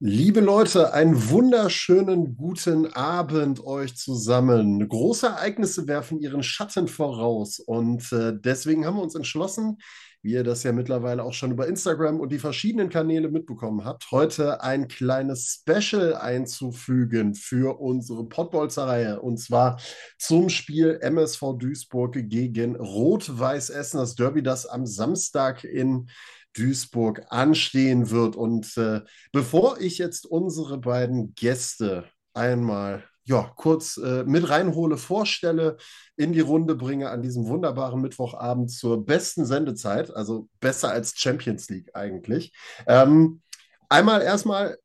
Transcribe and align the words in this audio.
Liebe 0.00 0.38
Leute, 0.38 0.94
einen 0.94 1.28
wunderschönen 1.28 2.36
guten 2.36 2.86
Abend 2.94 3.64
euch 3.64 3.96
zusammen. 3.96 4.88
Große 4.88 5.26
Ereignisse 5.26 5.88
werfen 5.88 6.20
ihren 6.20 6.44
Schatten 6.44 6.86
voraus 6.86 7.58
und 7.58 8.12
äh, 8.12 8.32
deswegen 8.32 8.86
haben 8.86 8.96
wir 8.96 9.02
uns 9.02 9.16
entschlossen, 9.16 9.78
wie 10.22 10.34
ihr 10.34 10.44
das 10.44 10.62
ja 10.62 10.70
mittlerweile 10.70 11.24
auch 11.24 11.32
schon 11.32 11.50
über 11.50 11.66
Instagram 11.66 12.20
und 12.20 12.30
die 12.30 12.38
verschiedenen 12.38 12.90
Kanäle 12.90 13.28
mitbekommen 13.28 13.84
habt, 13.84 14.12
heute 14.12 14.62
ein 14.62 14.86
kleines 14.86 15.64
Special 15.66 16.14
einzufügen 16.14 17.34
für 17.34 17.80
unsere 17.80 18.24
Pottbolzer-Reihe 18.24 19.20
und 19.20 19.38
zwar 19.38 19.80
zum 20.16 20.48
Spiel 20.48 20.98
MSV 21.00 21.54
Duisburg 21.58 22.12
gegen 22.28 22.76
Rot-Weiß 22.76 23.70
Essen, 23.70 23.98
das 23.98 24.14
Derby, 24.14 24.44
das 24.44 24.64
am 24.64 24.86
Samstag 24.86 25.64
in 25.64 26.08
Duisburg 26.56 27.26
anstehen 27.28 28.10
wird. 28.10 28.36
Und 28.36 28.76
äh, 28.76 29.00
bevor 29.32 29.80
ich 29.80 29.98
jetzt 29.98 30.26
unsere 30.26 30.78
beiden 30.78 31.34
Gäste 31.34 32.04
einmal 32.34 33.04
ja, 33.28 33.52
kurz 33.56 33.98
äh, 33.98 34.24
mit 34.24 34.48
reinhole, 34.48 34.96
vorstelle, 34.96 35.76
in 36.16 36.32
die 36.32 36.40
Runde 36.40 36.74
bringe 36.74 37.10
an 37.10 37.20
diesem 37.20 37.46
wunderbaren 37.46 38.00
Mittwochabend 38.00 38.70
zur 38.70 39.04
besten 39.04 39.44
Sendezeit, 39.44 40.10
also 40.10 40.48
besser 40.60 40.90
als 40.90 41.14
Champions 41.14 41.68
League 41.68 41.90
eigentlich. 41.92 42.54
Ähm, 42.86 43.42
einmal 43.90 44.22
erstmal 44.22 44.78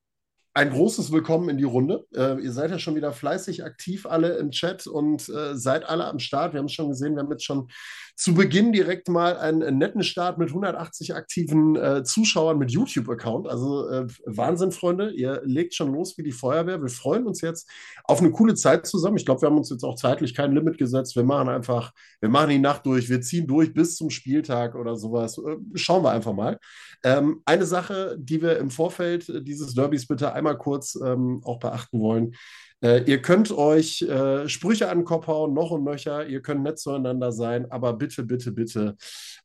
ein 0.54 0.72
großes 0.72 1.12
Willkommen 1.12 1.50
in 1.50 1.58
die 1.58 1.64
Runde. 1.64 2.06
Äh, 2.14 2.40
ihr 2.42 2.52
seid 2.52 2.70
ja 2.70 2.80
schon 2.80 2.96
wieder 2.96 3.14
fleißig 3.14 3.64
aktiv 3.64 4.06
alle 4.06 4.36
im 4.36 4.52
Chat 4.52 4.88
und 4.88 5.28
äh, 5.30 5.56
seid 5.56 5.88
alle 5.88 6.06
am 6.06 6.20
Start. 6.20 6.54
Wir 6.54 6.60
haben 6.60 6.68
es 6.68 6.74
schon 6.74 6.90
gesehen, 6.90 7.16
wir 7.16 7.24
haben 7.24 7.32
jetzt 7.32 7.46
schon 7.46 7.70
zu 8.16 8.36
Beginn 8.36 8.72
direkt 8.72 9.10
mal 9.10 9.38
einen, 9.38 9.78
netten 9.78 10.04
Start 10.04 10.38
mit 10.38 10.50
180 10.50 11.16
aktiven 11.16 11.76
äh, 11.76 12.04
Zuschauern 12.04 12.60
mit 12.60 12.72
YouTube-Account. 12.72 13.48
Also 13.48 13.90
äh, 13.90 14.08
Wahnsinn, 14.26 14.72
Freunde. 14.72 15.12
Ihr 15.12 15.42
legt 15.46 15.74
schon 15.74 15.92
los 15.92 16.18
wie 16.18 16.24
die 16.24 16.32
Feuerwehr. 16.32 16.82
Wir 16.82 16.90
freuen 16.90 17.26
uns 17.26 17.42
jetzt 17.42 17.70
auf 18.04 18.22
eine 18.22 18.32
coole 18.32 18.54
Zeit 18.54 18.86
zusammen. 18.86 19.18
Ich 19.18 19.26
glaube, 19.26 19.42
wir 19.42 19.50
haben 19.50 19.58
uns 19.58 19.72
jetzt 19.72 19.84
auch 19.84 19.96
zeitlich 19.96 20.36
kein 20.36 20.54
Limit 20.54 20.78
gesetzt. 20.78 21.16
Wir 21.16 21.24
machen 21.24 21.50
einfach, 21.50 21.92
wir 22.20 22.30
machen 22.30 22.52
die 22.52 22.60
Nacht 22.60 22.86
durch, 22.86 23.10
wir 23.10 23.22
ziehen 23.22 23.48
durch 23.48 23.74
bis 23.74 23.96
zum 23.96 24.12
Spieltag 24.12 24.76
oder 24.76 24.96
sowas. 24.96 25.40
Äh, 25.40 25.58
schauen 25.74 26.04
wir 26.04 26.12
einfach 26.12 26.34
mal. 26.34 26.60
Ähm, 27.04 27.42
eine 27.46 27.66
Sache, 27.66 28.16
die 28.20 28.42
wir 28.42 28.58
im 28.58 28.70
Vorfeld 28.70 29.48
dieses 29.48 29.74
Derbys 29.74 30.08
bitte 30.08 30.34
einmal 30.34 30.58
kurz 30.58 30.98
ähm, 31.04 31.42
auch 31.44 31.60
beachten 31.60 32.00
wollen. 32.00 32.36
Äh, 32.84 33.04
ihr 33.06 33.22
könnt 33.22 33.52
euch 33.52 34.02
äh, 34.02 34.50
Sprüche 34.50 34.90
an 34.90 35.00
den 35.00 35.06
Kopf 35.06 35.28
hauen, 35.28 35.54
noch 35.54 35.72
und 35.72 35.86
nöcher. 35.86 36.28
Ihr 36.28 36.42
könnt 36.42 36.64
nett 36.64 36.78
zueinander 36.78 37.32
sein, 37.32 37.72
aber 37.72 37.94
bitte, 37.94 38.24
bitte, 38.24 38.52
bitte 38.52 38.98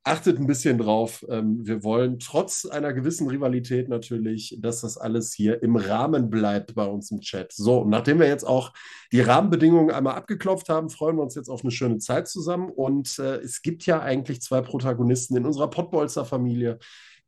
achtet 0.03 0.41
ein 0.41 0.47
bisschen 0.47 0.79
drauf. 0.79 1.25
Ähm, 1.29 1.65
wir 1.65 1.85
wollen 1.85 2.19
trotz 2.19 2.65
einer 2.65 2.93
gewissen 2.93 3.29
Rivalität 3.29 3.89
natürlich, 3.89 4.57
dass 4.61 4.81
das 4.81 4.99
alles 4.99 5.33
hier 5.33 5.63
im 5.63 5.77
Rahmen 5.77 6.31
bleibt 6.31 6.75
bei 6.75 6.85
uns 6.85 7.13
im 7.13 7.21
Chat. 7.21 7.53
So, 7.53 7.85
nachdem 7.85 8.19
wir 8.19 8.27
jetzt 8.27 8.45
auch 8.45 8.73
die 9.13 9.21
Rahmenbedingungen 9.21 9.93
einmal 9.93 10.17
abgeklopft 10.17 10.69
haben, 10.69 10.91
freuen 10.91 11.17
wir 11.17 11.23
uns 11.23 11.37
jetzt 11.37 11.49
auf 11.49 11.63
eine 11.63 11.71
schöne 11.71 11.99
Zeit 11.99 12.27
zusammen. 12.27 12.71
Und 12.71 13.21
äh, 13.21 13.37
es 13.37 13.63
gibt 13.63 13.87
ja 13.87 14.01
eigentlich 14.01 14.41
zwei 14.41 14.63
Protagonisten 14.63 15.37
in 15.37 15.47
unserer 15.47 15.71
Pottbolzer-Familie, 15.71 16.79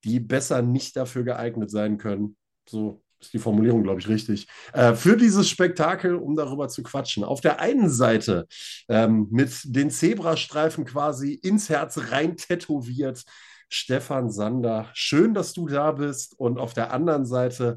die 0.02 0.18
besser 0.18 0.60
nicht 0.62 0.96
dafür 0.96 1.22
geeignet 1.22 1.70
sein 1.70 1.98
können. 1.98 2.36
So, 2.68 3.00
ist 3.20 3.32
die 3.32 3.38
Formulierung, 3.38 3.82
glaube 3.82 4.00
ich, 4.00 4.08
richtig, 4.08 4.48
äh, 4.72 4.94
für 4.94 5.16
dieses 5.16 5.48
Spektakel, 5.48 6.14
um 6.14 6.36
darüber 6.36 6.68
zu 6.68 6.82
quatschen. 6.82 7.24
Auf 7.24 7.40
der 7.40 7.60
einen 7.60 7.90
Seite 7.90 8.46
ähm, 8.88 9.28
mit 9.30 9.52
den 9.64 9.90
Zebrastreifen 9.90 10.84
quasi 10.84 11.34
ins 11.34 11.68
Herz 11.68 11.98
rein 12.10 12.36
tätowiert. 12.36 13.24
Stefan 13.72 14.30
Sander, 14.30 14.88
schön, 14.94 15.32
dass 15.32 15.52
du 15.52 15.68
da 15.68 15.92
bist. 15.92 16.34
Und 16.38 16.58
auf 16.58 16.74
der 16.74 16.92
anderen 16.92 17.24
Seite, 17.24 17.76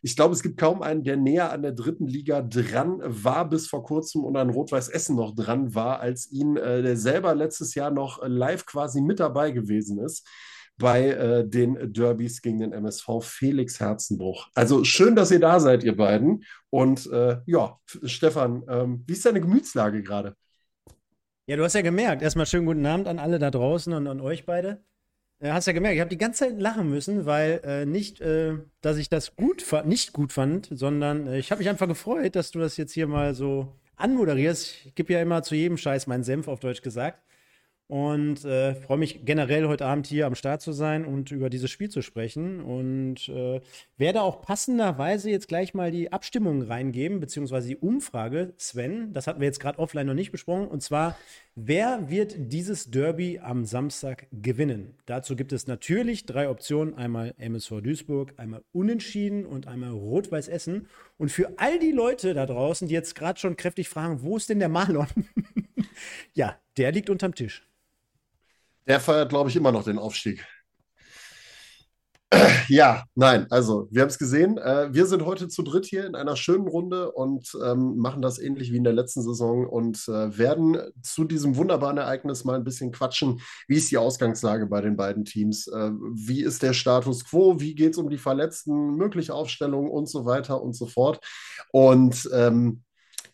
ich 0.00 0.16
glaube, 0.16 0.34
es 0.34 0.42
gibt 0.42 0.58
kaum 0.58 0.80
einen, 0.80 1.04
der 1.04 1.18
näher 1.18 1.52
an 1.52 1.60
der 1.60 1.72
dritten 1.72 2.06
Liga 2.06 2.40
dran 2.40 3.00
war 3.04 3.46
bis 3.48 3.66
vor 3.66 3.84
kurzem 3.84 4.24
und 4.24 4.36
an 4.36 4.48
Rot-Weiß 4.48 4.88
Essen 4.88 5.16
noch 5.16 5.34
dran 5.34 5.74
war, 5.74 6.00
als 6.00 6.30
ihn, 6.32 6.56
äh, 6.56 6.82
der 6.82 6.96
selber 6.96 7.34
letztes 7.34 7.74
Jahr 7.74 7.90
noch 7.90 8.22
live 8.26 8.64
quasi 8.64 9.02
mit 9.02 9.20
dabei 9.20 9.50
gewesen 9.50 9.98
ist 9.98 10.26
bei 10.76 11.08
äh, 11.08 11.48
den 11.48 11.92
Derbys 11.92 12.42
gegen 12.42 12.58
den 12.58 12.72
MSV 12.72 13.20
Felix 13.22 13.78
Herzenbruch. 13.78 14.48
Also 14.54 14.84
schön, 14.84 15.14
dass 15.14 15.30
ihr 15.30 15.40
da 15.40 15.60
seid, 15.60 15.84
ihr 15.84 15.96
beiden. 15.96 16.44
Und 16.70 17.10
äh, 17.12 17.38
ja, 17.46 17.78
Stefan, 18.04 18.64
ähm, 18.68 19.04
wie 19.06 19.12
ist 19.12 19.24
deine 19.24 19.40
Gemütslage 19.40 20.02
gerade? 20.02 20.34
Ja, 21.46 21.56
du 21.56 21.62
hast 21.62 21.74
ja 21.74 21.82
gemerkt, 21.82 22.22
erstmal 22.22 22.46
schönen 22.46 22.66
guten 22.66 22.86
Abend 22.86 23.06
an 23.06 23.18
alle 23.18 23.38
da 23.38 23.50
draußen 23.50 23.92
und 23.92 24.06
an 24.06 24.20
euch 24.20 24.46
beide. 24.46 24.82
Äh, 25.38 25.52
hast 25.52 25.66
ja 25.66 25.72
gemerkt, 25.72 25.94
ich 25.94 26.00
habe 26.00 26.10
die 26.10 26.18
ganze 26.18 26.46
Zeit 26.46 26.60
lachen 26.60 26.88
müssen, 26.88 27.26
weil 27.26 27.60
äh, 27.64 27.86
nicht, 27.86 28.20
äh, 28.20 28.54
dass 28.80 28.96
ich 28.96 29.08
das 29.08 29.36
gut 29.36 29.64
nicht 29.84 30.12
gut 30.12 30.32
fand, 30.32 30.68
sondern 30.72 31.26
äh, 31.26 31.38
ich 31.38 31.50
habe 31.50 31.60
mich 31.60 31.68
einfach 31.68 31.88
gefreut, 31.88 32.34
dass 32.34 32.50
du 32.50 32.58
das 32.58 32.76
jetzt 32.76 32.92
hier 32.92 33.06
mal 33.06 33.34
so 33.34 33.76
anmoderierst. 33.96 34.86
Ich 34.86 34.94
gebe 34.94 35.12
ja 35.12 35.22
immer 35.22 35.42
zu 35.42 35.54
jedem 35.54 35.76
Scheiß 35.76 36.06
meinen 36.06 36.24
Senf 36.24 36.48
auf 36.48 36.60
Deutsch 36.60 36.82
gesagt 36.82 37.20
und 37.86 38.44
äh, 38.44 38.74
freue 38.74 38.98
mich 38.98 39.24
generell 39.24 39.68
heute 39.68 39.84
Abend 39.84 40.06
hier 40.06 40.26
am 40.26 40.34
Start 40.34 40.62
zu 40.62 40.72
sein 40.72 41.04
und 41.04 41.30
über 41.30 41.50
dieses 41.50 41.70
Spiel 41.70 41.90
zu 41.90 42.00
sprechen 42.00 42.60
und 42.60 43.28
äh, 43.28 43.60
werde 43.98 44.22
auch 44.22 44.40
passenderweise 44.40 45.30
jetzt 45.30 45.48
gleich 45.48 45.74
mal 45.74 45.90
die 45.90 46.10
Abstimmung 46.10 46.62
reingeben, 46.62 47.20
beziehungsweise 47.20 47.68
die 47.68 47.76
Umfrage, 47.76 48.54
Sven, 48.56 49.12
das 49.12 49.26
hatten 49.26 49.40
wir 49.40 49.46
jetzt 49.46 49.60
gerade 49.60 49.78
offline 49.78 50.06
noch 50.06 50.14
nicht 50.14 50.32
besprochen, 50.32 50.66
und 50.66 50.82
zwar, 50.82 51.16
wer 51.54 52.08
wird 52.08 52.34
dieses 52.38 52.90
Derby 52.90 53.38
am 53.40 53.66
Samstag 53.66 54.28
gewinnen? 54.32 54.96
Dazu 55.04 55.36
gibt 55.36 55.52
es 55.52 55.66
natürlich 55.66 56.24
drei 56.24 56.48
Optionen, 56.48 56.94
einmal 56.94 57.34
MSV 57.36 57.82
Duisburg, 57.82 58.32
einmal 58.38 58.62
Unentschieden 58.72 59.44
und 59.44 59.68
einmal 59.68 59.90
Rot-Weiß 59.90 60.48
Essen. 60.48 60.88
Und 61.18 61.30
für 61.30 61.58
all 61.58 61.78
die 61.78 61.92
Leute 61.92 62.34
da 62.34 62.46
draußen, 62.46 62.88
die 62.88 62.94
jetzt 62.94 63.14
gerade 63.14 63.38
schon 63.38 63.56
kräftig 63.56 63.88
fragen, 63.88 64.22
wo 64.22 64.36
ist 64.36 64.48
denn 64.48 64.58
der 64.58 64.68
Marlon? 64.68 65.06
ja, 66.34 66.58
der 66.76 66.92
liegt 66.92 67.10
unterm 67.10 67.34
Tisch. 67.34 67.66
Der 68.86 69.00
feiert, 69.00 69.30
glaube 69.30 69.50
ich, 69.50 69.56
immer 69.56 69.72
noch 69.72 69.84
den 69.84 69.98
Aufstieg. 69.98 70.44
Ja, 72.68 73.04
nein, 73.14 73.46
also 73.50 73.88
wir 73.90 74.02
haben 74.02 74.08
es 74.08 74.18
gesehen. 74.18 74.58
Äh, 74.58 74.92
wir 74.92 75.06
sind 75.06 75.24
heute 75.24 75.48
zu 75.48 75.62
dritt 75.62 75.86
hier 75.86 76.06
in 76.06 76.14
einer 76.14 76.36
schönen 76.36 76.66
Runde 76.66 77.12
und 77.12 77.56
ähm, 77.62 77.96
machen 77.96 78.22
das 78.22 78.38
ähnlich 78.38 78.72
wie 78.72 78.76
in 78.76 78.84
der 78.84 78.92
letzten 78.92 79.22
Saison 79.22 79.66
und 79.66 80.08
äh, 80.08 80.36
werden 80.36 80.78
zu 81.02 81.24
diesem 81.24 81.56
wunderbaren 81.56 81.98
Ereignis 81.98 82.44
mal 82.44 82.56
ein 82.56 82.64
bisschen 82.64 82.90
quatschen. 82.92 83.40
Wie 83.68 83.76
ist 83.76 83.90
die 83.90 83.98
Ausgangslage 83.98 84.66
bei 84.66 84.80
den 84.80 84.96
beiden 84.96 85.24
Teams? 85.24 85.68
Äh, 85.68 85.90
wie 86.14 86.42
ist 86.42 86.62
der 86.62 86.72
Status 86.72 87.24
quo? 87.24 87.60
Wie 87.60 87.74
geht 87.74 87.92
es 87.92 87.98
um 87.98 88.08
die 88.08 88.18
Verletzten, 88.18 88.96
mögliche 88.96 89.34
Aufstellungen 89.34 89.90
und 89.90 90.08
so 90.08 90.24
weiter 90.24 90.62
und 90.62 90.74
so 90.74 90.86
fort? 90.86 91.20
Und 91.70 92.28
ähm, 92.32 92.82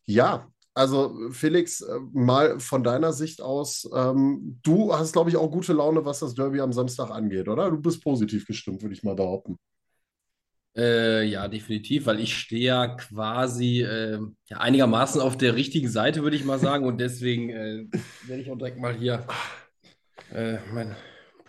ja, 0.06 0.48
also 0.74 1.30
Felix, 1.30 1.80
äh, 1.80 1.98
mal 2.12 2.60
von 2.60 2.82
deiner 2.82 3.12
Sicht 3.12 3.40
aus, 3.42 3.88
ähm, 3.94 4.58
du 4.62 4.94
hast, 4.94 5.12
glaube 5.12 5.30
ich, 5.30 5.36
auch 5.36 5.50
gute 5.50 5.72
Laune, 5.72 6.04
was 6.04 6.20
das 6.20 6.34
Derby 6.34 6.60
am 6.60 6.72
Samstag 6.72 7.10
angeht, 7.10 7.48
oder? 7.48 7.70
Du 7.70 7.80
bist 7.80 8.02
positiv 8.02 8.46
gestimmt, 8.46 8.82
würde 8.82 8.94
ich 8.94 9.02
mal 9.02 9.14
behaupten. 9.14 9.58
Äh, 10.76 11.24
ja, 11.24 11.48
definitiv, 11.48 12.06
weil 12.06 12.20
ich 12.20 12.36
stehe 12.36 12.62
ja 12.62 12.86
quasi 12.88 13.82
äh, 13.82 14.20
ja, 14.46 14.58
einigermaßen 14.58 15.20
auf 15.20 15.36
der 15.36 15.56
richtigen 15.56 15.88
Seite, 15.88 16.22
würde 16.22 16.36
ich 16.36 16.44
mal 16.44 16.60
sagen. 16.60 16.86
Und 16.86 16.98
deswegen 17.00 17.50
äh, 17.50 17.86
werde 18.26 18.42
ich 18.42 18.50
auch 18.50 18.56
direkt 18.56 18.78
mal 18.78 18.94
hier 18.94 19.26
äh, 20.32 20.58
mein 20.72 20.94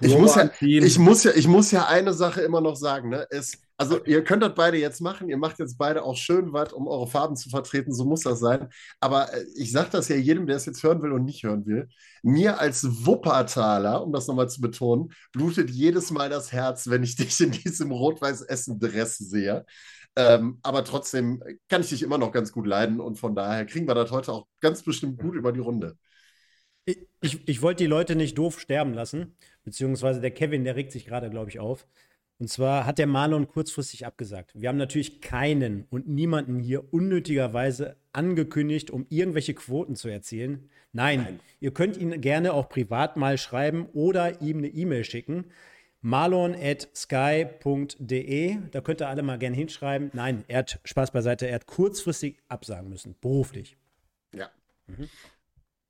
ich 0.04 0.18
muss, 0.18 0.36
ja, 0.36 0.50
ich, 0.60 0.98
muss 0.98 1.24
ja, 1.24 1.32
ich 1.36 1.48
muss 1.48 1.70
ja 1.70 1.86
eine 1.86 2.14
Sache 2.14 2.42
immer 2.42 2.60
noch 2.60 2.76
sagen. 2.76 3.10
Ne? 3.10 3.28
Es, 3.30 3.62
also 3.82 4.06
ihr 4.06 4.24
könnt 4.24 4.44
das 4.44 4.54
beide 4.54 4.78
jetzt 4.78 5.02
machen, 5.02 5.28
ihr 5.28 5.38
macht 5.38 5.58
jetzt 5.58 5.76
beide 5.80 6.04
auch 6.04 6.16
schön 6.16 6.54
was, 6.54 6.72
um 6.72 6.88
eure 6.88 7.08
Farben 7.08 7.36
zu 7.36 7.50
vertreten, 7.50 7.92
so 7.96 8.06
muss 8.06 8.22
das 8.22 8.40
sein. 8.40 8.70
Aber 9.00 9.34
äh, 9.34 9.44
ich 9.56 9.72
sage 9.72 9.90
das 9.92 10.08
ja 10.08 10.16
jedem, 10.18 10.46
der 10.46 10.58
es 10.58 10.68
jetzt 10.68 10.84
hören 10.84 11.02
will 11.02 11.12
und 11.12 11.26
nicht 11.26 11.44
hören 11.44 11.66
will. 11.66 11.90
Mir 12.22 12.60
als 12.60 12.86
Wuppertaler, 13.08 14.04
um 14.04 14.14
das 14.14 14.28
nochmal 14.28 14.50
zu 14.50 14.62
betonen, 14.62 15.12
blutet 15.32 15.72
jedes 15.72 16.12
Mal 16.12 16.30
das 16.30 16.52
Herz, 16.52 16.92
wenn 16.92 17.02
ich 17.02 17.16
dich 17.18 17.40
in 17.42 17.52
diesem 17.52 17.92
Rot-Weiß-Essen-Dress 17.92 19.18
sehe. 19.18 19.66
Ähm, 20.16 20.60
aber 20.62 20.84
trotzdem 20.84 21.42
kann 21.68 21.82
ich 21.82 21.90
dich 21.90 22.04
immer 22.04 22.20
noch 22.20 22.32
ganz 22.32 22.52
gut 22.52 22.68
leiden 22.68 23.00
und 23.00 23.18
von 23.18 23.34
daher 23.34 23.66
kriegen 23.66 23.88
wir 23.88 23.96
das 23.96 24.12
heute 24.12 24.32
auch 24.32 24.46
ganz 24.60 24.84
bestimmt 24.84 25.20
gut 25.20 25.34
über 25.34 25.52
die 25.52 25.60
Runde. 25.60 25.98
Ich, 26.86 27.00
ich, 27.22 27.48
ich 27.48 27.62
wollte 27.64 27.84
die 27.84 27.90
Leute 27.90 28.16
nicht 28.16 28.38
doof 28.38 28.60
sterben 28.60 28.94
lassen, 28.94 29.36
beziehungsweise 29.64 30.22
der 30.22 30.32
Kevin, 30.32 30.66
der 30.66 30.76
regt 30.76 30.92
sich 30.92 31.06
gerade, 31.06 31.32
glaube 31.32 31.50
ich, 31.50 31.60
auf. 31.60 31.88
Und 32.42 32.48
zwar 32.48 32.88
hat 32.88 32.98
der 32.98 33.06
Marlon 33.06 33.48
kurzfristig 33.48 34.08
abgesagt. 34.08 34.60
Wir 34.60 34.70
haben 34.70 34.80
natürlich 34.80 35.22
keinen 35.22 35.86
und 35.92 36.08
niemanden 36.08 36.58
hier 36.60 36.92
unnötigerweise 36.92 37.98
angekündigt, 38.14 38.90
um 38.90 39.06
irgendwelche 39.10 39.54
Quoten 39.54 39.96
zu 39.96 40.10
erzielen. 40.10 40.68
Nein, 40.92 41.22
Nein. 41.22 41.40
ihr 41.60 41.72
könnt 41.72 41.98
ihn 41.98 42.20
gerne 42.20 42.54
auch 42.54 42.68
privat 42.68 43.16
mal 43.16 43.38
schreiben 43.38 43.86
oder 43.94 44.42
ihm 44.42 44.58
eine 44.58 44.70
E-Mail 44.70 45.04
schicken. 45.04 45.52
Marlon 46.02 46.56
at 46.60 46.90
sky.de, 46.96 48.58
da 48.72 48.82
könnt 48.82 49.02
ihr 49.04 49.08
alle 49.08 49.22
mal 49.22 49.38
gerne 49.38 49.56
hinschreiben. 49.56 50.10
Nein, 50.14 50.44
er 50.48 50.60
hat 50.60 50.80
Spaß 50.84 51.12
beiseite, 51.12 51.46
er 51.46 51.54
hat 51.54 51.68
kurzfristig 51.68 52.40
absagen 52.48 52.90
müssen, 52.90 53.16
beruflich. 53.22 53.78
Ja. 54.34 54.50
Mhm. 54.88 55.10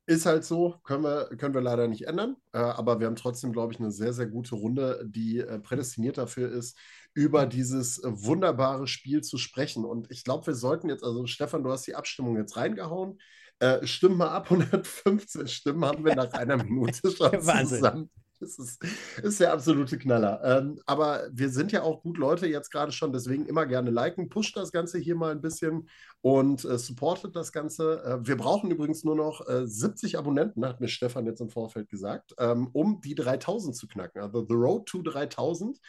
Ist 0.07 0.25
halt 0.25 0.44
so, 0.44 0.75
können 0.83 1.03
wir, 1.03 1.30
können 1.38 1.53
wir 1.53 1.62
leider 1.62 1.88
nicht 1.88 2.07
ändern. 2.07 2.36
Äh, 2.53 2.57
aber 2.57 3.00
wir 3.00 3.07
haben 3.07 3.15
trotzdem, 3.15 3.53
glaube 3.53 3.74
ich, 3.74 3.80
eine 3.80 3.92
sehr, 3.92 4.13
sehr 4.13 4.25
gute 4.25 4.56
Runde, 4.56 5.06
die 5.07 5.39
äh, 5.39 5.59
prädestiniert 5.59 6.18
dafür 6.18 6.51
ist, 6.51 6.77
über 7.13 7.45
dieses 7.45 8.03
äh, 8.03 8.09
wunderbare 8.12 8.88
Spiel 8.88 9.21
zu 9.21 9.38
sprechen. 9.38 9.86
Und 9.86 10.09
ich 10.09 10.24
glaube, 10.24 10.48
wir 10.48 10.56
sollten 10.56 10.89
jetzt, 10.89 11.03
also 11.03 11.27
Stefan, 11.27 11.63
du 11.63 11.71
hast 11.71 11.86
die 11.86 11.95
Abstimmung 11.95 12.36
jetzt 12.36 12.57
reingehauen. 12.57 13.19
Äh, 13.59 13.86
stimmen 13.86 14.18
mal 14.18 14.30
ab, 14.30 14.48
115 14.51 15.48
Stimmen 15.48 15.86
haben 15.86 16.03
wir 16.03 16.15
nach 16.15 16.33
einer 16.33 16.57
Minute 16.57 17.12
schon 17.15 17.31
Wahnsinn. 17.45 17.77
zusammen. 17.77 18.09
Das 18.42 18.58
ist, 18.58 18.84
ist 19.22 19.40
der 19.40 19.54
absolute 19.54 20.00
Knaller. 20.00 20.42
Ähm, 20.44 20.80
aber 20.88 21.30
wir 21.32 21.50
sind 21.50 21.72
ja 21.72 21.84
auch 21.84 22.02
gut 22.02 22.18
Leute 22.18 22.48
jetzt 22.48 22.72
gerade 22.72 22.92
schon, 22.92 23.14
deswegen 23.14 23.46
immer 23.46 23.68
gerne 23.68 23.92
liken, 23.92 24.30
pusht 24.30 24.58
das 24.58 24.72
Ganze 24.72 24.98
hier 24.98 25.16
mal 25.16 25.32
ein 25.32 25.42
bisschen 25.42 25.88
und 26.22 26.66
äh, 26.66 26.80
supportet 26.80 27.36
das 27.36 27.52
Ganze. 27.52 28.04
Äh, 28.04 28.28
wir 28.28 28.38
brauchen 28.38 28.72
übrigens 28.72 29.04
nur 29.04 29.16
noch 29.16 29.48
äh, 29.48 29.68
70 29.68 30.18
Abonnenten, 30.18 30.66
hat 30.66 30.82
mir 30.82 30.88
Stefan 30.88 31.28
jetzt 31.28 31.40
im 31.40 31.52
Vorfeld 31.52 31.88
gesagt, 31.90 32.34
ähm, 32.40 32.70
um 32.74 33.00
die 33.02 33.14
3000 33.14 33.76
zu 33.76 33.88
knacken. 33.88 34.22
Also 34.22 34.44
The 34.44 34.56
Road 34.56 34.88
to 34.88 35.04
3000 35.04 35.80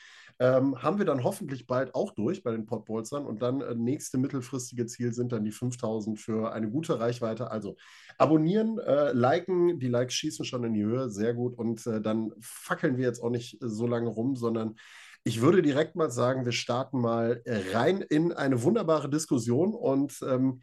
ähm, 0.42 0.82
haben 0.82 0.98
wir 0.98 1.04
dann 1.04 1.22
hoffentlich 1.22 1.68
bald 1.68 1.94
auch 1.94 2.10
durch 2.10 2.42
bei 2.42 2.50
den 2.50 2.66
Podbolzern 2.66 3.24
und 3.24 3.42
dann 3.42 3.60
äh, 3.60 3.76
nächste 3.76 4.18
mittelfristige 4.18 4.86
Ziel 4.86 5.12
sind 5.12 5.30
dann 5.30 5.44
die 5.44 5.52
5000 5.52 6.18
für 6.18 6.52
eine 6.52 6.68
gute 6.68 6.98
Reichweite. 6.98 7.52
Also 7.52 7.76
abonnieren, 8.18 8.80
äh, 8.80 9.12
liken, 9.12 9.78
die 9.78 9.86
Likes 9.86 10.14
schießen 10.14 10.44
schon 10.44 10.64
in 10.64 10.74
die 10.74 10.82
Höhe, 10.82 11.10
sehr 11.10 11.32
gut. 11.34 11.56
Und 11.56 11.86
äh, 11.86 12.00
dann 12.00 12.32
fackeln 12.40 12.96
wir 12.96 13.04
jetzt 13.04 13.22
auch 13.22 13.30
nicht 13.30 13.56
so 13.60 13.86
lange 13.86 14.08
rum, 14.08 14.34
sondern 14.34 14.74
ich 15.22 15.42
würde 15.42 15.62
direkt 15.62 15.94
mal 15.94 16.10
sagen, 16.10 16.44
wir 16.44 16.50
starten 16.50 17.00
mal 17.00 17.40
rein 17.46 18.00
in 18.00 18.32
eine 18.32 18.64
wunderbare 18.64 19.08
Diskussion. 19.08 19.72
Und 19.72 20.18
ähm, 20.28 20.60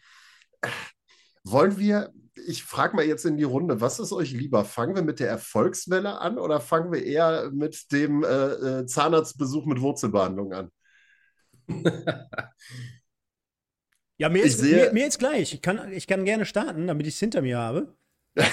wollen 1.45 1.77
wir, 1.77 2.11
ich 2.47 2.63
frage 2.63 2.95
mal 2.95 3.05
jetzt 3.05 3.25
in 3.25 3.37
die 3.37 3.43
Runde, 3.43 3.81
was 3.81 3.99
ist 3.99 4.11
euch 4.11 4.31
lieber? 4.31 4.65
Fangen 4.65 4.95
wir 4.95 5.03
mit 5.03 5.19
der 5.19 5.29
Erfolgswelle 5.29 6.19
an 6.19 6.37
oder 6.37 6.59
fangen 6.59 6.91
wir 6.91 7.03
eher 7.03 7.51
mit 7.51 7.91
dem 7.91 8.23
äh, 8.23 8.27
äh 8.27 8.85
Zahnarztbesuch 8.85 9.65
mit 9.65 9.81
Wurzelbehandlung 9.81 10.53
an? 10.53 10.71
ja, 14.17 14.29
mir 14.29 14.43
ist, 14.43 14.61
mir, 14.61 14.91
mir 14.93 15.07
ist 15.07 15.19
gleich. 15.19 15.53
Ich 15.53 15.61
kann, 15.61 15.91
ich 15.91 16.07
kann 16.07 16.25
gerne 16.25 16.45
starten, 16.45 16.87
damit 16.87 17.07
ich 17.07 17.13
es 17.13 17.19
hinter 17.19 17.41
mir 17.41 17.57
habe. 17.57 17.95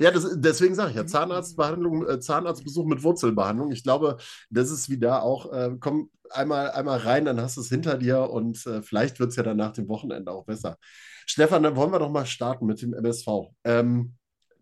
Ja, 0.00 0.10
das, 0.10 0.28
deswegen 0.36 0.74
sage 0.74 0.90
ich 0.90 0.96
ja, 0.96 1.06
Zahnarztbehandlung, 1.06 2.08
äh, 2.08 2.20
Zahnarztbesuch 2.20 2.84
mit 2.86 3.02
Wurzelbehandlung. 3.02 3.70
Ich 3.70 3.82
glaube, 3.82 4.16
das 4.50 4.70
ist 4.70 4.88
wie 4.90 4.98
da 4.98 5.20
auch, 5.20 5.52
äh, 5.52 5.70
komm 5.78 6.10
einmal, 6.30 6.70
einmal 6.72 6.98
rein, 6.98 7.24
dann 7.24 7.40
hast 7.40 7.56
du 7.56 7.60
es 7.60 7.68
hinter 7.68 7.98
dir 7.98 8.30
und 8.30 8.66
äh, 8.66 8.82
vielleicht 8.82 9.20
wird 9.20 9.30
es 9.30 9.36
ja 9.36 9.42
dann 9.42 9.56
nach 9.56 9.72
dem 9.72 9.88
Wochenende 9.88 10.32
auch 10.32 10.46
besser. 10.46 10.78
Stefan, 11.26 11.62
dann 11.62 11.76
wollen 11.76 11.92
wir 11.92 11.98
doch 11.98 12.10
mal 12.10 12.26
starten 12.26 12.66
mit 12.66 12.82
dem 12.82 12.94
MSV. 12.94 13.28
Ähm, 13.64 14.14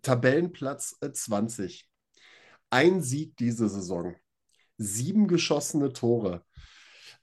Tabellenplatz 0.03 0.99
20. 1.01 1.83
Äh, 1.83 2.17
Ein 2.71 3.03
Sieg 3.03 3.37
diese 3.37 3.69
Saison. 3.69 4.15
Sieben 4.79 5.29
geschossene 5.29 5.93
Tore. 5.93 6.43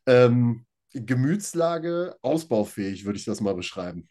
Ähm, 0.06 0.66
Gemütslage 0.94 2.16
ausbaufähig, 2.22 3.06
würde 3.06 3.20
ich 3.20 3.26
das 3.26 3.42
mal 3.42 3.56
beschreiben. 3.56 4.08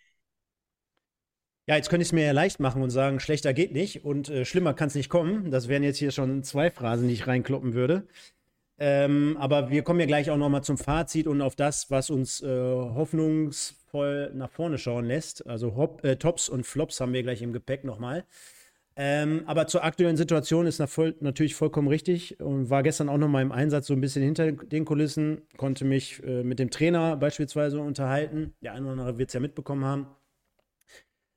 Ja, 1.66 1.76
jetzt 1.76 1.90
könnte 1.90 2.02
ich 2.02 2.08
es 2.08 2.12
mir 2.12 2.24
ja 2.24 2.32
leicht 2.32 2.60
machen 2.60 2.82
und 2.82 2.90
sagen, 2.90 3.20
schlechter 3.20 3.52
geht 3.52 3.72
nicht 3.72 4.04
und 4.04 4.30
äh, 4.30 4.44
schlimmer 4.46 4.72
kann 4.72 4.88
es 4.88 4.94
nicht 4.94 5.10
kommen. 5.10 5.50
Das 5.50 5.68
wären 5.68 5.82
jetzt 5.82 5.98
hier 5.98 6.12
schon 6.12 6.42
zwei 6.42 6.70
Phrasen, 6.70 7.08
die 7.08 7.14
ich 7.14 7.26
reinkloppen 7.26 7.74
würde. 7.74 8.06
Ähm, 8.78 9.36
aber 9.38 9.70
wir 9.70 9.82
kommen 9.82 10.00
ja 10.00 10.06
gleich 10.06 10.30
auch 10.30 10.36
nochmal 10.36 10.62
zum 10.64 10.78
Fazit 10.78 11.26
und 11.26 11.42
auf 11.42 11.56
das, 11.56 11.90
was 11.90 12.10
uns 12.10 12.40
äh, 12.40 12.46
hoffnungsvoll 13.92 14.32
nach 14.34 14.50
vorne 14.50 14.78
schauen 14.78 15.06
lässt. 15.06 15.46
Also 15.46 15.76
Hop, 15.76 16.04
äh, 16.04 16.16
Tops 16.16 16.48
und 16.48 16.64
Flops 16.64 17.00
haben 17.00 17.12
wir 17.12 17.22
gleich 17.22 17.42
im 17.42 17.52
Gepäck 17.52 17.84
nochmal. 17.84 18.24
Ähm, 18.96 19.44
aber 19.46 19.68
zur 19.68 19.84
aktuellen 19.84 20.16
Situation 20.16 20.66
ist 20.66 20.82
voll, 20.88 21.14
natürlich 21.20 21.54
vollkommen 21.54 21.86
richtig 21.86 22.40
und 22.40 22.68
war 22.68 22.82
gestern 22.82 23.08
auch 23.08 23.18
nochmal 23.18 23.42
im 23.42 23.52
Einsatz 23.52 23.86
so 23.86 23.94
ein 23.94 24.00
bisschen 24.00 24.24
hinter 24.24 24.50
den 24.50 24.84
Kulissen, 24.84 25.42
konnte 25.56 25.84
mich 25.84 26.20
äh, 26.24 26.42
mit 26.42 26.58
dem 26.58 26.70
Trainer 26.70 27.16
beispielsweise 27.16 27.78
unterhalten. 27.80 28.54
Der 28.60 28.72
eine 28.72 28.82
oder 28.82 28.92
andere 28.92 29.18
wird 29.18 29.30
es 29.30 29.34
ja 29.34 29.40
mitbekommen 29.40 29.84
haben. 29.84 30.08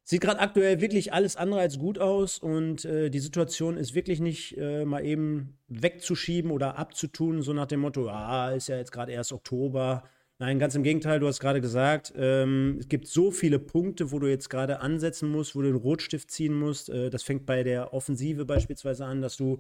Sieht 0.04 0.21
gerade 0.21 0.39
aktuell 0.39 0.81
wirklich 0.81 1.13
alles 1.13 1.36
andere 1.36 1.59
als 1.59 1.77
gut 1.77 2.00
aus 2.00 2.39
und 2.39 2.83
äh, 2.83 3.12
die 3.12 3.19
Situation 3.19 3.77
ist 3.77 3.94
wirklich 3.94 4.19
nicht 4.19 4.57
äh, 4.57 4.83
mal 4.83 5.06
eben 5.06 5.59
wegzuschieben 5.68 6.50
oder 6.50 6.80
abzutun, 6.80 7.44
so 7.44 7.54
nach 7.54 7.68
dem 7.68 7.81
Motto, 7.81 8.09
ah, 8.09 8.51
ist 8.51 8.69
ja 8.69 8.77
jetzt 8.77 8.92
gerade 8.92 9.12
erst 9.12 9.31
Oktober. 9.31 10.04
Nein, 10.42 10.58
ganz 10.58 10.74
im 10.74 10.82
Gegenteil, 10.82 11.20
du 11.20 11.28
hast 11.28 11.40
gerade 11.40 11.62
gesagt, 11.62 12.14
ähm, 12.18 12.78
es 12.80 12.90
gibt 12.90 13.06
so 13.06 13.30
viele 13.30 13.60
Punkte, 13.60 14.12
wo 14.12 14.18
du 14.18 14.26
jetzt 14.26 14.50
gerade 14.50 14.80
ansetzen 14.80 15.30
musst, 15.30 15.56
wo 15.56 15.62
du 15.62 15.68
den 15.68 15.76
Rotstift 15.76 16.32
ziehen 16.32 16.56
musst. 16.56 16.90
Äh, 16.90 17.12
das 17.12 17.22
fängt 17.22 17.46
bei 17.46 17.62
der 17.62 17.94
Offensive 17.94 18.44
beispielsweise 18.44 19.06
an, 19.06 19.22
dass 19.22 19.38
du 19.38 19.60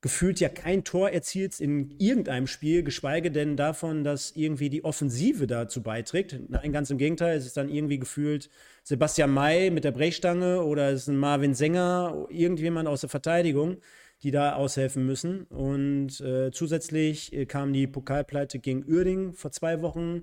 gefühlt 0.00 0.40
ja 0.40 0.48
kein 0.48 0.82
Tor 0.84 1.10
erzielst 1.10 1.60
in 1.60 1.94
irgendeinem 1.98 2.46
Spiel, 2.46 2.82
geschweige 2.82 3.30
denn 3.30 3.54
davon, 3.54 4.02
dass 4.02 4.30
irgendwie 4.34 4.70
die 4.70 4.82
Offensive 4.82 5.46
dazu 5.46 5.82
beiträgt. 5.82 6.40
Nein, 6.48 6.72
ganz 6.72 6.88
im 6.88 6.96
Gegenteil, 6.96 7.36
es 7.36 7.44
ist 7.44 7.58
dann 7.58 7.68
irgendwie 7.68 7.98
gefühlt 7.98 8.48
Sebastian 8.84 9.30
May 9.30 9.68
mit 9.68 9.84
der 9.84 9.92
Brechstange 9.92 10.62
oder 10.62 10.88
es 10.88 11.02
ist 11.02 11.08
ein 11.08 11.18
Marvin 11.18 11.52
Sänger, 11.52 12.28
irgendjemand 12.30 12.88
aus 12.88 13.02
der 13.02 13.10
Verteidigung, 13.10 13.76
die 14.22 14.30
da 14.30 14.54
aushelfen 14.54 15.04
müssen. 15.04 15.44
Und 15.44 16.20
äh, 16.20 16.50
zusätzlich 16.52 17.32
äh, 17.32 17.46
kam 17.46 17.72
die 17.72 17.86
Pokalpleite 17.86 18.58
gegen 18.58 18.84
Uerding 18.88 19.32
vor 19.32 19.50
zwei 19.50 19.82
Wochen. 19.82 20.22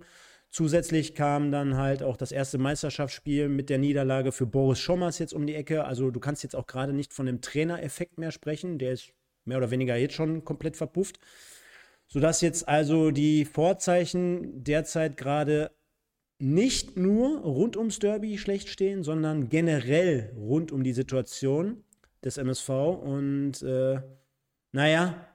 Zusätzlich 0.49 1.13
kam 1.13 1.51
dann 1.51 1.77
halt 1.77 2.01
auch 2.01 2.17
das 2.17 2.31
erste 2.31 2.57
Meisterschaftsspiel 2.57 3.49
mit 3.49 3.69
der 3.69 3.77
Niederlage 3.77 4.31
für 4.31 4.47
Boris 4.47 4.79
Schommers 4.79 5.19
jetzt 5.19 5.33
um 5.33 5.45
die 5.45 5.55
Ecke. 5.55 5.83
Also 5.83 6.09
du 6.11 6.19
kannst 6.19 6.43
jetzt 6.43 6.55
auch 6.55 6.65
gerade 6.65 6.93
nicht 6.93 7.13
von 7.13 7.25
dem 7.25 7.41
Trainereffekt 7.41 8.17
mehr 8.17 8.31
sprechen. 8.31 8.79
Der 8.79 8.93
ist 8.93 9.11
mehr 9.45 9.57
oder 9.57 9.71
weniger 9.71 9.95
jetzt 9.95 10.15
schon 10.15 10.43
komplett 10.45 10.77
verpufft. 10.77 11.19
Sodass 12.07 12.41
jetzt 12.41 12.67
also 12.67 13.11
die 13.11 13.45
Vorzeichen 13.45 14.63
derzeit 14.63 15.17
gerade 15.17 15.71
nicht 16.39 16.97
nur 16.97 17.41
rund 17.41 17.75
ums 17.77 17.99
Derby 17.99 18.37
schlecht 18.37 18.69
stehen, 18.69 19.03
sondern 19.03 19.49
generell 19.49 20.33
rund 20.35 20.71
um 20.71 20.83
die 20.83 20.93
Situation 20.93 21.83
des 22.23 22.37
MSV. 22.37 22.69
Und 22.69 23.61
äh, 23.61 24.01
naja, 24.71 25.25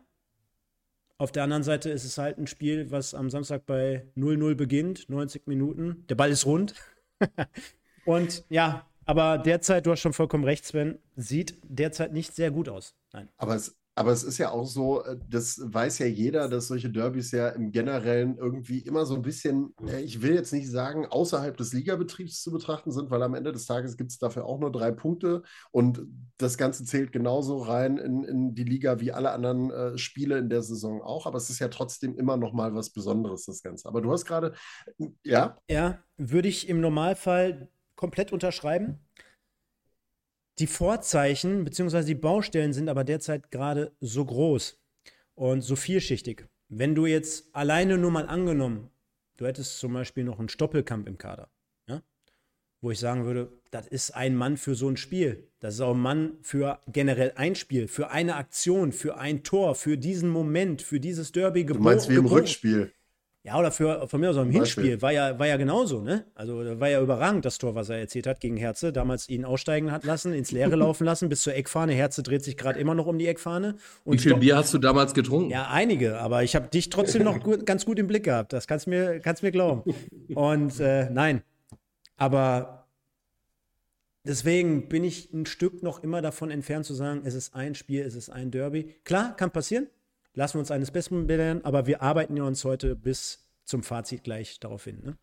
auf 1.18 1.32
der 1.32 1.44
anderen 1.44 1.62
Seite 1.62 1.90
ist 1.90 2.04
es 2.04 2.18
halt 2.18 2.38
ein 2.38 2.46
Spiel, 2.46 2.90
was 2.90 3.14
am 3.14 3.30
Samstag 3.30 3.66
bei 3.66 4.06
0-0 4.16 4.54
beginnt, 4.54 5.08
90 5.08 5.46
Minuten. 5.46 6.04
Der 6.08 6.16
Ball 6.16 6.30
ist 6.30 6.46
rund. 6.46 6.74
Und 8.04 8.44
ja, 8.48 8.86
aber 9.06 9.38
derzeit, 9.38 9.86
du 9.86 9.92
hast 9.92 10.00
schon 10.00 10.12
vollkommen 10.12 10.44
recht, 10.44 10.64
Sven, 10.64 10.98
sieht 11.16 11.58
derzeit 11.62 12.12
nicht 12.12 12.34
sehr 12.34 12.50
gut 12.50 12.68
aus. 12.68 12.94
Nein. 13.12 13.28
Aber 13.36 13.54
es 13.54 13.76
aber 13.96 14.10
es 14.10 14.24
ist 14.24 14.38
ja 14.38 14.50
auch 14.50 14.66
so, 14.66 15.04
äh, 15.04 15.16
das 15.28 15.60
weiß 15.62 15.98
ja 16.00 16.06
jeder, 16.06 16.48
dass 16.48 16.66
solche 16.66 16.90
Derbys 16.90 17.30
ja 17.30 17.48
im 17.50 17.70
Generellen 17.70 18.36
irgendwie 18.36 18.78
immer 18.78 19.06
so 19.06 19.14
ein 19.14 19.22
bisschen, 19.22 19.74
äh, 19.86 20.00
ich 20.00 20.20
will 20.20 20.34
jetzt 20.34 20.52
nicht 20.52 20.68
sagen, 20.68 21.06
außerhalb 21.06 21.56
des 21.56 21.72
Ligabetriebs 21.72 22.42
zu 22.42 22.50
betrachten 22.50 22.90
sind, 22.90 23.10
weil 23.10 23.22
am 23.22 23.34
Ende 23.34 23.52
des 23.52 23.66
Tages 23.66 23.96
gibt 23.96 24.10
es 24.10 24.18
dafür 24.18 24.46
auch 24.46 24.58
nur 24.58 24.72
drei 24.72 24.90
Punkte 24.90 25.42
und 25.70 26.02
das 26.38 26.58
Ganze 26.58 26.84
zählt 26.84 27.12
genauso 27.12 27.58
rein 27.58 27.98
in, 27.98 28.24
in 28.24 28.54
die 28.54 28.64
Liga 28.64 29.00
wie 29.00 29.12
alle 29.12 29.30
anderen 29.30 29.70
äh, 29.70 29.96
Spiele 29.96 30.38
in 30.38 30.48
der 30.48 30.62
Saison 30.62 31.00
auch. 31.00 31.26
Aber 31.26 31.38
es 31.38 31.50
ist 31.50 31.60
ja 31.60 31.68
trotzdem 31.68 32.16
immer 32.16 32.36
noch 32.36 32.52
mal 32.52 32.74
was 32.74 32.90
Besonderes, 32.90 33.44
das 33.44 33.62
Ganze. 33.62 33.88
Aber 33.88 34.00
du 34.00 34.10
hast 34.10 34.24
gerade, 34.24 34.54
ja? 35.22 35.56
Ja, 35.68 36.02
würde 36.16 36.48
ich 36.48 36.68
im 36.68 36.80
Normalfall 36.80 37.68
komplett 37.94 38.32
unterschreiben. 38.32 39.03
Die 40.60 40.68
Vorzeichen 40.68 41.64
bzw. 41.64 42.04
die 42.04 42.14
Baustellen 42.14 42.72
sind 42.72 42.88
aber 42.88 43.02
derzeit 43.02 43.50
gerade 43.50 43.92
so 44.00 44.24
groß 44.24 44.78
und 45.34 45.62
so 45.62 45.74
vielschichtig. 45.74 46.46
Wenn 46.68 46.94
du 46.94 47.06
jetzt 47.06 47.54
alleine 47.54 47.98
nur 47.98 48.12
mal 48.12 48.26
angenommen, 48.28 48.90
du 49.36 49.46
hättest 49.46 49.78
zum 49.80 49.92
Beispiel 49.94 50.22
noch 50.22 50.38
einen 50.38 50.48
Stoppelkamp 50.48 51.08
im 51.08 51.18
Kader, 51.18 51.50
ja? 51.88 52.02
wo 52.80 52.92
ich 52.92 53.00
sagen 53.00 53.24
würde, 53.24 53.50
das 53.72 53.88
ist 53.88 54.12
ein 54.12 54.36
Mann 54.36 54.56
für 54.56 54.76
so 54.76 54.88
ein 54.88 54.96
Spiel. 54.96 55.48
Das 55.58 55.74
ist 55.74 55.80
auch 55.80 55.94
ein 55.94 56.00
Mann 56.00 56.38
für 56.42 56.78
generell 56.86 57.32
ein 57.34 57.56
Spiel, 57.56 57.88
für 57.88 58.10
eine 58.10 58.36
Aktion, 58.36 58.92
für 58.92 59.18
ein 59.18 59.42
Tor, 59.42 59.74
für 59.74 59.98
diesen 59.98 60.28
Moment, 60.28 60.82
für 60.82 61.00
dieses 61.00 61.32
Derby. 61.32 61.66
Du 61.66 61.74
meinst 61.74 62.08
wie 62.08 62.14
im 62.14 62.26
Rückspiel. 62.26 62.92
Ja, 63.46 63.58
oder 63.58 63.70
für, 63.70 64.08
von 64.08 64.20
mir 64.22 64.30
aus 64.30 64.38
auch 64.38 64.42
im 64.42 64.50
Hinspiel, 64.50 65.02
war 65.02 65.12
ja, 65.12 65.38
war 65.38 65.46
ja 65.46 65.58
genauso, 65.58 66.00
ne? 66.00 66.24
Also 66.34 66.80
war 66.80 66.88
ja 66.88 67.02
überragend, 67.02 67.44
das 67.44 67.58
Tor, 67.58 67.74
was 67.74 67.90
er 67.90 67.98
erzählt 67.98 68.26
hat 68.26 68.40
gegen 68.40 68.56
Herze. 68.56 68.90
Damals 68.90 69.28
ihn 69.28 69.44
aussteigen 69.44 69.92
hat 69.92 70.04
lassen, 70.04 70.32
ins 70.32 70.50
Leere 70.50 70.76
laufen 70.76 71.04
lassen, 71.04 71.28
bis 71.28 71.42
zur 71.42 71.54
Eckfahne. 71.54 71.92
Herze 71.92 72.22
dreht 72.22 72.42
sich 72.42 72.56
gerade 72.56 72.78
immer 72.78 72.94
noch 72.94 73.04
um 73.04 73.18
die 73.18 73.26
Eckfahne. 73.26 73.76
Und 74.04 74.14
Wie 74.14 74.18
viel 74.18 74.36
Bier 74.36 74.56
hast 74.56 74.72
du 74.72 74.78
damals 74.78 75.12
getrunken? 75.12 75.50
Ja, 75.50 75.68
einige, 75.68 76.20
aber 76.20 76.42
ich 76.42 76.56
habe 76.56 76.68
dich 76.68 76.88
trotzdem 76.88 77.22
noch 77.22 77.38
gut, 77.42 77.66
ganz 77.66 77.84
gut 77.84 77.98
im 77.98 78.06
Blick 78.06 78.24
gehabt. 78.24 78.54
Das 78.54 78.66
kannst 78.66 78.86
du 78.86 78.90
mir, 78.90 79.20
kannst 79.20 79.42
mir 79.42 79.52
glauben. 79.52 79.94
Und 80.34 80.80
äh, 80.80 81.10
nein, 81.10 81.42
aber 82.16 82.86
deswegen 84.26 84.88
bin 84.88 85.04
ich 85.04 85.34
ein 85.34 85.44
Stück 85.44 85.82
noch 85.82 86.02
immer 86.02 86.22
davon 86.22 86.50
entfernt 86.50 86.86
zu 86.86 86.94
sagen, 86.94 87.20
es 87.24 87.34
ist 87.34 87.54
ein 87.54 87.74
Spiel, 87.74 88.04
es 88.04 88.14
ist 88.14 88.30
ein 88.30 88.50
Derby. 88.50 88.94
Klar, 89.04 89.36
kann 89.36 89.50
passieren, 89.50 89.88
lassen 90.34 90.54
wir 90.54 90.60
uns 90.60 90.70
eines 90.70 90.90
Besseren 90.90 91.26
belehren, 91.26 91.64
aber 91.64 91.86
wir 91.86 92.02
arbeiten 92.02 92.36
ja 92.36 92.44
uns 92.44 92.64
heute 92.64 92.96
bis 92.96 93.50
zum 93.64 93.82
Fazit 93.82 94.24
gleich 94.24 94.60
darauf 94.60 94.84
hin. 94.84 95.00
Ne? 95.02 95.16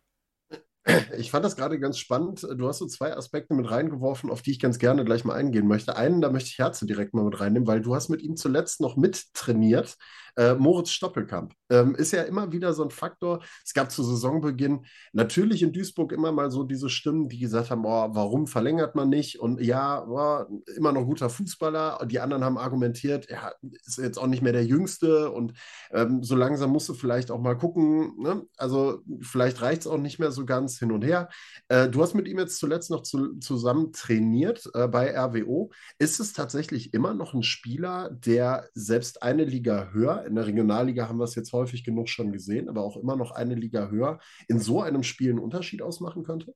Ich 1.16 1.30
fand 1.30 1.44
das 1.44 1.54
gerade 1.54 1.78
ganz 1.78 1.98
spannend. 1.98 2.42
Du 2.42 2.66
hast 2.66 2.78
so 2.78 2.86
zwei 2.86 3.16
Aspekte 3.16 3.54
mit 3.54 3.70
reingeworfen, 3.70 4.30
auf 4.30 4.42
die 4.42 4.50
ich 4.50 4.58
ganz 4.58 4.80
gerne 4.80 5.04
gleich 5.04 5.24
mal 5.24 5.36
eingehen 5.36 5.68
möchte. 5.68 5.96
Einen, 5.96 6.20
da 6.20 6.30
möchte 6.30 6.48
ich 6.48 6.58
Herze 6.58 6.86
direkt 6.86 7.14
mal 7.14 7.24
mit 7.24 7.38
reinnehmen, 7.38 7.68
weil 7.68 7.80
du 7.80 7.94
hast 7.94 8.08
mit 8.08 8.20
ihm 8.20 8.36
zuletzt 8.36 8.80
noch 8.80 8.96
mittrainiert. 8.96 9.96
Äh, 10.36 10.54
Moritz 10.54 10.90
Stoppelkamp 10.90 11.54
ähm, 11.70 11.94
ist 11.94 12.12
ja 12.12 12.22
immer 12.22 12.52
wieder 12.52 12.72
so 12.72 12.82
ein 12.82 12.90
Faktor. 12.90 13.42
Es 13.64 13.74
gab 13.74 13.90
zu 13.90 14.02
Saisonbeginn 14.02 14.84
natürlich 15.12 15.62
in 15.62 15.72
Duisburg 15.72 16.12
immer 16.12 16.32
mal 16.32 16.50
so 16.50 16.64
diese 16.64 16.88
Stimmen, 16.88 17.28
die 17.28 17.38
gesagt 17.38 17.70
haben, 17.70 17.84
oh, 17.84 18.08
warum 18.12 18.46
verlängert 18.46 18.94
man 18.94 19.08
nicht? 19.08 19.40
Und 19.40 19.60
ja, 19.60 20.04
oh, 20.06 20.44
immer 20.76 20.92
noch 20.92 21.04
guter 21.04 21.30
Fußballer. 21.30 22.06
Die 22.06 22.20
anderen 22.20 22.44
haben 22.44 22.58
argumentiert, 22.58 23.28
er 23.28 23.54
ist 23.84 23.98
jetzt 23.98 24.18
auch 24.18 24.26
nicht 24.26 24.42
mehr 24.42 24.52
der 24.52 24.64
Jüngste 24.64 25.30
und 25.30 25.54
ähm, 25.90 26.22
so 26.22 26.36
langsam 26.36 26.70
musst 26.70 26.88
du 26.88 26.94
vielleicht 26.94 27.30
auch 27.30 27.40
mal 27.40 27.56
gucken. 27.56 28.14
Ne? 28.18 28.46
Also 28.56 29.00
vielleicht 29.20 29.60
reicht 29.62 29.82
es 29.82 29.86
auch 29.86 29.98
nicht 29.98 30.18
mehr 30.18 30.32
so 30.32 30.44
ganz 30.44 30.78
hin 30.78 30.92
und 30.92 31.04
her. 31.04 31.28
Äh, 31.68 31.88
du 31.88 32.02
hast 32.02 32.14
mit 32.14 32.28
ihm 32.28 32.38
jetzt 32.38 32.58
zuletzt 32.58 32.90
noch 32.90 33.02
zu, 33.02 33.38
zusammen 33.38 33.92
trainiert 33.92 34.68
äh, 34.74 34.88
bei 34.88 35.16
RWO. 35.16 35.70
Ist 35.98 36.20
es 36.20 36.32
tatsächlich 36.32 36.94
immer 36.94 37.14
noch 37.14 37.34
ein 37.34 37.42
Spieler, 37.42 38.10
der 38.10 38.68
selbst 38.74 39.22
eine 39.22 39.44
Liga 39.44 39.90
höher, 39.92 40.21
in 40.26 40.34
der 40.34 40.46
Regionalliga 40.46 41.08
haben 41.08 41.18
wir 41.18 41.24
es 41.24 41.34
jetzt 41.34 41.52
häufig 41.52 41.84
genug 41.84 42.08
schon 42.08 42.32
gesehen, 42.32 42.68
aber 42.68 42.82
auch 42.82 42.96
immer 42.96 43.16
noch 43.16 43.30
eine 43.32 43.54
Liga 43.54 43.88
höher, 43.88 44.18
in 44.48 44.58
so 44.58 44.80
einem 44.82 45.02
Spiel 45.02 45.30
einen 45.30 45.38
Unterschied 45.38 45.82
ausmachen 45.82 46.24
könnte? 46.24 46.54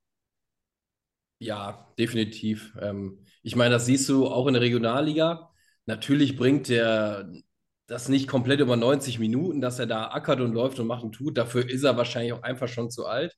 Ja, 1.39 1.93
definitiv. 1.99 2.75
Ähm, 2.81 3.25
ich 3.43 3.57
meine, 3.57 3.75
das 3.75 3.87
siehst 3.87 4.09
du 4.09 4.27
auch 4.27 4.47
in 4.47 4.55
der 4.55 4.63
Regionalliga. 4.63 5.51
Natürlich 5.85 6.37
bringt 6.37 6.69
der 6.69 7.31
das 7.87 8.09
nicht 8.09 8.27
komplett 8.27 8.61
über 8.61 8.77
90 8.77 9.19
Minuten, 9.19 9.61
dass 9.61 9.79
er 9.79 9.87
da 9.87 10.11
ackert 10.11 10.41
und 10.41 10.53
läuft 10.55 10.81
und 10.81 10.87
macht 10.87 11.05
und 11.05 11.13
tut. 11.13 11.39
Dafür 11.39 11.69
ist 11.69 11.85
er 11.85 11.97
wahrscheinlich 11.97 12.33
auch 12.33 12.43
einfach 12.43 12.69
schon 12.69 12.91
zu 12.91 13.07
alt. 13.07 13.37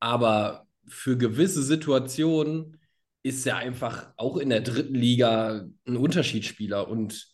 Aber 0.00 0.66
für 0.86 1.16
gewisse 1.16 1.62
Situationen 1.62 2.78
ist 3.22 3.46
er 3.46 3.56
einfach 3.56 4.12
auch 4.18 4.36
in 4.36 4.50
der 4.50 4.60
dritten 4.60 4.94
Liga 4.94 5.66
ein 5.86 5.96
Unterschiedsspieler 5.96 6.88
und 6.88 7.33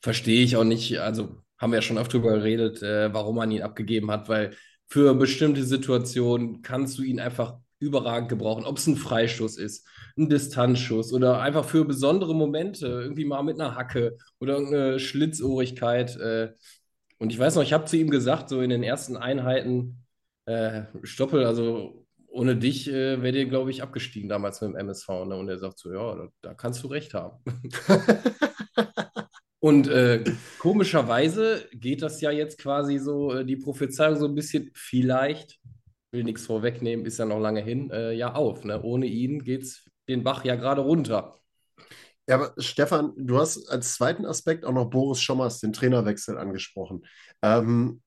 verstehe 0.00 0.42
ich 0.42 0.56
auch 0.56 0.64
nicht, 0.64 0.98
also 1.00 1.36
haben 1.58 1.72
wir 1.72 1.78
ja 1.78 1.82
schon 1.82 1.98
oft 1.98 2.12
drüber 2.12 2.32
geredet, 2.32 2.82
äh, 2.82 3.12
warum 3.12 3.36
man 3.36 3.50
ihn 3.50 3.62
abgegeben 3.62 4.10
hat, 4.10 4.28
weil 4.28 4.56
für 4.86 5.14
bestimmte 5.14 5.64
Situationen 5.64 6.62
kannst 6.62 6.98
du 6.98 7.02
ihn 7.02 7.20
einfach 7.20 7.58
überragend 7.78 8.28
gebrauchen, 8.28 8.64
ob 8.64 8.78
es 8.78 8.86
ein 8.86 8.96
Freistoß 8.96 9.56
ist, 9.58 9.86
ein 10.16 10.28
Distanzschuss 10.28 11.12
oder 11.12 11.40
einfach 11.40 11.64
für 11.64 11.84
besondere 11.84 12.34
Momente, 12.34 12.86
irgendwie 12.86 13.24
mal 13.24 13.42
mit 13.42 13.60
einer 13.60 13.74
Hacke 13.74 14.16
oder 14.38 14.58
eine 14.58 14.98
Schlitzohrigkeit. 15.00 16.16
Äh, 16.16 16.52
und 17.18 17.32
ich 17.32 17.38
weiß 17.38 17.54
noch, 17.54 17.62
ich 17.62 17.72
habe 17.72 17.84
zu 17.86 17.96
ihm 17.96 18.10
gesagt, 18.10 18.48
so 18.48 18.60
in 18.60 18.70
den 18.70 18.82
ersten 18.82 19.16
Einheiten, 19.16 20.04
äh, 20.46 20.82
Stoppel, 21.02 21.44
also 21.44 22.06
ohne 22.28 22.56
dich 22.56 22.88
äh, 22.88 23.22
wäre 23.22 23.32
dir, 23.32 23.46
glaube 23.46 23.70
ich, 23.70 23.82
abgestiegen 23.82 24.28
damals 24.28 24.60
mit 24.60 24.70
dem 24.70 24.76
MSV. 24.76 25.08
Ne? 25.26 25.36
Und 25.36 25.48
er 25.48 25.58
sagt 25.58 25.78
so, 25.78 25.92
ja, 25.92 26.14
da, 26.14 26.28
da 26.42 26.54
kannst 26.54 26.82
du 26.82 26.88
recht 26.88 27.14
haben. 27.14 27.42
Und 29.60 29.88
äh, 29.88 30.24
komischerweise 30.58 31.68
geht 31.72 32.02
das 32.02 32.20
ja 32.22 32.30
jetzt 32.30 32.58
quasi 32.58 32.98
so, 32.98 33.34
äh, 33.34 33.44
die 33.44 33.56
Prophezeiung 33.56 34.16
so 34.16 34.26
ein 34.26 34.34
bisschen, 34.34 34.70
vielleicht, 34.74 35.60
will 36.12 36.24
nichts 36.24 36.46
vorwegnehmen, 36.46 37.04
ist 37.04 37.18
ja 37.18 37.26
noch 37.26 37.38
lange 37.38 37.60
hin, 37.60 37.90
äh, 37.90 38.12
ja 38.12 38.34
auf. 38.34 38.64
Ne? 38.64 38.82
Ohne 38.82 39.06
ihn 39.06 39.44
geht 39.44 39.62
es 39.62 39.88
den 40.08 40.24
Bach 40.24 40.44
ja 40.44 40.56
gerade 40.56 40.80
runter. 40.80 41.38
Ja, 42.26 42.36
aber 42.36 42.54
Stefan, 42.58 43.12
du 43.16 43.38
hast 43.38 43.68
als 43.68 43.94
zweiten 43.94 44.24
Aspekt 44.24 44.64
auch 44.64 44.72
noch 44.72 44.88
Boris 44.88 45.20
Schommers, 45.20 45.60
den 45.60 45.72
Trainerwechsel, 45.72 46.38
angesprochen. 46.38 47.04
Ähm, 47.42 48.02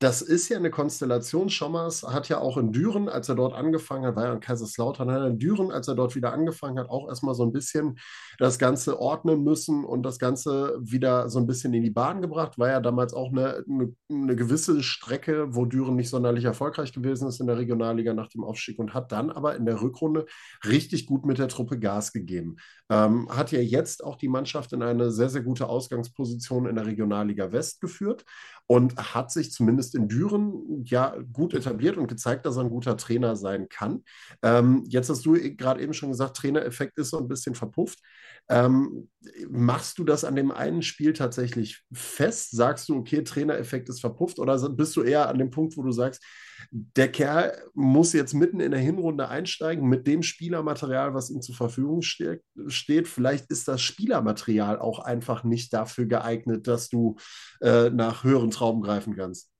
das 0.00 0.22
ist 0.22 0.48
ja 0.48 0.56
eine 0.56 0.70
Konstellation. 0.70 1.50
Schommers 1.50 2.04
hat 2.04 2.30
ja 2.30 2.38
auch 2.38 2.56
in 2.56 2.72
Düren, 2.72 3.10
als 3.10 3.28
er 3.28 3.34
dort 3.34 3.52
angefangen 3.52 4.06
hat, 4.06 4.16
war 4.16 4.24
ja 4.24 4.32
in 4.32 4.40
Kaiserslautern, 4.40 5.10
hat 5.10 5.20
er 5.20 5.26
in 5.26 5.38
Düren, 5.38 5.70
als 5.70 5.88
er 5.88 5.94
dort 5.94 6.16
wieder 6.16 6.32
angefangen 6.32 6.78
hat, 6.78 6.88
auch 6.88 7.06
erstmal 7.06 7.34
so 7.34 7.42
ein 7.42 7.52
bisschen 7.52 7.98
das 8.38 8.58
Ganze 8.58 8.98
ordnen 8.98 9.44
müssen 9.44 9.84
und 9.84 10.02
das 10.02 10.18
Ganze 10.18 10.78
wieder 10.80 11.28
so 11.28 11.38
ein 11.38 11.46
bisschen 11.46 11.74
in 11.74 11.82
die 11.82 11.90
Bahn 11.90 12.22
gebracht. 12.22 12.58
War 12.58 12.70
ja 12.70 12.80
damals 12.80 13.12
auch 13.12 13.30
eine, 13.30 13.62
eine, 13.68 13.94
eine 14.10 14.36
gewisse 14.36 14.82
Strecke, 14.82 15.54
wo 15.54 15.66
Düren 15.66 15.96
nicht 15.96 16.08
sonderlich 16.08 16.46
erfolgreich 16.46 16.94
gewesen 16.94 17.28
ist 17.28 17.38
in 17.38 17.46
der 17.46 17.58
Regionalliga 17.58 18.14
nach 18.14 18.28
dem 18.28 18.42
Aufstieg 18.42 18.78
und 18.78 18.94
hat 18.94 19.12
dann 19.12 19.30
aber 19.30 19.54
in 19.56 19.66
der 19.66 19.82
Rückrunde 19.82 20.24
richtig 20.66 21.04
gut 21.08 21.26
mit 21.26 21.36
der 21.36 21.48
Truppe 21.48 21.78
Gas 21.78 22.14
gegeben. 22.14 22.56
Ähm, 22.88 23.28
hat 23.28 23.52
ja 23.52 23.60
jetzt 23.60 24.02
auch 24.02 24.16
die 24.16 24.28
Mannschaft 24.28 24.72
in 24.72 24.82
eine 24.82 25.10
sehr, 25.10 25.28
sehr 25.28 25.42
gute 25.42 25.68
Ausgangsposition 25.68 26.64
in 26.64 26.76
der 26.76 26.86
Regionalliga 26.86 27.52
West 27.52 27.82
geführt 27.82 28.24
und 28.66 28.96
hat 28.96 29.30
sich 29.30 29.52
zumindest 29.52 29.89
in 29.94 30.08
Düren 30.08 30.84
ja 30.84 31.16
gut 31.32 31.54
etabliert 31.54 31.96
und 31.96 32.06
gezeigt, 32.06 32.46
dass 32.46 32.56
er 32.56 32.64
ein 32.64 32.70
guter 32.70 32.96
Trainer 32.96 33.36
sein 33.36 33.68
kann. 33.68 34.04
Ähm, 34.42 34.84
jetzt 34.88 35.10
hast 35.10 35.24
du 35.26 35.34
gerade 35.56 35.82
eben 35.82 35.94
schon 35.94 36.10
gesagt, 36.10 36.36
Trainereffekt 36.36 36.98
ist 36.98 37.10
so 37.10 37.18
ein 37.18 37.28
bisschen 37.28 37.54
verpufft. 37.54 38.00
Ähm, 38.48 39.08
machst 39.48 39.98
du 39.98 40.04
das 40.04 40.24
an 40.24 40.36
dem 40.36 40.50
einen 40.50 40.82
Spiel 40.82 41.12
tatsächlich 41.12 41.84
fest? 41.92 42.50
Sagst 42.50 42.88
du, 42.88 42.96
okay, 42.96 43.22
Trainereffekt 43.22 43.88
ist 43.88 44.00
verpufft? 44.00 44.38
Oder 44.38 44.58
bist 44.70 44.96
du 44.96 45.02
eher 45.02 45.28
an 45.28 45.38
dem 45.38 45.50
Punkt, 45.50 45.76
wo 45.76 45.82
du 45.82 45.92
sagst, 45.92 46.22
der 46.70 47.10
Kerl 47.10 47.56
muss 47.74 48.12
jetzt 48.12 48.34
mitten 48.34 48.60
in 48.60 48.70
der 48.70 48.80
Hinrunde 48.80 49.28
einsteigen 49.28 49.88
mit 49.88 50.06
dem 50.06 50.22
Spielermaterial, 50.22 51.14
was 51.14 51.30
ihm 51.30 51.42
zur 51.42 51.54
Verfügung 51.54 52.02
ste 52.02 52.42
steht. 52.66 53.08
Vielleicht 53.08 53.50
ist 53.50 53.68
das 53.68 53.80
Spielermaterial 53.80 54.78
auch 54.78 55.00
einfach 55.00 55.44
nicht 55.44 55.72
dafür 55.72 56.06
geeignet, 56.06 56.66
dass 56.66 56.88
du 56.88 57.16
äh, 57.60 57.90
nach 57.90 58.24
höheren 58.24 58.50
Trauben 58.50 58.82
greifen 58.82 59.16
kannst. 59.16 59.50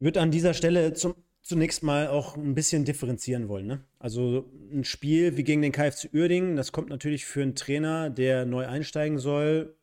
Würde 0.00 0.20
an 0.20 0.30
dieser 0.30 0.54
Stelle 0.54 0.94
zum, 0.94 1.14
zunächst 1.42 1.82
mal 1.82 2.08
auch 2.08 2.36
ein 2.36 2.54
bisschen 2.54 2.84
differenzieren 2.84 3.48
wollen. 3.48 3.66
Ne? 3.66 3.84
Also 3.98 4.50
ein 4.72 4.84
Spiel 4.84 5.36
wie 5.36 5.44
gegen 5.44 5.62
den 5.62 5.72
KFC 5.72 6.10
Uerdingen, 6.12 6.56
das 6.56 6.72
kommt 6.72 6.88
natürlich 6.88 7.26
für 7.26 7.42
einen 7.42 7.54
Trainer, 7.54 8.10
der 8.10 8.46
neu 8.46 8.66
einsteigen 8.66 9.18
soll, 9.18 9.76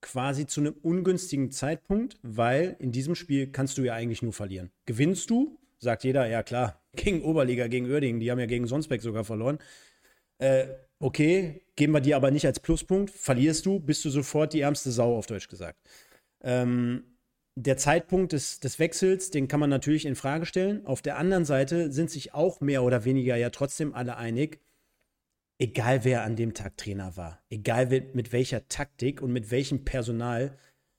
quasi 0.00 0.46
zu 0.46 0.60
einem 0.60 0.74
ungünstigen 0.82 1.50
Zeitpunkt, 1.50 2.18
weil 2.22 2.76
in 2.78 2.92
diesem 2.92 3.14
Spiel 3.14 3.50
kannst 3.50 3.78
du 3.78 3.82
ja 3.82 3.94
eigentlich 3.94 4.22
nur 4.22 4.32
verlieren. 4.32 4.70
Gewinnst 4.86 5.30
du, 5.30 5.58
sagt 5.78 6.04
jeder, 6.04 6.26
ja 6.26 6.42
klar, 6.42 6.82
gegen 6.96 7.22
Oberliga, 7.22 7.66
gegen 7.68 7.86
Uerdingen, 7.86 8.20
die 8.20 8.30
haben 8.30 8.38
ja 8.38 8.46
gegen 8.46 8.66
Sonsbeck 8.66 9.02
sogar 9.02 9.24
verloren. 9.24 9.58
Äh, 10.38 10.66
okay, 10.98 11.62
geben 11.76 11.92
wir 11.92 12.00
dir 12.00 12.16
aber 12.16 12.30
nicht 12.30 12.46
als 12.46 12.60
Pluspunkt. 12.60 13.10
Verlierst 13.10 13.66
du, 13.66 13.80
bist 13.80 14.04
du 14.04 14.10
sofort 14.10 14.52
die 14.52 14.60
ärmste 14.60 14.90
Sau, 14.90 15.16
auf 15.16 15.26
Deutsch 15.26 15.48
gesagt. 15.48 15.78
Ähm, 16.42 17.04
der 17.56 17.76
Zeitpunkt 17.76 18.32
des, 18.32 18.60
des 18.60 18.78
Wechsels, 18.78 19.30
den 19.30 19.48
kann 19.48 19.60
man 19.60 19.70
natürlich 19.70 20.06
in 20.06 20.16
Frage 20.16 20.46
stellen. 20.46 20.84
Auf 20.86 21.02
der 21.02 21.18
anderen 21.18 21.44
Seite 21.44 21.92
sind 21.92 22.10
sich 22.10 22.34
auch 22.34 22.60
mehr 22.60 22.82
oder 22.82 23.04
weniger 23.04 23.36
ja 23.36 23.50
trotzdem 23.50 23.94
alle 23.94 24.16
einig, 24.16 24.60
egal 25.58 26.04
wer 26.04 26.24
an 26.24 26.36
dem 26.36 26.54
Tag 26.54 26.76
Trainer 26.76 27.16
war, 27.16 27.40
egal 27.50 27.88
mit 28.12 28.32
welcher 28.32 28.68
Taktik 28.68 29.22
und 29.22 29.32
mit 29.32 29.50
welchem 29.50 29.84
Personal, 29.84 30.58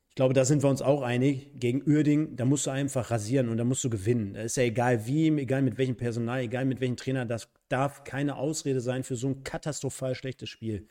ich 0.10 0.16
glaube, 0.16 0.34
da 0.34 0.46
sind 0.46 0.64
wir 0.64 0.70
uns 0.70 0.82
auch 0.82 1.02
einig, 1.02 1.52
gegen 1.60 1.84
Uerding, 1.86 2.38
da 2.38 2.46
musst 2.46 2.68
du 2.68 2.72
einfach 2.72 3.12
rasieren 3.12 3.50
und 3.50 3.58
da 3.58 3.66
musst 3.66 3.84
du 3.84 3.90
gewinnen. 3.90 4.34
Da 4.34 4.44
ist 4.44 4.56
ja 4.56 4.64
egal 4.64 5.06
wie, 5.06 5.28
egal 5.28 5.62
mit 5.62 5.78
welchem 5.78 5.98
Personal, 5.98 6.40
egal 6.40 6.64
mit 6.64 6.80
welchem 6.80 6.96
Trainer, 6.96 7.26
das 7.26 7.50
darf 7.68 8.06
keine 8.06 8.38
Ausrede 8.38 8.80
sein 8.80 9.04
für 9.04 9.18
so 9.18 9.28
ein 9.28 9.44
katastrophal 9.44 10.16
schlechtes 10.16 10.48
Spiel. 10.48 10.88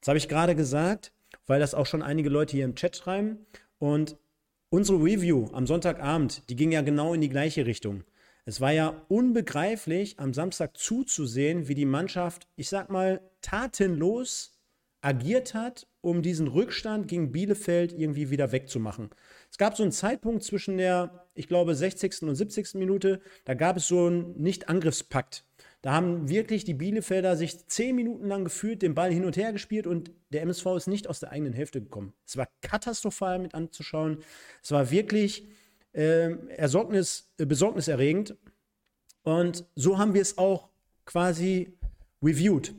Das 0.00 0.08
habe 0.08 0.18
ich 0.18 0.28
gerade 0.28 0.54
gesagt, 0.54 1.14
weil 1.46 1.60
das 1.60 1.72
auch 1.72 1.86
schon 1.86 2.02
einige 2.02 2.28
Leute 2.28 2.56
hier 2.56 2.66
im 2.66 2.74
Chat 2.74 2.94
schreiben 2.94 3.46
und 3.78 4.18
unsere 4.70 4.98
Review 4.98 5.48
am 5.52 5.66
Sonntagabend, 5.66 6.48
die 6.48 6.56
ging 6.56 6.72
ja 6.72 6.82
genau 6.82 7.14
in 7.14 7.20
die 7.20 7.28
gleiche 7.28 7.66
Richtung. 7.66 8.04
Es 8.44 8.60
war 8.60 8.72
ja 8.72 9.02
unbegreiflich, 9.08 10.18
am 10.18 10.32
Samstag 10.32 10.76
zuzusehen, 10.76 11.68
wie 11.68 11.74
die 11.74 11.84
Mannschaft, 11.84 12.48
ich 12.56 12.68
sag 12.68 12.90
mal, 12.90 13.20
tatenlos 13.42 14.58
agiert 15.00 15.54
hat, 15.54 15.86
um 16.00 16.22
diesen 16.22 16.48
Rückstand 16.48 17.08
gegen 17.08 17.30
Bielefeld 17.30 17.92
irgendwie 17.92 18.30
wieder 18.30 18.50
wegzumachen. 18.52 19.10
Es 19.50 19.58
gab 19.58 19.76
so 19.76 19.82
einen 19.82 19.92
Zeitpunkt 19.92 20.42
zwischen 20.42 20.76
der, 20.76 21.28
ich 21.34 21.46
glaube, 21.46 21.74
60. 21.74 22.22
und 22.22 22.34
70. 22.34 22.74
Minute, 22.74 23.20
da 23.44 23.54
gab 23.54 23.76
es 23.76 23.86
so 23.86 24.06
einen 24.06 24.40
Nicht-Angriffspakt. 24.40 25.44
Da 25.82 25.92
haben 25.92 26.28
wirklich 26.28 26.64
die 26.64 26.74
Bielefelder 26.74 27.36
sich 27.36 27.66
zehn 27.68 27.94
Minuten 27.94 28.26
lang 28.26 28.44
gefühlt 28.44 28.82
den 28.82 28.94
Ball 28.94 29.12
hin 29.12 29.24
und 29.24 29.36
her 29.36 29.52
gespielt 29.52 29.86
und 29.86 30.10
der 30.30 30.42
MSV 30.42 30.66
ist 30.76 30.88
nicht 30.88 31.08
aus 31.08 31.20
der 31.20 31.30
eigenen 31.30 31.52
Hälfte 31.52 31.80
gekommen. 31.80 32.12
Es 32.26 32.36
war 32.36 32.48
katastrophal 32.62 33.38
mit 33.38 33.54
anzuschauen. 33.54 34.18
Es 34.62 34.72
war 34.72 34.90
wirklich 34.90 35.46
äh, 35.92 36.32
Ersorgnis, 36.48 37.30
äh, 37.38 37.46
besorgniserregend. 37.46 38.36
Und 39.22 39.66
so 39.76 39.98
haben 39.98 40.14
wir 40.14 40.22
es 40.22 40.36
auch 40.36 40.68
quasi 41.04 41.78
reviewed. 42.22 42.74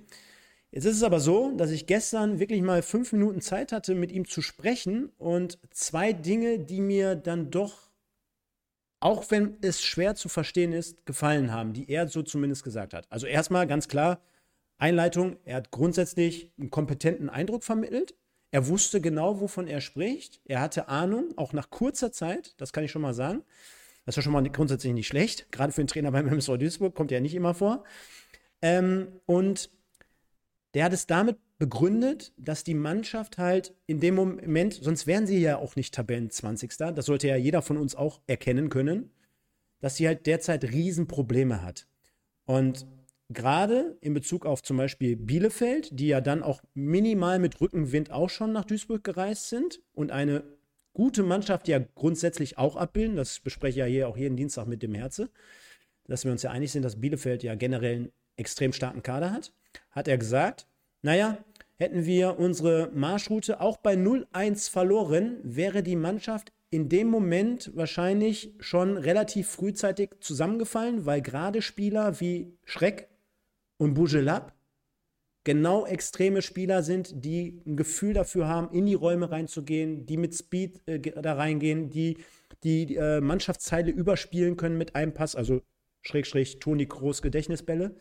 Jetzt 0.72 0.86
ist 0.86 0.98
es 0.98 1.03
aber 1.03 1.20
so, 1.20 1.51
dass 1.56 1.72
ich 1.72 1.88
gestern 1.88 2.39
wirklich 2.39 2.62
mal 2.62 2.84
fünf 2.84 3.12
Minuten 3.12 3.41
Zeit 3.41 3.72
hatte, 3.72 3.96
mit 3.96 4.12
ihm 4.12 4.27
zu 4.27 4.41
sprechen 4.41 5.10
und 5.18 5.58
zwei 5.72 6.13
Dinge, 6.13 6.60
die 6.60 6.79
mir 6.79 7.15
dann 7.15 7.50
doch, 7.50 7.88
auch 9.00 9.32
wenn 9.32 9.58
es 9.62 9.82
schwer 9.82 10.15
zu 10.15 10.29
verstehen 10.29 10.74
ist, 10.74 11.06
gefallen 11.06 11.51
haben, 11.51 11.74
die 11.74 11.89
er 11.89 12.08
so 12.08 12.22
zumindest 12.22 12.63
gesagt 12.63 12.94
hat. 12.94 13.08
Also 13.10 13.27
erstmal 13.27 13.68
ganz 13.68 13.88
klar, 13.88 14.22
Einleitung, 14.77 15.38
er 15.44 15.58
hat 15.58 15.72
grundsätzlich 15.72 16.51
einen 16.58 16.70
kompetenten 16.70 17.29
Eindruck 17.29 17.63
vermittelt. 17.63 18.15
Er 18.51 18.68
wusste 18.68 19.00
genau, 19.01 19.41
wovon 19.41 19.68
er 19.68 19.82
spricht. 19.82 20.41
Er 20.46 20.62
hatte 20.62 20.88
Ahnung, 20.88 21.34
auch 21.38 21.53
nach 21.53 21.70
kurzer 21.70 22.12
Zeit, 22.12 22.56
das 22.58 22.74
kann 22.74 22.84
ich 22.84 22.91
schon 22.91 23.01
mal 23.01 23.13
sagen. 23.13 23.44
Das 24.06 24.15
ja 24.15 24.22
schon 24.24 24.32
mal 24.32 24.41
grundsätzlich 24.50 24.94
nicht 24.94 25.08
schlecht. 25.08 25.51
Gerade 25.51 25.72
für 25.72 25.82
einen 25.82 25.88
Trainer 25.88 26.12
beim 26.12 26.27
MSV 26.27 26.58
Duisburg 26.58 26.96
kommt 26.96 27.12
ja 27.12 27.20
nicht 27.20 27.36
immer 27.36 27.53
vor. 27.53 27.84
Ähm, 28.62 29.08
und 29.25 29.70
der 30.74 30.86
hat 30.86 30.94
es 30.94 31.06
damit 31.06 31.38
begründet, 31.60 32.32
dass 32.38 32.63
die 32.63 32.74
Mannschaft 32.74 33.38
halt 33.38 33.75
in 33.86 34.00
dem 34.00 34.16
Moment, 34.16 34.74
sonst 34.74 35.06
wären 35.06 35.28
sie 35.28 35.39
ja 35.39 35.58
auch 35.58 35.75
nicht 35.75 35.94
Tabellen 35.94 36.32
20. 36.32 36.75
Das 36.78 37.06
sollte 37.06 37.28
ja 37.28 37.36
jeder 37.36 37.62
von 37.62 37.78
uns 37.78 37.96
auch 37.96 38.22
erkennen 38.28 38.70
können, 38.70 39.12
dass 39.82 39.98
sie 39.98 40.08
halt 40.08 40.25
derzeit 40.25 40.63
Riesenprobleme 40.63 41.62
hat. 41.62 41.88
Und 42.46 42.88
gerade 43.28 43.98
in 44.01 44.13
Bezug 44.13 44.46
auf 44.46 44.63
zum 44.63 44.78
Beispiel 44.78 45.18
Bielefeld, 45.18 46.00
die 46.00 46.08
ja 46.08 46.22
dann 46.22 46.44
auch 46.44 46.62
minimal 46.74 47.39
mit 47.39 47.60
Rückenwind 47.60 48.10
auch 48.10 48.30
schon 48.30 48.54
nach 48.54 48.66
Duisburg 48.66 49.04
gereist 49.04 49.50
sind 49.50 49.82
und 49.94 50.12
eine 50.12 50.44
gute 50.94 51.24
Mannschaft 51.24 51.68
ja 51.68 51.80
grundsätzlich 51.96 52.58
auch 52.58 52.78
abbilden, 52.78 53.18
das 53.18 53.42
bespreche 53.42 53.72
ich 53.72 53.78
ja 53.78 53.86
hier 53.86 54.08
auch 54.08 54.18
jeden 54.18 54.38
Dienstag 54.38 54.66
mit 54.66 54.82
dem 54.82 54.96
Herze, 54.96 55.30
dass 56.06 56.24
wir 56.24 56.32
uns 56.32 56.42
ja 56.42 56.51
einig 56.51 56.72
sind, 56.72 56.84
dass 56.84 57.00
Bielefeld 57.00 57.44
ja 57.44 57.56
generell 57.56 57.96
einen 57.96 58.12
extrem 58.38 58.72
starken 58.72 59.04
Kader 59.04 59.32
hat, 59.32 59.54
hat 59.92 60.08
er 60.08 60.18
gesagt, 60.18 60.68
naja, 61.01 61.38
hätten 61.79 62.05
wir 62.05 62.38
unsere 62.38 62.91
Marschroute 62.93 63.62
auch 63.62 63.77
bei 63.77 63.93
0-1 63.93 64.69
verloren, 64.69 65.38
wäre 65.43 65.81
die 65.81 65.95
Mannschaft 65.95 66.51
in 66.69 66.89
dem 66.89 67.07
Moment 67.07 67.71
wahrscheinlich 67.75 68.53
schon 68.59 68.98
relativ 68.98 69.48
frühzeitig 69.48 70.12
zusammengefallen, 70.19 71.05
weil 71.05 71.21
gerade 71.21 71.62
Spieler 71.62 72.19
wie 72.19 72.53
Schreck 72.63 73.07
und 73.77 73.95
Bujelab 73.95 74.53
genau 75.45 75.86
extreme 75.86 76.41
Spieler 76.41 76.83
sind, 76.83 77.25
die 77.25 77.62
ein 77.65 77.75
Gefühl 77.75 78.13
dafür 78.13 78.48
haben, 78.48 78.71
in 78.75 78.86
die 78.86 78.93
Räume 78.93 79.31
reinzugehen, 79.31 80.05
die 80.05 80.17
mit 80.17 80.36
Speed 80.36 80.81
äh, 80.86 81.00
da 81.00 81.33
reingehen, 81.33 81.89
die 81.89 82.17
die 82.63 82.95
äh, 82.98 83.21
Mannschaftsteile 83.21 83.89
überspielen 83.89 84.57
können 84.57 84.77
mit 84.77 84.95
einem 84.95 85.13
Pass, 85.13 85.36
also 85.36 85.62
Schrägstrich 86.01 86.59
Toni 86.59 86.88
Kroos 86.88 87.21
Gedächtnisbälle. 87.21 87.95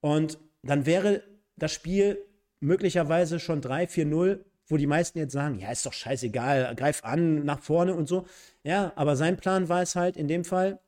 Und 0.00 0.38
dann 0.62 0.86
wäre 0.86 1.22
das 1.56 1.72
Spiel 1.72 2.18
möglicherweise 2.60 3.38
schon 3.40 3.60
3-4-0, 3.60 4.40
wo 4.68 4.76
die 4.76 4.86
meisten 4.86 5.18
jetzt 5.18 5.32
sagen, 5.32 5.58
ja, 5.58 5.70
ist 5.70 5.86
doch 5.86 5.92
scheißegal, 5.92 6.74
greif 6.74 7.04
an, 7.04 7.44
nach 7.44 7.60
vorne 7.60 7.94
und 7.94 8.08
so. 8.08 8.26
Ja, 8.64 8.92
aber 8.96 9.16
sein 9.16 9.36
Plan 9.36 9.68
war 9.68 9.82
es 9.82 9.94
halt 9.94 10.16
in 10.16 10.28
dem 10.28 10.44
Fall, 10.44 10.80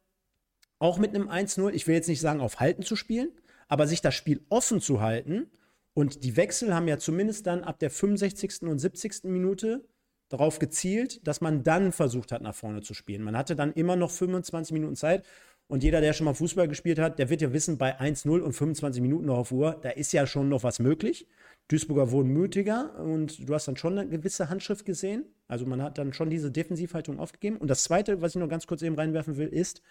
auch 0.79 0.99
mit 0.99 1.15
einem 1.15 1.29
1-0, 1.29 1.73
ich 1.73 1.87
will 1.87 1.95
jetzt 1.95 2.09
nicht 2.09 2.21
sagen, 2.21 2.41
auf 2.41 2.61
Halten 2.61 2.83
zu 2.83 2.97
spielen, 2.97 3.31
aber 3.69 3.87
sich 3.87 4.01
das 4.01 4.15
Spiel 4.15 4.45
offen 4.49 4.81
zu 4.81 5.01
halten. 5.01 5.51
Und 5.95 6.23
die 6.25 6.37
Wechsel 6.37 6.75
haben 6.75 6.89
ja 6.89 6.99
zumindest 6.99 7.47
dann 7.47 7.65
ab 7.65 7.79
der 7.81 7.91
65. 7.91 8.63
und 8.63 8.79
70. 8.79 9.25
Minute 9.25 9.85
darauf 10.29 10.59
gezielt, 10.59 11.27
dass 11.27 11.41
man 11.41 11.63
dann 11.63 11.93
versucht 11.93 12.33
hat, 12.33 12.43
nach 12.43 12.55
vorne 12.55 12.83
zu 12.83 12.95
spielen. 12.95 13.23
Man 13.23 13.37
hatte 13.37 13.57
dann 13.57 13.73
immer 13.73 13.97
noch 13.97 14.11
25 14.11 14.73
Minuten 14.73 14.97
Zeit. 14.97 15.25
Und 15.67 15.83
jeder, 15.83 16.01
der 16.01 16.13
schon 16.15 16.25
mal 16.25 16.35
Fußball 16.35 16.69
gespielt 16.69 16.99
hat, 16.99 17.19
der 17.19 17.29
wird 17.29 17.43
ja 17.43 17.53
wissen, 17.53 17.77
bei 17.77 17.99
1-0 17.99 18.41
und 18.41 18.53
25 18.53 19.03
Minuten 19.03 19.27
noch 19.27 19.39
auf 19.39 19.53
Uhr, 19.53 19.79
da 19.83 19.91
ist 19.91 20.13
ja 20.13 20.27
schon 20.27 20.49
noch 20.49 20.63
was 20.63 20.79
möglich. 20.79 21.27
Duisburger 21.69 22.11
wurden 22.11 22.33
mutiger 22.33 22.99
und 22.99 23.47
du 23.49 23.55
hast 23.55 23.69
dann 23.69 23.77
schon 23.77 23.99
eine 23.99 24.09
gewisse 24.09 24.49
Handschrift 24.49 24.85
gesehen. 24.85 25.25
Also 25.49 25.67
man 25.67 25.83
hat 25.83 25.99
dann 25.99 26.13
schon 26.13 26.31
diese 26.31 26.51
Defensivhaltung 26.51 27.19
aufgegeben. 27.19 27.59
Und 27.59 27.69
das 27.69 27.85
Zweite, 27.85 28.23
was 28.23 28.35
ich 28.35 28.41
noch 28.41 28.49
ganz 28.49 28.67
kurz 28.67 28.83
eben 28.83 28.95
reinwerfen 28.95 29.37
will, 29.37 29.49
ist, 29.49 29.83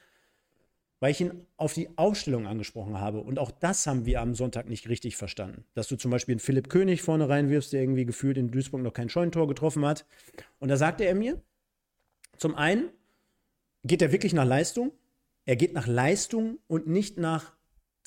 weil 1.00 1.12
ich 1.12 1.22
ihn 1.22 1.46
auf 1.58 1.74
die 1.74 1.90
Aufstellung 1.96 2.48
angesprochen 2.48 3.00
habe. 3.00 3.20
Und 3.20 3.38
auch 3.38 3.52
das 3.52 3.86
haben 3.86 4.08
wir 4.08 4.22
am 4.22 4.34
Sonntag 4.34 4.68
nicht 4.68 4.90
richtig 4.90 5.18
verstanden. 5.18 5.66
Dass 5.76 5.88
du 5.88 5.96
zum 5.96 6.10
Beispiel 6.10 6.34
einen 6.34 6.40
Philipp 6.40 6.70
König 6.70 7.04
vorne 7.04 7.30
reinwirfst, 7.30 7.72
der 7.72 7.82
irgendwie 7.82 8.06
gefühlt 8.06 8.38
in 8.38 8.50
Duisburg 8.50 8.82
noch 8.82 8.94
kein 8.94 9.10
Scheunentor 9.10 9.48
getroffen 9.48 9.86
hat. 9.86 10.06
Und 10.60 10.70
da 10.70 10.78
sagte 10.78 11.06
er 11.06 11.14
mir, 11.14 11.42
zum 12.38 12.56
einen 12.56 12.90
geht 13.84 14.02
er 14.02 14.12
wirklich 14.12 14.34
nach 14.34 14.46
Leistung. 14.46 14.92
Er 15.46 15.56
geht 15.56 15.74
nach 15.74 15.88
Leistung 15.88 16.58
und 16.68 16.88
nicht 16.88 17.18
nach, 17.18 17.57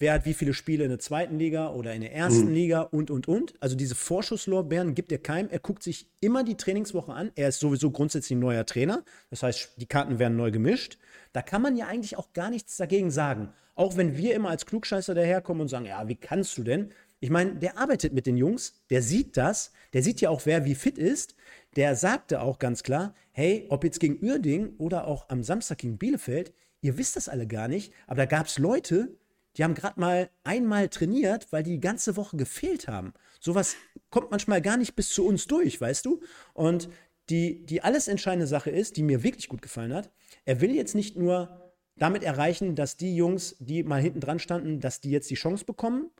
wer 0.00 0.14
hat 0.14 0.24
wie 0.24 0.34
viele 0.34 0.54
Spiele 0.54 0.84
in 0.84 0.90
der 0.90 0.98
zweiten 0.98 1.38
Liga 1.38 1.70
oder 1.70 1.94
in 1.94 2.00
der 2.00 2.12
ersten 2.12 2.46
mhm. 2.46 2.54
Liga 2.54 2.80
und, 2.80 3.10
und, 3.10 3.28
und. 3.28 3.54
Also 3.60 3.76
diese 3.76 3.94
Vorschusslorbeeren 3.94 4.94
gibt 4.94 5.12
er 5.12 5.18
keinem. 5.18 5.48
Er 5.50 5.60
guckt 5.60 5.82
sich 5.82 6.08
immer 6.20 6.42
die 6.42 6.56
Trainingswoche 6.56 7.12
an. 7.12 7.30
Er 7.36 7.48
ist 7.48 7.60
sowieso 7.60 7.90
grundsätzlich 7.90 8.36
ein 8.36 8.40
neuer 8.40 8.66
Trainer. 8.66 9.04
Das 9.28 9.42
heißt, 9.42 9.74
die 9.76 9.86
Karten 9.86 10.18
werden 10.18 10.36
neu 10.36 10.50
gemischt. 10.50 10.98
Da 11.32 11.42
kann 11.42 11.62
man 11.62 11.76
ja 11.76 11.86
eigentlich 11.86 12.16
auch 12.16 12.32
gar 12.32 12.50
nichts 12.50 12.76
dagegen 12.76 13.10
sagen. 13.10 13.50
Auch 13.74 13.96
wenn 13.96 14.16
wir 14.16 14.34
immer 14.34 14.50
als 14.50 14.66
Klugscheißer 14.66 15.14
daherkommen 15.14 15.62
und 15.62 15.68
sagen, 15.68 15.86
ja, 15.86 16.08
wie 16.08 16.16
kannst 16.16 16.58
du 16.58 16.64
denn? 16.64 16.92
Ich 17.20 17.30
meine, 17.30 17.56
der 17.56 17.76
arbeitet 17.76 18.14
mit 18.14 18.26
den 18.26 18.38
Jungs, 18.38 18.82
der 18.88 19.02
sieht 19.02 19.36
das, 19.36 19.72
der 19.92 20.02
sieht 20.02 20.22
ja 20.22 20.30
auch, 20.30 20.46
wer 20.46 20.64
wie 20.64 20.74
fit 20.74 20.96
ist. 20.96 21.36
Der 21.76 21.94
sagte 21.94 22.40
auch 22.40 22.58
ganz 22.58 22.82
klar, 22.82 23.14
hey, 23.32 23.66
ob 23.68 23.84
jetzt 23.84 24.00
gegen 24.00 24.24
Uerding 24.24 24.74
oder 24.78 25.06
auch 25.06 25.28
am 25.28 25.42
Samstag 25.42 25.78
gegen 25.78 25.98
Bielefeld, 25.98 26.54
ihr 26.80 26.96
wisst 26.96 27.16
das 27.16 27.28
alle 27.28 27.46
gar 27.46 27.68
nicht, 27.68 27.92
aber 28.06 28.16
da 28.16 28.26
gab 28.26 28.46
es 28.46 28.58
Leute, 28.58 29.18
die 29.56 29.64
haben 29.64 29.74
gerade 29.74 29.98
mal 29.98 30.30
einmal 30.44 30.88
trainiert, 30.88 31.48
weil 31.50 31.62
die 31.62 31.72
die 31.72 31.80
ganze 31.80 32.16
Woche 32.16 32.36
gefehlt 32.36 32.88
haben. 32.88 33.12
Sowas 33.40 33.76
kommt 34.10 34.30
manchmal 34.30 34.62
gar 34.62 34.76
nicht 34.76 34.94
bis 34.94 35.08
zu 35.10 35.26
uns 35.26 35.46
durch, 35.46 35.80
weißt 35.80 36.06
du? 36.06 36.20
Und 36.54 36.88
die, 37.30 37.64
die 37.64 37.82
alles 37.82 38.08
entscheidende 38.08 38.46
Sache 38.46 38.70
ist, 38.70 38.96
die 38.96 39.02
mir 39.02 39.22
wirklich 39.22 39.48
gut 39.48 39.62
gefallen 39.62 39.94
hat, 39.94 40.10
er 40.44 40.60
will 40.60 40.74
jetzt 40.74 40.94
nicht 40.94 41.16
nur 41.16 41.72
damit 41.96 42.24
erreichen, 42.24 42.74
dass 42.74 42.96
die 42.96 43.14
Jungs, 43.14 43.56
die 43.58 43.82
mal 43.82 44.00
hinten 44.00 44.20
dran 44.20 44.38
standen, 44.38 44.80
dass 44.80 45.00
die 45.00 45.10
jetzt 45.10 45.30
die 45.30 45.34
Chance 45.34 45.64
bekommen, 45.64 46.10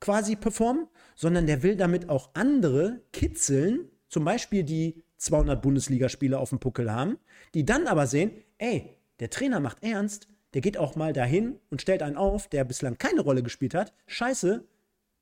quasi 0.00 0.36
performen, 0.36 0.86
sondern 1.14 1.46
der 1.46 1.62
will 1.62 1.76
damit 1.76 2.08
auch 2.08 2.30
andere 2.34 3.02
kitzeln, 3.12 3.90
zum 4.08 4.24
Beispiel 4.24 4.64
die 4.64 5.02
200 5.18 5.60
Bundesligaspieler 5.60 6.40
auf 6.40 6.50
dem 6.50 6.58
Puckel 6.58 6.90
haben, 6.92 7.18
die 7.54 7.64
dann 7.64 7.86
aber 7.86 8.06
sehen, 8.06 8.32
ey, 8.58 8.96
der 9.20 9.30
Trainer 9.30 9.60
macht 9.60 9.82
ernst, 9.82 10.28
der 10.54 10.60
geht 10.60 10.78
auch 10.78 10.96
mal 10.96 11.12
dahin 11.12 11.58
und 11.70 11.82
stellt 11.82 12.02
einen 12.02 12.16
auf, 12.16 12.48
der 12.48 12.64
bislang 12.64 12.98
keine 12.98 13.20
Rolle 13.20 13.42
gespielt 13.42 13.74
hat. 13.74 13.92
Scheiße, 14.06 14.64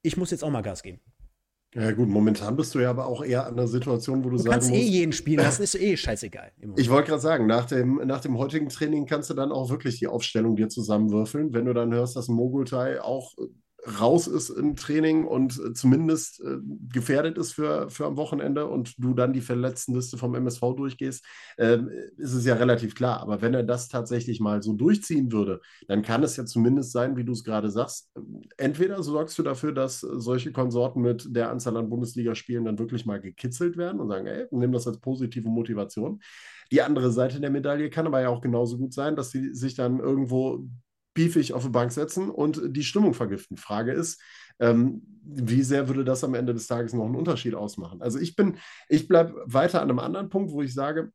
ich 0.03 0.17
muss 0.17 0.31
jetzt 0.31 0.45
auch 0.45 0.51
mal 0.51 0.63
Gas 0.63 0.83
geben. 0.83 1.01
Ja 1.75 1.93
gut, 1.93 2.09
momentan 2.09 2.57
bist 2.57 2.75
du 2.75 2.79
ja 2.79 2.89
aber 2.89 3.07
auch 3.07 3.23
eher 3.23 3.47
an 3.47 3.57
der 3.57 3.69
Situation, 3.69 4.25
wo 4.25 4.31
du, 4.31 4.37
du 4.37 4.39
sagen 4.39 4.53
kannst 4.53 4.71
eh 4.71 4.81
jeden 4.81 5.13
spielen, 5.13 5.45
das 5.45 5.61
ist 5.61 5.75
eh 5.75 5.99
scheißegal. 5.99 6.51
Ich 6.77 6.89
wollte 6.89 7.09
gerade 7.09 7.21
sagen, 7.21 7.47
nach 7.47 7.67
dem, 7.67 8.01
nach 8.07 8.23
dem 8.23 8.39
heutigen 8.39 8.71
Training 8.71 9.05
kannst 9.05 9.29
du 9.29 9.35
dann 9.35 9.53
auch 9.53 9.69
wirklich 9.69 9.99
die 9.99 10.07
Aufstellung 10.07 10.57
dir 10.57 10.71
zusammenwürfeln. 10.71 11.53
Wenn 11.53 11.67
du 11.67 11.75
dann 11.75 11.93
hörst, 11.93 12.17
dass 12.17 12.29
Mogultai 12.29 13.03
auch 13.03 13.35
raus 13.87 14.27
ist 14.27 14.51
im 14.51 14.77
Training 14.77 15.25
und 15.25 15.59
äh, 15.59 15.73
zumindest 15.73 16.41
äh, 16.41 16.59
gefährdet 16.93 17.39
ist 17.39 17.53
für, 17.53 17.89
für 17.91 18.07
am 18.07 18.17
Wochenende 18.17 18.67
und 18.67 18.95
du 18.99 19.15
dann 19.15 19.33
die 19.33 19.41
Verletztenliste 19.41 20.19
vom 20.19 20.35
MSV 20.35 20.61
durchgehst, 20.77 21.25
äh, 21.57 21.79
ist 22.17 22.35
es 22.35 22.45
ja 22.45 22.55
relativ 22.55 22.95
klar. 22.95 23.21
Aber 23.21 23.41
wenn 23.41 23.55
er 23.55 23.63
das 23.63 23.89
tatsächlich 23.89 24.41
mal 24.41 24.63
so 24.63 24.73
durchziehen 24.73 25.31
würde, 25.31 25.61
dann 25.87 26.03
kann 26.03 26.23
es 26.23 26.37
ja 26.37 26.45
zumindest 26.45 26.93
sein, 26.93 27.17
wie 27.17 27.25
du 27.25 27.33
es 27.33 27.45
gerade 27.45 27.71
sagst, 27.71 28.11
entweder 28.57 29.03
sorgst 29.03 29.39
du 29.39 29.43
dafür, 29.43 29.73
dass 29.73 30.01
solche 30.01 30.51
Konsorten 30.53 31.01
mit 31.01 31.35
der 31.35 31.51
Anzahl 31.51 31.77
an 31.77 31.89
Bundesligaspielen 31.89 32.65
dann 32.65 32.79
wirklich 32.79 33.07
mal 33.07 33.21
gekitzelt 33.21 33.77
werden 33.77 34.01
und 34.01 34.09
sagen, 34.09 34.27
ey, 34.27 34.47
nimm 34.51 34.73
das 34.73 34.87
als 34.87 34.99
positive 34.99 35.49
Motivation. 35.49 36.21
Die 36.71 36.83
andere 36.83 37.11
Seite 37.11 37.41
der 37.41 37.51
Medaille 37.51 37.91
kann 37.91 38.07
aber 38.07 38.21
ja 38.21 38.29
auch 38.29 38.41
genauso 38.41 38.77
gut 38.77 38.93
sein, 38.93 39.17
dass 39.17 39.31
sie 39.31 39.55
sich 39.55 39.75
dann 39.75 40.01
irgendwo 40.01 40.69
beefig 41.19 41.53
auf 41.53 41.65
die 41.65 41.71
Bank 41.71 41.91
setzen 41.91 42.31
und 42.31 42.61
die 42.65 42.85
Stimmung 42.85 43.13
vergiften. 43.13 43.57
Frage 43.57 43.91
ist, 43.91 44.21
ähm, 44.61 45.03
wie 45.25 45.65
sehr 45.65 45.89
würde 45.89 46.05
das 46.05 46.23
am 46.23 46.35
Ende 46.35 46.55
des 46.55 46.69
Tages 46.69 46.93
noch 46.93 47.07
einen 47.07 47.17
Unterschied 47.17 47.57
ausmachen? 47.57 48.01
Also 48.01 48.21
ich 48.21 48.37
bin, 48.37 48.57
ich 48.89 49.09
bleibe 49.09 49.43
weiter 49.45 49.83
an 49.83 49.91
einem 49.91 49.99
anderen 49.99 50.29
Punkt, 50.29 50.53
wo 50.53 50.63
ich 50.63 50.73
sage, 50.73 51.11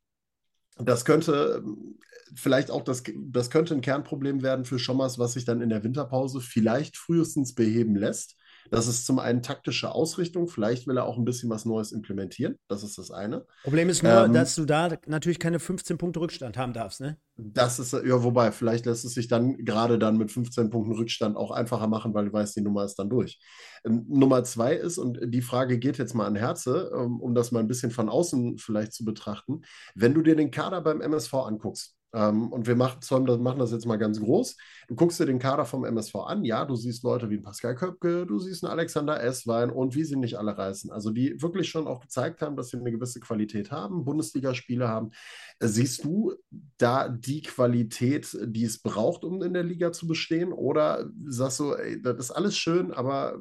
das 0.76 1.06
könnte 1.06 1.62
ähm, 1.64 1.98
vielleicht 2.34 2.70
auch 2.70 2.84
das, 2.84 3.02
das 3.16 3.48
könnte 3.48 3.72
ein 3.72 3.80
Kernproblem 3.80 4.42
werden 4.42 4.66
für 4.66 4.78
Schommers, 4.78 5.18
was 5.18 5.32
sich 5.32 5.46
dann 5.46 5.62
in 5.62 5.70
der 5.70 5.84
Winterpause 5.84 6.42
vielleicht 6.42 6.98
frühestens 6.98 7.54
beheben 7.54 7.96
lässt. 7.96 8.36
Das 8.70 8.86
ist 8.86 9.06
zum 9.06 9.18
einen 9.18 9.42
taktische 9.42 9.92
Ausrichtung. 9.92 10.48
Vielleicht 10.48 10.86
will 10.86 10.96
er 10.96 11.04
auch 11.04 11.18
ein 11.18 11.24
bisschen 11.24 11.50
was 11.50 11.64
Neues 11.64 11.92
implementieren. 11.92 12.58
Das 12.68 12.82
ist 12.82 12.98
das 12.98 13.10
eine. 13.10 13.44
Problem 13.62 13.88
ist 13.88 14.02
nur, 14.02 14.24
ähm, 14.24 14.32
dass 14.32 14.54
du 14.54 14.64
da 14.64 14.96
natürlich 15.06 15.38
keine 15.38 15.58
15 15.58 15.98
Punkte 15.98 16.20
Rückstand 16.20 16.56
haben 16.56 16.72
darfst, 16.72 17.00
ne? 17.00 17.18
Das 17.36 17.80
ist, 17.80 17.92
ja, 17.92 18.22
wobei, 18.22 18.52
vielleicht 18.52 18.86
lässt 18.86 19.04
es 19.04 19.14
sich 19.14 19.26
dann 19.26 19.56
gerade 19.64 19.98
dann 19.98 20.16
mit 20.16 20.30
15 20.30 20.70
Punkten 20.70 20.92
Rückstand 20.92 21.36
auch 21.36 21.50
einfacher 21.50 21.88
machen, 21.88 22.14
weil 22.14 22.26
du 22.26 22.32
weißt, 22.32 22.54
die 22.56 22.60
Nummer 22.60 22.84
ist 22.84 22.94
dann 22.94 23.10
durch. 23.10 23.40
Ähm, 23.84 24.04
Nummer 24.08 24.44
zwei 24.44 24.74
ist, 24.74 24.98
und 24.98 25.18
die 25.22 25.42
Frage 25.42 25.78
geht 25.78 25.98
jetzt 25.98 26.14
mal 26.14 26.26
an 26.26 26.36
Herze, 26.36 26.92
ähm, 26.94 27.20
um 27.20 27.34
das 27.34 27.50
mal 27.50 27.60
ein 27.60 27.66
bisschen 27.68 27.90
von 27.90 28.08
außen 28.08 28.58
vielleicht 28.58 28.92
zu 28.92 29.04
betrachten. 29.04 29.62
Wenn 29.94 30.14
du 30.14 30.22
dir 30.22 30.36
den 30.36 30.52
Kader 30.52 30.80
beim 30.80 31.00
MSV 31.00 31.34
anguckst, 31.34 31.96
ähm, 32.14 32.52
und 32.52 32.66
wir 32.66 32.76
machen, 32.76 33.00
machen 33.42 33.58
das 33.58 33.72
jetzt 33.72 33.86
mal 33.86 33.96
ganz 33.96 34.20
groß. 34.20 34.56
Du 34.88 34.94
guckst 34.94 35.18
dir 35.18 35.26
den 35.26 35.40
Kader 35.40 35.64
vom 35.64 35.84
MSV 35.84 36.14
an. 36.16 36.44
Ja, 36.44 36.64
du 36.64 36.76
siehst 36.76 37.02
Leute 37.02 37.28
wie 37.28 37.38
Pascal 37.38 37.74
Köpke, 37.74 38.24
du 38.24 38.38
siehst 38.38 38.64
einen 38.64 38.72
Alexander 38.72 39.20
Esswein 39.22 39.70
und 39.70 39.94
wie 39.94 40.04
sie 40.04 40.16
nicht 40.16 40.38
alle 40.38 40.56
reißen. 40.56 40.90
Also 40.92 41.10
die 41.10 41.40
wirklich 41.42 41.68
schon 41.68 41.88
auch 41.88 42.00
gezeigt 42.00 42.40
haben, 42.40 42.56
dass 42.56 42.68
sie 42.68 42.78
eine 42.78 42.92
gewisse 42.92 43.18
Qualität 43.18 43.72
haben, 43.72 44.04
Bundesligaspiele 44.04 44.88
haben. 44.88 45.10
Äh, 45.58 45.66
siehst 45.66 46.04
du 46.04 46.34
da 46.78 47.08
die 47.08 47.42
Qualität, 47.42 48.36
die 48.44 48.64
es 48.64 48.80
braucht, 48.80 49.24
um 49.24 49.42
in 49.42 49.52
der 49.52 49.64
Liga 49.64 49.90
zu 49.90 50.06
bestehen? 50.06 50.52
Oder 50.52 51.10
sagst 51.26 51.58
du, 51.60 51.72
ey, 51.72 52.00
das 52.00 52.16
ist 52.18 52.30
alles 52.30 52.56
schön, 52.56 52.92
aber 52.92 53.40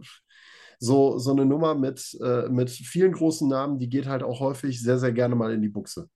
so, 0.79 1.19
so 1.19 1.31
eine 1.31 1.45
Nummer 1.45 1.75
mit, 1.75 2.17
äh, 2.21 2.49
mit 2.49 2.71
vielen 2.71 3.11
großen 3.11 3.47
Namen, 3.47 3.77
die 3.77 3.89
geht 3.89 4.07
halt 4.07 4.23
auch 4.23 4.39
häufig 4.39 4.81
sehr, 4.81 4.97
sehr 4.97 5.11
gerne 5.11 5.35
mal 5.35 5.53
in 5.53 5.61
die 5.61 5.69
Buchse. 5.69 6.09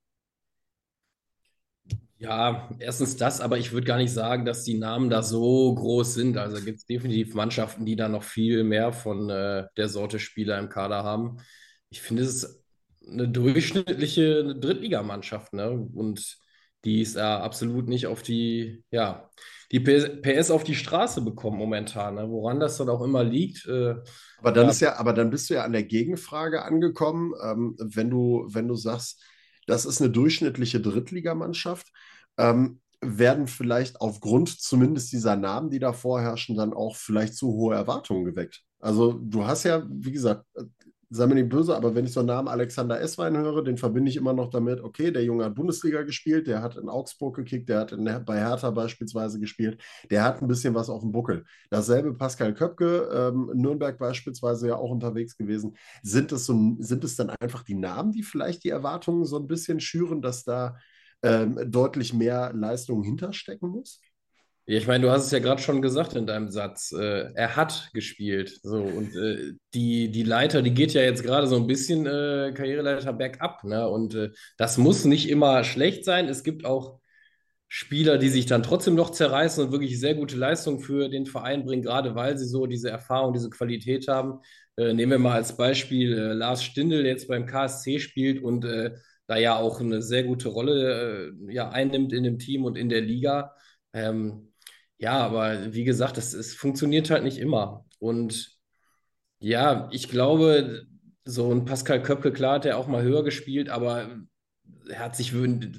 Ja, 2.20 2.70
erstens 2.80 3.16
das, 3.16 3.42
aber 3.42 3.60
ich 3.60 3.72
würde 3.72 3.86
gar 3.86 3.98
nicht 3.98 4.12
sagen, 4.12 4.44
dass 4.44 4.64
die 4.64 4.78
Namen 4.78 5.10
da 5.12 5.22
so 5.22 5.76
groß 5.76 6.16
sind. 6.16 6.38
Also 6.38 6.64
gibt 6.64 6.80
es 6.80 6.86
definitiv 6.86 7.36
Mannschaften, 7.36 7.86
die 7.86 7.96
da 7.96 8.10
noch 8.10 8.24
viel 8.24 8.64
mehr 8.64 8.92
von 8.92 9.30
äh, 9.30 9.66
der 9.78 9.88
Sorte 9.88 10.18
Spieler 10.18 10.58
im 10.58 10.70
Kader 10.70 11.04
haben. 11.04 11.38
Ich 11.90 12.02
finde, 12.02 12.24
es 12.24 12.44
ist 12.44 12.64
eine 13.08 13.30
durchschnittliche 13.30 14.56
Drittligamannschaft, 14.56 15.54
ne? 15.54 15.70
Und 15.72 16.38
die 16.86 17.02
ist 17.02 17.16
ja 17.18 17.40
absolut 17.40 17.88
nicht 17.88 18.08
auf 18.08 18.24
die, 18.24 18.84
ja, 18.90 19.30
die 19.72 19.80
PS 19.80 20.52
auf 20.52 20.64
die 20.64 20.76
Straße 20.76 21.22
bekommen 21.22 21.58
momentan, 21.58 22.16
ne? 22.16 22.30
Woran 22.30 22.60
das 22.60 22.78
dann 22.78 22.90
auch 22.90 23.02
immer 23.04 23.24
liegt. 23.24 23.68
Äh, 23.68 23.96
aber 24.40 24.52
dann 24.52 24.66
ja. 24.66 24.72
ist 24.72 24.80
ja, 24.80 24.96
aber 24.98 25.14
dann 25.14 25.30
bist 25.30 25.50
du 25.50 25.54
ja 25.54 25.64
an 25.64 25.74
der 25.74 25.84
Gegenfrage 25.84 26.64
angekommen, 26.64 27.34
ähm, 27.44 27.76
wenn 27.78 28.10
du, 28.10 28.48
wenn 28.50 28.68
du 28.68 28.76
sagst, 28.76 29.22
das 29.68 29.86
ist 29.86 30.02
eine 30.02 30.10
durchschnittliche 30.10 30.80
Drittligamannschaft. 30.80 31.92
Ähm, 32.38 32.82
werden 33.02 33.48
vielleicht 33.48 34.02
aufgrund 34.02 34.50
zumindest 34.50 35.12
dieser 35.12 35.36
Namen, 35.36 35.70
die 35.70 35.80
da 35.80 35.94
vorherrschen, 35.94 36.56
dann 36.56 36.74
auch 36.74 36.96
vielleicht 36.96 37.36
zu 37.36 37.54
hohe 37.54 37.76
Erwartungen 37.76 38.26
geweckt. 38.26 38.64
Also 38.80 39.14
du 39.14 39.46
hast 39.46 39.64
ja, 39.64 39.86
wie 39.88 40.12
gesagt, 40.12 40.46
sei 41.10 41.26
mir 41.26 41.36
nicht 41.36 41.50
böse, 41.50 41.76
aber 41.76 41.96
wenn 41.96 42.06
ich 42.06 42.12
so 42.12 42.20
einen 42.20 42.28
Namen 42.28 42.48
Alexander 42.48 43.00
Esswein 43.00 43.38
höre, 43.38 43.64
den 43.64 43.78
verbinde 43.78 44.10
ich 44.10 44.18
immer 44.18 44.34
noch 44.34 44.50
damit, 44.50 44.82
okay, 44.82 45.12
der 45.12 45.24
Junge 45.24 45.46
hat 45.46 45.56
Bundesliga 45.56 46.02
gespielt, 46.04 46.48
der 46.48 46.62
hat 46.62 46.76
in 46.76 46.90
Augsburg 46.90 47.36
gekickt, 47.36 47.70
der 47.70 47.80
hat 47.80 47.92
in, 47.94 48.04
bei 48.26 48.40
Hertha 48.40 48.72
beispielsweise 48.72 49.40
gespielt, 49.40 49.82
der 50.10 50.24
hat 50.24 50.42
ein 50.42 50.48
bisschen 50.48 50.76
was 50.76 50.90
auf 50.90 51.02
dem 51.02 51.12
Buckel. 51.12 51.46
Dasselbe 51.70 52.14
Pascal 52.14 52.54
Köpke, 52.54 53.10
ähm, 53.14 53.52
Nürnberg 53.54 53.98
beispielsweise 53.98 54.68
ja 54.68 54.76
auch 54.76 54.92
unterwegs 54.92 55.38
gewesen. 55.38 55.78
Sind 56.04 56.32
es, 56.34 56.46
so, 56.46 56.76
sind 56.80 57.04
es 57.04 57.16
dann 57.16 57.30
einfach 57.30 57.64
die 57.64 57.76
Namen, 57.76 58.12
die 58.12 58.24
vielleicht 58.24 58.64
die 58.64 58.70
Erwartungen 58.70 59.24
so 59.24 59.38
ein 59.38 59.48
bisschen 59.48 59.80
schüren, 59.80 60.22
dass 60.22 60.44
da 60.44 60.78
ähm, 61.24 61.60
deutlich 61.66 62.14
mehr 62.14 62.52
Leistung 62.54 63.04
hinterstecken 63.04 63.70
muss? 63.70 64.02
Ich 64.70 64.86
meine, 64.86 65.06
du 65.06 65.12
hast 65.12 65.26
es 65.26 65.32
ja 65.32 65.40
gerade 65.40 65.62
schon 65.62 65.82
gesagt 65.82 66.14
in 66.14 66.28
deinem 66.28 66.50
Satz. 66.50 66.92
Äh, 66.92 67.32
er 67.36 67.56
hat 67.56 67.90
gespielt. 67.94 68.60
So, 68.64 68.82
und 68.82 69.16
äh, 69.16 69.54
die, 69.74 70.12
die 70.12 70.24
Leiter, 70.24 70.62
die 70.62 70.74
geht 70.74 70.92
ja 70.94 71.02
jetzt 71.04 71.24
gerade 71.24 71.48
so 71.48 71.56
ein 71.56 71.68
bisschen 71.68 72.06
äh, 72.06 72.52
Karriereleiter 72.54 73.14
bergab. 73.14 73.64
Ne? 73.64 73.88
Und 73.88 74.14
äh, 74.16 74.32
das 74.58 74.78
muss 74.78 75.06
nicht 75.06 75.30
immer 75.30 75.64
schlecht 75.64 76.04
sein. 76.04 76.28
Es 76.28 76.44
gibt 76.44 76.66
auch 76.66 77.00
Spieler, 77.70 78.18
die 78.18 78.28
sich 78.28 78.46
dann 78.46 78.62
trotzdem 78.62 78.96
noch 78.96 79.12
zerreißen 79.12 79.64
und 79.64 79.72
wirklich 79.72 80.00
sehr 80.02 80.16
gute 80.16 80.36
Leistungen 80.36 80.80
für 80.82 81.08
den 81.08 81.26
Verein 81.26 81.66
bringen, 81.66 81.84
gerade 81.84 82.16
weil 82.16 82.38
sie 82.38 82.46
so 82.46 82.66
diese 82.66 82.90
Erfahrung, 82.90 83.34
diese 83.34 83.50
Qualität 83.50 84.10
haben. 84.10 84.40
Äh, 84.76 84.94
nehmen 84.94 85.14
wir 85.14 85.20
mal 85.20 85.36
als 85.36 85.56
Beispiel 85.56 86.12
äh, 86.12 86.34
Lars 86.34 86.62
Stindl, 86.64 87.04
der 87.04 87.14
jetzt 87.14 87.30
beim 87.30 87.46
KSC 87.46 88.00
spielt 88.00 88.44
und 88.44 88.66
da 89.28 89.38
ja 89.38 89.58
auch 89.58 89.80
eine 89.82 90.02
sehr 90.02 90.24
gute 90.24 90.50
Rolle 90.50 91.34
ja, 91.50 91.70
einnimmt 91.70 92.14
in 92.14 92.24
dem 92.24 92.40
Team 92.40 92.66
und 92.66 92.78
in 92.78 92.90
der 92.90 93.02
Liga. 93.02 93.54
Ähm, 93.94 94.54
ja, 94.98 95.14
aber 95.20 95.74
wie 95.74 95.84
gesagt, 95.84 96.18
es, 96.18 96.34
es 96.34 96.56
funktioniert 96.56 97.10
halt 97.12 97.24
nicht 97.24 97.38
immer. 97.38 97.86
Und 98.00 98.58
ja, 99.40 99.90
ich 99.92 100.10
glaube, 100.10 100.88
so 101.26 101.52
ein 101.54 101.66
Pascal 101.66 102.02
Köpke, 102.02 102.32
klar 102.32 102.56
hat 102.56 102.66
er 102.66 102.78
auch 102.78 102.88
mal 102.88 103.04
höher 103.04 103.24
gespielt, 103.24 103.70
aber 103.70 104.10
er 104.90 105.00
hat 105.00 105.16
sich 105.16 105.34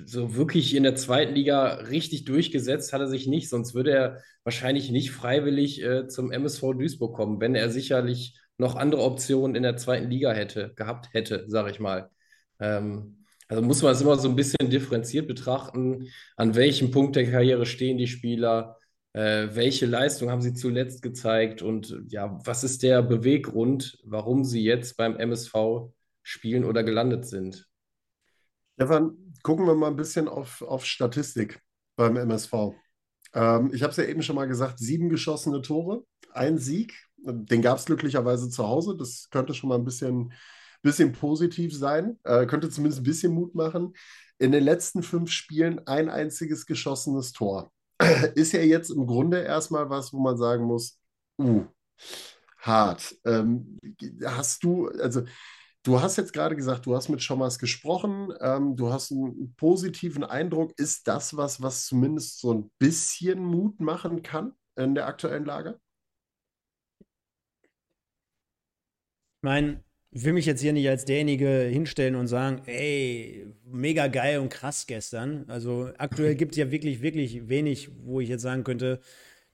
so 0.07 0.35
wirklich 0.37 0.75
in 0.75 0.83
der 0.83 0.95
zweiten 0.95 1.35
Liga 1.35 1.75
richtig 1.75 2.25
durchgesetzt, 2.25 2.93
hat 2.93 3.01
er 3.01 3.09
sich 3.09 3.27
nicht, 3.27 3.49
sonst 3.49 3.75
würde 3.75 3.93
er 3.93 4.23
wahrscheinlich 4.45 4.91
nicht 4.91 5.11
freiwillig 5.11 5.83
äh, 5.83 6.09
zum 6.09 6.31
MSV 6.31 6.61
Duisburg 6.75 7.15
kommen, 7.17 7.41
wenn 7.41 7.55
er 7.55 7.71
sicherlich 7.71 8.39
noch 8.59 8.77
andere 8.77 9.03
Optionen 9.03 9.57
in 9.57 9.63
der 9.63 9.77
zweiten 9.77 10.11
Liga 10.11 10.33
hätte, 10.33 10.73
gehabt 10.75 11.09
hätte, 11.13 11.45
sage 11.49 11.71
ich 11.71 11.81
mal. 11.81 12.11
Ähm, 12.61 13.18
also 13.49 13.63
muss 13.63 13.83
man 13.83 13.93
es 13.93 14.01
immer 14.01 14.17
so 14.19 14.29
ein 14.29 14.37
bisschen 14.37 14.71
differenziert 14.71 15.27
betrachten, 15.27 16.09
an 16.37 16.55
welchem 16.55 16.91
Punkt 16.91 17.17
der 17.17 17.31
Karriere 17.31 17.67
stehen 17.67 17.99
die 17.99 18.07
Spieler 18.07 18.77
äh, 19.19 19.49
welche 19.55 19.87
Leistung 19.87 20.31
haben 20.31 20.43
sie 20.43 20.55
zuletzt 20.55 21.03
gezeigt 21.03 21.63
und 21.63 22.05
ja, 22.09 22.39
was 22.45 22.63
ist 22.63 22.83
der 22.83 23.03
Beweggrund, 23.03 23.99
warum 24.05 24.45
sie 24.45 24.63
jetzt 24.63 24.97
beim 24.97 25.17
MSV 25.17 25.91
spielen 26.23 26.65
oder 26.65 26.85
gelandet 26.85 27.27
sind? 27.27 27.69
Stefan, 28.75 29.17
gucken 29.43 29.67
wir 29.67 29.75
mal 29.75 29.89
ein 29.89 29.97
bisschen 29.97 30.29
auf, 30.29 30.63
auf 30.63 30.85
Statistik 30.85 31.61
beim 31.97 32.17
MSV. 32.17 32.75
Ähm, 33.35 33.71
ich 33.73 33.83
habe 33.83 33.91
es 33.91 33.97
ja 33.97 34.05
eben 34.05 34.23
schon 34.23 34.37
mal 34.37 34.47
gesagt, 34.47 34.79
sieben 34.79 35.09
geschossene 35.09 35.63
Tore, 35.63 36.05
ein 36.33 36.59
Sieg. 36.59 36.95
Den 37.17 37.63
gab 37.63 37.79
es 37.79 37.87
glücklicherweise 37.87 38.49
zu 38.49 38.69
Hause. 38.69 38.97
Das 38.97 39.31
könnte 39.31 39.53
schon 39.53 39.71
mal 39.71 39.79
ein 39.79 39.85
bisschen, 39.85 40.33
bisschen 40.83 41.13
positiv 41.13 41.77
sein, 41.77 42.19
äh, 42.25 42.47
könnte 42.47 42.71
zumindest 42.71 43.01
ein 43.01 43.05
bisschen 43.05 43.35
Mut 43.35 43.55
machen. 43.55 43.95
In 44.39 44.53
den 44.53 44.65
letzten 44.65 45.03
fünf 45.03 45.31
Spielen 45.31 45.87
ein 45.87 46.09
einziges 46.09 46.67
geschossenes 46.67 47.33
Tor 47.33 47.73
ist 48.35 48.53
ja 48.53 48.61
jetzt 48.61 48.91
im 48.91 49.07
Grunde 49.07 49.43
erstmal 49.43 49.91
was, 49.91 50.13
wo 50.13 50.21
man 50.21 50.37
sagen 50.37 50.65
muss, 50.65 51.01
uh, 51.41 51.65
hart. 52.59 53.17
Ähm, 53.25 53.79
hast 54.25 54.63
du, 54.63 54.89
also 54.89 55.23
du 55.83 56.01
hast 56.01 56.17
jetzt 56.17 56.33
gerade 56.33 56.55
gesagt, 56.57 56.87
du 56.87 56.95
hast 56.95 57.09
mit 57.09 57.23
Schommers 57.23 57.59
gesprochen, 57.59 58.33
ähm, 58.41 58.77
du 58.77 58.93
hast 58.93 59.11
einen 59.11 59.55
positiven 59.57 60.25
Eindruck. 60.25 60.73
Ist 60.79 61.09
das 61.09 61.37
was, 61.37 61.61
was 61.63 61.87
zumindest 61.87 62.41
so 62.41 62.55
ein 62.55 62.71
bisschen 62.79 63.45
Mut 63.45 63.81
machen 63.81 64.23
kann 64.23 64.53
in 64.77 64.95
der 64.95 65.07
aktuellen 65.07 65.45
Lage? 65.45 65.81
Ich 69.41 69.43
meine, 69.43 69.85
ich 70.11 70.25
will 70.25 70.33
mich 70.33 70.47
jetzt 70.47 70.61
hier 70.61 70.73
nicht 70.73 70.89
als 70.89 71.05
derjenige 71.05 71.69
hinstellen 71.71 72.15
und 72.15 72.29
sagen, 72.29 72.63
ey, 72.67 73.47
mega 73.65 74.07
geil 74.07 74.39
und 74.39 74.49
krass 74.49 74.87
gestern. 74.87 75.45
Also 75.49 75.91
aktuell 75.99 76.35
gibt 76.37 76.53
es 76.53 76.59
ja 76.59 76.71
wirklich, 76.71 77.03
wirklich 77.03 77.49
wenig, 77.49 77.91
wo 78.05 78.21
ich 78.21 78.29
jetzt 78.29 78.43
sagen 78.43 78.65
könnte, 78.65 79.01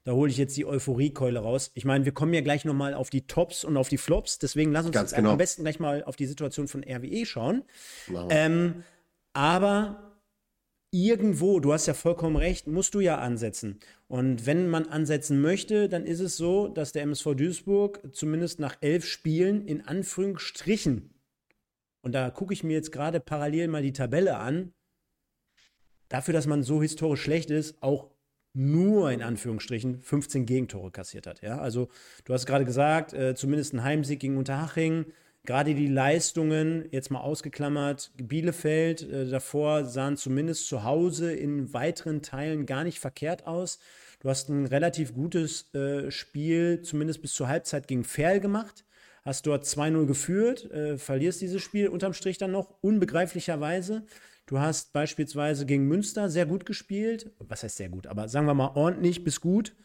da 0.05 0.11
hole 0.11 0.29
ich 0.29 0.37
jetzt 0.37 0.55
die 0.55 0.65
Euphoriekeule 0.65 1.39
raus. 1.39 1.71
Ich 1.73 1.83
meine, 1.83 2.05
wir 2.05 2.13
kommen 2.13 2.33
ja 2.33 2.41
gleich 2.41 2.63
nochmal 2.63 2.93
auf 2.93 3.09
die 3.09 3.25
Tops 3.25 3.63
und 3.63 3.75
auf 3.75 3.89
die 3.89 3.97
Flops. 3.97 4.37
Deswegen 4.37 4.71
lass 4.71 4.85
uns 4.85 4.93
Ganz 4.93 5.13
genau. 5.13 5.31
am 5.31 5.37
besten 5.37 5.63
gleich 5.63 5.79
mal 5.79 6.03
auf 6.03 6.15
die 6.15 6.27
Situation 6.27 6.67
von 6.67 6.83
RWE 6.83 7.25
schauen. 7.25 7.63
Ähm, 8.29 8.83
aber 9.33 10.14
irgendwo, 11.03 11.59
du 11.59 11.73
hast 11.73 11.87
ja 11.87 11.93
vollkommen 11.93 12.37
recht, 12.37 12.67
musst 12.67 12.95
du 12.95 13.01
ja 13.01 13.17
ansetzen. 13.17 13.79
Und 14.07 14.45
wenn 14.45 14.69
man 14.69 14.87
ansetzen 14.87 15.41
möchte, 15.41 15.89
dann 15.89 16.05
ist 16.05 16.21
es 16.21 16.37
so, 16.37 16.69
dass 16.69 16.93
der 16.93 17.03
MSV 17.03 17.35
Duisburg 17.35 18.01
zumindest 18.13 18.59
nach 18.59 18.77
elf 18.79 19.05
Spielen 19.05 19.65
in 19.65 19.81
Anführungsstrichen, 19.81 21.13
und 22.01 22.13
da 22.13 22.29
gucke 22.29 22.53
ich 22.53 22.63
mir 22.63 22.73
jetzt 22.73 22.91
gerade 22.91 23.19
parallel 23.19 23.67
mal 23.67 23.81
die 23.81 23.93
Tabelle 23.93 24.37
an, 24.37 24.73
dafür, 26.07 26.33
dass 26.33 26.47
man 26.47 26.63
so 26.63 26.81
historisch 26.81 27.21
schlecht 27.21 27.49
ist, 27.49 27.81
auch 27.81 28.11
nur 28.53 29.11
in 29.11 29.21
Anführungsstrichen 29.21 30.01
15 30.01 30.45
Gegentore 30.45 30.91
kassiert 30.91 31.27
hat. 31.27 31.41
Ja? 31.41 31.59
Also 31.59 31.89
du 32.23 32.33
hast 32.33 32.45
gerade 32.45 32.63
gesagt, 32.63 33.11
äh, 33.13 33.35
zumindest 33.35 33.73
ein 33.73 33.83
Heimsieg 33.83 34.21
gegen 34.21 34.37
Unterhaching, 34.37 35.07
Gerade 35.45 35.75
die 35.75 35.87
Leistungen, 35.87 36.85
jetzt 36.91 37.11
mal 37.11 37.19
ausgeklammert, 37.19 38.11
Bielefeld 38.17 39.03
äh, 39.03 39.29
davor 39.29 39.85
sahen 39.85 40.17
zumindest 40.17 40.67
zu 40.67 40.83
Hause 40.83 41.33
in 41.33 41.71
weiteren 41.71 42.23
Teilen 42.23 42.65
gar 42.65 42.83
nicht 42.83 42.99
verkehrt 42.99 43.45
aus. 43.45 43.79
Du 44.21 44.29
hast 44.29 44.49
ein 44.49 44.65
relativ 44.65 45.13
gutes 45.13 45.73
äh, 45.75 46.09
Spiel, 46.09 46.81
zumindest 46.81 47.21
bis 47.21 47.33
zur 47.33 47.47
Halbzeit 47.47 47.87
gegen 47.87 48.03
Ferl 48.03 48.39
gemacht. 48.39 48.85
Hast 49.23 49.45
dort 49.45 49.65
2-0 49.65 50.05
geführt, 50.05 50.71
äh, 50.71 50.97
verlierst 50.97 51.41
dieses 51.41 51.61
Spiel 51.61 51.89
unterm 51.89 52.13
Strich 52.13 52.39
dann 52.39 52.51
noch, 52.51 52.73
unbegreiflicherweise. 52.81 54.03
Du 54.47 54.59
hast 54.59 54.93
beispielsweise 54.93 55.65
gegen 55.65 55.87
Münster 55.87 56.29
sehr 56.29 56.47
gut 56.47 56.65
gespielt. 56.65 57.31
Was 57.39 57.63
heißt 57.63 57.77
sehr 57.77 57.89
gut? 57.89 58.07
Aber 58.07 58.29
sagen 58.29 58.47
wir 58.47 58.53
mal 58.55 58.71
ordentlich 58.75 59.23
bis 59.23 59.41
gut 59.41 59.75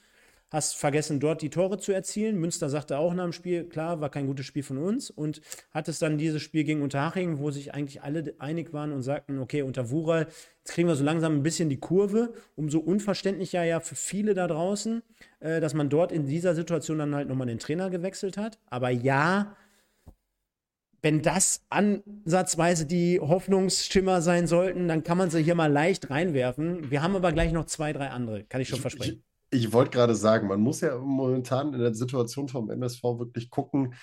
hast 0.50 0.76
vergessen, 0.76 1.20
dort 1.20 1.42
die 1.42 1.50
Tore 1.50 1.78
zu 1.78 1.92
erzielen. 1.92 2.38
Münster 2.38 2.68
sagte 2.68 2.98
auch 2.98 3.14
nach 3.14 3.24
dem 3.24 3.32
Spiel, 3.32 3.64
klar, 3.64 4.00
war 4.00 4.10
kein 4.10 4.26
gutes 4.26 4.46
Spiel 4.46 4.62
von 4.62 4.78
uns 4.78 5.08
und 5.08 5.40
hat 5.70 5.88
es 5.88 5.98
dann 5.98 6.18
dieses 6.18 6.42
Spiel 6.42 6.64
gegen 6.64 6.82
Unterhaching, 6.82 7.38
wo 7.38 7.50
sich 7.50 7.72
eigentlich 7.72 8.02
alle 8.02 8.34
einig 8.38 8.72
waren 8.72 8.92
und 8.92 9.02
sagten, 9.02 9.38
okay, 9.38 9.62
unter 9.62 9.90
Wural, 9.90 10.26
jetzt 10.58 10.74
kriegen 10.74 10.88
wir 10.88 10.96
so 10.96 11.04
langsam 11.04 11.36
ein 11.36 11.42
bisschen 11.42 11.68
die 11.68 11.78
Kurve. 11.78 12.34
Umso 12.56 12.80
unverständlicher 12.80 13.62
ja 13.62 13.80
für 13.80 13.94
viele 13.94 14.34
da 14.34 14.48
draußen, 14.48 15.02
äh, 15.38 15.60
dass 15.60 15.74
man 15.74 15.88
dort 15.88 16.10
in 16.10 16.26
dieser 16.26 16.54
Situation 16.54 16.98
dann 16.98 17.14
halt 17.14 17.28
nochmal 17.28 17.46
den 17.46 17.60
Trainer 17.60 17.88
gewechselt 17.88 18.36
hat. 18.36 18.58
Aber 18.66 18.90
ja, 18.90 19.56
wenn 21.02 21.22
das 21.22 21.64
ansatzweise 21.70 22.86
die 22.86 23.20
Hoffnungsschimmer 23.20 24.20
sein 24.20 24.46
sollten, 24.46 24.88
dann 24.88 25.04
kann 25.04 25.16
man 25.16 25.30
sie 25.30 25.42
hier 25.42 25.54
mal 25.54 25.72
leicht 25.72 26.10
reinwerfen. 26.10 26.90
Wir 26.90 27.02
haben 27.02 27.16
aber 27.16 27.32
gleich 27.32 27.52
noch 27.52 27.66
zwei, 27.66 27.92
drei 27.92 28.08
andere, 28.08 28.44
kann 28.44 28.60
ich 28.60 28.68
schon 28.68 28.80
versprechen. 28.80 29.22
Ich 29.50 29.72
wollte 29.72 29.90
gerade 29.90 30.14
sagen, 30.14 30.46
man 30.48 30.60
muss 30.60 30.80
ja 30.80 30.96
momentan 30.98 31.74
in 31.74 31.80
der 31.80 31.94
Situation 31.94 32.48
vom 32.48 32.70
MSV 32.70 33.02
wirklich 33.18 33.50
gucken, 33.50 33.94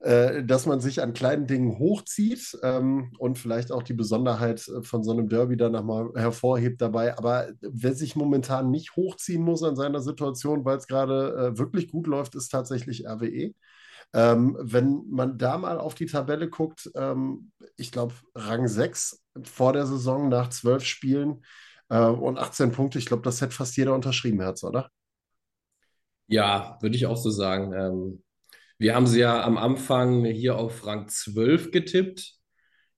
äh, 0.00 0.44
dass 0.44 0.66
man 0.66 0.80
sich 0.80 1.02
an 1.02 1.12
kleinen 1.12 1.46
Dingen 1.46 1.78
hochzieht 1.78 2.56
ähm, 2.62 3.12
und 3.18 3.38
vielleicht 3.38 3.72
auch 3.72 3.82
die 3.82 3.94
Besonderheit 3.94 4.66
äh, 4.68 4.82
von 4.82 5.02
so 5.02 5.12
einem 5.12 5.28
Derby 5.28 5.56
dann 5.56 5.72
nochmal 5.72 6.10
hervorhebt 6.14 6.80
dabei. 6.80 7.16
Aber 7.18 7.48
wer 7.60 7.94
sich 7.94 8.16
momentan 8.16 8.70
nicht 8.70 8.96
hochziehen 8.96 9.42
muss 9.42 9.62
an 9.62 9.76
seiner 9.76 10.00
Situation, 10.00 10.64
weil 10.64 10.78
es 10.78 10.86
gerade 10.86 11.52
äh, 11.54 11.58
wirklich 11.58 11.88
gut 11.90 12.06
läuft, 12.06 12.34
ist 12.36 12.48
tatsächlich 12.48 13.06
RWE. 13.08 13.54
Ähm, 14.14 14.56
wenn 14.60 15.04
man 15.10 15.36
da 15.36 15.58
mal 15.58 15.78
auf 15.78 15.94
die 15.94 16.06
Tabelle 16.06 16.48
guckt, 16.48 16.90
ähm, 16.94 17.50
ich 17.76 17.92
glaube, 17.92 18.14
Rang 18.34 18.68
6 18.68 19.22
vor 19.44 19.72
der 19.72 19.86
Saison 19.86 20.28
nach 20.28 20.48
zwölf 20.50 20.84
Spielen 20.84 21.42
Äh, 21.90 21.98
und 22.00 22.38
18 22.38 22.72
Punkte, 22.72 22.98
ich 22.98 23.06
glaube, 23.06 23.22
das 23.22 23.40
hätte 23.40 23.54
fast 23.54 23.76
jeder 23.76 23.94
unterschrieben, 23.94 24.40
Herz, 24.40 24.64
oder? 24.64 24.90
Ja, 26.26 26.78
würde 26.80 26.96
ich 26.96 27.06
auch 27.06 27.16
so 27.16 27.30
sagen. 27.30 27.72
Ähm, 27.72 28.22
wir 28.78 28.94
haben 28.96 29.06
sie 29.06 29.20
ja 29.20 29.42
am 29.44 29.58
Anfang 29.58 30.24
hier 30.26 30.56
auf 30.58 30.86
Rang 30.86 31.08
12 31.08 31.72
getippt. 31.72 32.34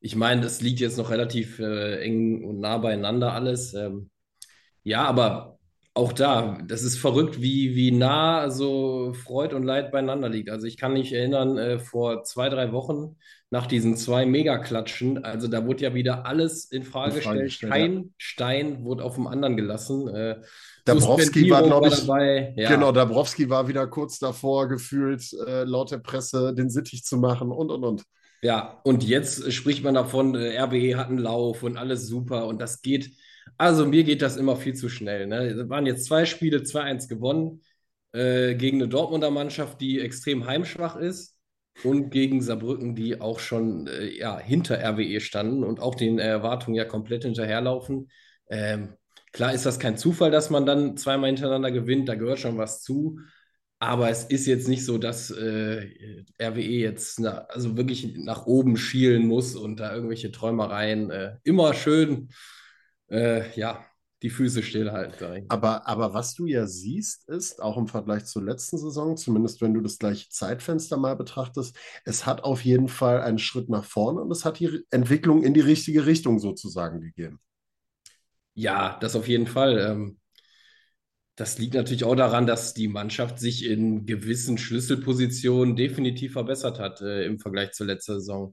Ich 0.00 0.16
meine, 0.16 0.42
das 0.42 0.62
liegt 0.62 0.81
jetzt 0.81 0.98
noch 0.98 1.11
relativ 1.11 1.61
äh, 1.61 2.03
eng 2.03 2.44
und 2.44 2.61
nah 2.61 2.79
beieinander 2.79 3.35
alles. 3.35 3.74
Ähm, 3.74 4.11
ja, 4.85 5.05
aber 5.07 5.60
auch 5.92 6.12
da, 6.12 6.59
das 6.66 6.83
ist 6.83 6.98
verrückt, 6.98 7.42
wie, 7.42 7.74
wie 7.74 7.90
nah 7.90 8.50
so 8.50 9.12
Freud 9.12 9.55
und 9.55 9.64
Leid 9.64 9.90
beieinander 9.90 10.29
liegt. 10.29 10.48
Also 10.48 10.66
ich 10.66 10.76
kann 10.76 10.92
mich 10.92 11.12
erinnern, 11.12 11.59
äh, 11.59 11.79
vor 11.79 12.22
zwei, 12.22 12.48
drei 12.48 12.72
Wochen 12.72 13.16
nach 13.50 13.66
diesen 13.66 13.96
zwei 13.96 14.26
Megaklatschen, 14.26 15.24
also 15.24 15.48
da 15.48 15.66
wurde 15.66 15.83
ja 15.83 15.92
wieder 15.92 16.24
alles 16.24 16.66
in 16.66 16.85
Frage, 16.85 17.16
In 17.16 17.22
Frage 17.22 17.42
gestellt. 17.42 17.46
gestellt, 17.46 17.72
Kein 17.72 17.96
ja. 17.96 18.09
Stein 18.18 18.85
wurde 18.85 19.03
auf 19.03 19.16
dem 19.16 19.26
anderen 19.26 19.57
gelassen. 19.57 20.07
Äh, 20.09 20.40
Dabrowski 20.85 21.50
war, 21.50 21.64
glaube 21.64 21.88
ich, 21.88 22.07
dabei. 22.07 22.55
Ja. 22.57 22.70
genau, 22.70 22.92
Dabrowski 22.92 23.50
war 23.50 23.66
wieder 23.66 23.88
kurz 23.88 24.20
davor, 24.20 24.68
gefühlt 24.68 25.33
äh, 25.46 25.64
laut 25.64 25.90
der 25.90 25.98
Presse 25.98 26.55
den 26.55 26.70
Sittich 26.70 27.05
zu 27.05 27.16
machen 27.16 27.50
und, 27.50 27.70
und, 27.70 27.83
und. 27.83 28.05
Ja, 28.42 28.81
und 28.85 29.03
jetzt 29.03 29.53
spricht 29.53 29.83
man 29.83 29.94
davon, 29.94 30.37
äh, 30.37 30.57
RWE 30.57 30.96
hat 30.96 31.09
einen 31.09 31.18
Lauf 31.18 31.64
und 31.64 31.76
alles 31.76 32.07
super 32.07 32.46
und 32.46 32.61
das 32.61 32.81
geht, 32.81 33.11
also 33.59 33.87
mir 33.87 34.05
geht 34.05 34.23
das 34.23 34.37
immer 34.37 34.57
viel 34.57 34.75
zu 34.75 34.89
schnell. 34.89 35.27
Ne? 35.27 35.47
Es 35.47 35.69
waren 35.69 35.87
jetzt 35.87 36.07
zwei 36.07 36.25
Spiele, 36.25 36.63
2-1 36.63 37.09
gewonnen 37.09 37.63
äh, 38.13 38.55
gegen 38.55 38.79
eine 38.79 38.89
Dortmunder 38.89 39.31
Mannschaft, 39.31 39.81
die 39.81 40.01
extrem 40.01 40.47
heimschwach 40.47 40.97
ist 40.97 41.37
und 41.85 42.11
gegen 42.11 42.43
Saarbrücken, 42.43 42.95
die 42.95 43.21
auch 43.21 43.39
schon 43.39 43.87
äh, 43.87 44.07
ja, 44.19 44.39
hinter 44.39 44.79
RWE 44.79 45.21
standen 45.21 45.65
und 45.65 45.81
auch 45.81 45.95
den 45.95 46.19
Erwartungen 46.19 46.77
ja 46.77 46.85
komplett 46.85 47.25
hinterherlaufen. 47.25 48.11
Ähm, 48.49 48.95
klar 49.33 49.55
ist 49.55 49.67
das 49.67 49.79
kein 49.79 49.97
Zufall, 49.97 50.31
dass 50.31 50.51
man 50.51 50.67
dann 50.67 50.97
zweimal 50.97 51.29
hintereinander 51.29 51.71
gewinnt, 51.71 52.09
da 52.09 52.15
gehört 52.15 52.39
schon 52.41 52.59
was 52.59 52.83
zu. 52.83 53.21
Aber 53.83 54.11
es 54.11 54.25
ist 54.25 54.47
jetzt 54.47 54.69
nicht 54.69 54.85
so, 54.85 54.99
dass 54.99 55.31
äh, 55.31 55.87
RWE 56.41 56.61
jetzt 56.61 57.19
na, 57.19 57.47
also 57.47 57.79
wirklich 57.79 58.15
nach 58.19 58.45
oben 58.45 58.77
schielen 58.77 59.27
muss 59.27 59.57
und 59.57 59.81
da 59.81 59.95
irgendwelche 59.95 60.31
Träumereien 60.31 61.11
äh, 61.11 61.37
immer 61.45 61.73
schön 61.73 62.29
äh, 63.11 63.59
ja, 63.59 63.85
die 64.23 64.31
Füße 64.31 64.62
stillhalten. 64.62 65.46
Aber, 65.49 65.87
aber 65.87 66.12
was 66.12 66.35
du 66.35 66.46
ja 66.46 66.66
siehst, 66.66 67.29
ist, 67.29 67.62
auch 67.62 67.79
im 67.79 67.87
Vergleich 67.87 68.27
zur 68.27 68.42
letzten 68.42 68.79
Saison, 68.79 69.16
zumindest 69.16 69.61
wenn 69.62 69.73
du 69.73 69.81
das 69.81 69.99
gleiche 69.99 70.29
Zeitfenster 70.29 70.96
mal 70.96 71.16
betrachtest, 71.16 71.77
es 72.05 72.27
hat 72.27 72.44
auf 72.44 72.64
jeden 72.64 72.88
Fall 72.88 73.23
einen 73.23 73.38
Schritt 73.38 73.68
nach 73.68 73.85
vorne 73.85 74.20
und 74.20 74.31
es 74.31 74.44
hat 74.44 74.59
die 74.59 74.85
Entwicklung 74.90 75.42
in 75.42 75.55
die 75.55 75.61
richtige 75.61 76.07
Richtung 76.07 76.38
sozusagen 76.38 77.01
gegeben. 77.01 77.40
Ja, 78.55 78.99
das 79.01 79.16
auf 79.16 79.27
jeden 79.27 79.46
Fall. 79.46 79.79
Ähm, 79.79 80.18
das 81.37 81.57
liegt 81.57 81.73
natürlich 81.73 82.05
auch 82.05 82.16
daran, 82.16 82.46
dass 82.46 82.75
die 82.75 82.88
Mannschaft 82.88 83.38
sich 83.38 83.64
in 83.64 84.05
gewissen 84.05 84.59
Schlüsselpositionen 84.59 85.77
definitiv 85.77 86.35
verbessert 86.35 86.79
hat 86.79 87.01
äh, 87.01 87.25
im 87.25 87.38
Vergleich 87.38 87.73
zur 87.73 87.87
letzten 87.87 88.14
Saison. 88.14 88.53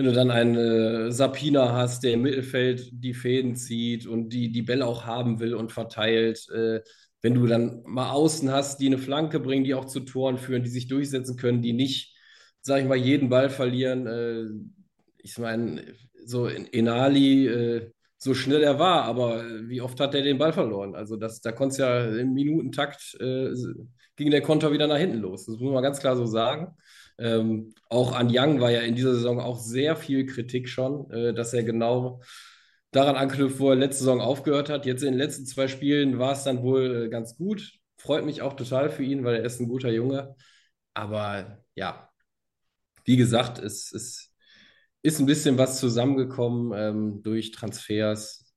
Wenn 0.00 0.06
du 0.06 0.12
dann 0.14 0.30
einen 0.30 0.56
äh, 0.56 1.12
Sapina 1.12 1.74
hast, 1.74 2.04
der 2.04 2.14
im 2.14 2.22
Mittelfeld 2.22 2.88
die 2.90 3.12
Fäden 3.12 3.54
zieht 3.54 4.06
und 4.06 4.30
die, 4.30 4.50
die 4.50 4.62
Bälle 4.62 4.86
auch 4.86 5.04
haben 5.04 5.40
will 5.40 5.52
und 5.52 5.72
verteilt, 5.72 6.48
äh, 6.48 6.80
wenn 7.20 7.34
du 7.34 7.46
dann 7.46 7.82
mal 7.84 8.10
Außen 8.10 8.50
hast, 8.50 8.80
die 8.80 8.86
eine 8.86 8.96
Flanke 8.96 9.40
bringen, 9.40 9.64
die 9.64 9.74
auch 9.74 9.84
zu 9.84 10.00
Toren 10.00 10.38
führen, 10.38 10.62
die 10.62 10.70
sich 10.70 10.88
durchsetzen 10.88 11.36
können, 11.36 11.60
die 11.60 11.74
nicht, 11.74 12.16
sag 12.62 12.80
ich 12.80 12.88
mal, 12.88 12.96
jeden 12.96 13.28
Ball 13.28 13.50
verlieren. 13.50 14.06
Äh, 14.06 14.44
ich 15.18 15.36
meine, 15.36 15.84
so 16.24 16.46
in 16.46 16.72
Enali, 16.72 17.46
äh, 17.48 17.90
so 18.16 18.32
schnell 18.32 18.62
er 18.62 18.78
war, 18.78 19.02
aber 19.02 19.44
wie 19.68 19.82
oft 19.82 20.00
hat 20.00 20.14
er 20.14 20.22
den 20.22 20.38
Ball 20.38 20.54
verloren? 20.54 20.94
Also 20.94 21.16
das, 21.16 21.42
da 21.42 21.52
konnte 21.52 21.72
es 21.74 21.78
ja 21.78 22.06
im 22.06 22.32
Minutentakt, 22.32 23.18
äh, 23.20 23.52
ging 24.16 24.30
der 24.30 24.40
Konter 24.40 24.72
wieder 24.72 24.86
nach 24.86 24.96
hinten 24.96 25.18
los. 25.18 25.44
Das 25.44 25.58
muss 25.58 25.74
man 25.74 25.82
ganz 25.82 26.00
klar 26.00 26.16
so 26.16 26.24
sagen. 26.24 26.74
Ähm, 27.20 27.74
auch 27.88 28.12
an 28.12 28.28
Young 28.30 28.60
war 28.60 28.70
ja 28.70 28.80
in 28.80 28.94
dieser 28.94 29.14
Saison 29.14 29.40
auch 29.40 29.58
sehr 29.58 29.96
viel 29.96 30.26
Kritik 30.26 30.68
schon, 30.68 31.10
äh, 31.10 31.34
dass 31.34 31.52
er 31.52 31.62
genau 31.62 32.22
daran 32.92 33.16
anknüpft, 33.16 33.60
wo 33.60 33.70
er 33.70 33.76
letzte 33.76 34.04
Saison 34.04 34.20
aufgehört 34.20 34.70
hat. 34.70 34.86
Jetzt 34.86 35.02
in 35.02 35.12
den 35.12 35.18
letzten 35.18 35.46
zwei 35.46 35.68
Spielen 35.68 36.18
war 36.18 36.32
es 36.32 36.44
dann 36.44 36.62
wohl 36.62 37.04
äh, 37.06 37.08
ganz 37.08 37.36
gut. 37.36 37.72
Freut 37.98 38.24
mich 38.24 38.42
auch 38.42 38.54
total 38.54 38.90
für 38.90 39.04
ihn, 39.04 39.24
weil 39.24 39.36
er 39.36 39.44
ist 39.44 39.60
ein 39.60 39.68
guter 39.68 39.90
Junge. 39.90 40.34
Aber 40.94 41.58
ja, 41.74 42.08
wie 43.04 43.16
gesagt, 43.16 43.58
es, 43.58 43.92
es 43.92 44.34
ist 45.02 45.20
ein 45.20 45.26
bisschen 45.26 45.58
was 45.58 45.78
zusammengekommen 45.78 46.72
ähm, 46.74 47.22
durch 47.22 47.52
Transfers 47.52 48.49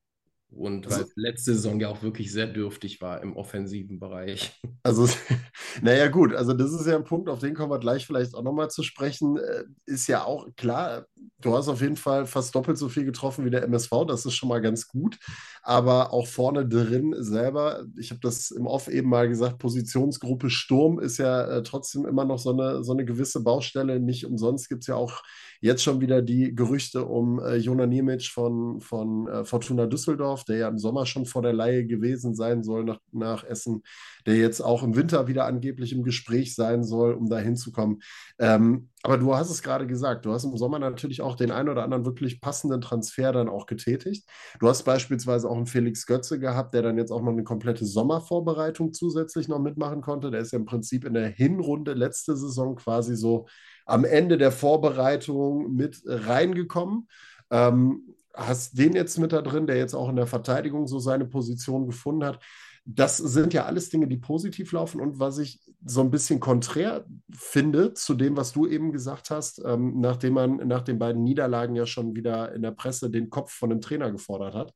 und 0.55 0.89
weil 0.89 1.05
Also, 1.05 1.11
letzte 1.15 1.53
Saison 1.53 1.79
ja 1.79 1.89
auch 1.89 2.01
wirklich 2.03 2.31
sehr 2.31 2.47
dürftig 2.47 3.01
war 3.01 3.21
im 3.21 3.35
offensiven 3.35 3.99
Bereich. 3.99 4.59
Also, 4.85 5.07
naja, 5.81 6.09
gut, 6.09 6.33
also 6.33 6.51
das 6.53 6.73
ist 6.73 6.85
ja 6.87 6.97
ein 6.97 7.05
Punkt, 7.05 7.29
auf 7.29 7.39
den 7.39 7.53
kommen 7.55 7.71
wir 7.71 7.79
gleich 7.79 8.05
vielleicht 8.05 8.35
auch 8.35 8.43
nochmal 8.43 8.69
zu 8.69 8.83
sprechen. 8.83 9.37
Äh, 9.37 9.63
Ist 9.85 10.07
ja 10.07 10.25
auch 10.25 10.47
klar, 10.57 11.05
du 11.39 11.55
hast 11.55 11.69
auf 11.69 11.79
jeden 11.79 11.95
Fall 11.95 12.25
fast 12.25 12.53
doppelt 12.53 12.77
so 12.77 12.89
viel 12.89 13.05
getroffen 13.05 13.45
wie 13.45 13.49
der 13.49 13.63
MSV, 13.63 14.05
das 14.05 14.25
ist 14.25 14.33
schon 14.35 14.49
mal 14.49 14.59
ganz 14.59 14.89
gut. 14.89 15.17
Aber 15.65 16.11
auch 16.11 16.27
vorne 16.27 16.67
drin 16.67 17.15
selber, 17.17 17.85
ich 17.97 18.11
habe 18.11 18.19
das 18.21 18.51
im 18.51 18.67
Off 18.67 18.89
eben 18.89 19.07
mal 19.07 19.29
gesagt, 19.29 19.59
Positionsgruppe 19.59 20.49
Sturm 20.49 20.99
ist 20.99 21.19
ja 21.19 21.43
äh, 21.45 21.63
trotzdem 21.63 22.05
immer 22.05 22.25
noch 22.25 22.37
so 22.37 22.51
eine, 22.51 22.83
so 22.83 22.91
eine 22.91 23.05
gewisse 23.05 23.41
Baustelle. 23.41 24.01
Nicht 24.01 24.25
umsonst 24.25 24.67
gibt 24.67 24.83
es 24.83 24.87
ja 24.87 24.95
auch 24.95 25.23
jetzt 25.61 25.81
schon 25.81 26.01
wieder 26.01 26.21
die 26.21 26.53
Gerüchte 26.53 27.05
um 27.05 27.39
äh, 27.39 27.55
Jona 27.55 27.85
Niemic 27.85 28.23
von, 28.23 28.81
von 28.81 29.27
äh, 29.29 29.45
Fortuna 29.45 29.85
Düsseldorf, 29.85 30.43
der 30.43 30.57
ja 30.57 30.67
im 30.67 30.77
Sommer 30.77 31.05
schon 31.05 31.25
vor 31.25 31.41
der 31.41 31.53
Leihe 31.53 31.85
gewesen 31.85 32.35
sein 32.35 32.61
soll 32.61 32.83
nach, 32.83 32.99
nach 33.13 33.45
Essen 33.45 33.83
der 34.25 34.37
jetzt 34.37 34.61
auch 34.61 34.83
im 34.83 34.95
Winter 34.95 35.27
wieder 35.27 35.45
angeblich 35.45 35.93
im 35.93 36.03
Gespräch 36.03 36.55
sein 36.55 36.83
soll, 36.83 37.13
um 37.13 37.29
da 37.29 37.39
hinzukommen. 37.39 38.01
Ähm, 38.39 38.89
aber 39.03 39.17
du 39.17 39.35
hast 39.35 39.49
es 39.49 39.61
gerade 39.61 39.85
gesagt, 39.85 40.25
du 40.25 40.31
hast 40.31 40.45
im 40.45 40.55
Sommer 40.55 40.79
natürlich 40.79 41.21
auch 41.21 41.35
den 41.35 41.51
einen 41.51 41.67
oder 41.67 41.83
anderen 41.83 42.05
wirklich 42.05 42.39
passenden 42.39 42.79
Transfer 42.79 43.33
dann 43.33 43.49
auch 43.49 43.65
getätigt. 43.65 44.25
Du 44.61 44.69
hast 44.69 44.83
beispielsweise 44.83 45.49
auch 45.49 45.57
einen 45.57 45.65
Felix 45.65 46.05
Götze 46.05 46.39
gehabt, 46.39 46.73
der 46.73 46.83
dann 46.83 46.97
jetzt 46.97 47.11
auch 47.11 47.21
mal 47.21 47.31
eine 47.31 47.43
komplette 47.43 47.85
Sommervorbereitung 47.85 48.93
zusätzlich 48.93 49.49
noch 49.49 49.59
mitmachen 49.59 50.01
konnte. 50.01 50.31
Der 50.31 50.39
ist 50.39 50.53
ja 50.53 50.59
im 50.59 50.65
Prinzip 50.65 51.03
in 51.03 51.13
der 51.13 51.27
Hinrunde 51.27 51.93
letzte 51.93 52.37
Saison 52.37 52.77
quasi 52.77 53.17
so 53.17 53.45
am 53.85 54.05
Ende 54.05 54.37
der 54.37 54.53
Vorbereitung 54.53 55.73
mit 55.73 56.01
reingekommen. 56.05 57.09
Ähm, 57.51 58.15
hast 58.33 58.77
den 58.77 58.93
jetzt 58.93 59.19
mit 59.19 59.33
da 59.33 59.41
drin, 59.41 59.67
der 59.67 59.77
jetzt 59.77 59.93
auch 59.93 60.07
in 60.07 60.15
der 60.15 60.27
Verteidigung 60.27 60.87
so 60.87 60.99
seine 60.99 61.25
Position 61.25 61.87
gefunden 61.87 62.25
hat. 62.25 62.39
Das 62.85 63.17
sind 63.17 63.53
ja 63.53 63.65
alles 63.65 63.89
Dinge, 63.89 64.07
die 64.07 64.17
positiv 64.17 64.73
laufen 64.73 64.99
und 64.99 65.19
was 65.19 65.37
ich 65.37 65.61
so 65.85 66.01
ein 66.01 66.11
bisschen 66.11 66.39
konträr 66.39 67.05
finde 67.33 67.93
zu 67.93 68.13
dem, 68.13 68.35
was 68.35 68.51
du 68.51 68.67
eben 68.67 68.91
gesagt 68.91 69.29
hast, 69.29 69.61
ähm, 69.65 70.01
nachdem 70.01 70.33
man 70.33 70.67
nach 70.67 70.81
den 70.81 70.99
beiden 70.99 71.23
Niederlagen 71.23 71.75
ja 71.75 71.85
schon 71.85 72.15
wieder 72.15 72.53
in 72.53 72.61
der 72.61 72.71
Presse 72.71 73.09
den 73.09 73.29
Kopf 73.29 73.53
von 73.53 73.69
dem 73.69 73.79
Trainer 73.79 74.11
gefordert 74.11 74.53
hat, 74.53 74.73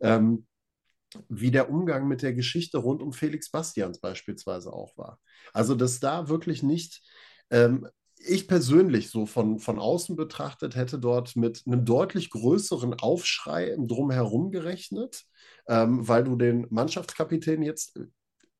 ähm, 0.00 0.46
wie 1.28 1.50
der 1.50 1.70
Umgang 1.70 2.08
mit 2.08 2.22
der 2.22 2.32
Geschichte 2.32 2.78
rund 2.78 3.02
um 3.02 3.12
Felix 3.12 3.50
Bastians 3.50 4.00
beispielsweise 4.00 4.72
auch 4.72 4.96
war. 4.96 5.18
Also, 5.52 5.74
dass 5.74 6.00
da 6.00 6.28
wirklich 6.28 6.62
nicht 6.62 7.02
ähm, 7.50 7.86
ich 8.22 8.48
persönlich 8.48 9.10
so 9.10 9.26
von, 9.26 9.58
von 9.58 9.78
außen 9.78 10.14
betrachtet 10.14 10.76
hätte 10.76 10.98
dort 10.98 11.36
mit 11.36 11.62
einem 11.66 11.84
deutlich 11.84 12.30
größeren 12.30 12.94
Aufschrei 12.94 13.74
Drumherum 13.78 14.50
gerechnet, 14.50 15.24
ähm, 15.68 16.06
weil 16.06 16.24
du 16.24 16.36
den 16.36 16.66
Mannschaftskapitän 16.70 17.62
jetzt 17.62 17.98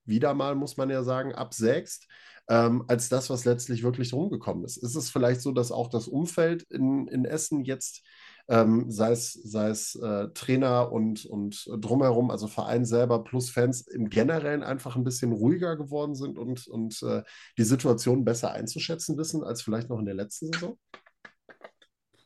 wieder 0.04 0.34
mal, 0.34 0.54
muss 0.54 0.76
man 0.76 0.90
ja 0.90 1.02
sagen, 1.02 1.34
absägst, 1.34 2.06
ähm, 2.48 2.84
als 2.88 3.08
das, 3.08 3.30
was 3.30 3.44
letztlich 3.44 3.82
wirklich 3.82 4.12
rumgekommen 4.12 4.64
ist. 4.64 4.76
Ist 4.76 4.96
es 4.96 5.08
vielleicht 5.08 5.40
so, 5.40 5.52
dass 5.52 5.70
auch 5.70 5.88
das 5.88 6.08
Umfeld 6.08 6.64
in, 6.64 7.06
in 7.06 7.24
Essen 7.24 7.64
jetzt, 7.64 8.02
ähm, 8.48 8.90
sei 8.90 9.12
es, 9.12 9.32
sei 9.32 9.68
es 9.68 9.94
äh, 9.94 10.28
Trainer 10.34 10.90
und, 10.90 11.24
und 11.26 11.70
drumherum, 11.78 12.30
also 12.32 12.48
Verein 12.48 12.84
selber 12.84 13.22
plus 13.22 13.50
Fans 13.50 13.82
im 13.82 14.10
Generellen 14.10 14.64
einfach 14.64 14.96
ein 14.96 15.04
bisschen 15.04 15.32
ruhiger 15.32 15.76
geworden 15.76 16.16
sind 16.16 16.38
und, 16.38 16.66
und 16.66 17.00
äh, 17.04 17.22
die 17.56 17.64
Situation 17.64 18.24
besser 18.24 18.50
einzuschätzen 18.50 19.16
wissen 19.16 19.44
als 19.44 19.62
vielleicht 19.62 19.88
noch 19.88 20.00
in 20.00 20.06
der 20.06 20.14
letzten 20.14 20.52
Saison? 20.52 20.76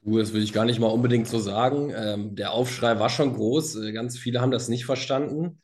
Das 0.07 0.35
will 0.35 0.43
ich 0.43 0.53
gar 0.53 0.67
nicht 0.67 0.81
mal 0.81 0.89
unbedingt 0.89 1.29
so 1.29 1.39
sagen. 1.39 1.91
Ähm, 1.97 2.37
der 2.37 2.53
Aufschrei 2.53 2.99
war 2.99 3.09
schon 3.09 3.35
groß. 3.35 3.77
Äh, 3.77 3.93
ganz 3.93 4.19
viele 4.19 4.41
haben 4.41 4.51
das 4.51 4.69
nicht 4.69 4.85
verstanden. 4.85 5.63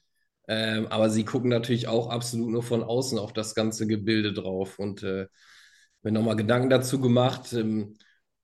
Ähm, 0.48 0.86
aber 0.88 1.10
sie 1.10 1.24
gucken 1.24 1.50
natürlich 1.50 1.88
auch 1.88 2.08
absolut 2.08 2.48
nur 2.50 2.62
von 2.62 2.82
außen 2.82 3.18
auf 3.18 3.32
das 3.34 3.54
ganze 3.54 3.86
Gebilde 3.86 4.32
drauf. 4.32 4.78
Und 4.78 5.02
äh, 5.02 5.26
mir 6.02 6.12
nochmal 6.12 6.36
Gedanken 6.36 6.70
dazu 6.70 7.00
gemacht. 7.00 7.52
Ähm, 7.52 7.96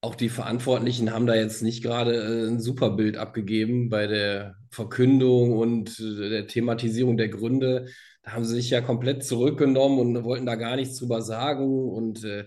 auch 0.03 0.15
die 0.15 0.29
Verantwortlichen 0.29 1.13
haben 1.13 1.27
da 1.27 1.35
jetzt 1.35 1.63
nicht 1.63 1.83
gerade 1.83 2.15
äh, 2.17 2.49
ein 2.49 2.61
super 2.61 2.91
Bild 2.91 3.17
abgegeben 3.17 3.89
bei 3.89 4.07
der 4.07 4.57
Verkündung 4.71 5.57
und 5.57 5.99
äh, 5.99 6.29
der 6.31 6.47
Thematisierung 6.47 7.17
der 7.17 7.29
Gründe. 7.31 7.89
Da 8.23 8.33
haben 8.33 8.45
sie 8.45 8.55
sich 8.57 8.71
ja 8.71 8.83
komplett 8.83 9.25
zurückgenommen 9.25 9.99
und 9.99 10.25
wollten 10.25 10.47
da 10.47 10.57
gar 10.57 10.77
nichts 10.77 10.99
drüber 10.99 11.23
sagen. 11.23 11.89
Und 11.91 12.23
äh, 12.25 12.47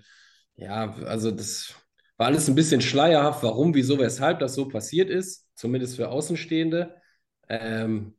ja, 0.55 0.93
also 1.05 1.31
das 1.31 1.75
war 2.19 2.27
alles 2.27 2.49
ein 2.49 2.55
bisschen 2.55 2.81
schleierhaft, 2.81 3.43
warum, 3.43 3.75
wieso, 3.75 3.99
weshalb 3.99 4.39
das 4.41 4.55
so 4.55 4.69
passiert 4.69 5.09
ist, 5.11 5.47
zumindest 5.55 5.97
für 5.97 6.09
Außenstehende. 6.09 6.95
Ähm, 7.49 8.15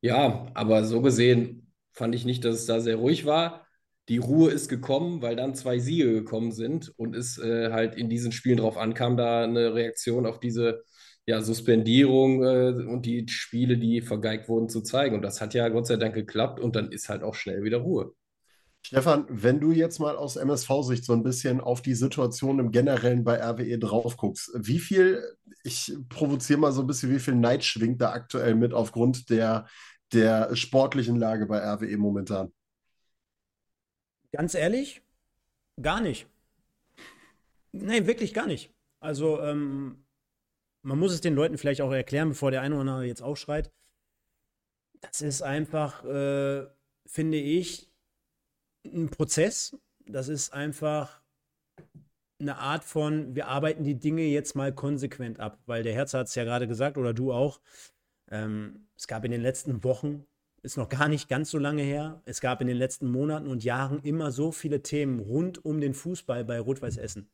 Ja, 0.00 0.50
aber 0.54 0.84
so 0.84 1.02
gesehen 1.02 1.72
fand 1.92 2.14
ich 2.14 2.24
nicht, 2.24 2.44
dass 2.44 2.56
es 2.56 2.66
da 2.66 2.80
sehr 2.80 2.96
ruhig 2.96 3.26
war. 3.26 3.66
Die 4.08 4.18
Ruhe 4.18 4.50
ist 4.52 4.68
gekommen, 4.68 5.22
weil 5.22 5.34
dann 5.36 5.54
zwei 5.54 5.78
Siege 5.80 6.12
gekommen 6.12 6.52
sind 6.52 6.92
und 6.98 7.16
es 7.16 7.38
äh, 7.38 7.72
halt 7.72 7.96
in 7.96 8.08
diesen 8.08 8.30
Spielen 8.32 8.58
drauf 8.58 8.76
ankam, 8.76 9.16
da 9.16 9.42
eine 9.44 9.74
Reaktion 9.74 10.26
auf 10.26 10.38
diese 10.40 10.84
ja, 11.26 11.42
Suspendierung 11.42 12.44
äh, 12.44 12.68
und 12.88 13.04
die 13.06 13.26
Spiele, 13.28 13.78
die 13.78 14.00
vergeigt 14.02 14.48
wurden, 14.48 14.68
zu 14.68 14.82
zeigen. 14.82 15.16
Und 15.16 15.22
das 15.22 15.40
hat 15.40 15.54
ja 15.54 15.68
Gott 15.68 15.86
sei 15.88 15.96
Dank 15.96 16.14
geklappt 16.14 16.60
und 16.60 16.76
dann 16.76 16.92
ist 16.92 17.08
halt 17.08 17.22
auch 17.24 17.34
schnell 17.34 17.64
wieder 17.64 17.78
Ruhe. 17.78 18.14
Stefan, 18.86 19.26
wenn 19.28 19.58
du 19.58 19.72
jetzt 19.72 19.98
mal 19.98 20.16
aus 20.16 20.36
MSV-Sicht 20.36 21.04
so 21.04 21.12
ein 21.12 21.24
bisschen 21.24 21.60
auf 21.60 21.82
die 21.82 21.96
Situation 21.96 22.60
im 22.60 22.70
Generellen 22.70 23.24
bei 23.24 23.42
RWE 23.42 23.80
drauf 23.80 24.16
guckst, 24.16 24.52
wie 24.54 24.78
viel, 24.78 25.24
ich 25.64 25.92
provoziere 26.08 26.60
mal 26.60 26.70
so 26.70 26.82
ein 26.82 26.86
bisschen, 26.86 27.10
wie 27.10 27.18
viel 27.18 27.34
Neid 27.34 27.64
schwingt 27.64 28.00
da 28.00 28.12
aktuell 28.12 28.54
mit 28.54 28.72
aufgrund 28.72 29.28
der, 29.28 29.66
der 30.12 30.54
sportlichen 30.54 31.16
Lage 31.16 31.46
bei 31.46 31.58
RWE 31.58 31.96
momentan? 31.96 32.52
Ganz 34.30 34.54
ehrlich, 34.54 35.02
gar 35.82 36.00
nicht. 36.00 36.28
Nein, 37.72 38.06
wirklich 38.06 38.34
gar 38.34 38.46
nicht. 38.46 38.72
Also, 39.00 39.40
ähm, 39.40 40.04
man 40.82 41.00
muss 41.00 41.12
es 41.12 41.20
den 41.20 41.34
Leuten 41.34 41.58
vielleicht 41.58 41.80
auch 41.80 41.90
erklären, 41.90 42.28
bevor 42.28 42.52
der 42.52 42.60
eine 42.60 42.76
oder 42.76 42.82
andere 42.82 43.04
jetzt 43.04 43.20
aufschreit. 43.20 43.72
Das 45.00 45.22
ist 45.22 45.42
einfach, 45.42 46.04
äh, 46.04 46.68
finde 47.04 47.38
ich, 47.38 47.90
ein 48.94 49.10
Prozess. 49.10 49.76
Das 50.06 50.28
ist 50.28 50.52
einfach 50.52 51.20
eine 52.38 52.58
Art 52.58 52.84
von, 52.84 53.34
wir 53.34 53.48
arbeiten 53.48 53.84
die 53.84 53.98
Dinge 53.98 54.22
jetzt 54.22 54.54
mal 54.54 54.72
konsequent 54.72 55.40
ab, 55.40 55.58
weil 55.66 55.82
der 55.82 55.94
Herz 55.94 56.12
hat 56.14 56.26
es 56.26 56.34
ja 56.34 56.44
gerade 56.44 56.68
gesagt 56.68 56.98
oder 56.98 57.14
du 57.14 57.32
auch. 57.32 57.60
Ähm, 58.30 58.88
es 58.96 59.06
gab 59.06 59.24
in 59.24 59.30
den 59.30 59.40
letzten 59.40 59.84
Wochen, 59.84 60.26
ist 60.62 60.76
noch 60.76 60.88
gar 60.88 61.08
nicht 61.08 61.28
ganz 61.28 61.50
so 61.50 61.58
lange 61.58 61.82
her, 61.82 62.20
es 62.24 62.40
gab 62.40 62.60
in 62.60 62.66
den 62.66 62.76
letzten 62.76 63.10
Monaten 63.10 63.46
und 63.46 63.64
Jahren 63.64 64.02
immer 64.02 64.32
so 64.32 64.52
viele 64.52 64.82
Themen 64.82 65.20
rund 65.20 65.64
um 65.64 65.80
den 65.80 65.94
Fußball 65.94 66.44
bei 66.44 66.60
Rot-Weiß 66.60 66.96
Essen. 66.98 67.30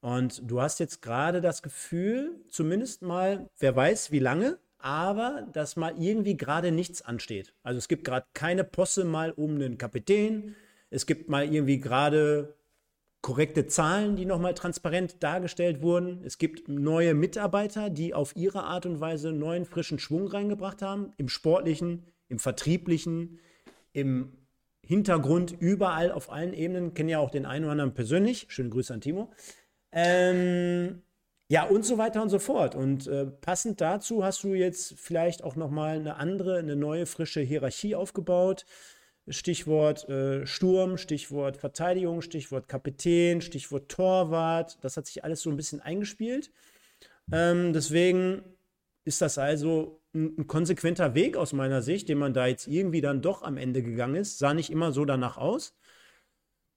Und 0.00 0.42
du 0.50 0.60
hast 0.60 0.80
jetzt 0.80 1.00
gerade 1.00 1.40
das 1.40 1.62
Gefühl, 1.62 2.44
zumindest 2.48 3.02
mal, 3.02 3.48
wer 3.58 3.74
weiß 3.74 4.10
wie 4.10 4.18
lange, 4.18 4.58
aber 4.78 5.46
dass 5.52 5.76
mal 5.76 5.94
irgendwie 5.98 6.36
gerade 6.36 6.72
nichts 6.72 7.00
ansteht. 7.00 7.54
Also 7.62 7.78
es 7.78 7.88
gibt 7.88 8.04
gerade 8.04 8.26
keine 8.34 8.64
Posse 8.64 9.04
mal 9.04 9.30
um 9.32 9.54
einen 9.54 9.78
Kapitän, 9.78 10.56
es 10.94 11.06
gibt 11.06 11.28
mal 11.28 11.52
irgendwie 11.52 11.80
gerade 11.80 12.54
korrekte 13.20 13.66
Zahlen, 13.66 14.16
die 14.16 14.26
nochmal 14.26 14.54
transparent 14.54 15.22
dargestellt 15.22 15.82
wurden. 15.82 16.22
Es 16.24 16.38
gibt 16.38 16.68
neue 16.68 17.14
Mitarbeiter, 17.14 17.90
die 17.90 18.14
auf 18.14 18.36
ihre 18.36 18.64
Art 18.64 18.86
und 18.86 19.00
Weise 19.00 19.32
neuen, 19.32 19.64
frischen 19.64 19.98
Schwung 19.98 20.28
reingebracht 20.28 20.82
haben. 20.82 21.12
Im 21.16 21.28
sportlichen, 21.28 22.04
im 22.28 22.38
vertrieblichen, 22.38 23.40
im 23.92 24.32
Hintergrund, 24.82 25.56
überall 25.58 26.12
auf 26.12 26.30
allen 26.30 26.52
Ebenen. 26.52 26.94
Kennen 26.94 27.08
ja 27.08 27.18
auch 27.18 27.30
den 27.30 27.46
einen 27.46 27.64
oder 27.64 27.72
anderen 27.72 27.94
persönlich. 27.94 28.46
Schöne 28.50 28.68
Grüße 28.68 28.92
an 28.92 29.00
Timo. 29.00 29.32
Ähm, 29.90 31.02
ja, 31.48 31.64
und 31.64 31.84
so 31.84 31.98
weiter 31.98 32.22
und 32.22 32.28
so 32.28 32.38
fort. 32.38 32.74
Und 32.74 33.06
äh, 33.06 33.26
passend 33.26 33.80
dazu 33.80 34.22
hast 34.22 34.44
du 34.44 34.54
jetzt 34.54 34.98
vielleicht 34.98 35.42
auch 35.42 35.56
nochmal 35.56 35.96
eine 35.96 36.16
andere, 36.16 36.58
eine 36.58 36.76
neue, 36.76 37.06
frische 37.06 37.40
Hierarchie 37.40 37.94
aufgebaut. 37.94 38.66
Stichwort 39.28 40.08
äh, 40.08 40.46
Sturm, 40.46 40.98
Stichwort 40.98 41.56
Verteidigung, 41.56 42.20
Stichwort 42.20 42.68
Kapitän, 42.68 43.40
Stichwort 43.40 43.88
Torwart. 43.88 44.78
Das 44.82 44.96
hat 44.96 45.06
sich 45.06 45.24
alles 45.24 45.40
so 45.40 45.50
ein 45.50 45.56
bisschen 45.56 45.80
eingespielt. 45.80 46.50
Ähm, 47.32 47.72
deswegen 47.72 48.42
ist 49.04 49.22
das 49.22 49.38
also 49.38 50.02
ein, 50.14 50.38
ein, 50.38 50.46
konsequenter 50.46 51.14
Weg 51.14 51.36
aus 51.36 51.52
meiner 51.52 51.82
Sicht, 51.82 52.08
den 52.08 52.18
man 52.18 52.34
da 52.34 52.46
jetzt 52.46 52.66
irgendwie 52.66 53.00
dann 53.00 53.22
doch 53.22 53.42
am 53.42 53.56
Ende 53.56 53.82
gegangen 53.82 54.16
ist. 54.16 54.38
Sah 54.38 54.54
nicht 54.54 54.70
immer 54.70 54.92
so 54.92 55.04
danach 55.04 55.36
aus. 55.36 55.74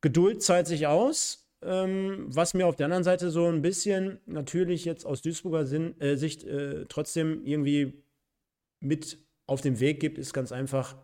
Geduld 0.02 0.42
zahlt 0.42 0.68
sich 0.68 0.88
aus. 0.88 1.44
Ähm, 1.62 2.28
was 2.30 2.54
mir 2.54 2.68
auf 2.68 2.76
der 2.76 2.86
anderen 2.86 3.04
Seite 3.04 3.32
so 3.32 3.48
ein 3.48 3.64
bisschen 3.64 4.20
natürlich 4.28 4.86
jetzt 4.86 5.06
aus 5.06 5.24
Duisburger 5.24 5.66
Sinn, 5.66 6.00
äh, 6.00 6.16
Sicht 6.16 6.44
äh, 6.44 6.86
trotzdem 6.88 7.44
irgendwie 7.46 8.04
mit 8.80 9.18
auf 9.48 9.62
den 9.62 9.80
Weg 9.80 10.00
gibt, 10.00 10.20
ist 10.20 10.34
ganz 10.34 10.52
einfach, 10.52 10.96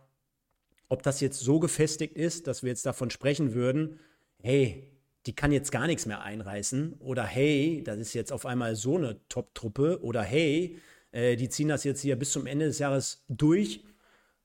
ob 0.94 1.02
das 1.02 1.20
jetzt 1.20 1.40
so 1.40 1.58
gefestigt 1.58 2.16
ist, 2.16 2.46
dass 2.46 2.62
wir 2.62 2.70
jetzt 2.70 2.86
davon 2.86 3.10
sprechen 3.10 3.52
würden, 3.52 3.98
hey, 4.40 4.88
die 5.26 5.34
kann 5.34 5.50
jetzt 5.50 5.72
gar 5.72 5.88
nichts 5.88 6.06
mehr 6.06 6.22
einreißen 6.22 6.94
oder 7.00 7.24
hey, 7.24 7.82
das 7.84 7.98
ist 7.98 8.14
jetzt 8.14 8.32
auf 8.32 8.46
einmal 8.46 8.76
so 8.76 8.96
eine 8.96 9.18
Top-Truppe 9.28 9.98
oder 10.02 10.22
hey, 10.22 10.78
äh, 11.10 11.34
die 11.34 11.48
ziehen 11.48 11.68
das 11.68 11.82
jetzt 11.82 12.00
hier 12.00 12.16
bis 12.16 12.30
zum 12.30 12.46
Ende 12.46 12.66
des 12.66 12.78
Jahres 12.78 13.24
durch. 13.28 13.82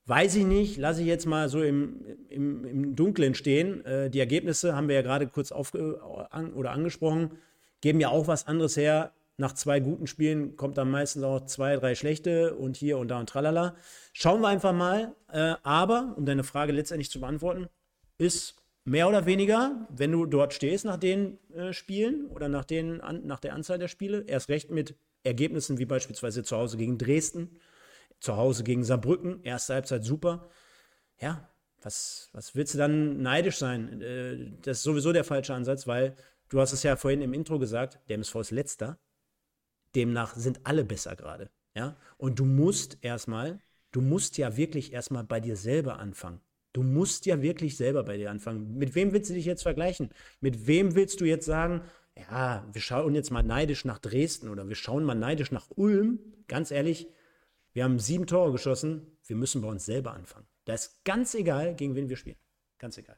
Weiß 0.07 0.35
ich 0.35 0.45
nicht, 0.45 0.77
lasse 0.77 1.01
ich 1.01 1.07
jetzt 1.07 1.27
mal 1.27 1.49
so 1.49 1.61
im, 1.61 2.01
im, 2.29 2.65
im 2.65 2.95
Dunkeln 2.95 3.35
stehen. 3.35 3.85
Äh, 3.85 4.09
die 4.09 4.19
Ergebnisse 4.19 4.75
haben 4.75 4.87
wir 4.87 4.95
ja 4.95 5.03
gerade 5.03 5.27
kurz 5.27 5.51
aufge 5.51 6.01
an, 6.31 6.51
oder 6.53 6.71
angesprochen, 6.71 7.31
geben 7.81 7.99
ja 7.99 8.09
auch 8.09 8.27
was 8.27 8.47
anderes 8.47 8.75
her 8.75 9.11
nach 9.39 9.53
zwei 9.53 9.79
guten 9.79 10.05
Spielen 10.05 10.55
kommt 10.57 10.77
dann 10.77 10.91
meistens 10.91 11.23
auch 11.23 11.45
zwei, 11.45 11.75
drei 11.77 11.95
schlechte 11.95 12.55
und 12.55 12.75
hier 12.75 12.97
und 12.97 13.07
da 13.07 13.19
und 13.19 13.29
tralala. 13.29 13.75
Schauen 14.13 14.41
wir 14.41 14.49
einfach 14.49 14.73
mal. 14.73 15.15
Äh, 15.31 15.55
aber, 15.63 16.13
um 16.17 16.25
deine 16.25 16.43
Frage 16.43 16.73
letztendlich 16.73 17.09
zu 17.09 17.21
beantworten, 17.21 17.67
ist 18.17 18.55
mehr 18.83 19.07
oder 19.07 19.25
weniger, 19.25 19.87
wenn 19.89 20.11
du 20.11 20.25
dort 20.25 20.53
stehst 20.53 20.83
nach 20.83 20.97
den 20.97 21.37
äh, 21.53 21.71
Spielen 21.71 22.27
oder 22.27 22.49
nach, 22.49 22.65
den, 22.65 22.99
an, 23.01 23.25
nach 23.25 23.39
der 23.39 23.53
Anzahl 23.53 23.79
der 23.79 23.87
Spiele, 23.87 24.25
erst 24.27 24.49
recht 24.49 24.71
mit 24.71 24.95
Ergebnissen 25.23 25.77
wie 25.77 25.85
beispielsweise 25.85 26.43
zu 26.43 26.57
Hause 26.57 26.77
gegen 26.77 26.97
Dresden, 26.97 27.59
zu 28.19 28.35
Hause 28.35 28.63
gegen 28.63 28.83
Saarbrücken, 28.83 29.41
erste 29.43 29.73
Halbzeit 29.73 30.03
super. 30.03 30.49
Ja, 31.19 31.49
was, 31.81 32.29
was 32.33 32.55
willst 32.55 32.73
du 32.73 32.77
dann 32.77 33.21
neidisch 33.21 33.57
sein? 33.57 34.01
Äh, 34.01 34.51
das 34.63 34.77
ist 34.77 34.83
sowieso 34.83 35.13
der 35.13 35.23
falsche 35.23 35.53
Ansatz, 35.53 35.87
weil 35.87 36.15
du 36.49 36.59
hast 36.59 36.73
es 36.73 36.83
ja 36.83 36.97
vorhin 36.97 37.21
im 37.21 37.33
Intro 37.33 37.57
gesagt, 37.57 37.99
der 38.09 38.15
MSV 38.15 38.35
ist 38.35 38.51
letzter. 38.51 38.99
Demnach 39.95 40.35
sind 40.35 40.61
alle 40.65 40.83
besser 40.83 41.15
gerade. 41.15 41.49
Ja? 41.75 41.97
Und 42.17 42.39
du 42.39 42.45
musst 42.45 42.97
erstmal, 43.01 43.59
du 43.91 44.01
musst 44.01 44.37
ja 44.37 44.57
wirklich 44.57 44.93
erstmal 44.93 45.23
bei 45.23 45.39
dir 45.39 45.55
selber 45.55 45.99
anfangen. 45.99 46.41
Du 46.73 46.83
musst 46.83 47.25
ja 47.25 47.41
wirklich 47.41 47.77
selber 47.77 48.03
bei 48.03 48.17
dir 48.17 48.29
anfangen. 48.29 48.77
Mit 48.77 48.93
wem 48.93 49.11
willst 49.11 49.29
du 49.29 49.33
dich 49.33 49.45
jetzt 49.45 49.63
vergleichen? 49.63 50.09
Mit 50.39 50.67
wem 50.67 50.93
willst 50.93 51.19
du 51.19 51.25
jetzt 51.25 51.45
sagen, 51.45 51.81
ja, 52.15 52.67
wir 52.71 52.81
schauen 52.81 53.15
jetzt 53.15 53.31
mal 53.31 53.43
neidisch 53.43 53.85
nach 53.85 53.97
Dresden 53.97 54.49
oder 54.49 54.67
wir 54.67 54.75
schauen 54.75 55.03
mal 55.03 55.15
neidisch 55.15 55.51
nach 55.51 55.67
Ulm? 55.75 56.19
Ganz 56.47 56.69
ehrlich, 56.69 57.07
wir 57.73 57.83
haben 57.83 57.99
sieben 57.99 58.27
Tore 58.27 58.51
geschossen. 58.51 59.17
Wir 59.25 59.35
müssen 59.35 59.61
bei 59.61 59.67
uns 59.67 59.85
selber 59.85 60.13
anfangen. 60.13 60.47
Da 60.65 60.73
ist 60.73 61.03
ganz 61.05 61.33
egal, 61.33 61.75
gegen 61.75 61.95
wen 61.95 62.09
wir 62.09 62.17
spielen. 62.17 62.37
Ganz 62.77 62.97
egal. 62.97 63.17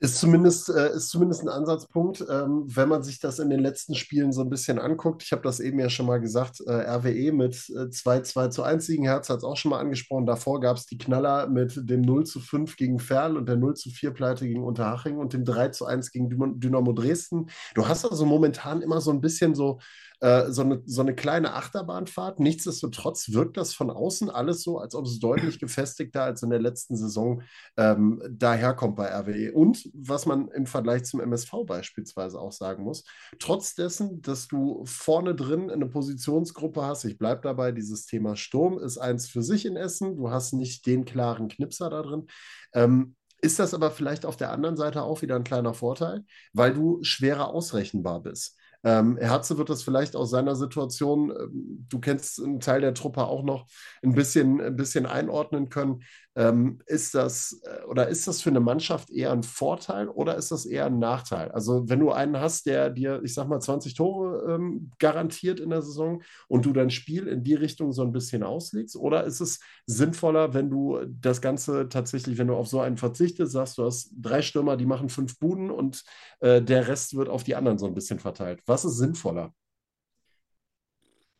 Ist 0.00 0.18
zumindest, 0.18 0.68
äh, 0.68 0.94
ist 0.94 1.08
zumindest 1.08 1.42
ein 1.42 1.48
Ansatzpunkt, 1.48 2.24
ähm, 2.30 2.62
wenn 2.66 2.88
man 2.88 3.02
sich 3.02 3.18
das 3.18 3.40
in 3.40 3.50
den 3.50 3.58
letzten 3.58 3.96
Spielen 3.96 4.32
so 4.32 4.42
ein 4.42 4.48
bisschen 4.48 4.78
anguckt. 4.78 5.24
Ich 5.24 5.32
habe 5.32 5.42
das 5.42 5.58
eben 5.58 5.80
ja 5.80 5.90
schon 5.90 6.06
mal 6.06 6.20
gesagt, 6.20 6.60
äh, 6.64 6.70
RWE 6.70 7.32
mit 7.32 7.68
äh, 7.70 7.90
2-2 7.90 8.48
zu 8.50 8.62
1 8.62 8.86
Siegen, 8.86 9.06
Herz 9.06 9.28
hat 9.28 9.38
es 9.38 9.44
auch 9.44 9.56
schon 9.56 9.70
mal 9.70 9.80
angesprochen. 9.80 10.24
Davor 10.24 10.60
gab 10.60 10.76
es 10.76 10.86
die 10.86 10.98
Knaller 10.98 11.48
mit 11.48 11.90
dem 11.90 12.02
0 12.02 12.26
zu 12.26 12.38
5 12.38 12.76
gegen 12.76 13.00
Ferl 13.00 13.36
und 13.36 13.48
der 13.48 13.56
0 13.56 13.74
zu 13.74 13.90
4 13.90 14.12
Pleite 14.12 14.46
gegen 14.46 14.62
Unterhaching 14.62 15.18
und 15.18 15.32
dem 15.32 15.44
3 15.44 15.70
zu 15.70 15.84
1 15.84 16.12
gegen 16.12 16.60
Dynamo 16.60 16.92
Dresden. 16.92 17.46
Du 17.74 17.88
hast 17.88 18.04
also 18.04 18.24
momentan 18.24 18.82
immer 18.82 19.00
so 19.00 19.10
ein 19.10 19.20
bisschen 19.20 19.56
so 19.56 19.80
äh, 20.20 20.50
so, 20.50 20.62
eine, 20.62 20.82
so 20.84 21.00
eine 21.00 21.14
kleine 21.14 21.54
Achterbahnfahrt. 21.54 22.40
Nichtsdestotrotz 22.40 23.32
wirkt 23.32 23.56
das 23.56 23.74
von 23.74 23.90
außen 23.90 24.30
alles 24.30 24.62
so, 24.62 24.78
als 24.78 24.94
ob 24.94 25.06
es 25.06 25.18
deutlich 25.18 25.58
gefestigter 25.60 26.24
als 26.24 26.42
in 26.42 26.50
der 26.50 26.60
letzten 26.60 26.96
Saison 26.96 27.42
ähm, 27.76 28.22
daherkommt 28.28 28.96
bei 28.96 29.08
RWE. 29.08 29.52
Und 29.52 29.88
was 29.94 30.26
man 30.26 30.48
im 30.48 30.66
Vergleich 30.66 31.04
zum 31.04 31.20
MSV 31.20 31.52
beispielsweise 31.66 32.40
auch 32.40 32.52
sagen 32.52 32.84
muss, 32.84 33.04
trotz 33.38 33.74
dessen, 33.74 34.20
dass 34.22 34.48
du 34.48 34.82
vorne 34.84 35.34
drin 35.34 35.70
eine 35.70 35.86
Positionsgruppe 35.86 36.82
hast, 36.82 37.04
ich 37.04 37.18
bleibe 37.18 37.42
dabei, 37.42 37.72
dieses 37.72 38.06
Thema 38.06 38.36
Sturm 38.36 38.78
ist 38.78 38.98
eins 38.98 39.28
für 39.28 39.42
sich 39.42 39.66
in 39.66 39.76
Essen, 39.76 40.16
du 40.16 40.30
hast 40.30 40.52
nicht 40.52 40.86
den 40.86 41.04
klaren 41.04 41.48
Knipser 41.48 41.90
da 41.90 42.02
drin. 42.02 42.26
Ähm, 42.72 43.14
ist 43.40 43.58
das 43.60 43.72
aber 43.72 43.92
vielleicht 43.92 44.26
auf 44.26 44.36
der 44.36 44.50
anderen 44.50 44.76
Seite 44.76 45.02
auch 45.02 45.22
wieder 45.22 45.36
ein 45.36 45.44
kleiner 45.44 45.74
Vorteil, 45.74 46.24
weil 46.52 46.74
du 46.74 46.98
schwerer 47.02 47.48
ausrechenbar 47.50 48.20
bist. 48.22 48.56
Ähm, 48.84 49.16
Herze 49.16 49.58
wird 49.58 49.70
das 49.70 49.82
vielleicht 49.82 50.14
aus 50.14 50.30
seiner 50.30 50.54
Situation, 50.54 51.30
ähm, 51.30 51.86
du 51.88 51.98
kennst 51.98 52.40
einen 52.42 52.60
Teil 52.60 52.80
der 52.80 52.94
Truppe 52.94 53.24
auch 53.26 53.42
noch, 53.42 53.66
ein 54.02 54.14
bisschen, 54.14 54.60
ein 54.60 54.76
bisschen 54.76 55.06
einordnen 55.06 55.68
können. 55.68 56.02
Ähm, 56.38 56.78
ist 56.86 57.16
das 57.16 57.60
äh, 57.64 57.84
oder 57.86 58.06
ist 58.06 58.28
das 58.28 58.40
für 58.40 58.50
eine 58.50 58.60
Mannschaft 58.60 59.10
eher 59.10 59.32
ein 59.32 59.42
Vorteil 59.42 60.08
oder 60.08 60.36
ist 60.36 60.52
das 60.52 60.66
eher 60.66 60.86
ein 60.86 61.00
Nachteil? 61.00 61.50
Also, 61.50 61.88
wenn 61.88 61.98
du 61.98 62.12
einen 62.12 62.38
hast, 62.38 62.66
der 62.66 62.90
dir, 62.90 63.20
ich 63.24 63.34
sag 63.34 63.48
mal, 63.48 63.58
20 63.58 63.94
Tore 63.94 64.54
ähm, 64.54 64.92
garantiert 65.00 65.58
in 65.58 65.70
der 65.70 65.82
Saison 65.82 66.22
und 66.46 66.64
du 66.64 66.72
dein 66.72 66.90
Spiel 66.90 67.26
in 67.26 67.42
die 67.42 67.54
Richtung 67.54 67.92
so 67.92 68.02
ein 68.02 68.12
bisschen 68.12 68.44
auslegst, 68.44 68.94
oder 68.94 69.24
ist 69.24 69.40
es 69.40 69.58
sinnvoller, 69.86 70.54
wenn 70.54 70.70
du 70.70 71.00
das 71.08 71.40
Ganze 71.40 71.88
tatsächlich, 71.88 72.38
wenn 72.38 72.46
du 72.46 72.54
auf 72.54 72.68
so 72.68 72.78
einen 72.80 72.98
verzichtest, 72.98 73.50
sagst, 73.50 73.76
du 73.76 73.84
hast 73.84 74.12
drei 74.16 74.40
Stürmer, 74.40 74.76
die 74.76 74.86
machen 74.86 75.08
fünf 75.08 75.40
Buden 75.40 75.72
und 75.72 76.04
äh, 76.38 76.62
der 76.62 76.86
Rest 76.86 77.16
wird 77.16 77.28
auf 77.28 77.42
die 77.42 77.56
anderen 77.56 77.78
so 77.78 77.86
ein 77.86 77.94
bisschen 77.94 78.20
verteilt? 78.20 78.60
Was 78.64 78.84
ist 78.84 78.98
sinnvoller? 78.98 79.52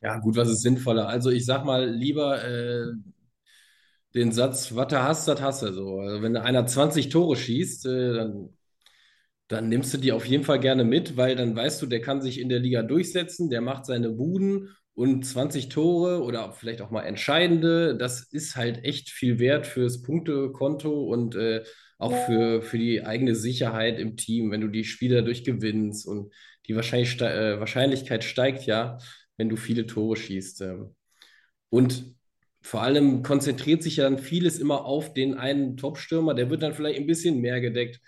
Ja, 0.00 0.18
gut, 0.18 0.36
was 0.36 0.48
ist 0.48 0.62
sinnvoller? 0.62 1.08
Also 1.08 1.30
ich 1.30 1.44
sag 1.44 1.64
mal 1.64 1.88
lieber, 1.88 2.44
äh, 2.44 2.92
den 4.14 4.32
Satz, 4.32 4.74
was 4.74 4.88
du 4.88 5.02
hast, 5.02 5.28
das 5.28 5.40
hast 5.40 5.62
du 5.62 5.72
so. 5.72 6.00
Also 6.00 6.22
wenn 6.22 6.36
einer 6.36 6.66
20 6.66 7.08
Tore 7.10 7.36
schießt, 7.36 7.86
äh, 7.86 8.14
dann, 8.14 8.56
dann 9.48 9.68
nimmst 9.68 9.94
du 9.94 9.98
die 9.98 10.12
auf 10.12 10.26
jeden 10.26 10.44
Fall 10.44 10.60
gerne 10.60 10.84
mit, 10.84 11.16
weil 11.16 11.36
dann 11.36 11.56
weißt 11.56 11.80
du, 11.82 11.86
der 11.86 12.00
kann 12.00 12.22
sich 12.22 12.40
in 12.40 12.48
der 12.48 12.58
Liga 12.60 12.82
durchsetzen, 12.82 13.50
der 13.50 13.60
macht 13.60 13.86
seine 13.86 14.10
Buden 14.10 14.70
und 14.94 15.24
20 15.24 15.68
Tore 15.68 16.22
oder 16.22 16.52
vielleicht 16.52 16.82
auch 16.82 16.90
mal 16.90 17.04
entscheidende, 17.04 17.96
das 17.96 18.22
ist 18.32 18.56
halt 18.56 18.84
echt 18.84 19.10
viel 19.10 19.38
wert 19.38 19.66
fürs 19.66 20.02
Punktekonto 20.02 21.04
und 21.04 21.36
äh, 21.36 21.62
auch 21.98 22.12
für, 22.26 22.62
für 22.62 22.78
die 22.78 23.04
eigene 23.04 23.34
Sicherheit 23.34 23.98
im 23.98 24.16
Team, 24.16 24.50
wenn 24.50 24.60
du 24.60 24.68
die 24.68 24.84
Spiele 24.84 25.16
dadurch 25.16 25.44
gewinnst 25.44 26.06
und 26.06 26.32
die 26.66 26.76
Wahrscheinlich 26.76 27.20
äh, 27.20 27.58
Wahrscheinlichkeit 27.58 28.24
steigt 28.24 28.66
ja, 28.66 28.98
wenn 29.36 29.48
du 29.48 29.56
viele 29.56 29.86
Tore 29.86 30.16
schießt. 30.16 30.60
Ähm. 30.62 30.94
Und 31.70 32.17
vor 32.60 32.82
allem 32.82 33.22
konzentriert 33.22 33.82
sich 33.82 33.96
ja 33.96 34.04
dann 34.04 34.18
vieles 34.18 34.58
immer 34.58 34.84
auf 34.84 35.14
den 35.14 35.34
einen 35.34 35.76
Top-Stürmer, 35.76 36.34
der 36.34 36.50
wird 36.50 36.62
dann 36.62 36.74
vielleicht 36.74 36.98
ein 36.98 37.06
bisschen 37.06 37.40
mehr 37.40 37.60
gedeckt. 37.60 38.00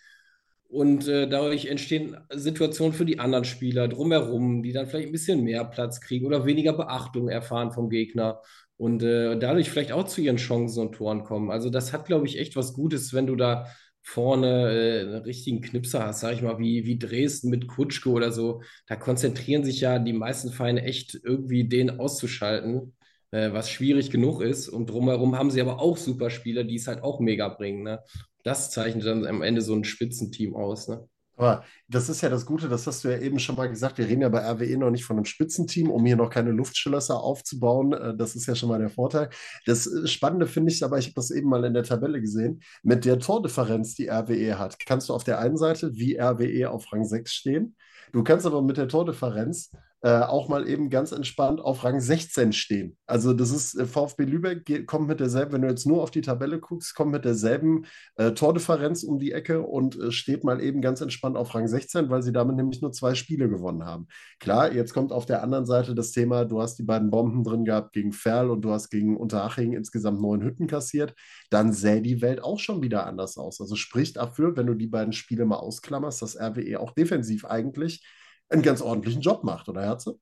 Und 0.68 1.08
äh, 1.08 1.28
dadurch 1.28 1.66
entstehen 1.66 2.16
Situationen 2.30 2.92
für 2.92 3.04
die 3.04 3.18
anderen 3.18 3.44
Spieler 3.44 3.88
drumherum, 3.88 4.62
die 4.62 4.72
dann 4.72 4.86
vielleicht 4.86 5.08
ein 5.08 5.12
bisschen 5.12 5.42
mehr 5.42 5.64
Platz 5.64 6.00
kriegen 6.00 6.26
oder 6.26 6.46
weniger 6.46 6.72
Beachtung 6.72 7.28
erfahren 7.28 7.72
vom 7.72 7.90
Gegner 7.90 8.40
und 8.76 9.02
äh, 9.02 9.36
dadurch 9.38 9.68
vielleicht 9.68 9.92
auch 9.92 10.04
zu 10.04 10.20
ihren 10.20 10.36
Chancen 10.36 10.80
und 10.80 10.92
Toren 10.92 11.24
kommen. 11.24 11.50
Also 11.50 11.70
das 11.70 11.92
hat, 11.92 12.06
glaube 12.06 12.26
ich, 12.26 12.38
echt 12.38 12.54
was 12.56 12.72
Gutes, 12.72 13.12
wenn 13.12 13.26
du 13.26 13.36
da 13.36 13.66
vorne 14.02 14.72
äh, 14.72 15.00
einen 15.00 15.22
richtigen 15.22 15.60
Knipser 15.60 16.06
hast, 16.06 16.20
sag 16.20 16.34
ich 16.34 16.42
mal, 16.42 16.58
wie, 16.58 16.86
wie 16.86 16.98
Dresden 16.98 17.50
mit 17.50 17.66
Kutschke 17.68 18.08
oder 18.10 18.32
so. 18.32 18.62
Da 18.86 18.96
konzentrieren 18.96 19.64
sich 19.64 19.80
ja 19.80 19.98
die 19.98 20.12
meisten 20.12 20.52
Vereine 20.52 20.82
echt 20.84 21.18
irgendwie 21.22 21.68
den 21.68 21.98
auszuschalten 21.98 22.94
äh, 23.30 23.52
was 23.52 23.70
schwierig 23.70 24.10
genug 24.10 24.40
ist. 24.42 24.68
Und 24.68 24.90
drumherum 24.90 25.38
haben 25.38 25.50
sie 25.50 25.60
aber 25.60 25.80
auch 25.80 25.96
super 25.96 26.30
Spieler, 26.30 26.64
die 26.64 26.76
es 26.76 26.86
halt 26.86 27.02
auch 27.02 27.20
mega 27.20 27.48
bringen. 27.48 27.82
Ne? 27.82 28.00
Das 28.42 28.70
zeichnet 28.70 29.06
dann 29.06 29.26
am 29.26 29.42
Ende 29.42 29.62
so 29.62 29.74
ein 29.74 29.84
Spitzenteam 29.84 30.54
aus. 30.54 30.88
Ne? 30.88 31.06
Aber 31.40 31.64
das 31.88 32.10
ist 32.10 32.20
ja 32.20 32.28
das 32.28 32.44
Gute, 32.44 32.68
das 32.68 32.86
hast 32.86 33.02
du 33.02 33.08
ja 33.08 33.18
eben 33.18 33.38
schon 33.38 33.56
mal 33.56 33.68
gesagt. 33.68 33.96
Wir 33.96 34.06
reden 34.06 34.20
ja 34.20 34.28
bei 34.28 34.40
RWE 34.40 34.76
noch 34.76 34.90
nicht 34.90 35.06
von 35.06 35.16
einem 35.16 35.24
Spitzenteam, 35.24 35.90
um 35.90 36.04
hier 36.04 36.16
noch 36.16 36.28
keine 36.28 36.50
Luftschlösser 36.50 37.18
aufzubauen. 37.18 37.94
Äh, 37.94 38.14
das 38.14 38.36
ist 38.36 38.46
ja 38.46 38.54
schon 38.54 38.68
mal 38.68 38.78
der 38.78 38.90
Vorteil. 38.90 39.30
Das 39.64 39.86
äh, 39.86 40.06
Spannende 40.06 40.46
finde 40.46 40.70
ich 40.70 40.84
aber, 40.84 40.98
ich 40.98 41.06
habe 41.06 41.14
das 41.14 41.30
eben 41.30 41.48
mal 41.48 41.64
in 41.64 41.72
der 41.72 41.82
Tabelle 41.82 42.20
gesehen, 42.20 42.60
mit 42.82 43.06
der 43.06 43.18
Tordifferenz, 43.18 43.94
die 43.94 44.08
RWE 44.08 44.58
hat, 44.58 44.76
kannst 44.84 45.08
du 45.08 45.14
auf 45.14 45.24
der 45.24 45.38
einen 45.38 45.56
Seite 45.56 45.94
wie 45.94 46.18
RWE 46.18 46.70
auf 46.70 46.92
Rang 46.92 47.04
6 47.04 47.32
stehen. 47.32 47.74
Du 48.12 48.22
kannst 48.22 48.44
aber 48.44 48.60
mit 48.60 48.76
der 48.76 48.88
Tordifferenz 48.88 49.70
äh, 50.02 50.20
auch 50.20 50.48
mal 50.48 50.66
eben 50.66 50.88
ganz 50.88 51.12
entspannt 51.12 51.60
auf 51.60 51.84
Rang 51.84 52.00
16 52.00 52.52
stehen. 52.54 52.96
Also 53.06 53.34
das 53.34 53.50
ist, 53.50 53.74
äh, 53.74 53.84
VfB 53.84 54.24
Lübeck 54.24 54.86
kommt 54.86 55.08
mit 55.08 55.20
derselben, 55.20 55.52
wenn 55.52 55.62
du 55.62 55.68
jetzt 55.68 55.86
nur 55.86 56.02
auf 56.02 56.10
die 56.10 56.22
Tabelle 56.22 56.58
guckst, 56.58 56.94
kommt 56.94 57.12
mit 57.12 57.26
derselben 57.26 57.84
äh, 58.16 58.32
Tordifferenz 58.32 59.02
um 59.02 59.18
die 59.18 59.32
Ecke 59.32 59.60
und 59.60 59.98
äh, 59.98 60.10
steht 60.10 60.42
mal 60.42 60.62
eben 60.62 60.80
ganz 60.80 61.02
entspannt 61.02 61.36
auf 61.36 61.54
Rang 61.54 61.68
16, 61.68 62.08
weil 62.08 62.22
sie 62.22 62.32
damit 62.32 62.56
nämlich 62.56 62.80
nur 62.80 62.92
zwei 62.92 63.14
Spiele 63.14 63.50
gewonnen 63.50 63.84
haben. 63.84 64.06
Klar, 64.38 64.72
jetzt 64.72 64.94
kommt 64.94 65.12
auf 65.12 65.26
der 65.26 65.42
anderen 65.42 65.66
Seite 65.66 65.94
das 65.94 66.12
Thema, 66.12 66.46
du 66.46 66.62
hast 66.62 66.78
die 66.78 66.84
beiden 66.84 67.10
Bomben 67.10 67.44
drin 67.44 67.66
gehabt 67.66 67.92
gegen 67.92 68.12
Ferl 68.12 68.50
und 68.50 68.62
du 68.62 68.70
hast 68.70 68.88
gegen 68.88 69.18
Unterhaching 69.18 69.74
insgesamt 69.74 70.22
neun 70.22 70.42
Hütten 70.42 70.66
kassiert, 70.66 71.14
dann 71.50 71.74
sähe 71.74 72.00
die 72.00 72.22
Welt 72.22 72.42
auch 72.42 72.58
schon 72.58 72.82
wieder 72.82 73.06
anders 73.06 73.36
aus. 73.36 73.60
Also 73.60 73.76
spricht 73.76 74.16
dafür, 74.16 74.56
wenn 74.56 74.66
du 74.66 74.74
die 74.74 74.86
beiden 74.86 75.12
Spiele 75.12 75.44
mal 75.44 75.56
ausklammerst, 75.56 76.22
dass 76.22 76.40
RWE 76.40 76.80
auch 76.80 76.92
defensiv 76.92 77.44
eigentlich 77.44 78.02
einen 78.50 78.62
ganz 78.62 78.82
ordentlichen 78.82 79.22
Job 79.22 79.44
macht, 79.44 79.68
oder 79.68 79.82
Herze? 79.82 80.18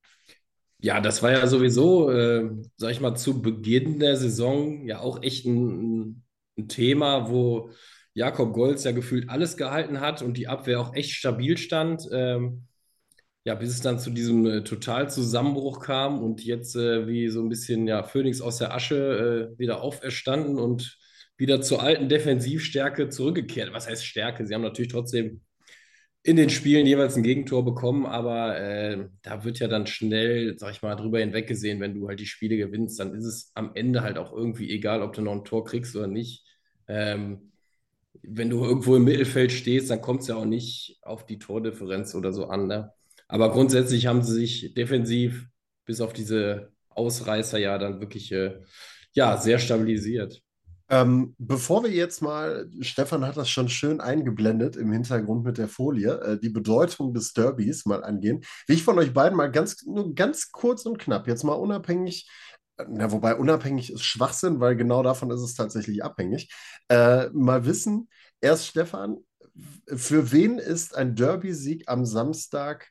Ja, 0.81 1.01
das 1.01 1.23
war 1.23 1.33
ja 1.33 1.47
sowieso, 1.47 2.11
äh, 2.11 2.51
sag 2.77 2.93
ich 2.93 3.01
mal, 3.01 3.17
zu 3.17 3.43
Beginn 3.43 3.99
der 3.99 4.17
Saison 4.17 4.87
ja 4.87 5.01
auch 5.01 5.23
echt 5.23 5.45
ein, 5.45 6.23
ein 6.57 6.69
Thema, 6.69 7.31
wo 7.31 7.71
Jakob 8.15 8.53
Golz 8.53 8.85
ja 8.85 8.93
gefühlt 8.93 9.29
alles 9.29 9.57
gehalten 9.57 10.01
hat 10.01 10.23
und 10.23 10.37
die 10.37 10.49
Abwehr 10.49 10.81
auch 10.81 10.95
echt 10.95 11.13
stabil 11.13 11.57
stand. 11.57 12.09
Ähm, 12.13 12.69
ja, 13.45 13.55
bis 13.55 13.71
es 13.71 13.81
dann 13.81 13.99
zu 13.99 14.11
diesem 14.11 14.45
äh, 14.47 14.63
Totalzusammenbruch 14.63 15.81
kam 15.81 16.23
und 16.23 16.45
jetzt 16.45 16.77
äh, 16.77 17.07
wie 17.07 17.29
so 17.29 17.41
ein 17.41 17.49
bisschen 17.49 17.87
ja 17.87 18.03
Phönix 18.03 18.41
aus 18.41 18.59
der 18.59 18.75
Asche 18.75 19.55
äh, 19.57 19.59
wieder 19.59 19.81
auferstanden 19.81 20.59
und 20.59 20.99
wieder 21.39 21.63
zur 21.63 21.83
alten 21.83 22.09
Defensivstärke 22.09 23.09
zurückgekehrt. 23.09 23.73
Was 23.73 23.89
heißt 23.89 24.05
Stärke? 24.05 24.47
Sie 24.47 24.55
haben 24.55 24.63
natürlich 24.63 24.93
trotzdem 24.93 25.41
in 26.23 26.37
den 26.37 26.51
Spielen 26.51 26.87
jeweils 26.87 27.17
ein 27.17 27.23
Gegentor 27.23 27.65
bekommen, 27.65 28.05
aber 28.05 28.59
äh, 28.59 29.09
da 29.23 29.45
wird 29.45 29.61
ja 29.61 29.69
dann 29.69 29.87
schnell, 29.87 30.59
sag 30.59 30.73
ich 30.73 30.83
mal, 30.83 30.95
drüber 30.97 31.21
hinweggesehen, 31.21 31.81
wenn 31.81 31.95
du 31.95 32.09
halt 32.09 32.21
die 32.21 32.27
Spiele 32.27 32.57
gewinnst, 32.57 32.99
dann 33.01 33.15
ist 33.15 33.25
es 33.25 33.51
am 33.55 33.73
Ende 33.75 34.03
halt 34.03 34.19
auch 34.19 34.33
irgendwie 34.33 34.71
egal, 34.71 35.03
ob 35.03 35.13
du 35.15 35.23
noch 35.23 35.33
ein 35.33 35.45
Tor 35.45 35.65
kriegst 35.65 35.97
oder 35.97 36.07
nicht. 36.07 36.45
Ähm, 36.87 37.53
wenn 38.23 38.51
du 38.51 38.65
irgendwo 38.65 38.97
im 38.97 39.05
Mittelfeld 39.05 39.53
stehst, 39.53 39.91
dann 39.91 40.03
kommt 40.03 40.23
es 40.23 40.29
ja 40.29 40.37
auch 40.37 40.45
nicht 40.45 40.99
auf 41.03 41.25
die 41.25 41.39
Tordifferenz 41.39 42.15
oder 42.15 42.33
so 42.33 42.47
an. 42.47 42.67
Ne? 42.67 42.93
Aber 43.29 43.53
grundsätzlich 43.53 44.07
haben 44.07 44.23
sie 44.23 44.35
sich 44.35 44.75
defensiv 44.75 45.47
bis 45.85 46.01
auf 46.01 46.13
diese 46.13 46.73
Ausreißer 46.89 47.59
ja 47.59 47.79
dann 47.79 48.01
wirklich 48.01 48.33
äh, 48.33 48.61
ja, 49.13 49.37
sehr 49.37 49.59
stabilisiert. 49.59 50.43
Ähm, 50.91 51.35
bevor 51.39 51.85
wir 51.85 51.91
jetzt 51.91 52.23
mal, 52.23 52.71
Stefan 52.81 53.27
hat 53.27 53.37
das 53.37 53.51
schon 53.51 53.69
schön 53.69 54.01
eingeblendet 54.01 54.77
im 54.77 54.91
Hintergrund 54.91 55.45
mit 55.45 55.59
der 55.59 55.69
Folie, 55.69 56.21
äh, 56.21 56.39
die 56.39 56.49
Bedeutung 56.49 57.13
des 57.13 57.35
Derbys 57.35 57.85
mal 57.85 58.03
angehen, 58.03 58.43
will 58.67 58.77
ich 58.77 58.85
von 58.85 58.99
euch 58.99 59.13
beiden 59.13 59.37
mal 59.37 59.51
ganz, 59.51 59.85
nur 59.85 60.15
ganz 60.15 60.51
kurz 60.51 60.87
und 60.87 60.99
knapp, 60.99 61.27
jetzt 61.29 61.45
mal 61.45 61.53
unabhängig, 61.53 62.31
na, 62.89 63.11
wobei 63.13 63.35
unabhängig 63.35 63.93
ist 63.93 64.05
Schwachsinn, 64.05 64.61
weil 64.61 64.77
genau 64.77 65.03
davon 65.03 65.31
ist 65.31 65.43
es 65.43 65.55
tatsächlich 65.55 66.03
abhängig, 66.03 66.51
äh, 66.89 67.29
mal 67.33 67.67
wissen, 67.67 68.09
erst 68.41 68.67
Stefan, 68.67 69.19
für 69.87 70.33
wen 70.33 70.59
ist 70.59 70.95
ein 70.95 71.17
Derby-Sieg 71.17 71.89
am 71.89 72.07
Samstag 72.07 72.89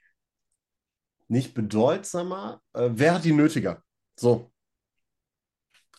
nicht 1.27 1.53
bedeutsamer? 1.53 2.61
Äh, 2.73 2.89
wer 2.93 3.15
hat 3.15 3.25
die 3.25 3.33
nötiger? 3.33 3.81
So, 4.15 4.51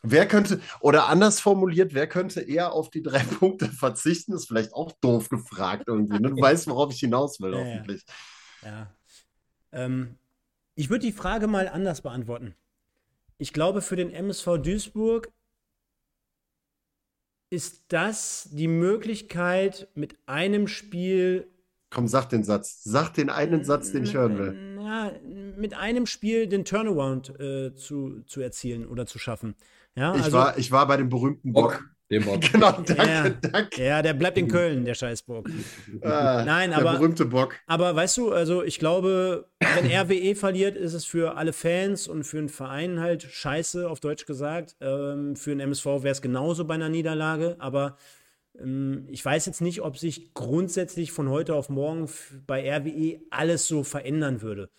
Wer 0.02 0.26
könnte, 0.26 0.60
oder 0.80 1.08
anders 1.08 1.40
formuliert, 1.40 1.94
wer 1.94 2.06
könnte 2.06 2.40
eher 2.40 2.72
auf 2.72 2.90
die 2.90 3.02
drei 3.02 3.18
Punkte 3.38 3.66
verzichten? 3.66 4.32
Ist 4.32 4.46
vielleicht 4.46 4.72
auch 4.74 4.92
doof 5.00 5.28
gefragt 5.28 5.84
irgendwie. 5.86 6.20
Ne? 6.20 6.30
Du 6.30 6.40
weißt, 6.40 6.68
worauf 6.68 6.92
ich 6.92 7.00
hinaus 7.00 7.40
will, 7.40 7.52
ja, 7.52 7.58
hoffentlich. 7.58 8.04
Ja. 8.62 8.68
ja. 8.68 8.94
Ähm, 9.72 10.18
ich 10.74 10.90
würde 10.90 11.06
die 11.06 11.12
Frage 11.12 11.46
mal 11.46 11.68
anders 11.68 12.02
beantworten. 12.02 12.54
Ich 13.38 13.52
glaube, 13.52 13.82
für 13.82 13.96
den 13.96 14.10
MSV 14.10 14.58
Duisburg 14.62 15.32
ist 17.50 17.84
das 17.88 18.48
die 18.52 18.68
Möglichkeit, 18.68 19.88
mit 19.94 20.16
einem 20.26 20.68
Spiel. 20.68 21.48
Komm, 21.90 22.06
sag 22.06 22.28
den 22.28 22.44
Satz. 22.44 22.82
Sag 22.84 23.14
den 23.14 23.30
einen 23.30 23.64
Satz, 23.64 23.92
den 23.92 24.04
ich 24.04 24.14
hören 24.14 24.38
will. 24.38 24.84
Ja, 24.84 25.12
mit 25.56 25.74
einem 25.74 26.06
Spiel 26.06 26.46
den 26.46 26.64
Turnaround 26.64 27.40
äh, 27.40 27.74
zu, 27.74 28.22
zu 28.26 28.40
erzielen 28.40 28.86
oder 28.86 29.06
zu 29.06 29.18
schaffen. 29.18 29.54
Ja, 29.98 30.14
ich, 30.14 30.22
also, 30.22 30.38
war, 30.38 30.58
ich 30.58 30.70
war 30.70 30.86
bei 30.86 30.96
dem 30.96 31.08
berühmten 31.08 31.52
Bock. 31.52 31.82
Dem 32.10 32.24
Bock. 32.24 32.40
genau, 32.52 32.72
danke, 32.72 32.94
ja, 32.96 33.28
danke. 33.28 33.84
Ja, 33.84 34.00
der 34.00 34.14
bleibt 34.14 34.38
in 34.38 34.48
Köln, 34.48 34.84
der 34.84 34.94
Scheißbock. 34.94 35.50
Ah, 36.02 36.42
Nein, 36.46 36.72
aber. 36.72 36.92
Der 36.92 36.98
berühmte 36.98 37.26
Bock. 37.26 37.56
Aber 37.66 37.94
weißt 37.94 38.16
du, 38.16 38.32
also 38.32 38.62
ich 38.62 38.78
glaube, 38.78 39.50
wenn 39.58 39.90
RWE 39.90 40.34
verliert, 40.34 40.76
ist 40.76 40.94
es 40.94 41.04
für 41.04 41.36
alle 41.36 41.52
Fans 41.52 42.06
und 42.06 42.24
für 42.24 42.38
einen 42.38 42.48
Verein 42.48 43.00
halt 43.00 43.24
scheiße, 43.24 43.90
auf 43.90 44.00
Deutsch 44.00 44.24
gesagt. 44.24 44.76
Ähm, 44.80 45.36
für 45.36 45.50
einen 45.50 45.60
MSV 45.60 45.84
wäre 45.84 46.10
es 46.10 46.22
genauso 46.22 46.64
bei 46.64 46.74
einer 46.74 46.88
Niederlage, 46.88 47.56
aber 47.58 47.96
ähm, 48.58 49.06
ich 49.08 49.22
weiß 49.22 49.44
jetzt 49.46 49.60
nicht, 49.60 49.82
ob 49.82 49.98
sich 49.98 50.32
grundsätzlich 50.32 51.12
von 51.12 51.28
heute 51.28 51.54
auf 51.54 51.68
morgen 51.68 52.08
bei 52.46 52.74
RWE 52.74 53.20
alles 53.30 53.66
so 53.66 53.82
verändern 53.82 54.40
würde 54.40 54.70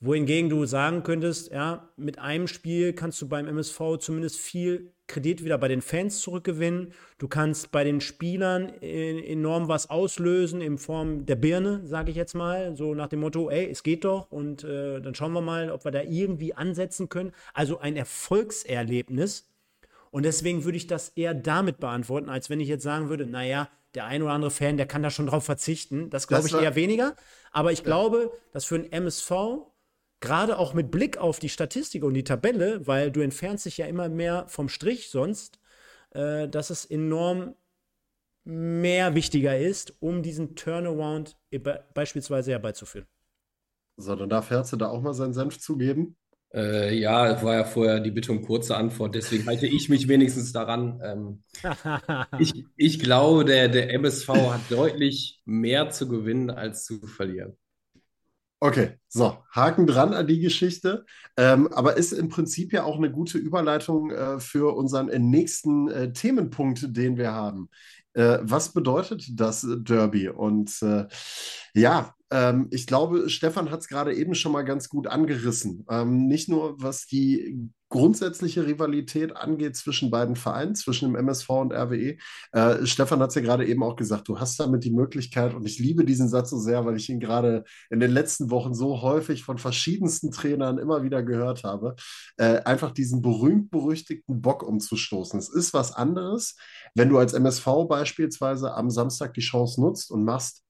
wohingegen 0.00 0.50
du 0.50 0.66
sagen 0.66 1.02
könntest, 1.02 1.50
ja, 1.50 1.90
mit 1.96 2.18
einem 2.18 2.46
Spiel 2.46 2.92
kannst 2.92 3.20
du 3.22 3.28
beim 3.28 3.46
MSV 3.46 3.98
zumindest 3.98 4.38
viel 4.38 4.92
Kredit 5.06 5.44
wieder 5.44 5.58
bei 5.58 5.68
den 5.68 5.82
Fans 5.82 6.20
zurückgewinnen. 6.20 6.92
Du 7.18 7.28
kannst 7.28 7.70
bei 7.72 7.84
den 7.84 8.00
Spielern 8.00 8.70
enorm 8.80 9.68
was 9.68 9.90
auslösen 9.90 10.60
in 10.60 10.78
Form 10.78 11.26
der 11.26 11.36
Birne, 11.36 11.86
sage 11.86 12.10
ich 12.10 12.16
jetzt 12.16 12.34
mal. 12.34 12.74
So 12.76 12.94
nach 12.94 13.08
dem 13.08 13.20
Motto, 13.20 13.50
ey, 13.50 13.70
es 13.70 13.82
geht 13.82 14.04
doch 14.04 14.30
und 14.30 14.64
äh, 14.64 15.00
dann 15.00 15.14
schauen 15.14 15.32
wir 15.32 15.42
mal, 15.42 15.70
ob 15.70 15.84
wir 15.84 15.90
da 15.90 16.02
irgendwie 16.02 16.54
ansetzen 16.54 17.08
können. 17.08 17.32
Also 17.52 17.78
ein 17.78 17.96
Erfolgserlebnis. 17.96 19.50
Und 20.10 20.24
deswegen 20.24 20.64
würde 20.64 20.76
ich 20.76 20.86
das 20.86 21.10
eher 21.10 21.34
damit 21.34 21.80
beantworten, 21.80 22.28
als 22.28 22.48
wenn 22.48 22.60
ich 22.60 22.68
jetzt 22.68 22.84
sagen 22.84 23.08
würde, 23.08 23.26
naja, 23.26 23.68
der 23.94 24.06
ein 24.06 24.22
oder 24.22 24.32
andere 24.32 24.50
Fan, 24.50 24.76
der 24.76 24.86
kann 24.86 25.02
da 25.02 25.10
schon 25.10 25.26
drauf 25.26 25.44
verzichten. 25.44 26.10
Das 26.10 26.28
glaube 26.28 26.48
ich 26.48 26.54
eher 26.54 26.74
weniger. 26.74 27.14
Aber 27.52 27.72
ich 27.72 27.80
ja. 27.80 27.84
glaube, 27.84 28.32
dass 28.52 28.64
für 28.64 28.76
ein 28.76 28.90
MSV 28.90 29.32
Gerade 30.24 30.58
auch 30.58 30.72
mit 30.72 30.90
Blick 30.90 31.18
auf 31.18 31.38
die 31.38 31.50
Statistik 31.50 32.02
und 32.02 32.14
die 32.14 32.24
Tabelle, 32.24 32.86
weil 32.86 33.10
du 33.10 33.20
entfernst 33.20 33.66
dich 33.66 33.76
ja 33.76 33.84
immer 33.84 34.08
mehr 34.08 34.46
vom 34.48 34.70
Strich 34.70 35.10
sonst, 35.10 35.60
äh, 36.12 36.48
dass 36.48 36.70
es 36.70 36.86
enorm 36.86 37.54
mehr 38.44 39.14
wichtiger 39.14 39.58
ist, 39.58 39.94
um 40.00 40.22
diesen 40.22 40.56
Turnaround 40.56 41.36
beispielsweise 41.92 42.52
herbeizuführen. 42.52 43.06
So, 43.98 44.16
dann 44.16 44.30
darf 44.30 44.48
Herze 44.48 44.78
da 44.78 44.88
auch 44.88 45.02
mal 45.02 45.12
seinen 45.12 45.34
Senf 45.34 45.58
zugeben. 45.58 46.16
Äh, 46.54 46.94
ja, 46.94 47.42
war 47.42 47.54
ja 47.54 47.64
vorher 47.64 48.00
die 48.00 48.10
Bitte 48.10 48.32
um 48.32 48.40
kurze 48.40 48.76
Antwort, 48.76 49.14
deswegen 49.14 49.46
halte 49.46 49.66
ich 49.66 49.90
mich 49.90 50.08
wenigstens 50.08 50.52
daran. 50.52 51.00
Ähm, 51.04 51.42
ich, 52.38 52.64
ich 52.76 52.98
glaube, 52.98 53.44
der, 53.44 53.68
der 53.68 53.92
MSV 53.92 54.28
hat 54.28 54.70
deutlich 54.70 55.42
mehr 55.44 55.90
zu 55.90 56.08
gewinnen 56.08 56.50
als 56.50 56.84
zu 56.86 57.06
verlieren. 57.06 57.58
Okay, 58.64 58.92
so, 59.08 59.36
Haken 59.50 59.86
dran 59.86 60.14
an 60.14 60.26
die 60.26 60.40
Geschichte. 60.40 61.04
Ähm, 61.36 61.68
aber 61.74 61.98
ist 61.98 62.12
im 62.12 62.30
Prinzip 62.30 62.72
ja 62.72 62.84
auch 62.84 62.96
eine 62.96 63.10
gute 63.10 63.36
Überleitung 63.36 64.10
äh, 64.10 64.40
für 64.40 64.74
unseren 64.74 65.10
äh, 65.10 65.18
nächsten 65.18 65.90
äh, 65.90 66.14
Themenpunkt, 66.14 66.96
den 66.96 67.18
wir 67.18 67.32
haben. 67.32 67.68
Äh, 68.14 68.38
was 68.40 68.72
bedeutet 68.72 69.38
das 69.38 69.66
Derby? 69.68 70.30
Und 70.30 70.80
äh, 70.80 71.04
ja, 71.74 72.14
ähm, 72.30 72.68
ich 72.70 72.86
glaube, 72.86 73.28
Stefan 73.28 73.70
hat 73.70 73.80
es 73.80 73.88
gerade 73.88 74.14
eben 74.14 74.34
schon 74.34 74.52
mal 74.52 74.64
ganz 74.64 74.88
gut 74.88 75.08
angerissen. 75.08 75.84
Ähm, 75.90 76.26
nicht 76.26 76.48
nur 76.48 76.80
was 76.80 77.06
die 77.06 77.68
grundsätzliche 77.94 78.66
Rivalität 78.66 79.36
angeht 79.36 79.76
zwischen 79.76 80.10
beiden 80.10 80.34
Vereinen, 80.34 80.74
zwischen 80.74 81.12
dem 81.12 81.14
MSV 81.14 81.48
und 81.48 81.72
RWE. 81.72 82.16
Äh, 82.50 82.86
Stefan 82.86 83.20
hat 83.20 83.28
es 83.28 83.36
ja 83.36 83.40
gerade 83.40 83.64
eben 83.64 83.84
auch 83.84 83.94
gesagt, 83.94 84.26
du 84.26 84.40
hast 84.40 84.58
damit 84.58 84.82
die 84.82 84.90
Möglichkeit, 84.90 85.54
und 85.54 85.64
ich 85.64 85.78
liebe 85.78 86.04
diesen 86.04 86.28
Satz 86.28 86.50
so 86.50 86.58
sehr, 86.58 86.84
weil 86.84 86.96
ich 86.96 87.08
ihn 87.08 87.20
gerade 87.20 87.62
in 87.90 88.00
den 88.00 88.10
letzten 88.10 88.50
Wochen 88.50 88.74
so 88.74 89.00
häufig 89.00 89.44
von 89.44 89.58
verschiedensten 89.58 90.32
Trainern 90.32 90.78
immer 90.78 91.04
wieder 91.04 91.22
gehört 91.22 91.62
habe, 91.62 91.94
äh, 92.36 92.62
einfach 92.62 92.90
diesen 92.90 93.22
berühmt-berüchtigten 93.22 94.42
Bock 94.42 94.64
umzustoßen. 94.64 95.38
Es 95.38 95.48
ist 95.48 95.72
was 95.72 95.94
anderes, 95.94 96.56
wenn 96.96 97.10
du 97.10 97.18
als 97.18 97.32
MSV 97.32 97.86
beispielsweise 97.88 98.74
am 98.74 98.90
Samstag 98.90 99.34
die 99.34 99.40
Chance 99.40 99.80
nutzt 99.80 100.10
und 100.10 100.24
machst 100.24 100.64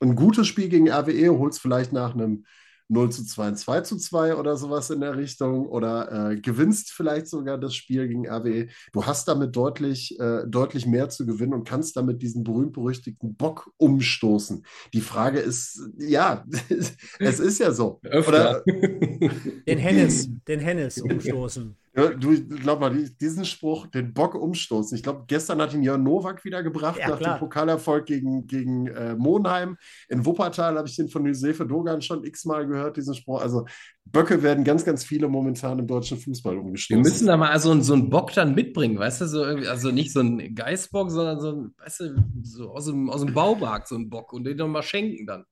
ein 0.00 0.16
gutes 0.16 0.46
Spiel 0.46 0.70
gegen 0.70 0.88
RWE, 0.88 1.38
holst 1.38 1.60
vielleicht 1.60 1.92
nach 1.92 2.14
einem 2.14 2.46
0 2.88 3.10
zu 3.10 3.24
2, 3.24 3.52
2 3.52 3.80
zu 3.80 3.96
2 3.96 4.36
oder 4.36 4.56
sowas 4.56 4.90
in 4.90 5.00
der 5.00 5.16
Richtung 5.16 5.66
oder 5.66 6.32
äh, 6.32 6.36
gewinnst 6.36 6.92
vielleicht 6.92 7.26
sogar 7.26 7.58
das 7.58 7.74
Spiel 7.74 8.08
gegen 8.08 8.28
RWE. 8.28 8.68
Du 8.92 9.06
hast 9.06 9.26
damit 9.26 9.56
deutlich, 9.56 10.18
äh, 10.20 10.44
deutlich 10.46 10.86
mehr 10.86 11.08
zu 11.08 11.26
gewinnen 11.26 11.54
und 11.54 11.68
kannst 11.68 11.96
damit 11.96 12.22
diesen 12.22 12.44
berühmt-berüchtigten 12.44 13.36
Bock 13.36 13.70
umstoßen. 13.78 14.64
Die 14.92 15.00
Frage 15.00 15.40
ist, 15.40 15.80
ja, 15.98 16.44
es 17.18 17.40
ist 17.40 17.58
ja 17.58 17.72
so. 17.72 18.00
Öfter. 18.02 18.28
Oder, 18.28 18.64
den 19.66 19.78
Hennis, 19.78 20.28
den 20.46 20.60
Hennis 20.60 21.00
umstoßen. 21.00 21.76
Ja, 21.96 22.08
du, 22.08 22.44
glaub 22.48 22.80
mal, 22.80 22.90
diesen 22.92 23.44
Spruch, 23.44 23.86
den 23.86 24.12
Bock 24.12 24.34
umstoßen. 24.34 24.96
Ich 24.96 25.04
glaube, 25.04 25.24
gestern 25.28 25.62
hat 25.62 25.74
ihn 25.74 25.82
Jörn 25.82 26.02
Nowak 26.02 26.44
wieder 26.44 26.64
gebracht 26.64 26.98
ja, 26.98 27.08
nach 27.08 27.18
klar. 27.18 27.36
dem 27.36 27.40
Pokalerfolg 27.40 28.06
gegen, 28.06 28.48
gegen 28.48 28.88
äh, 28.88 29.14
Monheim. 29.14 29.76
In 30.08 30.26
Wuppertal 30.26 30.76
habe 30.76 30.88
ich 30.88 30.96
den 30.96 31.08
von 31.08 31.24
Josefe 31.24 31.64
Dogan 31.64 32.02
schon 32.02 32.24
x-mal 32.24 32.66
gehört, 32.66 32.96
diesen 32.96 33.14
Spruch. 33.14 33.40
Also 33.40 33.66
Böcke 34.06 34.42
werden 34.42 34.64
ganz, 34.64 34.84
ganz 34.84 35.04
viele 35.04 35.28
momentan 35.28 35.78
im 35.78 35.86
deutschen 35.86 36.18
Fußball 36.18 36.58
umgestoßen. 36.58 37.04
Wir 37.04 37.10
müssen 37.10 37.28
da 37.28 37.36
mal 37.36 37.56
so, 37.60 37.80
so 37.80 37.94
einen 37.94 38.10
Bock 38.10 38.32
dann 38.32 38.56
mitbringen, 38.56 38.98
weißt 38.98 39.20
du? 39.20 39.26
So 39.28 39.44
also 39.44 39.92
nicht 39.92 40.12
so 40.12 40.20
ein 40.20 40.54
Geistbock, 40.54 41.12
sondern 41.12 41.40
so 41.40 41.52
ein, 41.52 41.74
weißt 41.78 42.00
du, 42.00 42.24
so 42.42 42.70
aus 42.72 42.86
dem, 42.86 43.08
aus 43.08 43.24
dem 43.24 43.32
Baumarkt 43.32 43.86
so 43.86 43.94
ein 43.94 44.10
Bock 44.10 44.32
und 44.32 44.42
den 44.42 44.58
doch 44.58 44.66
mal 44.66 44.82
schenken 44.82 45.26
dann. 45.26 45.44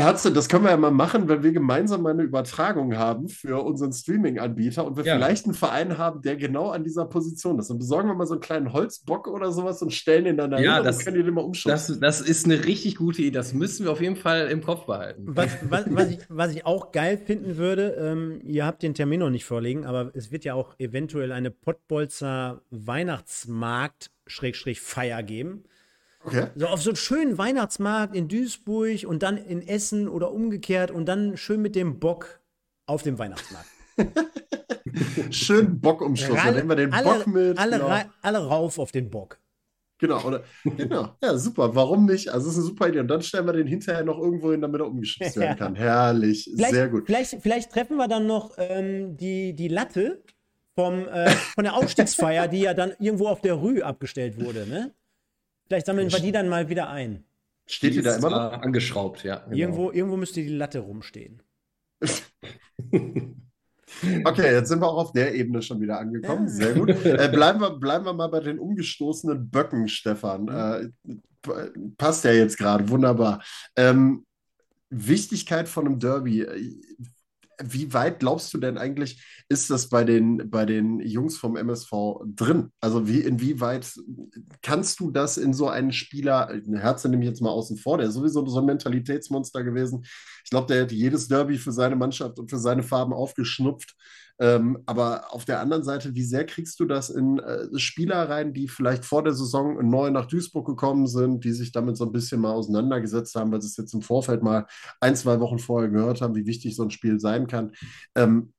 Herze, 0.00 0.32
das 0.32 0.48
können 0.48 0.64
wir 0.64 0.70
ja 0.70 0.76
mal 0.76 0.90
machen, 0.90 1.28
wenn 1.28 1.42
wir 1.42 1.52
gemeinsam 1.52 2.04
eine 2.06 2.22
Übertragung 2.22 2.96
haben 2.96 3.28
für 3.28 3.62
unseren 3.62 3.92
Streaming-Anbieter 3.92 4.86
und 4.86 4.96
wir 4.96 5.04
ja. 5.04 5.14
vielleicht 5.14 5.44
einen 5.44 5.54
Verein 5.54 5.98
haben, 5.98 6.22
der 6.22 6.36
genau 6.36 6.70
an 6.70 6.82
dieser 6.84 7.04
Position 7.06 7.58
ist. 7.58 7.68
Dann 7.70 7.78
besorgen 7.78 8.08
wir 8.08 8.14
mal 8.14 8.26
so 8.26 8.34
einen 8.34 8.40
kleinen 8.40 8.72
Holzbock 8.72 9.26
oder 9.28 9.52
sowas 9.52 9.82
und 9.82 9.92
stellen 9.92 10.26
ihn 10.26 10.36
dann 10.36 10.50
da 10.50 10.58
ja, 10.58 10.82
das, 10.82 10.98
und 10.98 11.04
können 11.04 11.24
den 11.24 11.32
mal 11.34 11.42
umschauen. 11.42 11.70
Das, 11.72 12.00
das 12.00 12.20
ist 12.20 12.46
eine 12.46 12.64
richtig 12.64 12.96
gute 12.96 13.22
Idee. 13.22 13.30
Das 13.30 13.54
müssen 13.54 13.84
wir 13.84 13.92
auf 13.92 14.00
jeden 14.00 14.16
Fall 14.16 14.48
im 14.48 14.62
Kopf 14.62 14.86
behalten. 14.86 15.22
Was, 15.26 15.50
was, 15.68 15.84
was, 15.88 16.10
ich, 16.10 16.18
was 16.28 16.52
ich, 16.54 16.66
auch 16.66 16.90
geil 16.92 17.18
finden 17.18 17.56
würde, 17.56 17.96
ähm, 17.98 18.40
ihr 18.44 18.66
habt 18.66 18.82
den 18.82 18.94
Termin 18.94 19.20
noch 19.20 19.30
nicht 19.30 19.44
vorliegen, 19.44 19.86
aber 19.86 20.10
es 20.14 20.32
wird 20.32 20.44
ja 20.44 20.54
auch 20.54 20.74
eventuell 20.78 21.32
eine 21.32 21.50
Pottbolzer 21.50 22.62
Weihnachtsmarkt-Feier 22.70 25.22
geben. 25.22 25.64
Okay. 26.22 26.48
So 26.54 26.66
auf 26.66 26.82
so 26.82 26.90
einen 26.90 26.96
schönen 26.96 27.38
Weihnachtsmarkt 27.38 28.14
in 28.14 28.28
Duisburg 28.28 29.04
und 29.06 29.22
dann 29.22 29.36
in 29.36 29.66
Essen 29.66 30.08
oder 30.08 30.32
umgekehrt 30.32 30.90
und 30.90 31.06
dann 31.06 31.36
schön 31.36 31.62
mit 31.62 31.74
dem 31.74 31.98
Bock 31.98 32.40
auf 32.86 33.02
dem 33.02 33.18
Weihnachtsmarkt. 33.18 33.68
schön 35.30 35.80
Bock 35.80 36.02
umschluss. 36.02 36.36
Dann 36.36 36.54
nehmen 36.54 36.68
wir 36.68 36.76
den 36.76 36.92
alle, 36.92 37.04
Bock 37.04 37.26
mit. 37.26 37.58
Alle, 37.58 37.78
genau. 37.78 38.00
alle 38.22 38.38
rauf 38.38 38.78
auf 38.78 38.92
den 38.92 39.10
Bock. 39.10 39.38
Genau, 39.98 40.22
oder, 40.24 40.44
genau. 40.64 41.14
Ja, 41.22 41.36
super. 41.36 41.74
Warum 41.74 42.06
nicht? 42.06 42.30
Also, 42.30 42.46
das 42.46 42.56
ist 42.56 42.62
eine 42.62 42.68
super 42.68 42.88
Idee. 42.88 43.00
Und 43.00 43.08
dann 43.08 43.22
stellen 43.22 43.46
wir 43.46 43.52
den 43.52 43.66
hinterher 43.66 44.02
noch 44.02 44.18
irgendwo 44.18 44.50
hin, 44.50 44.62
damit 44.62 44.80
er 44.80 44.86
umgeschubst 44.86 45.36
werden 45.36 45.58
kann. 45.58 45.74
Herrlich. 45.74 46.50
Vielleicht, 46.54 46.72
Sehr 46.72 46.88
gut. 46.88 47.06
Vielleicht, 47.06 47.42
vielleicht 47.42 47.70
treffen 47.70 47.96
wir 47.96 48.08
dann 48.08 48.26
noch 48.26 48.52
ähm, 48.56 49.16
die, 49.16 49.54
die 49.54 49.68
Latte 49.68 50.22
vom, 50.74 51.06
äh, 51.06 51.28
von 51.30 51.64
der 51.64 51.74
Aufstiegsfeier, 51.74 52.48
die 52.48 52.60
ja 52.60 52.72
dann 52.72 52.94
irgendwo 52.98 53.28
auf 53.28 53.42
der 53.42 53.54
Rue 53.54 53.84
abgestellt 53.84 54.42
wurde, 54.42 54.66
ne? 54.66 54.94
Vielleicht 55.70 55.86
sammeln 55.86 56.10
wir 56.10 56.18
die 56.18 56.32
dann 56.32 56.48
mal 56.48 56.68
wieder 56.68 56.90
ein. 56.90 57.22
Steht 57.64 57.92
die, 57.92 57.98
die 57.98 58.02
da 58.02 58.16
immer 58.16 58.30
noch? 58.30 58.60
Angeschraubt, 58.60 59.22
ja. 59.22 59.36
Genau. 59.36 59.56
Irgendwo, 59.56 59.92
irgendwo 59.92 60.16
müsste 60.16 60.42
die 60.42 60.48
Latte 60.48 60.80
rumstehen. 60.80 61.42
Okay, 64.24 64.52
jetzt 64.54 64.68
sind 64.68 64.80
wir 64.80 64.86
auch 64.88 64.96
auf 64.96 65.12
der 65.12 65.34
Ebene 65.34 65.60
schon 65.60 65.80
wieder 65.80 65.98
angekommen. 65.98 66.46
Ja. 66.46 66.52
Sehr 66.52 66.74
gut. 66.74 66.90
Äh, 67.04 67.28
bleiben, 67.28 67.60
wir, 67.60 67.70
bleiben 67.70 68.06
wir 68.06 68.14
mal 68.14 68.28
bei 68.28 68.40
den 68.40 68.58
umgestoßenen 68.58 69.50
Böcken, 69.50 69.88
Stefan. 69.88 70.44
Mhm. 71.04 71.22
Äh, 71.46 71.70
passt 71.98 72.24
ja 72.24 72.32
jetzt 72.32 72.56
gerade, 72.56 72.88
wunderbar. 72.88 73.42
Ähm, 73.76 74.24
Wichtigkeit 74.88 75.68
von 75.68 75.86
einem 75.86 75.98
Derby 75.98 76.46
wie 77.62 77.92
weit 77.92 78.20
glaubst 78.20 78.52
du 78.54 78.58
denn 78.58 78.78
eigentlich, 78.78 79.22
ist 79.48 79.70
das 79.70 79.88
bei 79.88 80.04
den, 80.04 80.50
bei 80.50 80.64
den 80.64 81.00
Jungs 81.00 81.36
vom 81.38 81.56
MSV 81.56 81.90
drin? 82.24 82.72
Also 82.80 83.08
wie, 83.08 83.20
inwieweit 83.20 83.92
kannst 84.62 85.00
du 85.00 85.10
das 85.10 85.36
in 85.36 85.52
so 85.52 85.68
einen 85.68 85.92
Spieler, 85.92 86.52
Herze 86.72 87.08
nehme 87.08 87.22
ich 87.22 87.28
jetzt 87.28 87.42
mal 87.42 87.50
außen 87.50 87.76
vor, 87.76 87.98
der 87.98 88.08
ist 88.08 88.14
sowieso 88.14 88.46
so 88.46 88.60
ein 88.60 88.66
Mentalitätsmonster 88.66 89.64
gewesen. 89.64 90.04
Ich 90.44 90.50
glaube, 90.50 90.66
der 90.66 90.82
hätte 90.82 90.94
jedes 90.94 91.28
Derby 91.28 91.58
für 91.58 91.72
seine 91.72 91.96
Mannschaft 91.96 92.38
und 92.38 92.50
für 92.50 92.58
seine 92.58 92.82
Farben 92.82 93.12
aufgeschnupft. 93.12 93.94
Ähm, 94.40 94.82
aber 94.86 95.34
auf 95.34 95.44
der 95.44 95.60
anderen 95.60 95.84
Seite, 95.84 96.14
wie 96.14 96.24
sehr 96.24 96.46
kriegst 96.46 96.80
du 96.80 96.86
das 96.86 97.10
in 97.10 97.38
äh, 97.38 97.78
Spieler 97.78 98.28
rein, 98.28 98.54
die 98.54 98.68
vielleicht 98.68 99.04
vor 99.04 99.22
der 99.22 99.34
Saison 99.34 99.86
neu 99.88 100.10
nach 100.10 100.24
Duisburg 100.26 100.66
gekommen 100.66 101.06
sind, 101.06 101.44
die 101.44 101.52
sich 101.52 101.72
damit 101.72 101.98
so 101.98 102.06
ein 102.06 102.12
bisschen 102.12 102.40
mal 102.40 102.52
auseinandergesetzt 102.52 103.34
haben, 103.34 103.52
weil 103.52 103.60
sie 103.60 103.68
es 103.68 103.76
jetzt 103.76 103.92
im 103.92 104.00
Vorfeld 104.00 104.42
mal 104.42 104.66
ein, 105.00 105.14
zwei 105.14 105.40
Wochen 105.40 105.58
vorher 105.58 105.90
gehört 105.90 106.22
haben, 106.22 106.34
wie 106.34 106.46
wichtig 106.46 106.74
so 106.74 106.82
ein 106.82 106.90
Spiel 106.90 107.20
sein 107.20 107.46
kann. 107.46 107.72
Ähm, 108.14 108.54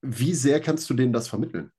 wie 0.00 0.34
sehr 0.34 0.60
kannst 0.60 0.88
du 0.88 0.94
denen 0.94 1.12
das 1.12 1.28
vermitteln? 1.28 1.70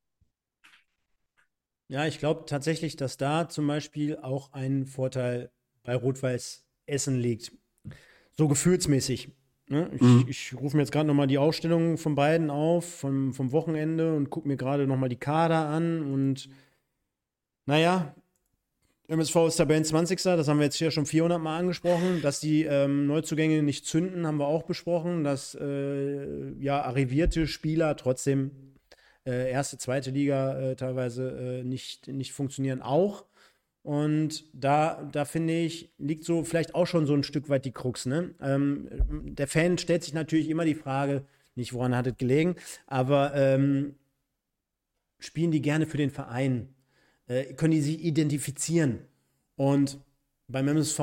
Ja, 1.88 2.05
ich 2.05 2.19
glaube 2.19 2.45
tatsächlich, 2.45 2.95
dass 2.95 3.17
da 3.17 3.49
zum 3.49 3.67
Beispiel 3.67 4.17
auch 4.17 4.53
ein 4.53 4.86
Vorteil 4.86 5.51
bei 5.84 5.95
Rot-Weiß 5.95 6.65
Essen 6.86 7.17
liegt. 7.17 7.51
So 8.38 8.47
gefühlsmäßig. 8.47 9.31
Ne? 9.70 9.89
Ich, 9.93 10.01
mhm. 10.01 10.26
ich 10.28 10.53
rufe 10.59 10.76
mir 10.76 10.84
jetzt 10.84 10.91
gerade 10.91 11.07
nochmal 11.07 11.28
die 11.28 11.38
Ausstellung 11.38 11.97
von 11.97 12.16
beiden 12.16 12.49
auf, 12.49 12.86
vom, 12.86 13.34
vom 13.34 13.51
Wochenende 13.51 14.16
und 14.16 14.30
gucke 14.30 14.47
mir 14.47 14.57
gerade 14.57 14.88
nochmal 14.88 15.09
die 15.09 15.16
Kader 15.16 15.68
an. 15.68 16.01
Und 16.11 16.49
naja, 17.66 18.14
MSV 19.07 19.36
ist 19.47 19.55
Tabellen 19.57 19.86
20. 19.86 20.22
Das 20.22 20.47
haben 20.47 20.59
wir 20.59 20.66
jetzt 20.66 20.76
hier 20.76 20.91
schon 20.91 21.05
400 21.05 21.41
Mal 21.41 21.57
angesprochen. 21.57 22.22
Dass 22.22 22.39
die 22.39 22.64
ähm, 22.64 23.07
Neuzugänge 23.07 23.64
nicht 23.64 23.86
zünden, 23.86 24.28
haben 24.28 24.38
wir 24.38 24.47
auch 24.47 24.64
besprochen. 24.64 25.24
Dass 25.24 25.55
äh, 25.55 26.51
ja 26.59 26.82
arrivierte 26.82 27.47
Spieler 27.47 27.95
trotzdem 27.95 28.51
äh, 29.26 29.49
erste, 29.51 29.78
zweite 29.78 30.11
Liga 30.11 30.59
äh, 30.59 30.76
teilweise 30.76 31.61
äh, 31.61 31.64
nicht, 31.64 32.07
nicht 32.07 32.34
funktionieren, 32.34 32.82
auch. 32.82 33.26
Und 33.84 34.45
da, 34.53 35.03
da 35.11 35.25
finde 35.25 35.53
ich, 35.53 35.93
liegt 35.97 36.23
so 36.23 36.43
vielleicht 36.45 36.73
auch 36.73 36.88
schon 36.88 37.05
so 37.05 37.13
ein 37.13 37.23
Stück 37.23 37.49
weit 37.49 37.65
die 37.65 37.71
Krux. 37.71 38.05
Ne? 38.05 38.34
Ähm, 38.41 38.88
der 39.36 39.47
Fan 39.47 39.77
stellt 39.77 40.03
sich 40.03 40.13
natürlich 40.13 40.49
immer 40.49 40.63
die 40.63 40.73
Frage, 40.73 41.25
nicht 41.55 41.73
woran 41.73 41.95
hat 41.95 42.07
es 42.07 42.17
gelegen, 42.17 42.55
aber 42.88 43.36
ähm, 43.36 43.95
spielen 45.19 45.51
die 45.51 45.61
gerne 45.61 45.86
für 45.86 45.97
den 45.97 46.11
Verein? 46.11 46.73
Äh, 47.27 47.53
können 47.53 47.71
die 47.71 47.81
sich 47.81 48.03
identifizieren? 48.03 48.99
Und 49.55 49.99
beim 50.47 50.67
MSV 50.69 50.99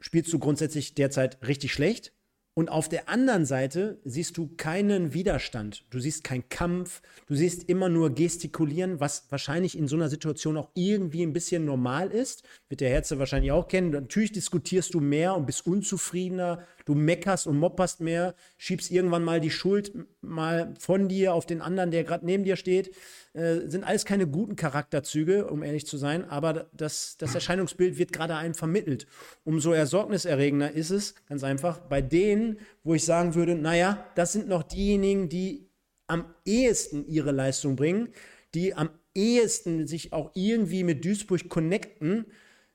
spielst 0.00 0.32
du 0.32 0.38
grundsätzlich 0.38 0.94
derzeit 0.94 1.46
richtig 1.46 1.72
schlecht. 1.72 2.12
Und 2.58 2.70
auf 2.70 2.88
der 2.88 3.08
anderen 3.08 3.46
Seite 3.46 4.00
siehst 4.04 4.36
du 4.36 4.50
keinen 4.56 5.14
Widerstand. 5.14 5.84
Du 5.90 6.00
siehst 6.00 6.24
keinen 6.24 6.48
Kampf. 6.48 7.02
Du 7.28 7.36
siehst 7.36 7.68
immer 7.68 7.88
nur 7.88 8.12
gestikulieren, 8.12 8.98
was 8.98 9.26
wahrscheinlich 9.30 9.78
in 9.78 9.86
so 9.86 9.94
einer 9.94 10.08
Situation 10.08 10.56
auch 10.56 10.68
irgendwie 10.74 11.22
ein 11.22 11.32
bisschen 11.32 11.64
normal 11.64 12.10
ist. 12.10 12.42
Wird 12.68 12.80
der 12.80 12.90
Herze 12.90 13.20
wahrscheinlich 13.20 13.52
auch 13.52 13.68
kennen. 13.68 13.90
Natürlich 13.90 14.32
diskutierst 14.32 14.92
du 14.94 14.98
mehr 14.98 15.36
und 15.36 15.46
bist 15.46 15.68
unzufriedener. 15.68 16.64
Du 16.88 16.94
meckerst 16.94 17.46
und 17.46 17.58
mopperst 17.58 18.00
mehr. 18.00 18.34
Schiebst 18.56 18.90
irgendwann 18.90 19.22
mal 19.22 19.42
die 19.42 19.50
Schuld 19.50 19.92
mal 20.22 20.72
von 20.78 21.06
dir 21.06 21.34
auf 21.34 21.44
den 21.44 21.60
anderen, 21.60 21.90
der 21.90 22.02
gerade 22.02 22.24
neben 22.24 22.44
dir 22.44 22.56
steht. 22.56 22.96
Äh, 23.34 23.66
sind 23.66 23.84
alles 23.84 24.06
keine 24.06 24.26
guten 24.26 24.56
Charakterzüge, 24.56 25.48
um 25.48 25.62
ehrlich 25.62 25.84
zu 25.84 25.98
sein, 25.98 26.24
aber 26.24 26.70
das, 26.72 27.18
das 27.18 27.34
Erscheinungsbild 27.34 27.98
wird 27.98 28.14
gerade 28.14 28.36
einem 28.36 28.54
vermittelt. 28.54 29.06
Umso 29.44 29.72
ersorgniserregender 29.72 30.70
ist 30.70 30.88
es, 30.88 31.14
ganz 31.28 31.44
einfach, 31.44 31.78
bei 31.78 32.00
denen, 32.00 32.58
wo 32.84 32.94
ich 32.94 33.04
sagen 33.04 33.34
würde, 33.34 33.54
naja, 33.54 34.02
das 34.14 34.32
sind 34.32 34.48
noch 34.48 34.62
diejenigen, 34.62 35.28
die 35.28 35.68
am 36.06 36.24
ehesten 36.46 37.06
ihre 37.06 37.32
Leistung 37.32 37.76
bringen, 37.76 38.08
die 38.54 38.74
am 38.74 38.88
ehesten 39.14 39.86
sich 39.86 40.14
auch 40.14 40.30
irgendwie 40.32 40.84
mit 40.84 41.04
Duisburg 41.04 41.50
connecten, 41.50 42.24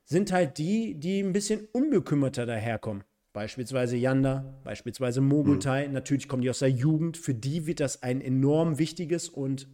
sind 0.04 0.32
halt 0.32 0.60
die, 0.60 1.00
die 1.00 1.20
ein 1.22 1.34
bisschen 1.34 1.68
unbekümmerter 1.72 2.46
daherkommen. 2.46 3.04
Beispielsweise 3.34 3.98
Yanda, 3.98 4.62
beispielsweise 4.64 5.20
Mogutai. 5.20 5.88
Mhm. 5.88 5.94
Natürlich 5.94 6.28
kommen 6.28 6.44
die 6.44 6.50
aus 6.50 6.60
der 6.60 6.70
Jugend. 6.70 7.18
Für 7.18 7.34
die 7.34 7.66
wird 7.66 7.80
das 7.80 8.04
ein 8.04 8.22
enorm 8.22 8.78
wichtiges 8.78 9.28
und 9.28 9.68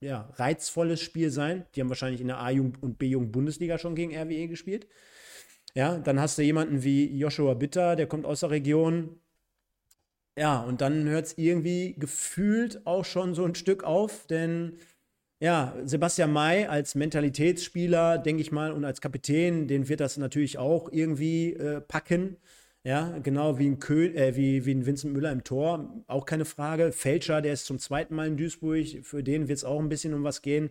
ja, 0.00 0.28
reizvolles 0.34 1.00
Spiel 1.00 1.30
sein. 1.30 1.64
Die 1.74 1.80
haben 1.80 1.88
wahrscheinlich 1.88 2.20
in 2.20 2.26
der 2.26 2.40
A-Jugend 2.40 2.82
und 2.82 2.98
B-Jugend 2.98 3.32
Bundesliga 3.32 3.78
schon 3.78 3.94
gegen 3.94 4.14
RWE 4.14 4.48
gespielt. 4.48 4.88
Ja, 5.74 5.98
dann 5.98 6.18
hast 6.18 6.36
du 6.36 6.42
jemanden 6.42 6.82
wie 6.82 7.16
Joshua 7.16 7.54
Bitter, 7.54 7.96
der 7.96 8.06
kommt 8.06 8.26
aus 8.26 8.40
der 8.40 8.50
Region. 8.50 9.20
Ja, 10.38 10.60
und 10.60 10.80
dann 10.80 11.04
hört 11.04 11.26
es 11.26 11.38
irgendwie 11.38 11.94
gefühlt 11.98 12.86
auch 12.86 13.04
schon 13.04 13.34
so 13.34 13.44
ein 13.44 13.54
Stück 13.54 13.84
auf, 13.84 14.26
denn 14.26 14.78
ja, 15.38 15.76
Sebastian 15.84 16.32
May 16.32 16.66
als 16.66 16.94
Mentalitätsspieler, 16.94 18.18
denke 18.18 18.40
ich 18.40 18.52
mal, 18.52 18.72
und 18.72 18.84
als 18.84 19.00
Kapitän, 19.00 19.68
den 19.68 19.88
wird 19.88 20.00
das 20.00 20.16
natürlich 20.16 20.58
auch 20.58 20.90
irgendwie 20.90 21.52
äh, 21.52 21.80
packen. 21.80 22.38
Ja, 22.86 23.18
genau 23.18 23.58
wie 23.58 23.66
ein, 23.66 23.80
Kö 23.80 24.06
äh, 24.14 24.36
wie, 24.36 24.64
wie 24.64 24.72
ein 24.72 24.86
Vincent 24.86 25.12
Müller 25.12 25.32
im 25.32 25.42
Tor, 25.42 26.04
auch 26.06 26.24
keine 26.24 26.44
Frage. 26.44 26.92
Fälscher, 26.92 27.42
der 27.42 27.52
ist 27.52 27.66
zum 27.66 27.80
zweiten 27.80 28.14
Mal 28.14 28.28
in 28.28 28.36
Duisburg, 28.36 28.86
für 29.02 29.24
den 29.24 29.48
wird 29.48 29.58
es 29.58 29.64
auch 29.64 29.80
ein 29.80 29.88
bisschen 29.88 30.14
um 30.14 30.22
was 30.22 30.40
gehen. 30.40 30.70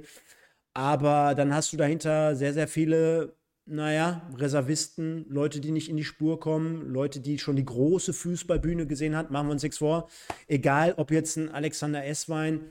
Aber 0.74 1.36
dann 1.36 1.54
hast 1.54 1.74
du 1.74 1.78
dahinter 1.78 2.38
sehr, 2.38 2.54
sehr 2.54 2.70
viele, 2.70 3.36
naja, 3.66 4.30
Reservisten, 4.38 5.26
Leute, 5.28 5.60
die 5.60 5.72
nicht 5.72 5.90
in 5.90 5.98
die 5.98 6.06
Spur 6.06 6.40
kommen, 6.40 6.90
Leute, 6.90 7.20
die 7.20 7.38
schon 7.38 7.58
die 7.58 7.66
große 7.66 8.14
Fußballbühne 8.14 8.88
gesehen 8.88 9.14
haben. 9.14 9.34
Machen 9.34 9.48
wir 9.48 9.52
uns 9.52 9.64
nichts 9.64 9.80
vor. 9.80 10.08
Egal, 10.48 10.94
ob 10.96 11.12
jetzt 11.12 11.36
ein 11.36 11.50
Alexander 11.50 12.06
Esswein 12.06 12.62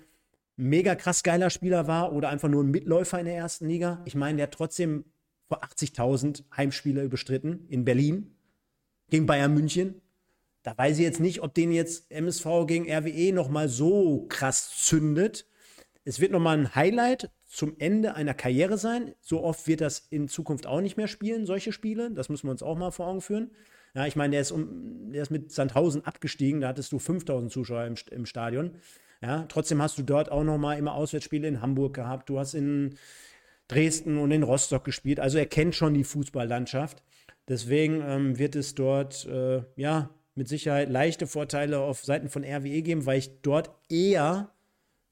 mega 0.57 0.95
krass 0.95 1.23
geiler 1.23 1.51
Spieler 1.51 1.87
war 1.87 2.15
oder 2.15 2.31
einfach 2.31 2.49
nur 2.49 2.65
ein 2.65 2.71
Mitläufer 2.71 3.21
in 3.21 3.27
der 3.27 3.37
ersten 3.37 3.69
Liga. 3.69 4.01
Ich 4.07 4.15
meine, 4.15 4.37
der 4.37 4.47
hat 4.47 4.55
trotzdem 4.55 5.05
vor 5.49 5.63
80.000 5.63 6.45
Heimspiele 6.57 7.11
bestritten 7.11 7.67
in 7.69 7.85
Berlin 7.85 8.34
gegen 9.11 9.27
Bayern 9.27 9.55
München. 9.55 10.01
Da 10.63 10.77
weiß 10.77 10.99
ich 10.99 11.05
jetzt 11.05 11.21
nicht, 11.21 11.43
ob 11.43 11.55
den 11.55 11.73
jetzt 11.73 12.11
MSV 12.11 12.67
gegen 12.67 12.91
RWE 12.91 13.33
nochmal 13.33 13.69
so 13.69 14.27
krass 14.29 14.71
zündet. 14.83 15.47
Es 16.05 16.21
wird 16.21 16.33
nochmal 16.33 16.59
ein 16.59 16.75
Highlight 16.75 17.31
zum 17.47 17.77
Ende 17.79 18.15
einer 18.15 18.35
Karriere 18.35 18.79
sein. 18.79 19.15
So 19.21 19.43
oft 19.43 19.67
wird 19.67 19.81
das 19.81 20.07
in 20.11 20.29
Zukunft 20.29 20.67
auch 20.67 20.81
nicht 20.81 20.97
mehr 20.97 21.09
spielen, 21.09 21.47
solche 21.47 21.73
Spiele. 21.73 22.11
Das 22.11 22.29
müssen 22.29 22.47
wir 22.47 22.51
uns 22.51 22.63
auch 22.63 22.77
mal 22.77 22.91
vor 22.91 23.07
Augen 23.07 23.21
führen. 23.21 23.51
Ja, 23.95 24.07
ich 24.07 24.17
meine, 24.17 24.33
der 24.33 24.41
ist, 24.41 24.51
um, 24.51 25.13
der 25.13 25.23
ist 25.23 25.31
mit 25.31 25.53
Sandhausen 25.53 26.05
abgestiegen, 26.05 26.61
da 26.61 26.69
hattest 26.69 26.91
du 26.93 26.99
5000 26.99 27.53
Zuschauer 27.53 27.85
im, 27.85 27.95
im 28.11 28.27
Stadion. 28.27 28.73
Ja, 29.23 29.47
trotzdem 29.49 29.81
hast 29.81 29.99
du 29.99 30.03
dort 30.03 30.31
auch 30.33 30.45
nochmal 30.45 30.79
immer 30.79 30.95
Auswärtsspiele 30.95 31.47
in 31.47 31.61
Hamburg 31.63 31.95
gehabt. 31.95 32.29
Du 32.29 32.39
hast 32.39 32.55
in 32.55 32.97
Dresden 33.69 34.19
und 34.19 34.31
in 34.33 34.43
Rostock 34.43 34.85
gespielt. 34.85 35.21
Also 35.21 35.39
er 35.39 35.47
kennt 35.47 35.75
schon 35.75 35.95
die 35.95 36.05
Fußballlandschaft. 36.05 37.03
Deswegen 37.49 38.03
ähm, 38.03 38.39
wird 38.39 38.57
es 38.57 38.75
dort, 38.75 39.27
äh, 39.27 39.63
ja, 39.77 40.11
mit 40.35 40.49
Sicherheit 40.49 40.89
leichte 40.89 41.27
Vorteile 41.27 41.79
auf 41.79 42.05
Seiten 42.05 42.29
von 42.29 42.45
RWE 42.45 42.83
geben, 42.83 43.07
weil 43.07 43.19
ich 43.19 43.43
dort 43.43 43.71
eher 43.89 44.51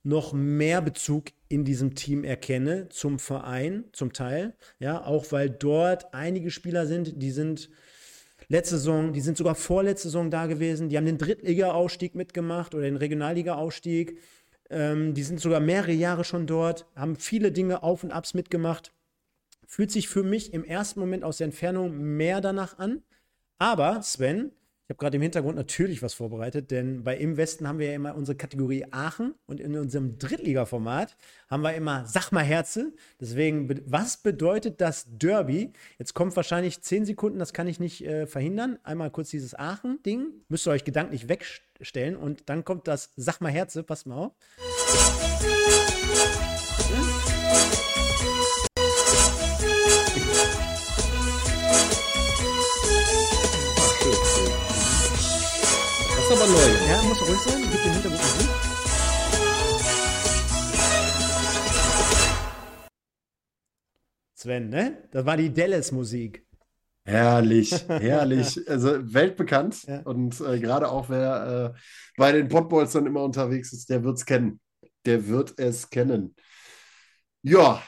noch 0.02 0.32
mehr 0.32 0.82
Bezug 0.82 1.26
in 1.48 1.64
diesem 1.64 1.94
Team 1.94 2.24
erkenne 2.24 2.88
zum 2.88 3.18
Verein, 3.18 3.84
zum 3.92 4.12
Teil. 4.12 4.54
Ja, 4.78 5.04
auch 5.04 5.26
weil 5.30 5.48
dort 5.50 6.12
einige 6.12 6.50
Spieler 6.50 6.86
sind, 6.86 7.22
die 7.22 7.30
sind 7.30 7.70
letzte 8.48 8.76
Saison, 8.76 9.12
die 9.12 9.20
sind 9.20 9.36
sogar 9.36 9.54
vorletzte 9.54 10.08
Saison 10.08 10.30
da 10.30 10.46
gewesen, 10.46 10.88
die 10.88 10.96
haben 10.96 11.06
den 11.06 11.18
Drittliga-Aufstieg 11.18 12.14
mitgemacht 12.14 12.74
oder 12.74 12.84
den 12.84 12.96
Regionalliga-Aufstieg. 12.96 14.18
Ähm, 14.70 15.14
die 15.14 15.22
sind 15.22 15.40
sogar 15.40 15.60
mehrere 15.60 15.92
Jahre 15.92 16.24
schon 16.24 16.46
dort, 16.46 16.86
haben 16.96 17.16
viele 17.16 17.52
Dinge 17.52 17.82
auf 17.82 18.02
und 18.02 18.10
abs 18.10 18.34
mitgemacht. 18.34 18.92
Fühlt 19.72 19.90
sich 19.90 20.06
für 20.06 20.22
mich 20.22 20.52
im 20.52 20.64
ersten 20.64 21.00
Moment 21.00 21.24
aus 21.24 21.38
der 21.38 21.46
Entfernung 21.46 21.96
mehr 21.96 22.42
danach 22.42 22.78
an. 22.78 23.02
Aber, 23.56 24.02
Sven, 24.02 24.52
ich 24.84 24.90
habe 24.90 24.98
gerade 24.98 25.16
im 25.16 25.22
Hintergrund 25.22 25.56
natürlich 25.56 26.02
was 26.02 26.12
vorbereitet, 26.12 26.70
denn 26.70 27.04
bei 27.04 27.16
Im 27.16 27.38
Westen 27.38 27.66
haben 27.66 27.78
wir 27.78 27.86
ja 27.86 27.94
immer 27.94 28.14
unsere 28.14 28.36
Kategorie 28.36 28.84
Aachen 28.90 29.34
und 29.46 29.60
in 29.60 29.74
unserem 29.74 30.18
Drittliga-Format 30.18 31.16
haben 31.48 31.62
wir 31.62 31.72
immer 31.72 32.04
Sag 32.04 32.32
mal 32.32 32.44
Herze. 32.44 32.92
Deswegen, 33.18 33.66
was 33.86 34.18
bedeutet 34.18 34.82
das 34.82 35.06
Derby? 35.08 35.72
Jetzt 35.98 36.12
kommt 36.12 36.36
wahrscheinlich 36.36 36.82
zehn 36.82 37.06
Sekunden, 37.06 37.38
das 37.38 37.54
kann 37.54 37.66
ich 37.66 37.80
nicht 37.80 38.04
äh, 38.04 38.26
verhindern. 38.26 38.78
Einmal 38.82 39.10
kurz 39.10 39.30
dieses 39.30 39.58
Aachen-Ding. 39.58 40.34
Müsst 40.50 40.66
ihr 40.66 40.72
euch 40.72 40.84
gedanklich 40.84 41.30
wegstellen 41.30 42.16
und 42.16 42.50
dann 42.50 42.66
kommt 42.66 42.88
das 42.88 43.10
Sag 43.16 43.40
mal 43.40 43.50
Herze. 43.50 43.84
Passt 43.84 44.06
mal 44.06 44.16
auf. 44.16 44.32
Aber 56.42 56.52
neu. 56.52 56.88
Ja, 56.88 57.02
muss 57.02 57.20
ruhig 57.22 57.40
sein. 57.40 57.62
Gib 57.70 57.82
den 57.82 57.92
Hintergrund 57.92 58.22
Musik. 58.22 58.50
Sven, 64.34 64.68
ne? 64.70 65.08
Das 65.12 65.24
war 65.24 65.36
die 65.36 65.52
Dallas-Musik. 65.52 66.44
Herrlich, 67.04 67.70
herrlich. 67.88 68.68
Also 68.68 69.14
weltbekannt. 69.14 69.84
Ja. 69.84 70.00
Und 70.02 70.40
äh, 70.40 70.58
gerade 70.58 70.88
auch 70.88 71.08
wer 71.08 71.74
äh, 71.74 71.78
bei 72.16 72.32
den 72.32 72.48
Potballs 72.48 72.92
dann 72.92 73.06
immer 73.06 73.22
unterwegs 73.22 73.72
ist, 73.72 73.88
der 73.88 74.02
wird 74.02 74.18
es 74.18 74.26
kennen. 74.26 74.60
Der 75.06 75.26
wird 75.28 75.58
es 75.58 75.90
kennen. 75.90 76.34
Ja, 77.42 77.82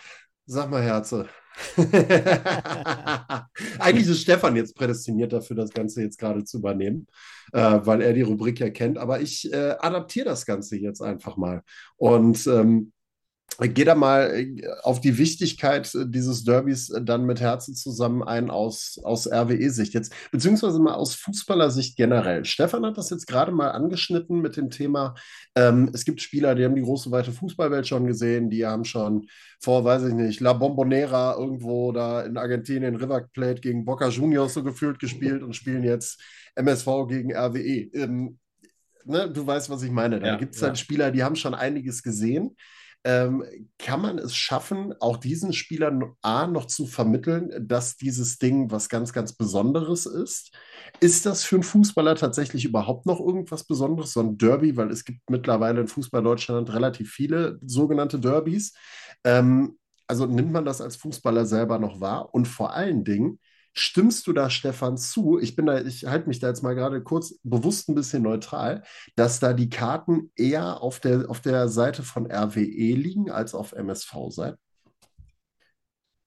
sag 0.47 0.71
mal, 0.71 0.83
Herze. 0.83 1.29
Eigentlich 3.79 4.09
ist 4.09 4.23
Stefan 4.23 4.57
jetzt 4.57 4.75
prädestiniert 4.75 5.33
dafür, 5.33 5.57
das 5.57 5.71
Ganze 5.71 6.03
jetzt 6.03 6.19
gerade 6.19 6.45
zu 6.45 6.59
übernehmen, 6.59 7.07
äh, 7.53 7.81
weil 7.83 8.03
er 8.03 8.13
die 8.13 8.23
Rubrik 8.23 8.61
ja 8.61 8.71
kennt. 8.71 8.99
Aber 8.99 9.21
ich 9.21 9.53
äh, 9.53 9.77
adaptiere 9.79 10.27
das 10.27 10.47
Ganze 10.47 10.77
jetzt 10.77 11.01
einfach 11.01 11.37
mal. 11.37 11.63
Und 11.97 12.47
ähm, 12.47 12.93
Geh 13.61 13.85
da 13.85 13.95
mal 13.95 14.33
äh, 14.35 14.67
auf 14.83 15.01
die 15.01 15.17
Wichtigkeit 15.17 15.95
äh, 15.95 16.07
dieses 16.07 16.45
Derbys 16.45 16.91
äh, 16.91 17.03
dann 17.03 17.25
mit 17.25 17.41
Herzen 17.41 17.75
zusammen 17.75 18.23
ein 18.23 18.51
aus, 18.51 18.99
aus 19.05 19.31
RWE-Sicht 19.31 19.95
jetzt, 19.95 20.13
beziehungsweise 20.33 20.81
mal 20.81 20.95
aus 20.95 21.15
Fußballersicht 21.15 21.97
generell. 21.97 22.45
Stefan 22.45 22.85
hat 22.85 22.99
das 22.99 23.11
jetzt 23.11 23.27
gerade 23.27 23.53
mal 23.53 23.71
angeschnitten 23.71 24.41
mit 24.41 24.57
dem 24.57 24.71
Thema, 24.71 25.15
ähm, 25.55 25.91
es 25.93 26.05
gibt 26.05 26.21
Spieler, 26.21 26.57
die 26.57 26.65
haben 26.65 26.75
die 26.75 26.83
große, 26.83 27.13
weite 27.13 27.31
Fußballwelt 27.31 27.87
schon 27.87 28.07
gesehen, 28.07 28.51
die 28.51 28.67
haben 28.67 28.85
schon 28.85 29.29
vor, 29.61 29.85
weiß 29.85 30.05
ich 30.05 30.15
nicht, 30.15 30.41
La 30.41 30.53
Bombonera 30.53 31.37
irgendwo 31.39 31.93
da 31.93 32.23
in 32.23 32.37
Argentinien 32.37 32.97
River 32.97 33.29
Plate 33.33 33.61
gegen 33.61 33.85
Boca 33.85 34.09
Juniors 34.09 34.55
so 34.55 34.65
gefühlt 34.65 34.99
gespielt 34.99 35.45
und 35.45 35.55
spielen 35.55 35.85
jetzt 35.85 36.21
MSV 36.57 36.87
gegen 37.09 37.33
RWE. 37.33 37.89
Ähm, 37.95 38.39
ne, 39.05 39.31
du 39.31 39.47
weißt, 39.47 39.71
was 39.71 39.83
ich 39.83 39.93
meine. 39.93 40.19
Da 40.19 40.27
ja, 40.27 40.37
gibt 40.37 40.57
es 40.57 40.63
halt 40.63 40.73
ja. 40.73 40.77
Spieler, 40.77 41.11
die 41.13 41.23
haben 41.23 41.37
schon 41.37 41.55
einiges 41.55 42.03
gesehen 42.03 42.57
ähm, 43.05 43.45
kann 43.79 44.01
man 44.01 44.19
es 44.19 44.35
schaffen, 44.35 44.95
auch 45.01 45.19
diesen 45.19 45.53
Spielern 45.53 46.15
A 46.23 46.47
noch 46.47 46.67
zu 46.67 46.87
vermitteln, 46.87 47.51
dass 47.69 47.97
dieses 47.97 48.39
Ding 48.39 48.71
was 48.71 48.89
ganz, 48.89 49.13
ganz 49.13 49.35
Besonderes 49.35 50.07
ist? 50.07 50.57
Ist 51.01 51.27
das 51.27 51.45
für 51.45 51.57
einen 51.57 51.65
Fußballer 51.65 52.15
tatsächlich 52.17 52.65
überhaupt 52.65 53.05
noch 53.05 53.21
irgendwas 53.21 53.65
Besonderes, 53.65 54.13
so 54.13 54.21
ein 54.21 54.39
Derby? 54.39 54.77
Weil 54.77 54.91
es 54.91 55.05
gibt 55.05 55.21
mittlerweile 55.29 55.83
in 55.83 55.89
Fußball 55.89 56.23
Deutschland 56.23 56.73
relativ 56.73 57.13
viele 57.13 57.59
sogenannte 57.63 58.19
Derbys. 58.19 58.73
Ähm, 59.23 59.79
also 60.07 60.27
nimmt 60.27 60.53
man 60.53 60.65
das 60.65 60.81
als 60.81 60.97
Fußballer 60.97 61.45
selber 61.45 61.79
noch 61.79 62.01
wahr? 62.01 62.35
Und 62.35 62.49
vor 62.49 62.73
allen 62.73 63.05
Dingen, 63.05 63.39
Stimmst 63.77 64.27
du 64.29 64.33
da, 64.33 64.51
Stefan, 64.51 64.97
zu? 64.97 65.39
Ich 65.41 65.57
bin 65.57 65.67
da, 65.67 65.81
ich 65.81 66.07
halte 66.07 66.29
mich 66.29 66.39
da 66.39 66.47
jetzt 66.47 66.63
mal 66.63 66.75
gerade 66.75 67.03
kurz 67.03 67.39
bewusst 67.43 67.89
ein 67.89 67.97
bisschen 67.97 68.23
neutral, 68.23 68.85
dass 69.17 69.41
da 69.41 69.53
die 69.53 69.69
Karten 69.69 70.31
eher 70.37 70.81
auf 70.81 71.01
der, 71.01 71.29
auf 71.29 71.41
der 71.41 71.69
Seite 71.69 72.05
von 72.05 72.31
RWE 72.31 72.95
liegen 72.95 73.33
als 73.33 73.53
auf 73.55 73.73
MSV-Seite? 73.73 74.59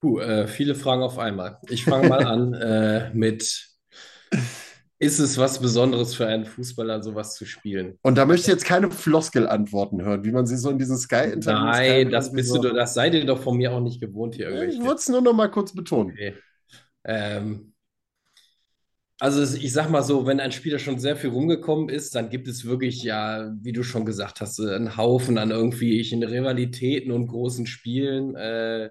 Puh, 0.01 0.19
äh, 0.19 0.47
viele 0.47 0.75
Fragen 0.75 1.01
auf 1.01 1.17
einmal. 1.17 1.57
Ich 1.69 1.85
fange 1.85 2.09
mal 2.09 2.25
an 2.25 2.53
äh, 2.53 3.11
mit 3.13 3.65
ist 4.99 5.19
es 5.19 5.37
was 5.37 5.59
Besonderes 5.59 6.15
für 6.15 6.27
einen 6.27 6.45
Fußballer, 6.45 7.03
sowas 7.03 7.35
zu 7.35 7.45
spielen? 7.45 7.97
Und 8.01 8.17
da 8.17 8.25
möchte 8.25 8.47
ich 8.47 8.53
jetzt 8.53 8.65
keine 8.65 8.89
Floskel-Antworten 8.89 10.01
hören, 10.01 10.23
wie 10.23 10.31
man 10.31 10.47
sie 10.47 10.57
so 10.57 10.69
in 10.69 10.79
diesen 10.79 10.97
Sky-Interviews 10.97 11.77
Nein, 11.77 12.09
das 12.09 12.31
bist 12.31 12.49
so. 12.49 12.61
du, 12.61 12.73
das 12.73 12.93
seid 12.95 13.13
ihr 13.13 13.25
doch 13.25 13.39
von 13.39 13.57
mir 13.57 13.71
auch 13.71 13.79
nicht 13.79 14.01
gewohnt 14.01 14.35
hier 14.35 14.49
Ich 14.63 14.81
wollte 14.81 14.95
es 14.95 15.09
nur 15.09 15.21
noch 15.21 15.33
mal 15.33 15.49
kurz 15.49 15.73
betonen. 15.73 16.11
Okay. 16.11 16.33
Ähm, 17.08 17.74
also 19.20 19.41
ich 19.58 19.74
sag 19.74 19.89
mal 19.89 20.03
so, 20.03 20.28
wenn 20.28 20.39
ein 20.39 20.51
Spieler 20.51 20.78
schon 20.80 20.99
sehr 20.99 21.18
viel 21.18 21.32
rumgekommen 21.32 21.89
ist, 21.89 22.14
dann 22.14 22.30
gibt 22.30 22.47
es 22.47 22.66
wirklich 22.66 23.01
ja, 23.03 23.51
wie 23.62 23.72
du 23.72 23.84
schon 23.84 24.05
gesagt 24.05 24.41
hast, 24.41 24.60
äh, 24.60 24.76
einen 24.76 24.95
Haufen 24.97 25.38
an 25.39 25.49
irgendwie 25.51 25.99
in 26.01 26.24
Rivalitäten 26.24 27.12
und 27.12 27.28
großen 27.28 27.66
Spielen. 27.66 28.36
Äh, 28.36 28.89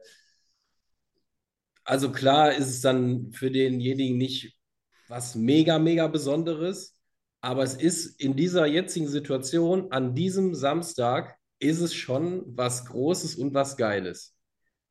also 1.84 2.10
klar 2.12 2.52
ist 2.52 2.68
es 2.68 2.80
dann 2.80 3.32
für 3.32 3.50
denjenigen 3.50 4.18
nicht 4.18 4.56
was 5.08 5.34
mega, 5.36 5.78
mega 5.78 6.08
Besonderes. 6.08 6.98
Aber 7.40 7.62
es 7.62 7.74
ist 7.74 8.20
in 8.20 8.36
dieser 8.36 8.66
jetzigen 8.66 9.08
Situation, 9.08 9.92
an 9.92 10.14
diesem 10.14 10.54
Samstag, 10.54 11.36
ist 11.60 11.80
es 11.80 11.94
schon 11.94 12.42
was 12.46 12.86
Großes 12.86 13.36
und 13.36 13.54
was 13.54 13.76
Geiles. 13.76 14.35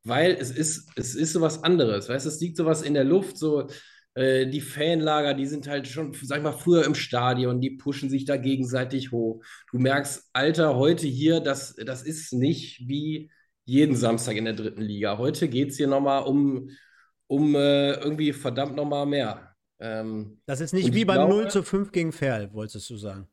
Weil 0.06 0.38
es 0.40 0.52
ist, 0.52 0.90
es 0.96 1.16
ist 1.16 1.34
so 1.34 1.42
was 1.42 1.64
anderes. 1.64 2.08
Weißt 2.08 2.26
du, 2.26 2.30
es 2.30 2.40
liegt 2.40 2.58
sowas 2.58 2.84
in 2.84 2.94
der 2.94 3.04
Luft, 3.04 3.38
so 3.38 3.68
äh, 4.14 4.48
die 4.48 4.62
Fanlager, 4.62 5.34
die 5.34 5.46
sind 5.46 5.68
halt 5.68 5.88
schon, 5.88 6.14
sag 6.14 6.38
ich 6.38 6.44
mal, 6.44 6.54
früher 6.54 6.86
im 6.86 6.96
Stadion, 6.96 7.60
die 7.60 7.72
pushen 7.72 8.10
sich 8.10 8.24
da 8.24 8.38
gegenseitig 8.38 9.12
hoch. 9.12 9.44
Du 9.72 9.80
merkst, 9.80 10.30
Alter, 10.32 10.76
heute 10.76 11.08
hier, 11.08 11.42
das, 11.42 11.76
das 11.76 12.04
ist 12.04 12.34
nicht 12.34 12.88
wie 12.88 13.32
jeden 13.66 13.96
Samstag 13.96 14.36
in 14.36 14.46
der 14.46 14.54
dritten 14.54 14.82
Liga. 14.82 15.18
Heute 15.18 15.50
geht 15.50 15.72
es 15.72 15.78
hier 15.78 15.88
nochmal 15.88 16.24
um, 16.24 16.70
um 17.28 17.56
äh, 17.56 17.94
irgendwie 17.94 18.32
verdammt 18.32 18.76
nochmal 18.76 19.06
mehr. 19.06 19.56
Ähm, 19.80 20.40
das 20.46 20.62
ist 20.62 20.74
nicht 20.74 20.94
wie 20.94 21.04
beim 21.04 21.28
glaube, 21.28 21.34
0 21.34 21.52
zu 21.52 21.64
5 21.64 21.92
gegen 21.92 22.12
Ferl, 22.12 22.54
wolltest 22.54 22.90
du 22.90 22.98
sagen. 22.98 23.28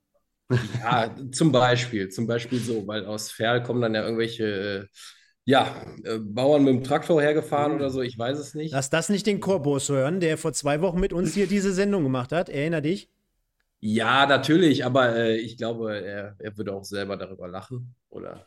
Ja, 0.80 1.14
zum 1.30 1.52
Beispiel, 1.52 2.08
zum 2.08 2.26
Beispiel 2.26 2.58
so, 2.58 2.86
weil 2.86 3.06
aus 3.06 3.30
Ferl 3.30 3.62
kommen 3.62 3.80
dann 3.80 3.94
ja 3.94 4.02
irgendwelche 4.02 4.44
äh, 4.44 4.86
ja, 5.44 5.74
äh, 6.04 6.18
Bauern 6.18 6.64
mit 6.64 6.74
dem 6.74 6.84
Traktor 6.84 7.20
hergefahren 7.20 7.72
oder 7.72 7.90
so, 7.90 8.00
ich 8.00 8.16
weiß 8.16 8.38
es 8.38 8.54
nicht. 8.54 8.72
Lass 8.72 8.90
das 8.90 9.08
nicht 9.08 9.26
den 9.26 9.40
Korbos 9.40 9.88
hören, 9.88 10.20
der 10.20 10.38
vor 10.38 10.52
zwei 10.52 10.80
Wochen 10.80 11.00
mit 11.00 11.12
uns 11.12 11.34
hier 11.34 11.46
diese 11.46 11.72
Sendung 11.72 12.04
gemacht 12.04 12.32
hat. 12.32 12.48
Erinner 12.48 12.80
dich? 12.80 13.10
Ja, 13.80 14.26
natürlich, 14.26 14.84
aber 14.84 15.16
äh, 15.16 15.36
ich 15.36 15.56
glaube, 15.56 16.00
er, 16.00 16.36
er 16.38 16.56
würde 16.56 16.72
auch 16.72 16.84
selber 16.84 17.16
darüber 17.16 17.48
lachen. 17.48 17.96
Oder 18.10 18.46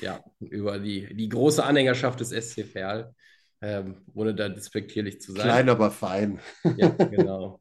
ja, 0.00 0.22
über 0.38 0.78
die, 0.78 1.12
die 1.14 1.28
große 1.28 1.64
Anhängerschaft 1.64 2.20
des 2.20 2.30
SC 2.30 2.64
Verl, 2.64 3.12
ähm, 3.60 3.96
ohne 4.14 4.32
da 4.32 4.48
despektierlich 4.48 5.20
zu 5.20 5.32
sein. 5.32 5.42
Klein, 5.42 5.68
aber 5.68 5.90
fein. 5.90 6.38
Ja, 6.76 6.90
genau. 6.90 7.60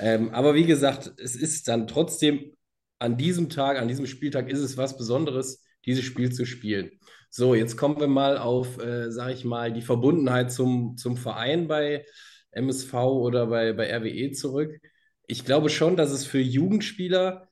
ähm, 0.00 0.30
aber 0.30 0.54
wie 0.54 0.66
gesagt, 0.66 1.12
es 1.18 1.36
ist 1.36 1.68
dann 1.68 1.86
trotzdem 1.86 2.52
an 2.98 3.16
diesem 3.16 3.48
Tag, 3.48 3.78
an 3.78 3.86
diesem 3.86 4.06
Spieltag 4.06 4.48
ist 4.48 4.58
es 4.58 4.76
was 4.76 4.96
Besonderes, 4.96 5.62
dieses 5.86 6.04
Spiel 6.04 6.32
zu 6.32 6.44
spielen. 6.44 6.90
So, 7.30 7.54
jetzt 7.54 7.76
kommen 7.76 8.00
wir 8.00 8.06
mal 8.08 8.38
auf, 8.38 8.78
äh, 8.78 9.10
sage 9.10 9.32
ich 9.34 9.44
mal, 9.44 9.72
die 9.72 9.82
Verbundenheit 9.82 10.50
zum, 10.52 10.96
zum 10.96 11.16
Verein 11.16 11.68
bei 11.68 12.04
MSV 12.50 12.94
oder 12.94 13.46
bei, 13.46 13.72
bei 13.72 13.90
RWE 13.94 14.32
zurück. 14.32 14.80
Ich 15.26 15.44
glaube 15.44 15.68
schon, 15.70 15.96
dass 15.96 16.10
es 16.10 16.24
für 16.26 16.40
Jugendspieler 16.40 17.48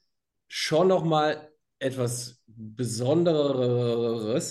schon 0.49 0.89
nochmal 0.89 1.51
etwas 1.79 2.43
Besonderes 2.47 3.35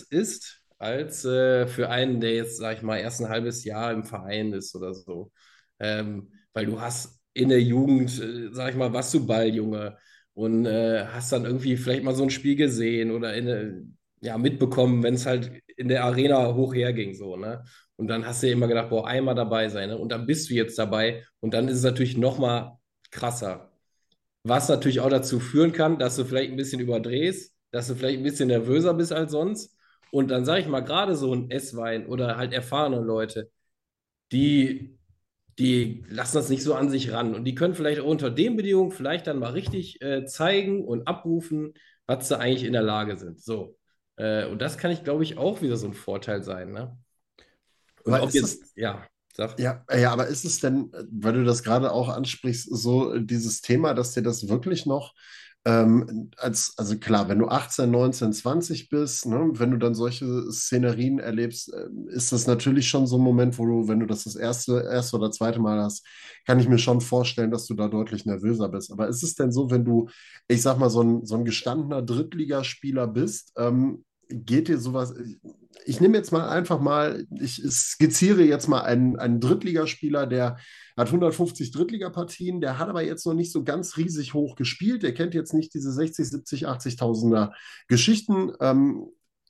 ist, 0.03 0.61
als 0.77 1.25
äh, 1.25 1.65
für 1.67 1.89
einen, 1.89 2.21
der 2.21 2.35
jetzt, 2.35 2.57
sage 2.57 2.77
ich 2.77 2.83
mal, 2.83 2.97
erst 2.99 3.21
ein 3.21 3.29
halbes 3.29 3.63
Jahr 3.63 3.91
im 3.93 4.03
Verein 4.03 4.53
ist 4.53 4.75
oder 4.75 4.93
so. 4.93 5.31
Ähm, 5.79 6.31
weil 6.53 6.67
du 6.67 6.79
hast 6.79 7.19
in 7.33 7.49
der 7.49 7.61
Jugend, 7.61 8.19
äh, 8.21 8.49
sag 8.53 8.69
ich 8.71 8.75
mal, 8.77 8.93
warst 8.93 9.13
du 9.13 9.25
Balljunge 9.25 9.97
und 10.33 10.65
äh, 10.67 11.05
hast 11.07 11.31
dann 11.31 11.45
irgendwie 11.45 11.77
vielleicht 11.77 12.03
mal 12.03 12.13
so 12.15 12.23
ein 12.23 12.29
Spiel 12.29 12.55
gesehen 12.55 13.09
oder 13.11 13.33
in, 13.35 13.97
ja, 14.21 14.37
mitbekommen, 14.37 15.03
wenn 15.03 15.15
es 15.15 15.25
halt 15.25 15.51
in 15.77 15.87
der 15.87 16.03
Arena 16.05 16.53
hoch 16.55 16.73
herging, 16.73 17.13
so, 17.13 17.35
ne? 17.37 17.63
Und 17.97 18.07
dann 18.07 18.25
hast 18.25 18.43
du 18.43 18.47
ja 18.47 18.53
immer 18.53 18.67
gedacht, 18.67 18.89
boah, 18.89 19.07
einmal 19.07 19.35
dabei 19.35 19.69
sein, 19.69 19.89
ne? 19.89 19.97
Und 19.97 20.11
dann 20.11 20.25
bist 20.25 20.49
du 20.49 20.53
jetzt 20.53 20.77
dabei 20.79 21.23
und 21.39 21.53
dann 21.53 21.67
ist 21.67 21.77
es 21.77 21.83
natürlich 21.83 22.17
noch 22.17 22.37
mal 22.39 22.79
krasser. 23.11 23.71
Was 24.43 24.69
natürlich 24.69 24.99
auch 24.99 25.09
dazu 25.09 25.39
führen 25.39 25.71
kann, 25.73 25.99
dass 25.99 26.15
du 26.15 26.25
vielleicht 26.25 26.51
ein 26.51 26.57
bisschen 26.57 26.79
überdrehst, 26.79 27.53
dass 27.71 27.87
du 27.87 27.95
vielleicht 27.95 28.19
ein 28.19 28.23
bisschen 28.23 28.47
nervöser 28.49 28.93
bist 28.93 29.11
als 29.11 29.31
sonst. 29.31 29.75
Und 30.11 30.29
dann 30.31 30.45
sage 30.45 30.61
ich 30.61 30.67
mal, 30.67 30.81
gerade 30.81 31.15
so 31.15 31.33
ein 31.33 31.51
Esswein 31.51 32.05
oder 32.07 32.37
halt 32.37 32.53
erfahrene 32.53 32.99
Leute, 33.01 33.51
die, 34.31 34.97
die 35.59 36.03
lassen 36.09 36.37
das 36.37 36.49
nicht 36.49 36.63
so 36.63 36.75
an 36.75 36.89
sich 36.89 37.11
ran. 37.11 37.35
Und 37.35 37.45
die 37.45 37.55
können 37.55 37.75
vielleicht 37.75 38.01
auch 38.01 38.05
unter 38.05 38.29
den 38.31 38.55
Bedingungen 38.55 38.91
vielleicht 38.91 39.27
dann 39.27 39.39
mal 39.39 39.51
richtig 39.53 40.01
äh, 40.01 40.25
zeigen 40.25 40.85
und 40.85 41.07
abrufen, 41.07 41.73
was 42.07 42.27
sie 42.27 42.39
eigentlich 42.39 42.65
in 42.65 42.73
der 42.73 42.83
Lage 42.83 43.17
sind. 43.17 43.41
So. 43.41 43.77
Äh, 44.17 44.45
und 44.45 44.61
das 44.61 44.77
kann 44.77 44.91
ich, 44.91 45.03
glaube 45.03 45.23
ich, 45.23 45.37
auch 45.37 45.61
wieder 45.61 45.77
so 45.77 45.87
ein 45.87 45.93
Vorteil 45.93 46.43
sein. 46.43 46.71
Ne? 46.71 46.97
Und 48.03 48.13
aber 48.13 48.23
ob 48.23 48.33
jetzt, 48.33 48.61
das, 48.61 48.71
ja, 48.75 49.05
sag. 49.33 49.59
Ja, 49.59 49.83
ja, 49.93 50.11
aber 50.11 50.27
ist 50.27 50.45
es 50.45 50.59
denn, 50.59 50.91
weil 51.11 51.33
du 51.33 51.43
das 51.43 51.63
gerade 51.63 51.91
auch 51.91 52.09
ansprichst, 52.09 52.67
so 52.71 53.17
dieses 53.19 53.61
Thema, 53.61 53.93
dass 53.93 54.13
dir 54.13 54.23
das 54.23 54.47
wirklich 54.47 54.85
noch 54.85 55.13
ähm, 55.67 56.29
als, 56.37 56.73
also 56.77 56.97
klar, 56.97 57.27
wenn 57.27 57.39
du 57.39 57.47
18, 57.47 57.89
19, 57.89 58.33
20 58.33 58.89
bist, 58.89 59.25
ne, 59.25 59.49
wenn 59.53 59.71
du 59.71 59.77
dann 59.77 59.95
solche 59.95 60.51
Szenerien 60.51 61.17
erlebst, 61.17 61.73
äh, 61.73 61.87
ist 62.09 62.31
das 62.31 62.45
natürlich 62.45 62.87
schon 62.87 63.07
so 63.07 63.17
ein 63.17 63.23
Moment, 63.23 63.57
wo 63.57 63.65
du, 63.65 63.87
wenn 63.87 63.99
du 63.99 64.05
das 64.05 64.25
das 64.25 64.35
erste, 64.35 64.87
erste 64.89 65.17
oder 65.17 65.31
zweite 65.31 65.59
Mal 65.59 65.81
hast, 65.81 66.05
kann 66.45 66.59
ich 66.59 66.69
mir 66.69 66.77
schon 66.77 67.01
vorstellen, 67.01 67.49
dass 67.49 67.65
du 67.65 67.73
da 67.73 67.87
deutlich 67.87 68.25
nervöser 68.25 68.69
bist. 68.69 68.91
Aber 68.91 69.07
ist 69.07 69.23
es 69.23 69.33
denn 69.33 69.51
so, 69.51 69.71
wenn 69.71 69.83
du, 69.83 70.07
ich 70.47 70.61
sag 70.61 70.77
mal, 70.77 70.91
so 70.91 71.01
ein, 71.01 71.25
so 71.25 71.35
ein 71.35 71.45
gestandener 71.45 72.03
Drittligaspieler 72.03 73.07
bist, 73.07 73.51
ähm, 73.57 74.05
geht 74.29 74.67
dir 74.67 74.77
sowas, 74.77 75.13
ich 75.85 75.99
nehme 75.99 76.17
jetzt 76.17 76.31
mal 76.31 76.47
einfach 76.47 76.79
mal, 76.79 77.25
ich 77.39 77.61
skizziere 77.69 78.43
jetzt 78.43 78.67
mal 78.67 78.81
einen, 78.81 79.17
einen 79.17 79.39
Drittligaspieler, 79.39 80.27
der 80.27 80.57
hat 80.97 81.07
150 81.07 81.71
Drittligapartien, 81.71 82.61
der 82.61 82.79
hat 82.79 82.87
aber 82.89 83.03
jetzt 83.03 83.25
noch 83.25 83.33
nicht 83.33 83.51
so 83.51 83.63
ganz 83.63 83.97
riesig 83.97 84.33
hoch 84.33 84.55
gespielt, 84.55 85.03
der 85.03 85.13
kennt 85.13 85.33
jetzt 85.33 85.53
nicht 85.53 85.73
diese 85.73 85.91
60, 85.91 86.29
70, 86.29 86.67
80.000er 86.67 87.51
Geschichten. 87.87 88.53
Ähm, 88.61 89.07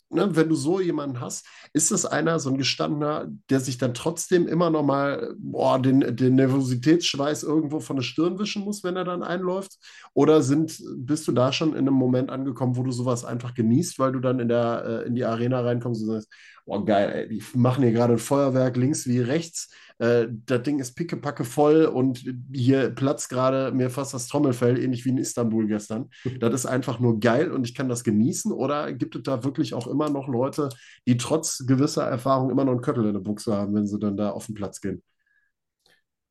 ne, 0.09 0.35
wenn 0.35 0.49
du 0.49 0.55
so 0.55 0.79
jemanden 0.79 1.19
hast, 1.19 1.47
ist 1.73 1.91
das 1.91 2.05
einer, 2.05 2.39
so 2.39 2.49
ein 2.49 2.57
gestandener, 2.57 3.27
der 3.49 3.59
sich 3.59 3.77
dann 3.77 3.93
trotzdem 3.93 4.47
immer 4.47 4.69
noch 4.69 4.83
mal 4.83 5.35
boah, 5.37 5.79
den, 5.79 6.15
den 6.15 6.35
Nervositätsschweiß 6.35 7.43
irgendwo 7.43 7.79
von 7.79 7.97
der 7.97 8.03
Stirn 8.03 8.39
wischen 8.39 8.63
muss, 8.63 8.83
wenn 8.83 8.95
er 8.95 9.03
dann 9.05 9.23
einläuft? 9.23 9.77
Oder 10.13 10.41
sind, 10.41 10.81
bist 10.97 11.27
du 11.27 11.31
da 11.31 11.51
schon 11.51 11.71
in 11.71 11.79
einem 11.79 11.93
Moment 11.93 12.29
angekommen, 12.29 12.77
wo 12.77 12.83
du 12.83 12.91
sowas 12.91 13.25
einfach 13.25 13.53
genießt, 13.53 13.99
weil 13.99 14.11
du 14.11 14.19
dann 14.19 14.39
in, 14.39 14.47
der, 14.47 14.85
äh, 14.85 15.07
in 15.07 15.15
die 15.15 15.25
Arena 15.25 15.61
reinkommst 15.61 16.01
und 16.03 16.07
sagst, 16.07 16.29
oh 16.65 16.83
geil, 16.83 17.11
ey, 17.13 17.27
die 17.29 17.43
machen 17.57 17.83
hier 17.83 17.93
gerade 17.93 18.13
ein 18.13 18.19
Feuerwerk 18.19 18.75
links 18.75 19.07
wie 19.07 19.19
rechts. 19.19 19.69
Äh, 19.99 20.27
das 20.45 20.63
Ding 20.63 20.79
ist 20.79 20.95
pickepacke 20.95 21.45
voll 21.45 21.85
und 21.85 22.25
hier 22.53 22.89
platzt 22.89 23.29
gerade 23.29 23.71
mir 23.71 23.89
fast 23.89 24.13
das 24.13 24.27
Trommelfell, 24.27 24.77
ähnlich 24.79 25.05
wie 25.05 25.09
in 25.09 25.17
Istanbul 25.17 25.67
gestern. 25.67 26.09
das 26.39 26.53
ist 26.53 26.65
einfach 26.65 26.99
nur 26.99 27.19
geil 27.19 27.51
und 27.51 27.65
ich 27.65 27.75
kann 27.75 27.87
das 27.87 28.03
genießen. 28.03 28.51
Oder 28.51 28.93
gibt 28.93 29.15
es 29.15 29.23
da 29.23 29.43
wirklich 29.43 29.73
auch 29.73 29.87
immer 29.87 30.09
noch 30.09 30.27
Leute, 30.27 30.69
die 31.07 31.17
trotz 31.17 31.65
gewisser 31.65 32.03
Erfahrung 32.03 32.49
immer 32.49 32.65
noch 32.65 32.73
einen 32.73 32.81
Köttel 32.81 33.05
in 33.05 33.13
der 33.13 33.21
Buchse 33.21 33.55
haben, 33.55 33.75
wenn 33.75 33.87
sie 33.87 33.99
dann 33.99 34.17
da 34.17 34.31
auf 34.31 34.47
den 34.47 34.55
Platz 34.55 34.81
gehen? 34.81 35.03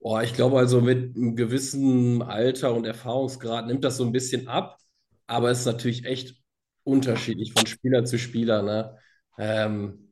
Boah, 0.00 0.22
ich 0.22 0.34
glaube 0.34 0.58
also 0.58 0.82
mit 0.82 1.16
einem 1.16 1.34
gewissen 1.34 2.20
Alter 2.20 2.74
und 2.74 2.84
Erfahrungsgrad 2.84 3.66
nimmt 3.66 3.84
das 3.84 3.96
so 3.96 4.04
ein 4.04 4.12
bisschen 4.12 4.48
ab, 4.48 4.78
aber 5.26 5.50
es 5.50 5.60
ist 5.60 5.66
natürlich 5.66 6.04
echt 6.04 6.36
unterschiedlich 6.82 7.54
von 7.54 7.66
Spieler 7.66 8.04
zu 8.04 8.18
Spieler. 8.18 8.62
Ne? 8.62 8.98
Ähm, 9.38 10.03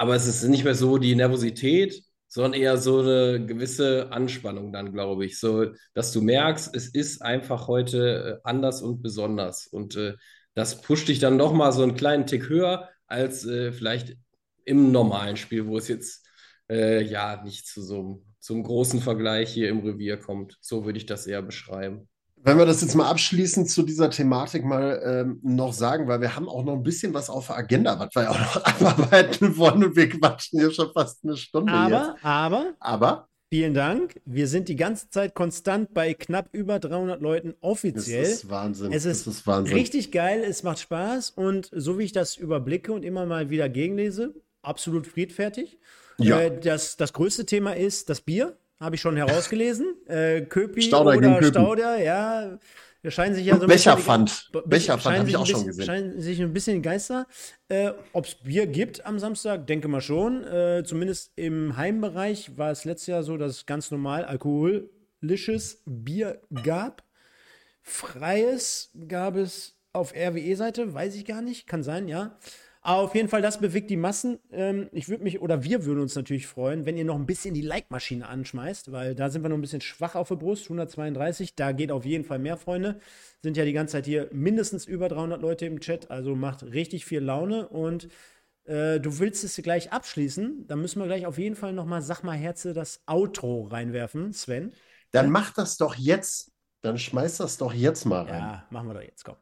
aber 0.00 0.14
es 0.14 0.26
ist 0.26 0.42
nicht 0.44 0.64
mehr 0.64 0.74
so 0.74 0.96
die 0.96 1.14
Nervosität, 1.14 2.02
sondern 2.26 2.54
eher 2.54 2.78
so 2.78 3.00
eine 3.00 3.44
gewisse 3.44 4.10
Anspannung 4.10 4.72
dann, 4.72 4.92
glaube 4.92 5.26
ich. 5.26 5.38
So, 5.38 5.66
dass 5.92 6.10
du 6.12 6.22
merkst, 6.22 6.74
es 6.74 6.88
ist 6.88 7.20
einfach 7.20 7.68
heute 7.68 8.40
äh, 8.42 8.48
anders 8.48 8.80
und 8.80 9.02
besonders. 9.02 9.66
Und 9.66 9.96
äh, 9.96 10.14
das 10.54 10.80
pusht 10.80 11.08
dich 11.08 11.18
dann 11.18 11.36
noch 11.36 11.52
mal 11.52 11.70
so 11.72 11.82
einen 11.82 11.96
kleinen 11.96 12.26
Tick 12.26 12.48
höher 12.48 12.88
als 13.08 13.44
äh, 13.44 13.72
vielleicht 13.72 14.16
im 14.64 14.90
normalen 14.90 15.36
Spiel, 15.36 15.66
wo 15.66 15.76
es 15.76 15.88
jetzt 15.88 16.26
äh, 16.70 17.02
ja 17.04 17.42
nicht 17.44 17.66
zu 17.66 17.82
so, 17.82 18.24
so 18.38 18.54
einem 18.54 18.62
großen 18.62 19.02
Vergleich 19.02 19.52
hier 19.52 19.68
im 19.68 19.80
Revier 19.80 20.16
kommt. 20.16 20.56
So 20.62 20.86
würde 20.86 20.96
ich 20.98 21.04
das 21.04 21.26
eher 21.26 21.42
beschreiben. 21.42 22.09
Wenn 22.42 22.56
wir 22.56 22.64
das 22.64 22.80
jetzt 22.80 22.94
mal 22.94 23.08
abschließend 23.08 23.68
zu 23.68 23.82
dieser 23.82 24.10
Thematik 24.10 24.64
mal 24.64 25.00
ähm, 25.04 25.40
noch 25.42 25.72
sagen, 25.72 26.08
weil 26.08 26.20
wir 26.20 26.34
haben 26.36 26.48
auch 26.48 26.64
noch 26.64 26.72
ein 26.72 26.82
bisschen 26.82 27.12
was 27.12 27.28
auf 27.28 27.48
der 27.48 27.56
Agenda, 27.56 27.98
was 27.98 28.14
wir 28.14 28.30
auch 28.30 28.38
noch 28.38 28.64
abarbeiten 28.64 29.56
wollen 29.56 29.84
und 29.84 29.96
wir 29.96 30.08
quatschen 30.08 30.60
hier 30.60 30.70
schon 30.70 30.90
fast 30.92 31.22
eine 31.22 31.36
Stunde 31.36 31.72
aber, 31.72 32.14
jetzt. 32.14 32.24
Aber, 32.24 32.74
aber, 32.80 33.28
vielen 33.50 33.74
Dank. 33.74 34.20
Wir 34.24 34.48
sind 34.48 34.68
die 34.68 34.76
ganze 34.76 35.10
Zeit 35.10 35.34
konstant 35.34 35.92
bei 35.92 36.14
knapp 36.14 36.48
über 36.52 36.78
300 36.78 37.20
Leuten 37.20 37.54
offiziell. 37.60 38.22
Das 38.22 38.32
ist 38.32 38.50
Wahnsinn. 38.50 38.92
Es 38.92 39.04
ist, 39.04 39.26
ist 39.26 39.46
Wahnsinn. 39.46 39.76
richtig 39.76 40.10
geil, 40.10 40.42
es 40.42 40.62
macht 40.62 40.78
Spaß 40.78 41.30
und 41.30 41.68
so 41.72 41.98
wie 41.98 42.04
ich 42.04 42.12
das 42.12 42.36
überblicke 42.36 42.92
und 42.92 43.04
immer 43.04 43.26
mal 43.26 43.50
wieder 43.50 43.68
gegenlese, 43.68 44.34
absolut 44.62 45.06
friedfertig. 45.06 45.78
Ja. 46.16 46.40
Äh, 46.40 46.58
das, 46.58 46.96
das 46.96 47.12
größte 47.12 47.44
Thema 47.44 47.76
ist 47.76 48.08
das 48.08 48.22
Bier 48.22 48.56
habe 48.80 48.96
ich 48.96 49.00
schon 49.00 49.16
herausgelesen. 49.16 49.94
Äh, 50.06 50.42
Köpi 50.42 50.82
Stauder 50.82 51.16
oder. 51.16 51.42
Stauder, 51.42 52.02
ja. 52.02 52.58
Scheinen 53.08 53.34
sich 53.34 53.46
ja 53.46 53.56
so 53.56 53.62
ein 53.62 53.68
Becherpfand. 53.68 54.50
Becherpfand 54.66 55.18
habe 55.20 55.28
ich 55.28 55.36
auch 55.36 55.46
schon 55.46 55.66
gesehen. 55.66 55.86
Scheinen 55.86 56.20
sich 56.20 56.40
ein 56.40 56.52
bisschen 56.52 56.82
Geister. 56.82 57.26
Äh, 57.68 57.92
Ob 58.12 58.26
es 58.26 58.34
Bier 58.34 58.66
gibt 58.66 59.06
am 59.06 59.18
Samstag, 59.18 59.66
denke 59.66 59.88
mal 59.88 60.02
schon. 60.02 60.44
Äh, 60.44 60.82
zumindest 60.84 61.32
im 61.36 61.78
Heimbereich 61.78 62.58
war 62.58 62.70
es 62.70 62.84
letztes 62.84 63.06
Jahr 63.06 63.22
so, 63.22 63.38
dass 63.38 63.52
es 63.52 63.66
ganz 63.66 63.90
normal 63.90 64.26
alkoholisches 64.26 65.82
Bier 65.86 66.42
gab. 66.62 67.02
Freies 67.82 68.90
gab 69.08 69.36
es 69.36 69.78
auf 69.94 70.12
RWE-Seite, 70.14 70.92
weiß 70.92 71.14
ich 71.14 71.24
gar 71.24 71.40
nicht. 71.40 71.66
Kann 71.66 71.82
sein, 71.82 72.06
ja. 72.06 72.38
Auf 72.82 73.14
jeden 73.14 73.28
Fall, 73.28 73.42
das 73.42 73.58
bewegt 73.58 73.90
die 73.90 73.98
Massen. 73.98 74.38
Ähm, 74.50 74.88
ich 74.92 75.10
würde 75.10 75.22
mich, 75.22 75.42
oder 75.42 75.62
wir 75.62 75.84
würden 75.84 76.00
uns 76.00 76.14
natürlich 76.14 76.46
freuen, 76.46 76.86
wenn 76.86 76.96
ihr 76.96 77.04
noch 77.04 77.16
ein 77.16 77.26
bisschen 77.26 77.52
die 77.52 77.60
Like-Maschine 77.60 78.26
anschmeißt, 78.26 78.90
weil 78.90 79.14
da 79.14 79.28
sind 79.28 79.42
wir 79.42 79.50
noch 79.50 79.58
ein 79.58 79.60
bisschen 79.60 79.82
schwach 79.82 80.14
auf 80.14 80.28
der 80.28 80.36
Brust, 80.36 80.64
132. 80.64 81.54
Da 81.54 81.72
geht 81.72 81.92
auf 81.92 82.06
jeden 82.06 82.24
Fall 82.24 82.38
mehr, 82.38 82.56
Freunde. 82.56 82.98
Sind 83.42 83.58
ja 83.58 83.66
die 83.66 83.74
ganze 83.74 83.92
Zeit 83.92 84.06
hier 84.06 84.30
mindestens 84.32 84.86
über 84.86 85.08
300 85.10 85.42
Leute 85.42 85.66
im 85.66 85.80
Chat, 85.80 86.10
also 86.10 86.34
macht 86.34 86.62
richtig 86.62 87.04
viel 87.04 87.20
Laune 87.20 87.68
und 87.68 88.08
äh, 88.64 88.98
du 88.98 89.18
willst 89.18 89.44
es 89.44 89.56
gleich 89.56 89.92
abschließen. 89.92 90.66
Dann 90.66 90.80
müssen 90.80 91.00
wir 91.00 91.06
gleich 91.06 91.26
auf 91.26 91.36
jeden 91.36 91.56
Fall 91.56 91.74
nochmal, 91.74 92.00
sag 92.00 92.22
mal, 92.22 92.36
Herze, 92.36 92.72
das 92.72 93.02
Outro 93.06 93.64
reinwerfen, 93.64 94.32
Sven. 94.32 94.72
Dann 95.10 95.26
ja? 95.26 95.30
mach 95.30 95.52
das 95.52 95.76
doch 95.76 95.96
jetzt. 95.96 96.50
Dann 96.80 96.96
schmeiß 96.96 97.36
das 97.38 97.58
doch 97.58 97.74
jetzt 97.74 98.06
mal 98.06 98.22
rein. 98.22 98.40
Ja, 98.40 98.66
machen 98.70 98.88
wir 98.88 98.94
doch 98.94 99.02
jetzt, 99.02 99.22
komm. 99.22 99.36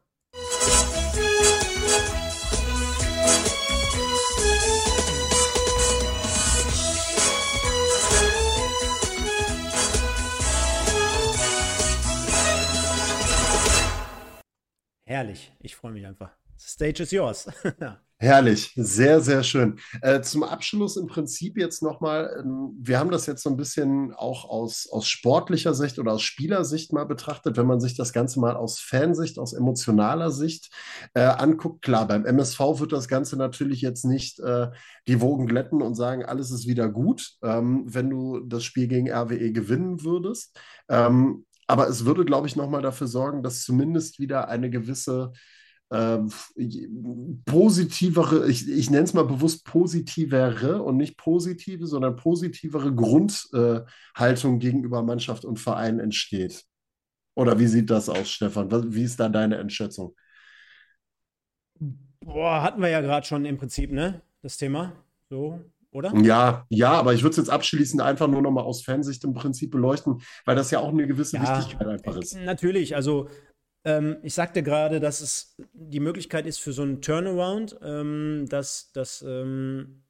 Herrlich, 15.09 15.51
ich 15.59 15.75
freue 15.75 15.91
mich 15.91 16.05
einfach. 16.05 16.29
Stage 16.59 17.01
is 17.01 17.09
yours. 17.09 17.47
Herrlich, 18.19 18.71
sehr, 18.75 19.21
sehr 19.21 19.41
schön. 19.41 19.79
Äh, 20.03 20.21
zum 20.21 20.43
Abschluss 20.43 20.97
im 20.97 21.07
Prinzip 21.07 21.57
jetzt 21.57 21.81
nochmal, 21.81 22.43
ähm, 22.43 22.77
wir 22.79 22.99
haben 22.99 23.09
das 23.09 23.25
jetzt 23.25 23.41
so 23.41 23.49
ein 23.49 23.57
bisschen 23.57 24.13
auch 24.13 24.47
aus, 24.47 24.87
aus 24.91 25.07
sportlicher 25.07 25.73
Sicht 25.73 25.97
oder 25.97 26.11
aus 26.11 26.21
Spielersicht 26.21 26.93
mal 26.93 27.05
betrachtet, 27.05 27.57
wenn 27.57 27.65
man 27.65 27.79
sich 27.79 27.97
das 27.97 28.13
Ganze 28.13 28.39
mal 28.39 28.55
aus 28.55 28.77
Fansicht, 28.77 29.39
aus 29.39 29.53
emotionaler 29.53 30.29
Sicht 30.29 30.69
äh, 31.15 31.21
anguckt. 31.21 31.81
Klar, 31.81 32.07
beim 32.07 32.25
MSV 32.25 32.59
wird 32.79 32.91
das 32.91 33.07
Ganze 33.07 33.35
natürlich 33.35 33.81
jetzt 33.81 34.05
nicht 34.05 34.39
äh, 34.41 34.67
die 35.07 35.21
Wogen 35.21 35.47
glätten 35.47 35.81
und 35.81 35.95
sagen, 35.95 36.23
alles 36.23 36.51
ist 36.51 36.67
wieder 36.67 36.87
gut, 36.87 37.31
ähm, 37.41 37.83
wenn 37.87 38.11
du 38.11 38.41
das 38.41 38.63
Spiel 38.63 38.87
gegen 38.87 39.09
RWE 39.09 39.53
gewinnen 39.53 40.03
würdest. 40.03 40.55
Ähm, 40.87 41.45
aber 41.69 41.87
es 41.87 42.03
würde, 42.03 42.25
glaube 42.25 42.47
ich, 42.47 42.55
nochmal 42.55 42.81
dafür 42.81 43.05
sorgen, 43.05 43.43
dass 43.43 43.63
zumindest 43.63 44.19
wieder 44.19 44.49
eine 44.49 44.71
gewisse 44.71 45.33
äh, 45.91 46.17
positivere, 47.45 48.49
ich, 48.49 48.67
ich 48.67 48.89
nenne 48.89 49.03
es 49.03 49.13
mal 49.13 49.25
bewusst 49.25 49.65
positivere 49.65 50.81
und 50.81 50.97
nicht 50.97 51.15
positive, 51.15 51.85
sondern 51.85 52.15
positivere 52.15 52.93
Grundhaltung 52.93 54.55
äh, 54.55 54.59
gegenüber 54.59 55.03
Mannschaft 55.03 55.45
und 55.45 55.59
Verein 55.59 55.99
entsteht. 55.99 56.65
Oder 57.35 57.59
wie 57.59 57.67
sieht 57.67 57.91
das 57.91 58.09
aus, 58.09 58.31
Stefan? 58.31 58.71
Wie 58.91 59.03
ist 59.03 59.19
da 59.19 59.29
deine 59.29 59.59
Einschätzung? 59.59 60.15
Boah, 62.19 62.63
hatten 62.63 62.81
wir 62.81 62.89
ja 62.89 63.01
gerade 63.01 63.27
schon 63.27 63.45
im 63.45 63.57
Prinzip, 63.57 63.91
ne? 63.91 64.23
Das 64.41 64.57
Thema. 64.57 64.93
So, 65.29 65.59
oder? 65.91 66.13
Ja, 66.15 66.65
ja, 66.69 66.91
aber 66.91 67.13
ich 67.13 67.23
würde 67.23 67.31
es 67.31 67.37
jetzt 67.37 67.49
abschließend 67.49 68.01
einfach 68.01 68.27
nur 68.27 68.41
nochmal 68.41 68.63
aus 68.63 68.83
Fansicht 68.83 69.23
im 69.23 69.33
Prinzip 69.33 69.71
beleuchten, 69.71 70.21
weil 70.45 70.55
das 70.55 70.71
ja 70.71 70.79
auch 70.79 70.89
eine 70.89 71.07
gewisse 71.07 71.37
ja, 71.37 71.57
Wichtigkeit 71.57 71.87
einfach 71.87 72.15
ist. 72.17 72.35
Natürlich, 72.37 72.95
also 72.95 73.27
ähm, 73.85 74.17
ich 74.23 74.33
sagte 74.33 74.61
gerade, 74.61 74.99
dass 74.99 75.21
es 75.21 75.55
die 75.73 75.99
Möglichkeit 75.99 76.45
ist 76.45 76.59
für 76.59 76.73
so 76.73 76.81
einen 76.81 77.01
Turnaround, 77.01 77.79
ähm, 77.81 78.45
dass, 78.49 78.91
dass 78.91 79.23
ähm, 79.27 80.03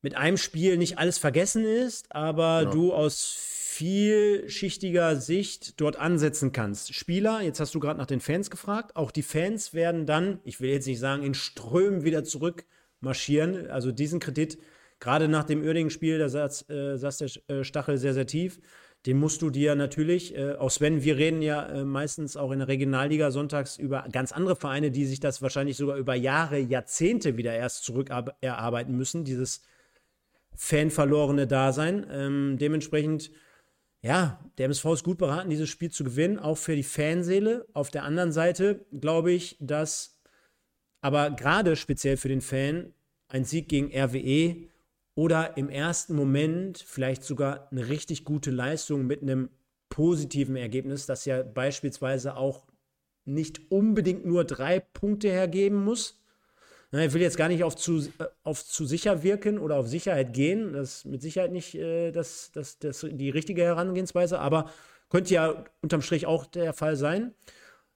mit 0.00 0.16
einem 0.16 0.36
Spiel 0.36 0.78
nicht 0.78 0.98
alles 0.98 1.18
vergessen 1.18 1.64
ist, 1.64 2.14
aber 2.14 2.62
ja. 2.62 2.70
du 2.70 2.92
aus 2.92 3.36
vielschichtiger 3.72 5.16
Sicht 5.16 5.80
dort 5.80 5.96
ansetzen 5.96 6.52
kannst. 6.52 6.94
Spieler, 6.94 7.40
jetzt 7.40 7.58
hast 7.58 7.74
du 7.74 7.80
gerade 7.80 7.98
nach 7.98 8.06
den 8.06 8.20
Fans 8.20 8.50
gefragt, 8.50 8.96
auch 8.96 9.10
die 9.10 9.22
Fans 9.22 9.72
werden 9.72 10.04
dann, 10.04 10.40
ich 10.44 10.60
will 10.60 10.70
jetzt 10.70 10.86
nicht 10.86 10.98
sagen, 10.98 11.22
in 11.22 11.34
Strömen 11.34 12.04
wieder 12.04 12.22
zurück 12.22 12.66
marschieren. 13.02 13.70
Also 13.70 13.92
diesen 13.92 14.20
Kredit, 14.20 14.58
gerade 15.00 15.28
nach 15.28 15.44
dem 15.44 15.62
Uerdingen-Spiel, 15.62 16.18
da 16.18 16.28
saß, 16.28 16.70
äh, 16.70 16.96
saß 16.96 17.18
der 17.18 17.30
äh, 17.48 17.64
Stachel 17.64 17.98
sehr, 17.98 18.14
sehr 18.14 18.26
tief. 18.26 18.60
Den 19.04 19.18
musst 19.18 19.42
du 19.42 19.50
dir 19.50 19.74
natürlich, 19.74 20.36
äh, 20.36 20.52
auch 20.54 20.70
Sven, 20.70 21.02
wir 21.02 21.16
reden 21.16 21.42
ja 21.42 21.66
äh, 21.66 21.84
meistens 21.84 22.36
auch 22.36 22.52
in 22.52 22.60
der 22.60 22.68
Regionalliga 22.68 23.32
sonntags 23.32 23.76
über 23.76 24.06
ganz 24.12 24.30
andere 24.30 24.54
Vereine, 24.54 24.92
die 24.92 25.06
sich 25.06 25.18
das 25.18 25.42
wahrscheinlich 25.42 25.76
sogar 25.76 25.96
über 25.96 26.14
Jahre, 26.14 26.58
Jahrzehnte 26.58 27.36
wieder 27.36 27.52
erst 27.52 27.82
zurück 27.82 28.10
erarbeiten 28.40 28.96
müssen, 28.96 29.24
dieses 29.24 29.62
fanverlorene 30.54 31.48
Dasein. 31.48 32.06
Ähm, 32.10 32.58
dementsprechend, 32.60 33.32
ja, 34.02 34.38
der 34.58 34.66
MSV 34.66 34.84
ist 34.92 35.04
gut 35.04 35.18
beraten, 35.18 35.50
dieses 35.50 35.68
Spiel 35.68 35.90
zu 35.90 36.04
gewinnen, 36.04 36.38
auch 36.38 36.58
für 36.58 36.76
die 36.76 36.84
Fanseele. 36.84 37.66
Auf 37.72 37.90
der 37.90 38.04
anderen 38.04 38.30
Seite 38.30 38.86
glaube 38.92 39.32
ich, 39.32 39.56
dass 39.58 40.21
aber 41.02 41.30
gerade 41.30 41.76
speziell 41.76 42.16
für 42.16 42.28
den 42.28 42.40
Fan 42.40 42.94
ein 43.28 43.44
Sieg 43.44 43.68
gegen 43.68 43.92
RWE 43.94 44.68
oder 45.14 45.56
im 45.58 45.68
ersten 45.68 46.14
Moment 46.14 46.82
vielleicht 46.86 47.24
sogar 47.24 47.68
eine 47.70 47.88
richtig 47.88 48.24
gute 48.24 48.50
Leistung 48.50 49.06
mit 49.06 49.20
einem 49.20 49.50
positiven 49.90 50.56
Ergebnis, 50.56 51.04
das 51.04 51.26
ja 51.26 51.42
beispielsweise 51.42 52.36
auch 52.36 52.64
nicht 53.24 53.70
unbedingt 53.70 54.24
nur 54.24 54.44
drei 54.44 54.80
Punkte 54.80 55.28
hergeben 55.28 55.84
muss. 55.84 56.18
Ich 56.92 57.12
will 57.14 57.22
jetzt 57.22 57.38
gar 57.38 57.48
nicht 57.48 57.64
auf 57.64 57.74
zu, 57.74 58.00
äh, 58.00 58.26
auf 58.42 58.64
zu 58.64 58.84
sicher 58.84 59.22
wirken 59.22 59.58
oder 59.58 59.76
auf 59.76 59.88
Sicherheit 59.88 60.34
gehen. 60.34 60.74
Das 60.74 60.96
ist 60.96 61.04
mit 61.06 61.22
Sicherheit 61.22 61.50
nicht 61.50 61.74
äh, 61.74 62.10
das, 62.10 62.50
das, 62.52 62.78
das, 62.78 63.06
die 63.10 63.30
richtige 63.30 63.62
Herangehensweise, 63.62 64.38
aber 64.38 64.70
könnte 65.08 65.32
ja 65.32 65.64
unterm 65.80 66.02
Strich 66.02 66.26
auch 66.26 66.44
der 66.44 66.74
Fall 66.74 66.96
sein. 66.96 67.34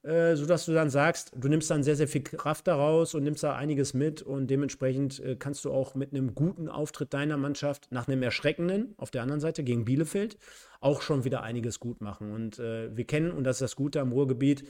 Äh, 0.07 0.36
sodass 0.36 0.66
du 0.66 0.72
dann 0.72 0.88
sagst, 0.88 1.32
du 1.34 1.48
nimmst 1.48 1.68
dann 1.68 1.82
sehr, 1.82 1.96
sehr 1.96 2.07
viel 2.07 2.22
Kraft 2.22 2.68
daraus 2.68 3.14
und 3.16 3.24
nimmst 3.24 3.42
da 3.42 3.57
einiges 3.57 3.92
mit 3.92 4.22
und 4.22 4.46
dementsprechend 4.46 5.18
äh, 5.18 5.34
kannst 5.34 5.64
du 5.64 5.72
auch 5.72 5.96
mit 5.96 6.12
einem 6.12 6.36
guten 6.36 6.68
Auftritt 6.68 7.12
deiner 7.12 7.36
Mannschaft 7.36 7.88
nach 7.90 8.07
einem 8.07 8.22
erschreckenden 8.22 8.94
auf 8.98 9.11
der 9.11 9.22
anderen 9.22 9.40
Seite 9.40 9.64
gegen 9.64 9.84
Bielefeld 9.84 10.38
auch 10.80 11.02
schon 11.02 11.24
wieder 11.24 11.42
einiges 11.42 11.80
gut 11.80 12.02
machen. 12.02 12.32
Und 12.32 12.61
äh, 12.61 12.96
wir 12.96 13.04
kennen, 13.04 13.32
und 13.32 13.42
das 13.42 13.57
ist 13.57 13.62
das 13.62 13.74
Gute 13.74 14.00
am 14.00 14.12
Ruhrgebiet, 14.12 14.62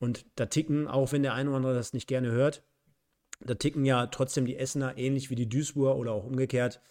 und 0.00 0.26
da 0.36 0.44
ticken, 0.44 0.86
auch 0.86 1.12
wenn 1.12 1.22
der 1.22 1.32
eine 1.32 1.48
oder 1.48 1.56
andere 1.56 1.74
das 1.74 1.94
nicht 1.94 2.06
gerne 2.06 2.30
hört, 2.30 2.62
da 3.40 3.54
ticken 3.54 3.86
ja 3.86 4.08
trotzdem 4.08 4.44
die 4.44 4.58
Essener 4.58 4.98
ähnlich 4.98 5.30
wie 5.30 5.34
die 5.34 5.48
Duisburger 5.48 5.96
oder 5.96 6.12
auch 6.12 6.24
umgekehrt 6.24 6.82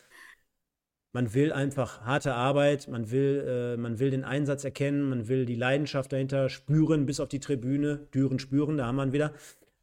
man 1.14 1.34
will 1.34 1.54
einfach 1.54 2.02
harte 2.02 2.34
Arbeit, 2.34 2.88
man 2.90 3.12
will, 3.12 3.46
äh, 3.48 3.78
man 3.78 4.00
will 4.00 4.10
den 4.10 4.24
Einsatz 4.24 4.64
erkennen, 4.64 5.10
man 5.10 5.28
will 5.28 5.46
die 5.46 5.56
Leidenschaft 5.56 6.12
dahinter 6.12 6.50
spüren, 6.50 7.06
bis 7.06 7.20
auf 7.20 7.30
die 7.30 7.40
Tribüne. 7.40 8.08
Düren 8.14 8.40
spüren, 8.40 8.78
da 8.78 8.88
haben 8.88 8.96
wir 8.96 9.06
ihn 9.06 9.14
wieder. 9.14 9.32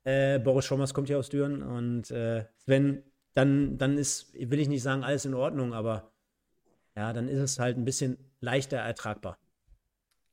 Äh, 0.02 0.40
Boris 0.40 0.64
Schommers 0.64 0.92
kommt 0.92 1.08
ja 1.08 1.18
aus 1.18 1.28
Düren 1.28 1.62
und 1.62 2.10
äh, 2.10 2.44
Sven, 2.64 3.04
dann, 3.34 3.78
dann 3.78 3.96
ist, 3.96 4.34
will 4.34 4.58
ich 4.58 4.68
nicht 4.68 4.82
sagen, 4.82 5.04
alles 5.04 5.24
in 5.24 5.34
Ordnung, 5.34 5.72
aber 5.72 6.12
ja, 6.96 7.12
dann 7.12 7.28
ist 7.28 7.38
es 7.38 7.58
halt 7.60 7.76
ein 7.76 7.84
bisschen 7.84 8.18
leichter 8.40 8.78
ertragbar. 8.78 9.38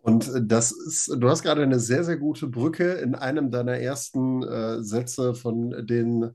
Und 0.02 0.32
das 0.40 0.72
ist, 0.72 1.10
du 1.16 1.30
hast 1.30 1.44
gerade 1.44 1.62
eine 1.62 1.80
sehr, 1.80 2.04
sehr 2.04 2.18
gute 2.18 2.48
Brücke 2.48 2.94
in 2.94 3.14
einem 3.14 3.52
deiner 3.52 3.78
ersten 3.78 4.42
äh, 4.42 4.82
Sätze 4.82 5.36
von 5.36 5.86
den 5.86 6.32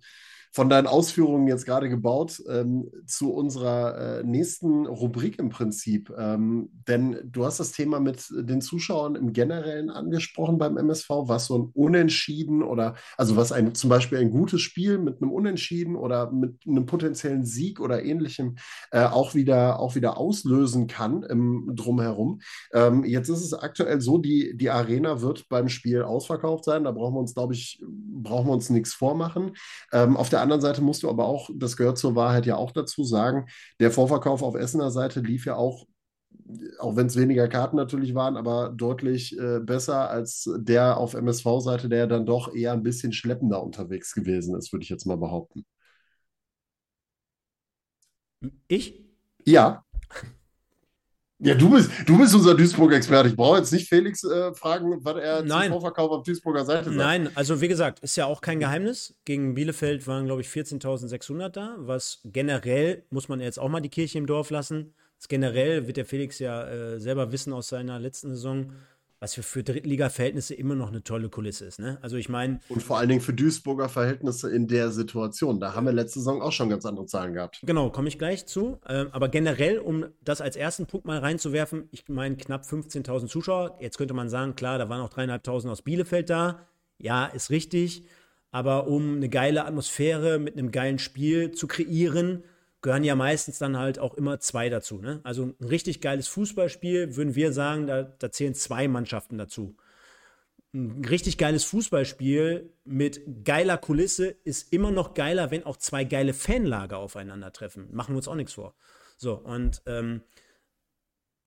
von 0.53 0.69
deinen 0.69 0.87
Ausführungen 0.87 1.49
jetzt 1.49 1.65
gerade 1.65 1.89
gebaut 1.89 2.43
ähm, 2.49 2.91
zu 3.07 3.33
unserer 3.33 4.21
äh, 4.21 4.23
nächsten 4.23 4.87
Rubrik 4.87 5.39
im 5.39 5.49
Prinzip. 5.49 6.13
Ähm, 6.17 6.69
denn 6.87 7.19
du 7.25 7.47
hast 7.47 7.59
das 7.59 7.73
Thema 7.73 8.01
mit 8.01 8.27
den 8.31 8.61
Zuschauern 8.61 9.15
im 9.15 9.33
Generellen 9.33 9.89
angesprochen 9.89 10.59
beim 10.59 10.77
MSV, 10.77 11.09
was 11.09 11.47
so 11.47 11.59
ein 11.59 11.71
Unentschieden 11.73 12.63
oder 12.63 12.97
also 13.17 13.37
was 13.37 13.51
ein 13.51 13.75
zum 13.75 13.89
Beispiel 13.89 14.19
ein 14.19 14.31
gutes 14.31 14.61
Spiel 14.61 14.99
mit 14.99 15.23
einem 15.23 15.33
Unentschieden 15.33 15.97
oder 15.97 16.31
mit 16.31 16.67
einem 16.67 16.85
potenziellen 16.85 17.47
Sieg 17.47 17.81
oder 17.81 18.05
ähnlichem 18.05 18.57
äh, 18.91 19.05
auch 19.05 19.35
wieder 19.35 19.81
auch 19.81 19.95
wieder 19.95 20.19
auslösen 20.19 20.87
kann 20.87 21.23
im 21.23 21.73
Drumherum. 21.75 22.43
Ähm, 22.75 23.05
jetzt 23.05 23.31
ist 23.31 23.43
es 23.43 23.55
aktuell 23.55 24.03
so, 24.03 24.19
die, 24.19 24.55
die 24.55 24.69
Arena 24.69 25.23
wird 25.23 25.49
beim 25.49 25.71
Spiel 25.71 26.03
ausverkauft 26.03 26.65
sein. 26.65 26.85
Da 26.85 26.91
brauchen 26.91 27.15
wir 27.15 27.21
uns, 27.21 27.35
glaube 27.35 27.55
ich, 27.55 27.83
brauchen 27.83 28.49
wir 28.49 28.53
uns 28.53 28.69
nichts 28.69 28.93
vormachen. 28.93 29.53
Ähm, 29.93 30.17
auf 30.19 30.29
der 30.29 30.42
anderen 30.43 30.61
Seite 30.61 30.83
musst 30.83 31.03
du 31.03 31.09
aber 31.11 31.27
auch, 31.27 31.51
das 31.55 31.77
gehört 31.77 31.99
zur 31.99 32.15
Wahrheit 32.17 32.47
ja 32.47 32.57
auch 32.57 32.73
dazu 32.73 33.05
sagen, 33.05 33.47
der 33.81 33.91
Vorverkauf 33.91 34.43
auf 34.43 34.55
Essener 34.55 34.91
Seite 34.91 35.21
lief 35.21 35.47
ja 35.47 35.57
auch 35.57 35.87
auch 36.79 36.97
wenn 36.97 37.07
es 37.07 37.17
weniger 37.17 37.49
Karten 37.49 37.77
natürlich 37.77 38.15
waren, 38.15 38.37
aber 38.37 38.71
deutlich 38.71 39.39
äh, 39.39 39.61
besser 39.61 40.11
als 40.11 40.51
der 40.57 40.97
auf 40.97 41.15
MSV-Seite, 41.15 41.89
der 41.89 42.07
dann 42.07 42.27
doch 42.27 42.55
eher 42.55 42.73
ein 42.73 42.83
bisschen 42.83 43.13
schleppender 43.13 43.63
unterwegs 43.63 44.15
gewesen 44.15 44.57
ist, 44.57 44.73
würde 44.73 44.83
ich 44.83 44.89
jetzt 44.91 45.07
mal 45.07 45.17
behaupten. 45.17 45.65
Ich? 48.69 49.01
Ja. 49.45 49.85
Ja, 51.45 51.57
du 51.57 51.71
bist, 51.71 51.91
du 52.07 52.17
bist 52.17 52.35
unser 52.37 52.55
Duisburg-Experte. 52.55 53.29
Ich 53.29 53.37
brauche 53.37 53.59
jetzt 53.59 53.73
nicht 53.73 53.89
Felix 53.89 54.23
äh, 54.23 54.55
fragen, 54.55 55.05
was 55.05 55.17
er 55.17 55.43
Nein. 55.43 55.65
zum 55.65 55.73
Vorverkauf 55.73 56.11
auf 56.13 56.23
Duisburger 56.23 56.65
Seite 56.65 56.85
sagt. 56.85 56.97
Nein, 56.97 57.31
also 57.35 57.61
wie 57.61 57.67
gesagt, 57.67 57.99
ist 57.99 58.17
ja 58.17 58.27
auch 58.27 58.41
kein 58.41 58.61
Geheimnis. 58.61 59.17
Gegen 59.25 59.55
Bielefeld 59.55 60.07
waren, 60.07 60.27
glaube 60.27 60.43
ich, 60.43 60.49
14.600 60.49 61.49
da, 61.49 61.75
was 61.79 62.21
generell, 62.25 63.05
muss 63.11 63.29
man 63.29 63.41
jetzt 63.41 63.59
auch 63.59 63.69
mal 63.69 63.81
die 63.81 63.89
Kirche 63.89 64.19
im 64.19 64.27
Dorf 64.27 64.51
lassen, 64.51 64.95
generell 65.29 65.87
wird 65.87 65.97
der 65.97 66.07
Felix 66.07 66.39
ja 66.39 66.65
äh, 66.69 67.01
selber 67.01 67.33
wissen 67.33 67.53
aus 67.53 67.69
seiner 67.69 67.99
letzten 67.99 68.31
Saison, 68.31 68.73
was 69.23 69.35
für, 69.35 69.45
für 69.45 69.63
Drittliga-Verhältnisse 69.63 70.53
immer 70.55 70.75
noch 70.75 70.89
eine 70.89 71.05
tolle 71.05 71.29
Kulisse 71.29 71.65
ist. 71.65 71.79
Ne? 71.79 71.97
Also 72.03 72.17
ich 72.17 72.29
meine. 72.29 72.59
Und 72.69 72.83
vor 72.83 72.99
allen 72.99 73.09
Dingen 73.09 73.21
für 73.21 73.33
Duisburger 73.33 73.89
Verhältnisse 73.89 74.51
in 74.51 74.67
der 74.67 74.91
Situation. 74.91 75.61
Da 75.61 75.75
haben 75.75 75.87
wir 75.87 75.93
letzte 75.93 76.19
Saison 76.19 76.43
auch 76.43 76.51
schon 76.51 76.69
ganz 76.69 76.85
andere 76.85 77.07
Zahlen 77.07 77.33
gehabt. 77.33 77.61
Genau, 77.63 77.89
komme 77.91 78.09
ich 78.09 78.19
gleich 78.19 78.47
zu. 78.47 78.81
Ähm, 78.89 79.11
aber 79.13 79.29
generell, 79.29 79.79
um 79.79 80.07
das 80.23 80.41
als 80.41 80.57
ersten 80.57 80.87
Punkt 80.87 81.07
mal 81.07 81.19
reinzuwerfen, 81.19 81.89
ich 81.93 82.09
meine 82.09 82.37
knapp 82.37 82.65
15.000 82.65 83.29
Zuschauer. 83.29 83.79
Jetzt 83.81 83.97
könnte 83.97 84.13
man 84.13 84.29
sagen, 84.29 84.57
klar, 84.57 84.79
da 84.79 84.89
waren 84.89 85.01
auch 85.01 85.11
dreieinhalbtausend 85.11 85.71
aus 85.71 85.83
Bielefeld 85.83 86.29
da. 86.29 86.67
Ja, 86.99 87.27
ist 87.27 87.51
richtig. 87.51 88.05
Aber 88.51 88.89
um 88.89 89.17
eine 89.17 89.29
geile 89.29 89.65
Atmosphäre 89.65 90.41
mit 90.41 90.59
einem 90.59 90.73
geilen 90.73 90.99
Spiel 90.99 91.53
zu 91.53 91.69
kreieren, 91.69 92.43
gehören 92.83 93.05
ja 93.05 93.15
meistens 93.15 93.59
dann 93.59 93.79
halt 93.79 93.99
auch 93.99 94.15
immer 94.15 94.41
zwei 94.41 94.69
dazu. 94.69 94.99
Ne? 94.99 95.21
Also 95.23 95.55
ein 95.61 95.65
richtig 95.65 96.01
geiles 96.01 96.29
Fußballspiel, 96.29 97.17
würden 97.17 97.35
wir 97.35 97.53
sagen, 97.53 97.87
da, 97.87 98.03
da 98.03 98.31
zählen 98.31 98.55
zwei 98.55 98.89
Mannschaften 98.89 99.39
dazu. 99.39 99.77
Ein 100.75 101.05
richtig 101.05 101.39
geiles 101.39 101.65
Fußballspiel 101.65 102.73
mit 102.85 103.45
geiler 103.45 103.79
Kulisse 103.79 104.27
ist 104.27 104.73
immer 104.73 104.91
noch 104.91 105.15
geiler, 105.15 105.51
wenn 105.51 105.65
auch 105.65 105.77
zwei 105.77 106.05
geile 106.05 106.35
Fanlager 106.35 106.99
aufeinandertreffen. 106.99 107.89
Machen 107.93 108.15
wir 108.15 108.19
uns 108.19 108.29
auch 108.29 108.35
nichts 108.35 108.55
vor. 108.55 108.75
So, 109.17 109.35
und 109.35 109.83
ähm, 109.87 110.23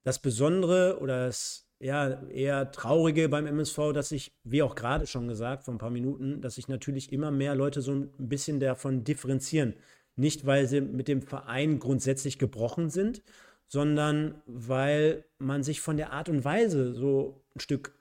das 0.03 0.19
Besondere 0.19 0.99
oder 1.01 1.25
das 1.25 1.65
ja, 1.79 2.23
eher 2.29 2.71
Traurige 2.71 3.27
beim 3.27 3.47
MSV, 3.47 3.91
dass 3.93 4.09
sich, 4.09 4.33
wie 4.43 4.63
auch 4.63 4.75
gerade 4.75 5.07
schon 5.07 5.27
gesagt, 5.27 5.63
vor 5.63 5.73
ein 5.73 5.79
paar 5.79 5.89
Minuten, 5.89 6.41
dass 6.41 6.55
sich 6.55 6.67
natürlich 6.67 7.11
immer 7.11 7.31
mehr 7.31 7.55
Leute 7.55 7.81
so 7.81 7.91
ein 7.91 8.11
bisschen 8.17 8.59
davon 8.59 9.03
differenzieren. 9.03 9.75
Nicht, 10.15 10.45
weil 10.45 10.67
sie 10.67 10.81
mit 10.81 11.07
dem 11.07 11.21
Verein 11.21 11.79
grundsätzlich 11.79 12.39
gebrochen 12.39 12.89
sind, 12.89 13.21
sondern 13.67 14.41
weil 14.45 15.25
man 15.37 15.63
sich 15.63 15.81
von 15.81 15.97
der 15.97 16.11
Art 16.11 16.29
und 16.29 16.45
Weise 16.45 16.93
so 16.93 17.43
ein 17.55 17.59
Stück 17.59 17.93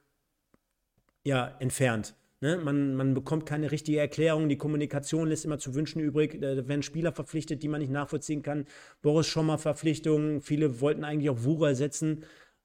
ja, 1.24 1.56
entfernt. 1.58 2.14
Ne? 2.40 2.58
Man, 2.58 2.94
man 2.94 3.14
bekommt 3.14 3.46
keine 3.46 3.72
richtige 3.72 3.98
Erklärung, 3.98 4.48
die 4.48 4.58
Kommunikation 4.58 5.28
lässt 5.28 5.46
immer 5.46 5.58
zu 5.58 5.74
wünschen 5.74 6.00
übrig. 6.00 6.38
Da 6.40 6.68
werden 6.68 6.82
Spieler 6.82 7.12
verpflichtet, 7.12 7.62
die 7.62 7.68
man 7.68 7.80
nicht 7.80 7.90
nachvollziehen 7.90 8.42
kann. 8.42 8.66
Boris 9.00 9.26
Schommer 9.26 9.56
Verpflichtungen, 9.56 10.42
viele 10.42 10.80
wollten 10.82 11.04
eigentlich 11.04 11.30
auch 11.30 11.42
Wura 11.42 11.74
setzen. 11.74 12.24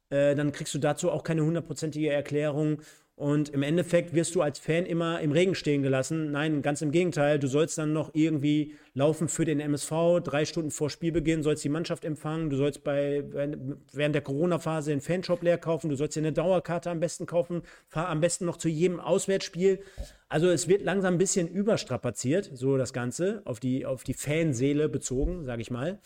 Äh, 0.10 0.36
dann 0.36 0.52
kriegst 0.52 0.74
du 0.74 0.80
dazu 0.80 1.12
auch 1.12 1.24
keine 1.24 1.46
hundertprozentige 1.46 2.12
Erklärung. 2.12 2.82
Und 3.20 3.50
im 3.50 3.64
Endeffekt 3.64 4.14
wirst 4.14 4.34
du 4.34 4.42
als 4.42 4.60
Fan 4.60 4.86
immer 4.86 5.20
im 5.20 5.34
Regen 5.34 5.54
stehen 5.54 5.84
gelassen. 5.84 6.32
Nein, 6.32 6.62
ganz 6.62 6.82
im 6.82 6.92
Gegenteil. 6.92 7.38
Du 7.38 7.48
sollst 7.50 7.78
dann 7.78 7.92
noch 7.92 8.12
irgendwie 8.14 8.76
laufen 8.94 9.28
für 9.28 9.44
den 9.44 9.60
MSV. 9.60 10.22
Drei 10.24 10.46
Stunden 10.46 10.72
vor 10.72 10.90
Spielbeginn 10.90 11.44
sollst 11.44 11.66
die 11.66 11.70
Mannschaft 11.70 12.06
empfangen. 12.06 12.50
Du 12.50 12.56
sollst 12.56 12.86
bei, 12.86 13.26
während 13.92 14.16
der 14.16 14.22
Corona-Phase 14.22 14.92
den 14.92 15.02
Fanshop 15.02 15.44
leer 15.44 15.58
kaufen. 15.58 15.90
Du 15.90 15.98
sollst 15.98 16.16
dir 16.16 16.22
eine 16.22 16.32
Dauerkarte 16.32 16.90
am 16.90 17.02
besten 17.02 17.26
kaufen. 17.26 17.64
Fahr 17.90 18.08
am 18.08 18.22
besten 18.22 18.46
noch 18.46 18.56
zu 18.56 18.70
jedem 18.70 19.02
Auswärtsspiel. 19.02 19.82
Also 20.30 20.48
es 20.48 20.70
wird 20.70 20.82
langsam 20.82 21.16
ein 21.16 21.18
bisschen 21.18 21.50
überstrapaziert, 21.50 22.50
so 22.54 22.78
das 22.78 22.94
Ganze, 22.94 23.42
auf 23.44 23.60
die, 23.60 23.86
auf 23.86 24.06
die 24.06 24.14
Fanseele 24.14 24.88
bezogen, 24.88 25.44
sage 25.44 25.62
ich 25.62 25.72
mal. 25.72 26.00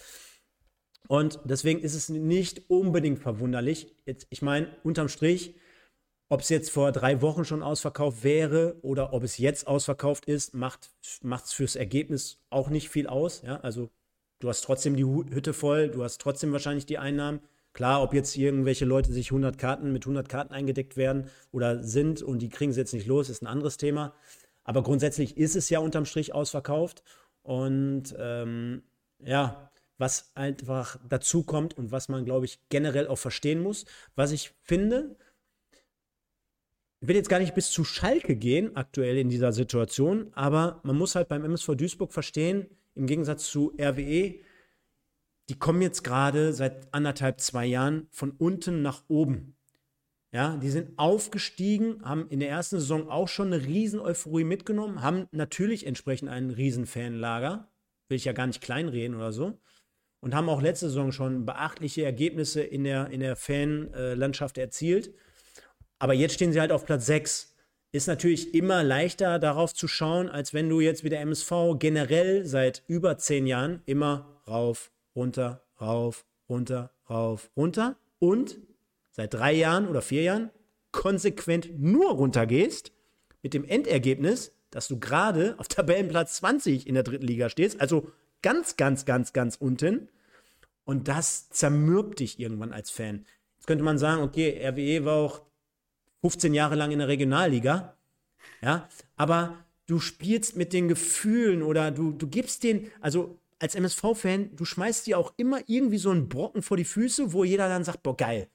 Und 1.07 1.39
deswegen 1.45 1.79
ist 1.81 1.93
es 1.93 2.09
nicht 2.09 2.71
unbedingt 2.71 3.19
verwunderlich. 3.19 3.95
Jetzt, 4.07 4.25
ich 4.31 4.41
meine, 4.41 4.69
unterm 4.83 5.09
Strich, 5.09 5.53
ob 6.33 6.41
es 6.41 6.49
jetzt 6.49 6.71
vor 6.71 6.91
drei 6.91 7.21
Wochen 7.21 7.45
schon 7.45 7.61
ausverkauft 7.61 8.23
wäre 8.23 8.75
oder 8.81 9.13
ob 9.13 9.21
es 9.21 9.37
jetzt 9.37 9.67
ausverkauft 9.67 10.25
ist, 10.25 10.55
macht 10.55 10.89
es 11.21 11.53
fürs 11.53 11.75
Ergebnis 11.75 12.39
auch 12.49 12.69
nicht 12.71 12.89
viel 12.89 13.05
aus. 13.05 13.43
Ja? 13.43 13.57
Also 13.57 13.91
du 14.39 14.49
hast 14.49 14.61
trotzdem 14.61 14.95
die 14.95 15.05
Hütte 15.05 15.53
voll, 15.53 15.89
du 15.89 16.03
hast 16.03 16.19
trotzdem 16.19 16.51
wahrscheinlich 16.51 16.87
die 16.87 16.97
Einnahmen. 16.97 17.39
Klar, 17.73 18.01
ob 18.01 18.15
jetzt 18.15 18.35
irgendwelche 18.35 18.83
Leute 18.83 19.13
sich 19.13 19.27
100 19.27 19.59
Karten 19.59 19.93
mit 19.93 20.05
100 20.05 20.27
Karten 20.27 20.55
eingedeckt 20.55 20.97
werden 20.97 21.29
oder 21.51 21.83
sind 21.83 22.23
und 22.23 22.39
die 22.39 22.49
kriegen 22.49 22.73
sie 22.73 22.79
jetzt 22.79 22.95
nicht 22.95 23.05
los, 23.05 23.29
ist 23.29 23.43
ein 23.43 23.47
anderes 23.47 23.77
Thema. 23.77 24.15
Aber 24.63 24.81
grundsätzlich 24.81 25.37
ist 25.37 25.55
es 25.55 25.69
ja 25.69 25.77
unterm 25.77 26.05
Strich 26.05 26.33
ausverkauft. 26.33 27.03
Und 27.43 28.15
ähm, 28.17 28.81
ja, 29.23 29.69
was 29.99 30.31
einfach 30.33 30.97
dazu 31.07 31.43
kommt 31.43 31.77
und 31.77 31.91
was 31.91 32.09
man, 32.09 32.25
glaube 32.25 32.45
ich, 32.45 32.59
generell 32.69 33.07
auch 33.07 33.19
verstehen 33.19 33.61
muss. 33.61 33.85
Was 34.15 34.31
ich 34.31 34.51
finde, 34.63 35.15
ich 37.03 37.09
will 37.09 37.17
jetzt 37.17 37.27
gar 37.27 37.39
nicht 37.39 37.53
bis 37.53 37.69
zu 37.69 37.83
Schalke 37.83 38.37
gehen, 38.37 38.77
aktuell 38.77 39.17
in 39.17 39.27
dieser 39.27 39.51
Situation, 39.51 40.31
aber 40.35 40.79
man 40.83 40.97
muss 40.97 41.15
halt 41.15 41.27
beim 41.27 41.43
MSV 41.43 41.75
Duisburg 41.75 42.13
verstehen, 42.13 42.67
im 42.95 43.07
Gegensatz 43.07 43.47
zu 43.47 43.73
RWE, 43.77 44.35
die 45.49 45.59
kommen 45.59 45.81
jetzt 45.81 46.05
gerade 46.05 46.53
seit 46.53 46.93
anderthalb, 46.93 47.41
zwei 47.41 47.65
Jahren 47.65 48.07
von 48.09 48.31
unten 48.31 48.81
nach 48.81 49.03
oben. 49.09 49.57
Ja, 50.31 50.55
die 50.55 50.69
sind 50.69 50.97
aufgestiegen, 50.97 52.01
haben 52.05 52.29
in 52.29 52.39
der 52.39 52.47
ersten 52.47 52.79
Saison 52.79 53.09
auch 53.09 53.27
schon 53.27 53.51
eine 53.51 53.65
riesen 53.65 53.99
Euphorie 53.99 54.45
mitgenommen, 54.45 55.01
haben 55.01 55.27
natürlich 55.33 55.85
entsprechend 55.85 56.29
einen 56.29 56.51
riesen 56.51 56.85
Fanlager, 56.85 57.69
will 58.07 58.15
ich 58.15 58.23
ja 58.23 58.31
gar 58.31 58.47
nicht 58.47 58.61
kleinreden 58.61 59.17
oder 59.17 59.33
so, 59.33 59.59
und 60.21 60.33
haben 60.33 60.47
auch 60.47 60.61
letzte 60.61 60.87
Saison 60.87 61.11
schon 61.11 61.45
beachtliche 61.45 62.05
Ergebnisse 62.05 62.63
in 62.63 62.85
der, 62.85 63.09
in 63.09 63.19
der 63.19 63.35
Fanlandschaft 63.35 64.57
erzielt. 64.57 65.13
Aber 65.99 66.13
jetzt 66.13 66.35
stehen 66.35 66.51
sie 66.51 66.59
halt 66.59 66.71
auf 66.71 66.85
Platz 66.85 67.05
6. 67.05 67.55
Ist 67.91 68.07
natürlich 68.07 68.53
immer 68.53 68.83
leichter 68.83 69.39
darauf 69.39 69.73
zu 69.73 69.87
schauen, 69.87 70.29
als 70.29 70.53
wenn 70.53 70.67
du 70.67 70.79
jetzt 70.79 71.03
wie 71.03 71.09
der 71.09 71.21
MSV 71.21 71.77
generell 71.77 72.45
seit 72.45 72.83
über 72.87 73.17
zehn 73.17 73.45
Jahren 73.45 73.81
immer 73.85 74.41
rauf, 74.47 74.91
runter, 75.15 75.63
rauf, 75.79 76.25
runter, 76.49 76.91
rauf, 77.09 77.51
runter 77.55 77.97
und 78.19 78.57
seit 79.11 79.33
drei 79.33 79.53
Jahren 79.53 79.87
oder 79.87 80.01
vier 80.01 80.23
Jahren 80.23 80.49
konsequent 80.91 81.79
nur 81.79 82.11
runter 82.11 82.45
gehst, 82.45 82.91
mit 83.43 83.53
dem 83.53 83.65
Endergebnis, 83.65 84.55
dass 84.71 84.87
du 84.87 84.99
gerade 84.99 85.55
auf 85.59 85.67
Tabellenplatz 85.67 86.37
20 86.37 86.87
in 86.87 86.95
der 86.95 87.03
dritten 87.03 87.27
Liga 87.27 87.49
stehst, 87.49 87.79
also 87.79 88.09
ganz, 88.41 88.77
ganz, 88.77 89.05
ganz, 89.05 89.33
ganz 89.33 89.55
unten. 89.57 90.09
Und 90.85 91.07
das 91.07 91.49
zermürbt 91.49 92.19
dich 92.19 92.39
irgendwann 92.39 92.73
als 92.73 92.89
Fan. 92.89 93.25
Jetzt 93.57 93.67
könnte 93.67 93.83
man 93.83 93.97
sagen, 93.97 94.23
okay, 94.23 94.59
RWE 94.67 95.05
war 95.05 95.15
auch 95.17 95.41
15 96.23 96.53
Jahre 96.53 96.75
lang 96.75 96.91
in 96.91 96.99
der 96.99 97.09
Regionalliga. 97.09 97.97
Ja, 98.61 98.87
aber 99.17 99.57
du 99.87 99.99
spielst 99.99 100.55
mit 100.55 100.71
den 100.71 100.87
Gefühlen 100.87 101.61
oder 101.61 101.91
du, 101.91 102.13
du 102.13 102.27
gibst 102.27 102.63
den, 102.63 102.89
also 103.01 103.37
als 103.59 103.75
MSV-Fan, 103.75 104.55
du 104.55 104.63
schmeißt 104.63 105.05
dir 105.05 105.19
auch 105.19 105.33
immer 105.35 105.59
irgendwie 105.67 105.97
so 105.97 106.11
einen 106.11 106.29
Brocken 106.29 106.61
vor 106.61 106.77
die 106.77 106.85
Füße, 106.85 107.33
wo 107.33 107.43
jeder 107.43 107.67
dann 107.67 107.83
sagt, 107.83 108.03
boah, 108.03 108.15
geil. 108.15 108.47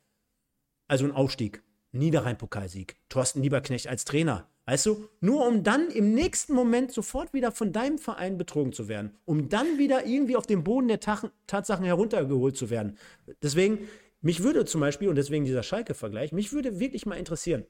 Also 0.87 1.05
ein 1.05 1.13
Aufstieg, 1.13 1.63
Niederrhein-Pokalsieg, 1.93 2.97
Thorsten 3.11 3.43
Lieberknecht 3.43 3.87
als 3.87 4.07
Trainer. 4.07 4.49
Weißt 4.65 4.87
du, 4.87 5.09
nur 5.21 5.47
um 5.47 5.63
dann 5.63 5.91
im 5.91 6.13
nächsten 6.13 6.53
Moment 6.55 6.93
sofort 6.93 7.33
wieder 7.33 7.53
von 7.53 7.73
deinem 7.73 7.99
Verein 7.99 8.37
betrogen 8.37 8.73
zu 8.75 8.89
werden, 8.89 9.15
um 9.25 9.49
dann 9.49 9.79
wieder 9.79 10.07
irgendwie 10.07 10.37
auf 10.37 10.47
den 10.47 10.65
Boden 10.65 10.89
der 10.89 11.01
Tatsachen 11.01 11.85
heruntergeholt 11.85 12.57
zu 12.57 12.69
werden. 12.69 12.99
Deswegen, 13.43 13.89
mich 14.21 14.43
würde 14.43 14.65
zum 14.65 14.81
Beispiel, 14.81 15.09
und 15.09 15.17
deswegen 15.17 15.45
dieser 15.45 15.63
Schalke-Vergleich, 15.63 16.33
mich 16.33 16.53
würde 16.53 16.81
wirklich 16.81 17.07
mal 17.07 17.17
interessieren, 17.17 17.67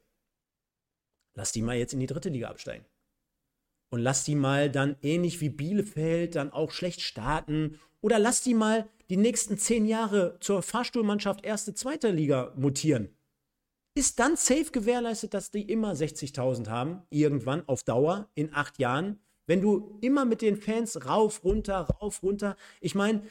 lass 1.35 1.53
die 1.53 1.63
mal 1.63 1.77
jetzt 1.77 1.93
in 1.93 2.01
die 2.01 2.07
dritte 2.07 2.31
Liga 2.31 2.49
absteigen. 2.49 2.85
Und 3.91 4.01
lass 4.01 4.25
die 4.25 4.35
mal 4.35 4.71
dann 4.71 4.97
ähnlich 5.03 5.41
wie 5.41 5.49
Bielefeld 5.49 6.35
dann 6.35 6.53
auch 6.53 6.73
schlecht 6.73 7.01
starten. 7.01 7.79
Oder 8.01 8.19
lass 8.19 8.43
die 8.43 8.55
mal 8.55 8.89
die 9.09 9.17
nächsten 9.17 9.57
zehn 9.57 9.87
Jahre 9.87 10.37
zur 10.41 10.63
Fahrstuhlmannschaft 10.63 11.45
erste, 11.45 11.75
zweite 11.75 12.11
Liga 12.11 12.53
mutieren. 12.57 13.17
Ist 13.95 14.19
dann 14.19 14.37
safe 14.37 14.71
gewährleistet, 14.71 15.33
dass 15.33 15.51
die 15.51 15.63
immer 15.63 15.93
60.000 15.93 16.69
haben, 16.69 17.03
irgendwann 17.11 17.67
auf 17.67 17.83
Dauer 17.83 18.31
in 18.35 18.53
acht 18.55 18.79
Jahren. 18.79 19.19
Wenn 19.47 19.63
du 19.63 19.99
immer 20.03 20.27
mit 20.27 20.43
den 20.43 20.57
Fans 20.57 21.07
rauf, 21.07 21.43
runter, 21.43 21.81
rauf, 21.81 22.23
runter. 22.23 22.57
Ich 22.83 22.95
meine, 22.95 23.23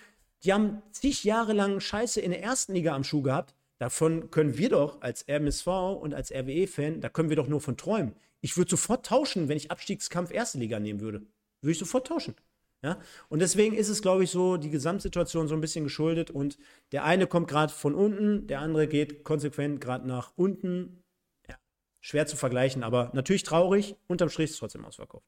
die 0.44 0.54
haben 0.54 0.82
zig 0.92 1.24
Jahre 1.24 1.54
lang 1.54 1.80
Scheiße 1.80 2.22
in 2.22 2.32
der 2.32 2.44
ersten 2.44 2.74
Liga 2.74 2.96
am 2.96 3.04
Schuh 3.04 3.22
gehabt. 3.22 3.56
Davon 3.80 4.32
können 4.32 4.58
wir 4.58 4.70
doch 4.70 5.02
als 5.02 5.24
MSV 5.24 5.68
und 6.02 6.14
als 6.14 6.32
RWE-Fan, 6.32 7.02
da 7.02 7.10
können 7.10 7.30
wir 7.30 7.36
doch 7.36 7.48
nur 7.48 7.62
von 7.62 7.78
träumen. 7.78 8.16
Ich 8.42 8.58
würde 8.58 8.72
sofort 8.72 9.06
tauschen, 9.06 9.50
wenn 9.50 9.58
ich 9.58 9.72
Abstiegskampf 9.72 10.32
erste 10.32 10.58
Liga 10.58 10.80
nehmen 10.80 11.00
würde. 11.00 11.22
Würde 11.62 11.72
ich 11.72 11.80
sofort 11.80 12.08
tauschen. 12.08 12.36
Ja? 12.84 13.00
Und 13.30 13.40
deswegen 13.40 13.76
ist 13.76 13.90
es, 13.90 14.02
glaube 14.02 14.24
ich, 14.24 14.32
so 14.32 14.58
die 14.58 14.70
Gesamtsituation 14.70 15.48
so 15.48 15.56
ein 15.56 15.62
bisschen 15.62 15.84
geschuldet. 15.84 16.32
Und 16.32 16.58
der 16.92 17.04
eine 17.04 17.28
kommt 17.28 17.48
gerade 17.48 17.74
von 17.74 17.96
unten, 17.96 18.48
der 18.48 18.62
andere 18.62 18.88
geht 18.88 19.24
konsequent 19.24 19.82
gerade 19.82 20.08
nach 20.08 20.34
unten. 20.36 21.04
Ja, 21.48 21.58
schwer 22.02 22.28
zu 22.28 22.38
vergleichen, 22.38 22.84
aber 22.84 23.12
natürlich 23.14 23.44
traurig. 23.44 23.96
Unterm 24.08 24.30
Strich 24.30 24.46
ist 24.46 24.52
es 24.54 24.60
trotzdem 24.60 24.86
ausverkauft. 24.86 25.26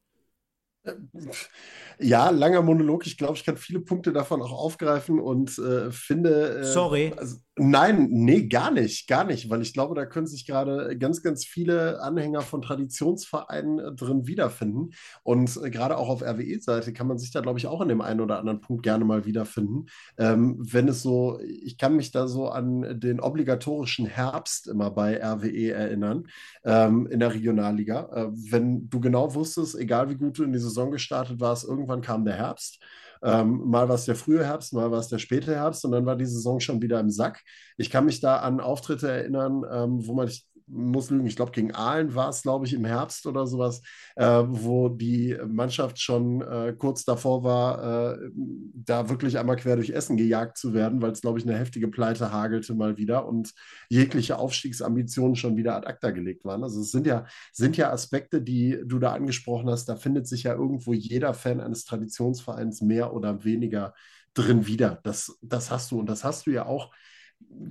Ja, 2.00 2.30
langer 2.30 2.62
Monolog. 2.62 3.06
Ich 3.06 3.18
glaube, 3.18 3.36
ich 3.36 3.44
kann 3.44 3.58
viele 3.58 3.82
Punkte 3.82 4.14
davon 4.14 4.42
auch 4.42 4.52
aufgreifen 4.52 5.20
und 5.20 5.58
äh, 5.60 5.92
finde. 5.92 6.60
Äh, 6.60 6.64
Sorry. 6.64 7.14
Also, 7.16 7.38
Nein, 7.62 8.08
nee, 8.10 8.48
gar 8.48 8.72
nicht, 8.72 9.08
gar 9.08 9.26
nicht, 9.26 9.50
weil 9.50 9.62
ich 9.62 9.74
glaube, 9.74 9.94
da 9.94 10.06
können 10.06 10.28
sich 10.28 10.46
gerade 10.46 10.98
ganz, 10.98 11.22
ganz 11.22 11.44
viele 11.46 12.02
Anhänger 12.02 12.40
von 12.42 12.62
Traditionsvereinen 12.62 13.80
äh, 13.80 13.92
drin 13.94 14.28
wiederfinden. 14.28 14.92
Und 15.24 15.58
äh, 15.62 15.70
gerade 15.70 15.98
auch 15.98 16.08
auf 16.08 16.22
RWE-Seite 16.22 16.94
kann 16.94 17.08
man 17.08 17.18
sich 17.18 17.32
da, 17.32 17.42
glaube 17.42 17.60
ich, 17.60 17.68
auch 17.68 17.82
in 17.82 17.90
dem 17.90 18.00
einen 18.00 18.22
oder 18.22 18.40
anderen 18.40 18.62
Punkt 18.62 18.84
gerne 18.84 19.04
mal 19.04 19.26
wiederfinden. 19.26 19.88
Ähm, 20.18 20.56
wenn 20.60 20.88
es 20.88 21.02
so, 21.02 21.40
ich 21.42 21.78
kann 21.78 21.98
mich 21.98 22.12
da 22.12 22.30
so 22.30 22.48
an 22.48 22.98
den 22.98 23.20
obligatorischen 23.20 24.06
Herbst 24.06 24.68
immer 24.68 24.90
bei 24.90 25.22
RWE 25.22 25.72
erinnern, 25.74 26.28
ähm, 26.64 27.08
in 27.08 27.20
der 27.20 27.34
Regionalliga. 27.34 28.10
Äh, 28.14 28.28
wenn 28.32 28.90
du 28.90 29.02
genau 29.02 29.36
wusstest, 29.36 29.78
egal 29.78 30.10
wie 30.10 30.16
gut 30.16 30.38
du 30.40 30.44
in 30.44 30.54
die 30.54 30.60
Saison 30.60 30.92
gestartet 30.92 31.42
warst, 31.42 31.66
irgendwann 31.66 32.02
kam 32.02 32.24
der 32.24 32.36
Herbst. 32.36 32.80
Ähm, 33.22 33.70
mal 33.70 33.88
war 33.90 33.96
es 33.96 34.06
der 34.06 34.16
frühe 34.16 34.46
Herbst, 34.46 34.74
mal 34.74 34.92
war 34.92 35.00
es 35.00 35.10
der 35.10 35.20
späte 35.20 35.56
Herbst 35.56 35.84
und 35.86 35.92
dann 35.92 36.06
war 36.06 36.16
die 36.16 36.26
Saison 36.26 36.60
schon 36.60 36.82
wieder 36.82 37.00
im 37.00 37.10
Sack. 37.10 37.42
Ich 37.78 37.90
kann 37.90 38.06
mich 38.06 38.22
da 38.22 38.38
an 38.38 38.60
Auftritte 38.60 39.12
erinnern, 39.12 39.64
ähm, 39.72 40.08
wo 40.08 40.14
man, 40.14 40.30
muss 40.70 41.10
lügen, 41.10 41.28
ich 41.28 41.36
glaube, 41.36 41.52
gegen 41.52 41.74
Aalen 41.74 42.16
war 42.16 42.30
es, 42.30 42.42
glaube 42.42 42.66
ich, 42.66 42.74
im 42.74 42.86
Herbst 42.86 43.26
oder 43.26 43.48
sowas, 43.48 43.82
äh, 44.16 44.44
wo 44.48 44.90
die 44.90 45.38
Mannschaft 45.48 46.00
schon 46.00 46.42
äh, 46.42 46.74
kurz 46.78 47.04
davor 47.06 47.44
war, 47.44 48.14
äh, 48.14 48.30
da 48.74 49.10
wirklich 49.10 49.38
einmal 49.38 49.56
quer 49.56 49.76
durch 49.76 49.90
Essen 49.90 50.18
gejagt 50.18 50.58
zu 50.58 50.74
werden, 50.74 51.02
weil 51.02 51.12
es, 51.12 51.22
glaube 51.22 51.40
ich, 51.40 51.46
eine 51.46 51.58
heftige 51.58 51.88
Pleite 51.88 52.32
hagelte 52.32 52.74
mal 52.76 52.98
wieder 52.98 53.28
und 53.28 53.54
jegliche 53.90 54.38
Aufstiegsambitionen 54.38 55.36
schon 55.36 55.58
wieder 55.58 55.76
ad 55.76 55.88
acta 55.88 56.12
gelegt 56.12 56.46
waren. 56.46 56.64
Also 56.64 56.82
es 56.82 56.92
sind 56.92 57.08
ja, 57.08 57.26
sind 57.52 57.78
ja 57.78 57.92
Aspekte, 57.92 58.42
die 58.42 58.80
du 58.86 59.00
da 59.00 59.14
angesprochen 59.14 59.70
hast, 59.70 59.86
da 59.86 59.96
findet 59.96 60.28
sich 60.28 60.44
ja 60.44 60.54
irgendwo 60.54 60.94
jeder 60.94 61.34
Fan 61.34 61.60
eines 61.60 61.86
Traditionsvereins 61.86 62.82
mehr 62.82 63.14
oder 63.14 63.44
weniger 63.44 63.94
drin 64.34 64.68
wieder. 64.68 65.00
Das, 65.04 65.38
das 65.42 65.72
hast 65.72 65.92
du 65.92 66.00
und 66.00 66.08
das 66.08 66.24
hast 66.24 66.46
du 66.46 66.52
ja 66.52 66.66
auch 66.66 66.92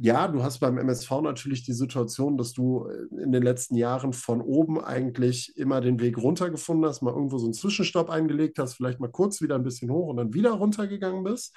ja, 0.01 0.29
du 0.29 0.43
hast 0.43 0.61
beim 0.61 0.79
MSV 0.79 1.11
natürlich 1.23 1.65
die 1.65 1.73
Situation, 1.73 2.37
dass 2.37 2.53
du 2.53 2.87
äh, 2.87 3.23
in 3.23 3.33
den 3.33 3.43
letzten 3.43 3.77
Jahren 3.77 4.13
von 4.13 4.41
oben 4.41 4.81
eigentlich 4.81 5.57
immer 5.57 5.81
den 5.81 6.01
Weg 6.01 6.19
runtergefunden 6.19 6.87
hast, 6.87 7.03
mal 7.03 7.13
irgendwo 7.13 7.39
so 7.39 7.47
einen 7.47 7.55
Zwischenstopp 7.55 8.11
eingelegt 8.11 8.59
hast, 8.59 8.75
vielleicht 8.75 9.01
mal 9.01 9.11
kurz 9.11 9.41
wieder 9.41 9.55
ein 9.55 9.65
bisschen 9.65 9.91
hoch 9.91 10.09
und 10.09 10.17
dann 10.17 10.35
wieder 10.35 10.53
runtergegangen 10.53 11.25
bist. 11.25 11.55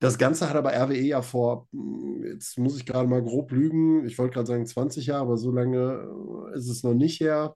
Das 0.00 0.18
Ganze 0.18 0.48
hat 0.48 0.56
aber 0.56 0.72
RWE 0.72 1.00
ja 1.00 1.22
vor, 1.22 1.68
hm, 1.72 2.24
jetzt 2.24 2.58
muss 2.58 2.76
ich 2.76 2.86
gerade 2.86 3.08
mal 3.08 3.22
grob 3.22 3.52
lügen, 3.52 4.04
ich 4.04 4.18
wollte 4.18 4.34
gerade 4.34 4.46
sagen 4.46 4.66
20 4.66 5.06
Jahre, 5.06 5.22
aber 5.22 5.36
so 5.36 5.52
lange 5.52 6.08
äh, 6.52 6.58
ist 6.58 6.68
es 6.68 6.82
noch 6.82 6.94
nicht 6.94 7.20
her. 7.20 7.54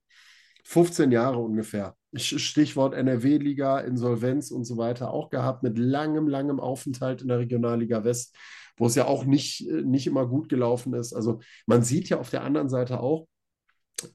15 0.65 1.13
Jahre 1.13 1.39
ungefähr. 1.39 1.95
Stichwort 2.15 2.95
NRW-Liga, 2.95 3.81
Insolvenz 3.81 4.51
und 4.51 4.65
so 4.65 4.77
weiter 4.77 5.13
auch 5.13 5.31
gehabt, 5.31 5.63
mit 5.63 5.79
langem, 5.79 6.27
langem 6.27 6.59
Aufenthalt 6.59 7.23
in 7.23 7.29
der 7.29 7.39
Regionalliga 7.39 8.03
West 8.03 8.37
wo 8.77 8.87
es 8.87 8.95
ja 8.95 9.07
auch 9.07 9.25
nicht, 9.25 9.69
äh, 9.69 9.83
nicht 9.83 10.07
immer 10.07 10.27
gut 10.27 10.49
gelaufen 10.49 10.95
ist. 10.95 11.13
Also 11.13 11.41
man 11.67 11.83
sieht 11.83 12.09
ja 12.09 12.19
auf 12.19 12.31
der 12.31 12.43
anderen 12.43 12.69
Seite 12.69 13.01
auch, 13.01 13.27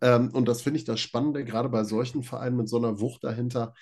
ähm, 0.02 0.30
und 0.34 0.48
das 0.48 0.62
finde 0.62 0.78
ich 0.78 0.86
das 0.86 1.00
Spannende, 1.00 1.44
gerade 1.44 1.70
bei 1.70 1.84
solchen 1.84 2.24
Vereinen 2.24 2.58
mit 2.58 2.70
so 2.70 2.78
einer 2.78 3.00
Wucht 3.00 3.24
dahinter, 3.24 3.74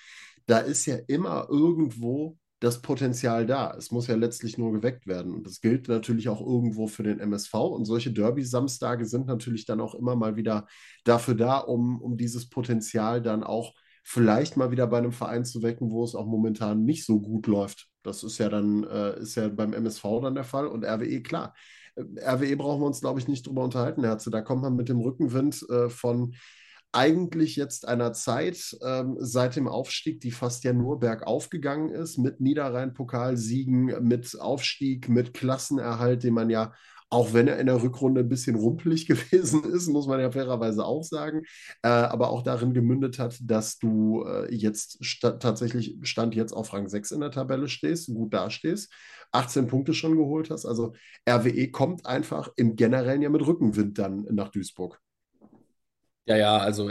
da 0.46 0.58
ist 0.58 0.86
ja 0.86 0.96
immer 1.06 1.46
irgendwo 1.50 2.36
das 2.60 2.82
Potenzial 2.82 3.46
da. 3.46 3.74
Es 3.76 3.90
muss 3.90 4.06
ja 4.06 4.16
letztlich 4.16 4.58
nur 4.58 4.72
geweckt 4.72 5.06
werden. 5.06 5.34
Und 5.34 5.46
das 5.46 5.60
gilt 5.60 5.88
natürlich 5.88 6.28
auch 6.28 6.40
irgendwo 6.40 6.86
für 6.86 7.02
den 7.02 7.18
MSV. 7.18 7.54
Und 7.54 7.86
solche 7.86 8.12
Derby-Samstage 8.12 9.06
sind 9.06 9.26
natürlich 9.26 9.64
dann 9.64 9.80
auch 9.80 9.94
immer 9.94 10.14
mal 10.14 10.36
wieder 10.36 10.66
dafür 11.04 11.34
da, 11.34 11.58
um, 11.58 12.00
um 12.00 12.16
dieses 12.16 12.50
Potenzial 12.50 13.22
dann 13.22 13.42
auch 13.42 13.74
vielleicht 14.04 14.56
mal 14.56 14.70
wieder 14.70 14.86
bei 14.86 14.98
einem 14.98 15.12
Verein 15.12 15.44
zu 15.44 15.62
wecken, 15.62 15.90
wo 15.90 16.04
es 16.04 16.14
auch 16.14 16.26
momentan 16.26 16.84
nicht 16.84 17.06
so 17.06 17.20
gut 17.20 17.46
läuft. 17.46 17.89
Das 18.02 18.22
ist 18.22 18.38
ja 18.38 18.48
dann, 18.48 18.84
äh, 18.84 19.20
ist 19.20 19.34
ja 19.34 19.48
beim 19.48 19.72
MSV 19.72 20.04
dann 20.22 20.34
der 20.34 20.44
Fall 20.44 20.66
und 20.66 20.84
RWE, 20.84 21.22
klar. 21.22 21.54
Äh, 21.96 22.02
RWE 22.20 22.56
brauchen 22.56 22.80
wir 22.80 22.86
uns, 22.86 23.00
glaube 23.00 23.20
ich, 23.20 23.28
nicht 23.28 23.46
drüber 23.46 23.64
unterhalten, 23.64 24.04
Herze. 24.04 24.30
Da 24.30 24.40
kommt 24.40 24.62
man 24.62 24.76
mit 24.76 24.88
dem 24.88 25.00
Rückenwind 25.00 25.66
äh, 25.70 25.88
von 25.88 26.34
eigentlich 26.92 27.56
jetzt 27.56 27.86
einer 27.86 28.12
Zeit 28.12 28.76
ähm, 28.84 29.16
seit 29.20 29.54
dem 29.54 29.68
Aufstieg, 29.68 30.20
die 30.20 30.32
fast 30.32 30.64
ja 30.64 30.72
nur 30.72 30.98
bergauf 30.98 31.48
gegangen 31.48 31.90
ist, 31.90 32.18
mit 32.18 32.40
Niederrhein-Pokalsiegen, 32.40 34.02
mit 34.02 34.38
Aufstieg, 34.40 35.08
mit 35.08 35.32
Klassenerhalt, 35.32 36.24
den 36.24 36.34
man 36.34 36.50
ja 36.50 36.72
auch 37.10 37.32
wenn 37.32 37.48
er 37.48 37.58
in 37.58 37.66
der 37.66 37.82
Rückrunde 37.82 38.20
ein 38.20 38.28
bisschen 38.28 38.56
rumpelig 38.56 39.06
gewesen 39.08 39.64
ist, 39.64 39.88
muss 39.88 40.06
man 40.06 40.20
ja 40.20 40.30
fairerweise 40.30 40.84
auch 40.84 41.02
sagen, 41.02 41.42
äh, 41.82 41.88
aber 41.88 42.30
auch 42.30 42.42
darin 42.42 42.72
gemündet 42.72 43.18
hat, 43.18 43.38
dass 43.42 43.78
du 43.78 44.24
äh, 44.24 44.54
jetzt 44.54 45.04
sta 45.04 45.32
tatsächlich 45.32 45.98
Stand 46.02 46.34
jetzt 46.34 46.52
auf 46.52 46.72
Rang 46.72 46.88
6 46.88 47.10
in 47.10 47.20
der 47.20 47.32
Tabelle 47.32 47.68
stehst, 47.68 48.06
gut 48.14 48.32
dastehst, 48.32 48.92
18 49.32 49.66
Punkte 49.66 49.92
schon 49.92 50.16
geholt 50.16 50.50
hast. 50.50 50.64
Also 50.64 50.94
RWE 51.28 51.70
kommt 51.70 52.06
einfach 52.06 52.50
im 52.56 52.76
Generellen 52.76 53.22
ja 53.22 53.28
mit 53.28 53.46
Rückenwind 53.46 53.98
dann 53.98 54.26
nach 54.30 54.48
Duisburg. 54.48 55.00
Ja, 56.26 56.36
ja, 56.36 56.58
also 56.58 56.90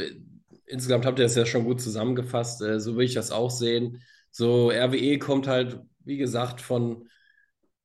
insgesamt 0.65 1.05
habt 1.05 1.20
ihr 1.20 1.24
das 1.24 1.36
ja 1.36 1.45
schon 1.45 1.63
gut 1.63 1.82
zusammengefasst. 1.82 2.61
Äh, 2.61 2.80
so 2.80 2.95
will 2.97 3.05
ich 3.05 3.13
das 3.13 3.32
auch 3.32 3.49
sehen. 3.49 4.01
So, 4.32 4.70
RWE 4.70 5.17
kommt 5.17 5.47
halt, 5.47 5.80
wie 6.03 6.17
gesagt, 6.17 6.61
von 6.61 7.07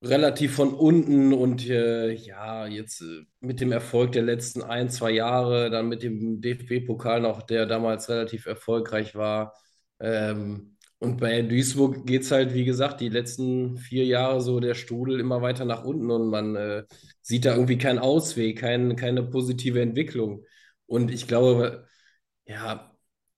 relativ 0.04 0.54
von 0.56 0.74
unten 0.74 1.32
und 1.32 1.68
äh, 1.68 2.12
ja, 2.12 2.66
jetzt 2.66 3.00
äh, 3.02 3.22
mit 3.40 3.60
dem 3.60 3.72
Erfolg 3.72 4.12
der 4.12 4.22
letzten 4.22 4.62
ein, 4.62 4.90
zwei 4.90 5.10
Jahre, 5.12 5.70
dann 5.70 5.88
mit 5.88 6.02
dem 6.02 6.40
DFB-Pokal 6.40 7.20
noch, 7.20 7.42
der 7.42 7.66
damals 7.66 8.08
relativ 8.08 8.46
erfolgreich 8.46 9.14
war. 9.14 9.54
Ähm, 10.00 10.76
und 10.98 11.18
bei 11.20 11.42
Duisburg 11.42 12.06
geht 12.06 12.22
es 12.22 12.30
halt, 12.30 12.54
wie 12.54 12.64
gesagt, 12.64 13.00
die 13.00 13.08
letzten 13.08 13.76
vier 13.76 14.04
Jahre 14.06 14.40
so 14.40 14.60
der 14.60 14.74
Strudel 14.74 15.20
immer 15.20 15.42
weiter 15.42 15.64
nach 15.64 15.84
unten 15.84 16.10
und 16.10 16.28
man 16.30 16.56
äh, 16.56 16.84
sieht 17.20 17.44
da 17.44 17.54
irgendwie 17.54 17.78
keinen 17.78 17.98
Ausweg, 17.98 18.58
kein, 18.60 18.96
keine 18.96 19.22
positive 19.22 19.80
Entwicklung. 19.82 20.44
Und 20.86 21.10
ich 21.10 21.26
glaube, 21.28 21.86
ja, 22.46 22.93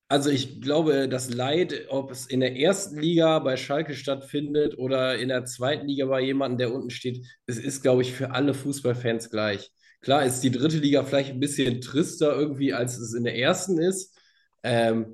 also 0.09 0.31
ich 0.31 0.61
glaube, 0.61 1.09
das 1.09 1.31
Leid, 1.35 1.87
ob 1.89 2.11
es 2.11 2.27
in 2.27 2.41
der 2.41 2.57
ersten 2.57 2.99
Liga 2.99 3.39
bei 3.41 3.57
Schalke 3.57 3.95
stattfindet 3.95 4.79
oder 4.79 5.19
in 5.19 5.29
der 5.29 5.45
zweiten 5.45 5.87
Liga 5.89 6.07
bei 6.07 6.21
jemandem, 6.21 6.59
der 6.59 6.75
unten 6.75 6.91
steht, 6.91 7.27
es 7.47 7.59
ist, 7.59 7.83
glaube 7.83 8.03
ich, 8.03 8.13
für 8.13 8.31
alle 8.31 8.55
Fußballfans 8.55 9.31
gleich. 9.31 9.73
Klar 10.01 10.25
ist 10.25 10.41
die 10.43 10.53
dritte 10.53 10.79
Liga 10.79 11.03
vielleicht 11.03 11.31
ein 11.31 11.41
bisschen 11.41 11.81
trister 11.81 12.37
irgendwie, 12.37 12.73
als 12.73 12.99
es 12.99 13.15
in 13.15 13.25
der 13.25 13.37
ersten 13.37 13.79
ist. 13.79 14.17
Ähm, 14.63 15.07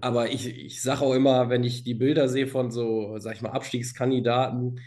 aber 0.00 0.30
ich, 0.30 0.46
ich 0.46 0.82
sage 0.82 1.00
auch 1.02 1.14
immer, 1.14 1.48
wenn 1.50 1.64
ich 1.64 1.82
die 1.84 1.94
Bilder 1.94 2.28
sehe 2.28 2.46
von 2.46 2.70
so, 2.70 3.18
sag 3.18 3.34
ich 3.34 3.42
mal, 3.42 3.50
Abstiegskandidaten, 3.50 4.80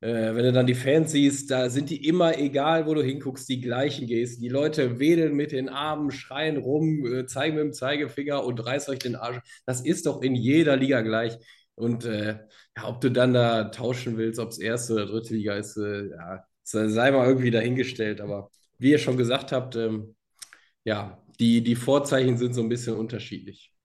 äh, 0.00 0.34
wenn 0.34 0.44
du 0.44 0.52
dann 0.52 0.66
die 0.66 0.74
Fans 0.74 1.12
siehst, 1.12 1.50
da 1.50 1.70
sind 1.70 1.90
die 1.90 2.06
immer, 2.06 2.38
egal 2.38 2.86
wo 2.86 2.94
du 2.94 3.02
hinguckst, 3.02 3.48
die 3.48 3.60
gleichen 3.60 4.06
Gesten. 4.06 4.42
Die 4.42 4.48
Leute 4.48 4.98
wedeln 4.98 5.34
mit 5.34 5.52
den 5.52 5.68
Armen, 5.68 6.10
schreien 6.10 6.58
rum, 6.58 7.06
äh, 7.06 7.26
zeigen 7.26 7.56
mit 7.56 7.64
dem 7.64 7.72
Zeigefinger 7.72 8.44
und 8.44 8.64
reißt 8.64 8.88
euch 8.88 8.98
den 8.98 9.16
Arsch. 9.16 9.38
Das 9.66 9.80
ist 9.80 10.06
doch 10.06 10.22
in 10.22 10.34
jeder 10.34 10.76
Liga 10.76 11.00
gleich. 11.00 11.36
Und 11.74 12.04
äh, 12.04 12.38
ja, 12.76 12.88
ob 12.88 13.00
du 13.00 13.10
dann 13.10 13.34
da 13.34 13.64
tauschen 13.64 14.16
willst, 14.18 14.38
ob 14.40 14.50
es 14.50 14.58
erste 14.58 14.94
oder 14.94 15.06
dritte 15.06 15.34
Liga 15.34 15.54
ist, 15.56 15.76
äh, 15.76 16.08
ja, 16.10 16.44
sei 16.62 17.10
mal 17.10 17.26
irgendwie 17.26 17.50
dahingestellt. 17.50 18.20
Aber 18.20 18.50
wie 18.78 18.90
ihr 18.90 18.98
schon 18.98 19.16
gesagt 19.16 19.52
habt, 19.52 19.76
ähm, 19.76 20.16
ja, 20.84 21.22
die, 21.40 21.62
die 21.62 21.76
Vorzeichen 21.76 22.38
sind 22.38 22.54
so 22.54 22.62
ein 22.62 22.68
bisschen 22.68 22.96
unterschiedlich. 22.96 23.75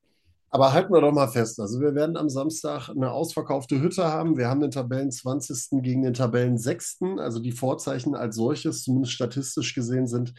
Aber 0.54 0.74
halten 0.74 0.94
wir 0.94 1.00
doch 1.00 1.14
mal 1.14 1.30
fest. 1.30 1.62
Also 1.62 1.80
wir 1.80 1.96
werden 1.96 2.18
am 2.18 2.30
Samstag 2.30 2.90
eine 2.90 3.10
ausverkaufte 3.12 3.80
Hütte 3.80 4.04
haben. 4.04 4.38
Wir 4.38 4.50
haben 4.50 4.60
den 4.60 4.72
Tabellen 4.72 5.10
20. 5.10 5.82
gegen 5.82 6.04
den 6.04 6.14
Tabellen 6.14 6.58
6. 6.58 7.00
Also 7.20 7.40
die 7.40 7.54
Vorzeichen 7.54 8.16
als 8.16 8.36
solches, 8.36 8.84
zumindest 8.84 9.14
statistisch 9.14 9.74
gesehen, 9.74 10.08
sind 10.08 10.34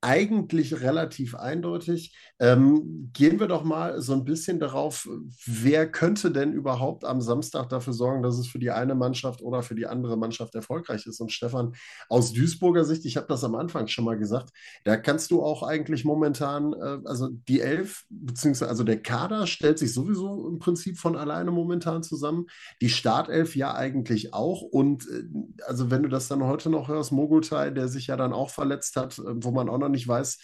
eigentlich 0.00 0.80
relativ 0.80 1.34
eindeutig. 1.34 2.16
Ähm, 2.38 3.10
gehen 3.12 3.40
wir 3.40 3.48
doch 3.48 3.64
mal 3.64 4.00
so 4.00 4.12
ein 4.12 4.24
bisschen 4.24 4.60
darauf, 4.60 5.08
wer 5.44 5.90
könnte 5.90 6.30
denn 6.30 6.52
überhaupt 6.52 7.04
am 7.04 7.20
Samstag 7.20 7.68
dafür 7.68 7.92
sorgen, 7.92 8.22
dass 8.22 8.38
es 8.38 8.46
für 8.46 8.60
die 8.60 8.70
eine 8.70 8.94
Mannschaft 8.94 9.42
oder 9.42 9.62
für 9.62 9.74
die 9.74 9.86
andere 9.86 10.16
Mannschaft 10.16 10.54
erfolgreich 10.54 11.06
ist. 11.06 11.20
Und 11.20 11.32
Stefan, 11.32 11.72
aus 12.08 12.32
Duisburger 12.32 12.84
Sicht, 12.84 13.04
ich 13.06 13.16
habe 13.16 13.26
das 13.26 13.42
am 13.42 13.56
Anfang 13.56 13.88
schon 13.88 14.04
mal 14.04 14.16
gesagt, 14.16 14.50
da 14.84 14.96
kannst 14.96 15.32
du 15.32 15.42
auch 15.42 15.64
eigentlich 15.64 16.04
momentan, 16.04 16.74
äh, 16.74 16.98
also 17.04 17.28
die 17.48 17.60
Elf, 17.60 18.04
beziehungsweise 18.08 18.70
also 18.70 18.84
der 18.84 19.02
Kader 19.02 19.48
stellt 19.48 19.80
sich 19.80 19.92
sowieso 19.92 20.48
im 20.48 20.60
Prinzip 20.60 20.98
von 20.98 21.16
alleine 21.16 21.50
momentan 21.50 22.04
zusammen. 22.04 22.46
Die 22.80 22.88
Startelf 22.88 23.56
ja 23.56 23.74
eigentlich 23.74 24.32
auch. 24.32 24.62
Und 24.62 25.08
äh, 25.08 25.24
also 25.66 25.90
wenn 25.90 26.04
du 26.04 26.08
das 26.08 26.28
dann 26.28 26.44
heute 26.44 26.70
noch 26.70 26.86
hörst, 26.86 27.10
Mogultai, 27.10 27.70
der 27.70 27.88
sich 27.88 28.06
ja 28.06 28.16
dann 28.16 28.32
auch 28.32 28.50
verletzt 28.50 28.94
hat, 28.94 29.18
äh, 29.18 29.22
wo 29.26 29.50
man 29.50 29.68
auch 29.68 29.78
noch 29.78 29.87
nicht 29.88 30.08
weiß, 30.08 30.38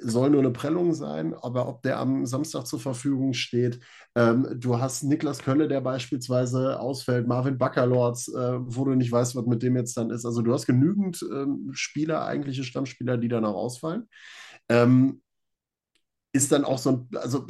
soll 0.00 0.30
nur 0.30 0.40
eine 0.40 0.50
Prellung 0.50 0.94
sein, 0.94 1.34
aber 1.34 1.68
ob 1.68 1.82
der 1.82 1.98
am 1.98 2.24
Samstag 2.24 2.66
zur 2.66 2.80
Verfügung 2.80 3.34
steht. 3.34 3.80
Ähm, 4.14 4.48
du 4.56 4.80
hast 4.80 5.02
Niklas 5.02 5.40
Kölle, 5.40 5.68
der 5.68 5.82
beispielsweise 5.82 6.80
ausfällt, 6.80 7.26
Marvin 7.26 7.58
Baccalords, 7.58 8.28
äh, 8.28 8.58
wo 8.60 8.84
du 8.84 8.94
nicht 8.94 9.12
weißt, 9.12 9.36
was 9.36 9.46
mit 9.46 9.62
dem 9.62 9.76
jetzt 9.76 9.96
dann 9.96 10.10
ist. 10.10 10.24
Also 10.24 10.40
du 10.40 10.52
hast 10.54 10.66
genügend 10.66 11.22
ähm, 11.30 11.70
Spieler, 11.72 12.24
eigentliche 12.24 12.64
Stammspieler, 12.64 13.18
die 13.18 13.28
dann 13.28 13.44
auch 13.44 13.56
ausfallen. 13.56 14.08
Ähm, 14.70 15.20
ist 16.32 16.52
dann 16.52 16.64
auch 16.64 16.78
so 16.78 16.90
ein, 16.90 17.08
also 17.16 17.46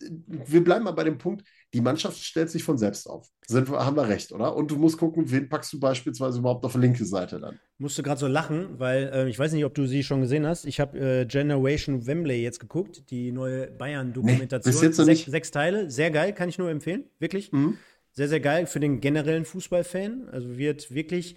wir 0.00 0.64
bleiben 0.64 0.84
mal 0.84 0.92
bei 0.92 1.04
dem 1.04 1.18
Punkt, 1.18 1.44
die 1.74 1.80
Mannschaft 1.82 2.18
stellt 2.18 2.50
sich 2.50 2.64
von 2.64 2.78
selbst 2.78 3.06
auf. 3.08 3.28
Sind, 3.46 3.68
haben 3.68 3.96
wir 3.96 4.08
recht, 4.08 4.32
oder? 4.32 4.56
Und 4.56 4.70
du 4.70 4.76
musst 4.76 4.96
gucken, 4.96 5.30
wen 5.30 5.48
packst 5.48 5.72
du 5.72 5.80
beispielsweise 5.80 6.38
überhaupt 6.38 6.64
auf 6.64 6.72
die 6.72 6.78
linke 6.78 7.04
Seite 7.04 7.38
dann. 7.38 7.58
Musste 7.76 8.02
gerade 8.02 8.18
so 8.18 8.26
lachen, 8.26 8.78
weil 8.78 9.10
äh, 9.12 9.28
ich 9.28 9.38
weiß 9.38 9.52
nicht, 9.52 9.64
ob 9.64 9.74
du 9.74 9.86
sie 9.86 10.02
schon 10.02 10.22
gesehen 10.22 10.46
hast. 10.46 10.64
Ich 10.64 10.80
habe 10.80 10.98
äh, 10.98 11.26
Generation 11.26 12.06
Wembley 12.06 12.42
jetzt 12.42 12.60
geguckt, 12.60 13.10
die 13.10 13.32
neue 13.32 13.70
Bayern-Dokumentation. 13.70 14.72
Nee, 14.72 14.78
bis 14.78 14.82
jetzt 14.82 14.98
noch 14.98 15.04
sechs, 15.04 15.20
nicht. 15.20 15.30
sechs 15.30 15.50
Teile, 15.50 15.90
sehr 15.90 16.10
geil, 16.10 16.32
kann 16.34 16.48
ich 16.48 16.58
nur 16.58 16.70
empfehlen, 16.70 17.04
wirklich. 17.18 17.52
Mhm. 17.52 17.76
Sehr, 18.12 18.28
sehr 18.28 18.40
geil 18.40 18.66
für 18.66 18.80
den 18.80 19.00
generellen 19.00 19.44
Fußballfan. 19.44 20.28
Also 20.30 20.56
wird 20.56 20.92
wirklich 20.92 21.36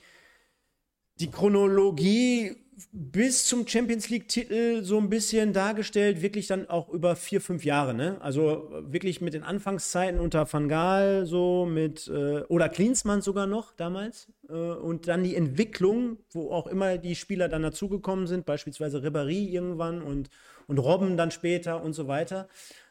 die 1.22 1.30
Chronologie 1.30 2.56
bis 2.92 3.46
zum 3.46 3.68
Champions 3.68 4.10
League-Titel 4.10 4.84
so 4.84 4.98
ein 4.98 5.10
bisschen 5.10 5.54
dargestellt, 5.54 6.22
wirklich 6.22 6.48
dann 6.48 6.68
auch 6.68 6.90
über 6.90 7.16
vier, 7.16 7.40
fünf 7.40 7.64
Jahre, 7.64 7.94
ne? 7.94 8.18
Also 8.22 8.70
wirklich 8.88 9.22
mit 9.22 9.34
den 9.34 9.44
Anfangszeiten 9.44 10.20
unter 10.20 10.52
Van 10.52 10.68
Gaal, 10.68 11.26
so 11.26 11.66
mit, 11.66 12.08
äh, 12.08 12.42
oder 12.48 12.70
Klinsmann 12.70 13.22
sogar 13.22 13.46
noch 13.46 13.74
damals. 13.74 14.32
Äh, 14.50 14.54
und 14.54 15.08
dann 15.08 15.24
die 15.24 15.36
Entwicklung, 15.36 16.18
wo 16.32 16.52
auch 16.52 16.66
immer 16.68 16.98
die 16.98 17.16
Spieler 17.16 17.50
dann 17.50 17.62
dazugekommen 17.62 18.26
sind, 18.26 18.46
beispielsweise 18.46 19.00
Ribéry 19.00 19.50
irgendwann 19.50 20.02
und, 20.02 20.30
und 20.68 20.80
Robben 20.80 21.18
dann 21.18 21.32
später 21.32 21.84
und 21.84 21.94
so 21.94 22.08
weiter. 22.08 22.48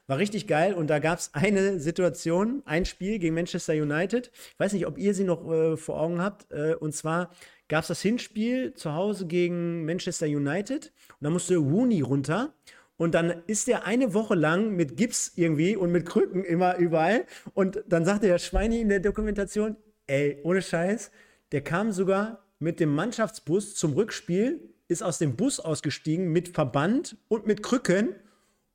War 0.06 0.18
richtig 0.18 0.46
geil 0.46 0.74
und 0.74 0.88
da 0.88 0.98
gab 0.98 1.18
es 1.18 1.30
eine 1.34 1.80
Situation, 1.80 2.62
ein 2.64 2.84
Spiel 2.84 3.18
gegen 3.18 3.34
Manchester 3.34 3.74
United. 3.74 4.30
Ich 4.34 4.60
weiß 4.60 4.72
nicht, 4.72 4.86
ob 4.86 4.98
ihr 4.98 5.14
sie 5.14 5.24
noch 5.24 5.50
äh, 5.50 5.76
vor 5.76 6.00
Augen 6.00 6.22
habt. 6.22 6.50
Äh, 6.52 6.74
und 6.74 6.94
zwar 6.94 7.30
gab 7.70 7.82
es 7.82 7.88
das 7.88 8.02
Hinspiel 8.02 8.74
zu 8.74 8.94
Hause 8.94 9.26
gegen 9.26 9.86
Manchester 9.86 10.26
United 10.26 10.92
und 11.12 11.24
da 11.24 11.30
musste 11.30 11.56
Rooney 11.56 12.02
runter. 12.02 12.52
Und 12.96 13.14
dann 13.14 13.42
ist 13.46 13.66
er 13.66 13.86
eine 13.86 14.12
Woche 14.12 14.34
lang 14.34 14.76
mit 14.76 14.98
Gips 14.98 15.32
irgendwie 15.36 15.74
und 15.74 15.90
mit 15.90 16.04
Krücken 16.04 16.44
immer 16.44 16.76
überall. 16.76 17.24
Und 17.54 17.82
dann 17.88 18.04
sagte 18.04 18.26
der 18.26 18.38
Schweini 18.38 18.82
in 18.82 18.90
der 18.90 19.00
Dokumentation, 19.00 19.76
ey, 20.06 20.38
ohne 20.42 20.60
Scheiß, 20.60 21.10
der 21.52 21.62
kam 21.62 21.92
sogar 21.92 22.44
mit 22.58 22.78
dem 22.78 22.94
Mannschaftsbus 22.94 23.74
zum 23.74 23.94
Rückspiel, 23.94 24.60
ist 24.88 25.02
aus 25.02 25.16
dem 25.18 25.36
Bus 25.36 25.60
ausgestiegen 25.60 26.30
mit 26.30 26.48
Verband 26.48 27.16
und 27.28 27.46
mit 27.46 27.62
Krücken. 27.62 28.16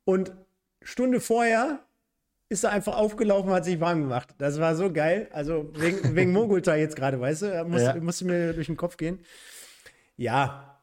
Und 0.04 0.32
Stunde 0.82 1.20
vorher 1.20 1.85
ist 2.48 2.64
er 2.64 2.70
einfach 2.70 2.96
aufgelaufen, 2.96 3.50
hat 3.50 3.64
sich 3.64 3.80
warm 3.80 4.02
gemacht. 4.02 4.28
Das 4.38 4.60
war 4.60 4.76
so 4.76 4.92
geil. 4.92 5.28
Also 5.32 5.70
wegen, 5.74 5.98
wegen 6.14 6.32
Mogulta 6.32 6.76
jetzt 6.76 6.96
gerade, 6.96 7.20
weißt 7.20 7.42
du? 7.42 7.64
Muss, 7.64 7.82
Ja. 7.82 7.96
Musste 7.96 8.24
mir 8.24 8.52
durch 8.52 8.66
den 8.66 8.76
Kopf 8.76 8.96
gehen. 8.96 9.20
Ja, 10.16 10.80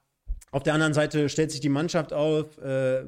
auf 0.51 0.63
der 0.63 0.73
anderen 0.73 0.93
Seite 0.93 1.29
stellt 1.29 1.51
sich 1.51 1.61
die 1.61 1.69
Mannschaft 1.69 2.13
auf. 2.13 2.57
Äh, 2.59 3.05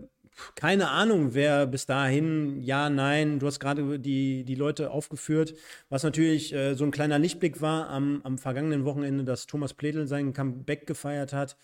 keine 0.56 0.90
Ahnung, 0.90 1.34
wer 1.34 1.66
bis 1.66 1.86
dahin, 1.86 2.62
ja, 2.62 2.90
nein, 2.90 3.40
du 3.40 3.48
hast 3.48 3.60
gerade 3.60 4.00
die, 4.00 4.44
die 4.44 4.56
Leute 4.56 4.92
aufgeführt, 4.92 5.54
was 5.88 6.04
natürlich 6.04 6.54
äh, 6.54 6.74
so 6.74 6.84
ein 6.84 6.92
kleiner 6.92 7.20
Lichtblick 7.20 7.62
war 7.62 7.90
am, 7.90 8.20
am 8.24 8.38
vergangenen 8.38 8.84
Wochenende, 8.84 9.24
dass 9.24 9.46
Thomas 9.48 9.74
Pledel 9.74 10.08
seinen 10.08 10.34
Comeback 10.34 10.88
gefeiert 10.88 11.32
hat. 11.32 11.56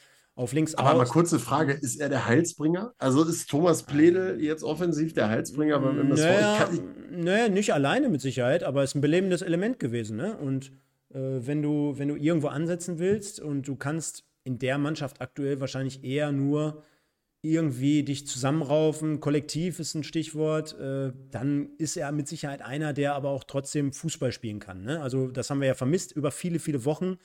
Auf 0.42 0.54
links 0.54 0.74
Aber 0.74 0.96
mal 0.96 1.04
aus. 1.04 1.10
kurze 1.10 1.38
Frage: 1.38 1.74
Ist 1.74 2.02
er 2.02 2.10
der 2.10 2.26
Heilsbringer? 2.26 2.94
Also 2.98 3.24
ist 3.24 3.48
Thomas 3.48 3.84
Pledel 3.84 4.42
jetzt 4.42 4.64
offensiv 4.64 5.14
der 5.14 5.30
Heilsbringer 5.30 5.80
beim 5.80 6.00
MSV? 6.00 6.24
Naja, 6.24 6.70
Ich 6.72 6.80
ich, 6.80 6.84
naja, 7.12 7.48
nicht 7.48 7.74
alleine 7.76 8.10
mit 8.10 8.22
Sicherheit, 8.22 8.64
aber 8.64 8.82
es 8.82 8.92
ist 8.92 8.96
ein 8.96 9.02
belebendes 9.02 9.44
Element 9.44 9.78
gewesen. 9.78 10.18
Ne? 10.18 10.36
Und 10.36 10.72
äh, 11.14 11.20
wenn, 11.20 11.62
du, 11.62 11.94
wenn 11.98 12.08
du 12.08 12.16
irgendwo 12.16 12.48
ansetzen 12.48 12.98
willst 12.98 13.40
und 13.40 13.68
du 13.68 13.76
kannst 13.76 14.24
in 14.44 14.58
der 14.58 14.80
Mannschaft 14.80 15.22
aktuell 15.22 15.60
wahrscheinlich 15.60 16.04
eher 16.04 16.32
nur 16.32 16.82
irgendwie 17.44 18.02
dich 18.02 18.26
zusammenraufen, 18.26 19.20
kollektiv 19.20 19.80
ist 19.80 19.94
ein 19.94 20.04
Stichwort, 20.04 20.76
äh, 20.80 21.12
dann 21.30 21.70
ist 21.78 21.98
er 21.98 22.12
mit 22.12 22.28
Sicherheit 22.28 22.64
einer, 22.64 22.94
der 22.94 23.14
aber 23.14 23.30
auch 23.30 23.44
trotzdem 23.44 23.94
Fußball 23.94 24.32
spielen 24.32 24.60
kann. 24.60 24.82
Ne? 24.82 25.02
Also 25.04 25.28
das 25.28 25.52
haben 25.52 25.62
wir 25.62 25.68
ja 25.68 25.76
vermisst 25.76 26.12
über 26.14 26.32
viele, 26.32 26.58
viele 26.58 26.84
Wochen. 26.84 27.18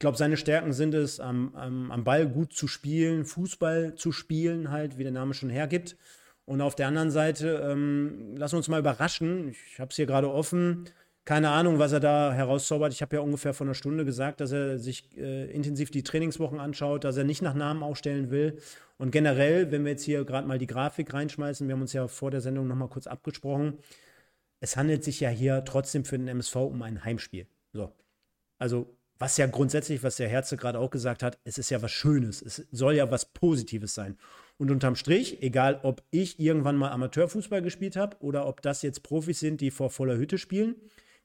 Ich 0.00 0.02
glaube, 0.02 0.16
seine 0.16 0.38
Stärken 0.38 0.72
sind 0.72 0.94
es, 0.94 1.20
am, 1.20 1.54
am, 1.54 1.90
am 1.90 2.04
Ball 2.04 2.26
gut 2.26 2.54
zu 2.54 2.68
spielen, 2.68 3.26
Fußball 3.26 3.96
zu 3.96 4.12
spielen, 4.12 4.70
halt, 4.70 4.96
wie 4.96 5.02
der 5.02 5.12
Name 5.12 5.34
schon 5.34 5.50
hergibt. 5.50 5.94
Und 6.46 6.62
auf 6.62 6.74
der 6.74 6.86
anderen 6.88 7.10
Seite, 7.10 7.68
ähm, 7.70 8.34
lass 8.34 8.54
uns 8.54 8.68
mal 8.68 8.80
überraschen. 8.80 9.50
Ich 9.50 9.78
habe 9.78 9.90
es 9.90 9.96
hier 9.96 10.06
gerade 10.06 10.32
offen. 10.32 10.86
Keine 11.26 11.50
Ahnung, 11.50 11.78
was 11.78 11.92
er 11.92 12.00
da 12.00 12.32
herauszaubert. 12.32 12.94
Ich 12.94 13.02
habe 13.02 13.16
ja 13.16 13.20
ungefähr 13.20 13.52
vor 13.52 13.66
einer 13.66 13.74
Stunde 13.74 14.06
gesagt, 14.06 14.40
dass 14.40 14.52
er 14.52 14.78
sich 14.78 15.14
äh, 15.18 15.50
intensiv 15.50 15.90
die 15.90 16.02
Trainingswochen 16.02 16.60
anschaut, 16.60 17.04
dass 17.04 17.18
er 17.18 17.24
nicht 17.24 17.42
nach 17.42 17.52
Namen 17.52 17.82
aufstellen 17.82 18.30
will. 18.30 18.56
Und 18.96 19.10
generell, 19.10 19.70
wenn 19.70 19.84
wir 19.84 19.90
jetzt 19.90 20.04
hier 20.04 20.24
gerade 20.24 20.48
mal 20.48 20.56
die 20.56 20.66
Grafik 20.66 21.12
reinschmeißen, 21.12 21.68
wir 21.68 21.74
haben 21.74 21.82
uns 21.82 21.92
ja 21.92 22.08
vor 22.08 22.30
der 22.30 22.40
Sendung 22.40 22.66
nochmal 22.66 22.88
kurz 22.88 23.06
abgesprochen, 23.06 23.76
es 24.60 24.78
handelt 24.78 25.04
sich 25.04 25.20
ja 25.20 25.28
hier 25.28 25.62
trotzdem 25.66 26.06
für 26.06 26.16
den 26.16 26.26
MSV 26.26 26.56
um 26.56 26.80
ein 26.80 27.04
Heimspiel. 27.04 27.46
So. 27.74 27.92
Also, 28.58 28.96
was 29.20 29.36
ja 29.36 29.46
grundsätzlich, 29.46 30.02
was 30.02 30.16
der 30.16 30.28
Herze 30.28 30.56
gerade 30.56 30.78
auch 30.78 30.90
gesagt 30.90 31.22
hat, 31.22 31.38
es 31.44 31.58
ist 31.58 31.68
ja 31.68 31.82
was 31.82 31.92
Schönes. 31.92 32.40
Es 32.40 32.66
soll 32.72 32.94
ja 32.94 33.10
was 33.10 33.26
Positives 33.26 33.94
sein. 33.94 34.16
Und 34.56 34.70
unterm 34.70 34.96
Strich, 34.96 35.42
egal 35.42 35.78
ob 35.82 36.02
ich 36.10 36.40
irgendwann 36.40 36.76
mal 36.76 36.90
Amateurfußball 36.90 37.60
gespielt 37.60 37.96
habe 37.96 38.16
oder 38.20 38.46
ob 38.46 38.62
das 38.62 38.80
jetzt 38.80 39.02
Profis 39.02 39.38
sind, 39.38 39.60
die 39.60 39.70
vor 39.70 39.90
voller 39.90 40.16
Hütte 40.16 40.38
spielen, 40.38 40.74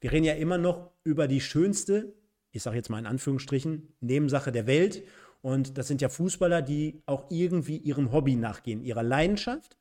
wir 0.02 0.12
reden 0.12 0.26
ja 0.26 0.34
immer 0.34 0.58
noch 0.58 0.92
über 1.06 1.30
die 1.30 1.40
schönste, 1.40 2.14
ich 2.52 2.64
sage 2.64 2.76
jetzt 2.76 2.90
mal 2.90 3.00
in 3.00 3.06
Anführungsstrichen, 3.06 3.96
Nebensache 4.02 4.52
der 4.52 4.68
Welt. 4.68 5.04
Und 5.42 5.78
das 5.78 5.88
sind 5.88 6.02
ja 6.02 6.10
Fußballer, 6.10 6.62
die 6.62 7.02
auch 7.06 7.32
irgendwie 7.32 7.78
ihrem 7.78 8.12
Hobby 8.12 8.36
nachgehen, 8.36 8.84
ihrer 8.84 9.04
Leidenschaft. 9.04 9.78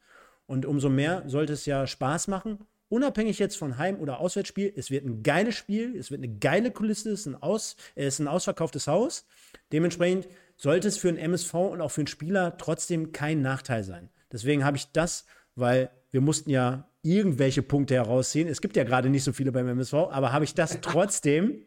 Und 0.46 0.66
umso 0.66 0.88
mehr 0.88 1.24
sollte 1.26 1.52
es 1.52 1.66
ja 1.66 1.88
Spaß 1.88 2.28
machen, 2.28 2.60
unabhängig 2.94 3.40
jetzt 3.40 3.56
von 3.56 3.76
Heim- 3.76 3.98
oder 3.98 4.20
Auswärtsspiel. 4.20 4.72
Es 4.76 4.88
wird 4.88 5.04
ein 5.04 5.24
geiles 5.24 5.56
Spiel, 5.56 5.96
es 5.96 6.12
wird 6.12 6.22
eine 6.22 6.32
geile 6.38 6.70
Kulisse, 6.70 7.10
es 7.10 7.20
ist 7.20 7.26
ein, 7.26 7.42
Aus, 7.42 7.74
es 7.96 8.14
ist 8.14 8.20
ein 8.20 8.28
ausverkauftes 8.28 8.86
Haus. 8.86 9.26
Dementsprechend 9.72 10.28
sollte 10.56 10.86
es 10.86 10.96
für 10.96 11.08
einen 11.08 11.18
MSV 11.18 11.54
und 11.54 11.80
auch 11.80 11.90
für 11.90 12.02
einen 12.02 12.06
Spieler 12.06 12.56
trotzdem 12.56 13.10
kein 13.10 13.42
Nachteil 13.42 13.82
sein. 13.82 14.10
Deswegen 14.30 14.64
habe 14.64 14.76
ich 14.76 14.92
das, 14.92 15.26
weil 15.56 15.90
wir 16.12 16.20
mussten 16.20 16.50
ja 16.50 16.88
irgendwelche 17.02 17.62
Punkte 17.62 17.94
herausziehen. 17.94 18.46
Es 18.46 18.60
gibt 18.60 18.76
ja 18.76 18.84
gerade 18.84 19.10
nicht 19.10 19.24
so 19.24 19.32
viele 19.32 19.50
beim 19.50 19.66
MSV, 19.66 19.94
aber 19.94 20.32
habe 20.32 20.44
ich 20.44 20.54
das 20.54 20.78
trotzdem, 20.80 21.64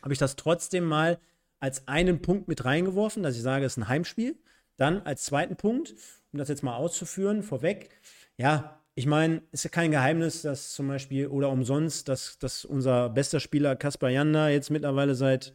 habe 0.00 0.14
ich 0.14 0.18
das 0.18 0.36
trotzdem 0.36 0.84
mal 0.84 1.18
als 1.60 1.86
einen 1.86 2.22
Punkt 2.22 2.48
mit 2.48 2.64
reingeworfen, 2.64 3.22
dass 3.22 3.36
ich 3.36 3.42
sage, 3.42 3.66
es 3.66 3.74
ist 3.74 3.76
ein 3.76 3.88
Heimspiel. 3.88 4.38
Dann 4.78 5.02
als 5.02 5.24
zweiten 5.24 5.56
Punkt, 5.56 5.94
um 6.32 6.38
das 6.38 6.48
jetzt 6.48 6.62
mal 6.62 6.76
auszuführen, 6.76 7.42
vorweg, 7.42 7.90
ja, 8.38 8.80
ich 8.98 9.06
meine, 9.06 9.42
ist 9.52 9.62
ja 9.62 9.70
kein 9.70 9.90
Geheimnis, 9.90 10.40
dass 10.40 10.72
zum 10.72 10.88
Beispiel 10.88 11.26
oder 11.26 11.50
umsonst, 11.50 12.08
dass, 12.08 12.38
dass 12.38 12.64
unser 12.64 13.10
bester 13.10 13.40
Spieler 13.40 13.76
Kaspar 13.76 14.08
Janda 14.08 14.48
jetzt 14.48 14.70
mittlerweile 14.70 15.14
seit, 15.14 15.54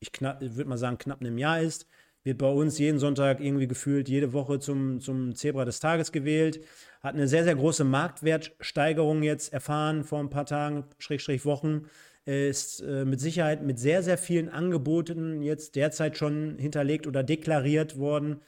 ich 0.00 0.10
würde 0.20 0.64
mal 0.64 0.76
sagen, 0.76 0.98
knapp 0.98 1.20
einem 1.20 1.38
Jahr 1.38 1.60
ist, 1.60 1.86
wird 2.24 2.38
bei 2.38 2.50
uns 2.50 2.80
jeden 2.80 2.98
Sonntag 2.98 3.40
irgendwie 3.40 3.68
gefühlt 3.68 4.08
jede 4.08 4.32
Woche 4.32 4.58
zum, 4.58 4.98
zum 5.00 5.36
Zebra 5.36 5.64
des 5.64 5.78
Tages 5.78 6.10
gewählt, 6.10 6.64
hat 7.00 7.14
eine 7.14 7.28
sehr, 7.28 7.44
sehr 7.44 7.54
große 7.54 7.84
Marktwertsteigerung 7.84 9.22
jetzt 9.22 9.52
erfahren 9.52 10.02
vor 10.02 10.18
ein 10.18 10.28
paar 10.28 10.46
Tagen, 10.46 10.84
Schrägstrich 10.98 11.44
Wochen, 11.44 11.86
ist 12.24 12.80
äh, 12.80 13.04
mit 13.04 13.20
Sicherheit 13.20 13.62
mit 13.62 13.78
sehr, 13.78 14.02
sehr 14.02 14.18
vielen 14.18 14.48
Angeboten 14.48 15.42
jetzt 15.42 15.76
derzeit 15.76 16.18
schon 16.18 16.58
hinterlegt 16.58 17.06
oder 17.06 17.22
deklariert 17.22 17.98
worden. 17.98 18.40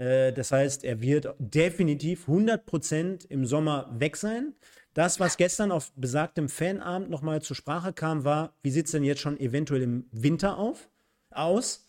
Äh, 0.00 0.32
das 0.32 0.50
heißt, 0.50 0.82
er 0.82 1.00
wird 1.00 1.34
definitiv 1.38 2.26
100% 2.26 3.26
im 3.28 3.44
Sommer 3.44 3.90
weg 3.92 4.16
sein. 4.16 4.54
Das, 4.94 5.20
was 5.20 5.36
gestern 5.36 5.70
auf 5.70 5.92
besagtem 5.94 6.48
Fanabend 6.48 7.10
nochmal 7.10 7.42
zur 7.42 7.54
Sprache 7.54 7.92
kam, 7.92 8.24
war, 8.24 8.54
wie 8.62 8.70
sieht 8.70 8.86
es 8.86 8.92
denn 8.92 9.04
jetzt 9.04 9.20
schon 9.20 9.38
eventuell 9.38 9.82
im 9.82 10.06
Winter 10.10 10.58
auf, 10.58 10.88
aus? 11.30 11.86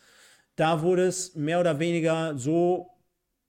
Da 0.55 0.83
wurde 0.83 1.07
es 1.07 1.33
mehr 1.35 1.59
oder 1.59 1.79
weniger 1.79 2.37
so 2.37 2.91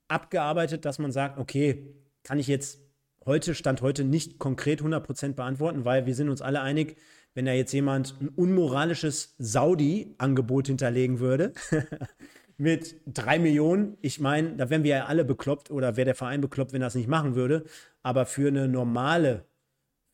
abgearbeitet, 0.08 0.84
dass 0.84 0.98
man 0.98 1.12
sagt, 1.12 1.38
okay, 1.38 1.94
kann 2.22 2.38
ich 2.38 2.46
jetzt 2.46 2.80
heute, 3.26 3.54
Stand 3.54 3.82
heute, 3.82 4.04
nicht 4.04 4.38
konkret 4.38 4.80
100% 4.80 5.34
beantworten, 5.34 5.84
weil 5.84 6.06
wir 6.06 6.14
sind 6.14 6.28
uns 6.28 6.40
alle 6.40 6.60
einig, 6.60 6.96
wenn 7.34 7.44
da 7.44 7.52
jetzt 7.52 7.72
jemand 7.72 8.14
ein 8.20 8.28
unmoralisches 8.28 9.34
Saudi-Angebot 9.38 10.68
hinterlegen 10.68 11.18
würde, 11.18 11.52
mit 12.62 12.94
drei 13.08 13.40
Millionen, 13.40 13.98
ich 14.02 14.20
meine, 14.20 14.54
da 14.54 14.70
wären 14.70 14.84
wir 14.84 14.96
ja 14.96 15.06
alle 15.06 15.24
bekloppt 15.24 15.72
oder 15.72 15.96
wäre 15.96 16.04
der 16.04 16.14
Verein 16.14 16.40
bekloppt, 16.40 16.72
wenn 16.72 16.80
er 16.80 16.86
das 16.86 16.94
nicht 16.94 17.08
machen 17.08 17.34
würde. 17.34 17.64
Aber 18.04 18.24
für 18.24 18.46
eine 18.46 18.68
normale, 18.68 19.44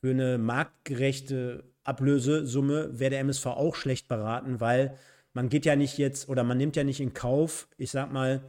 für 0.00 0.12
eine 0.12 0.38
marktgerechte 0.38 1.64
Ablösesumme 1.84 2.98
wäre 2.98 3.10
der 3.10 3.20
MSV 3.20 3.44
auch 3.48 3.74
schlecht 3.74 4.08
beraten, 4.08 4.60
weil 4.60 4.96
man 5.34 5.50
geht 5.50 5.66
ja 5.66 5.76
nicht 5.76 5.98
jetzt 5.98 6.30
oder 6.30 6.42
man 6.42 6.56
nimmt 6.56 6.74
ja 6.74 6.84
nicht 6.84 7.00
in 7.00 7.12
Kauf, 7.12 7.68
ich 7.76 7.90
sag 7.90 8.10
mal, 8.10 8.40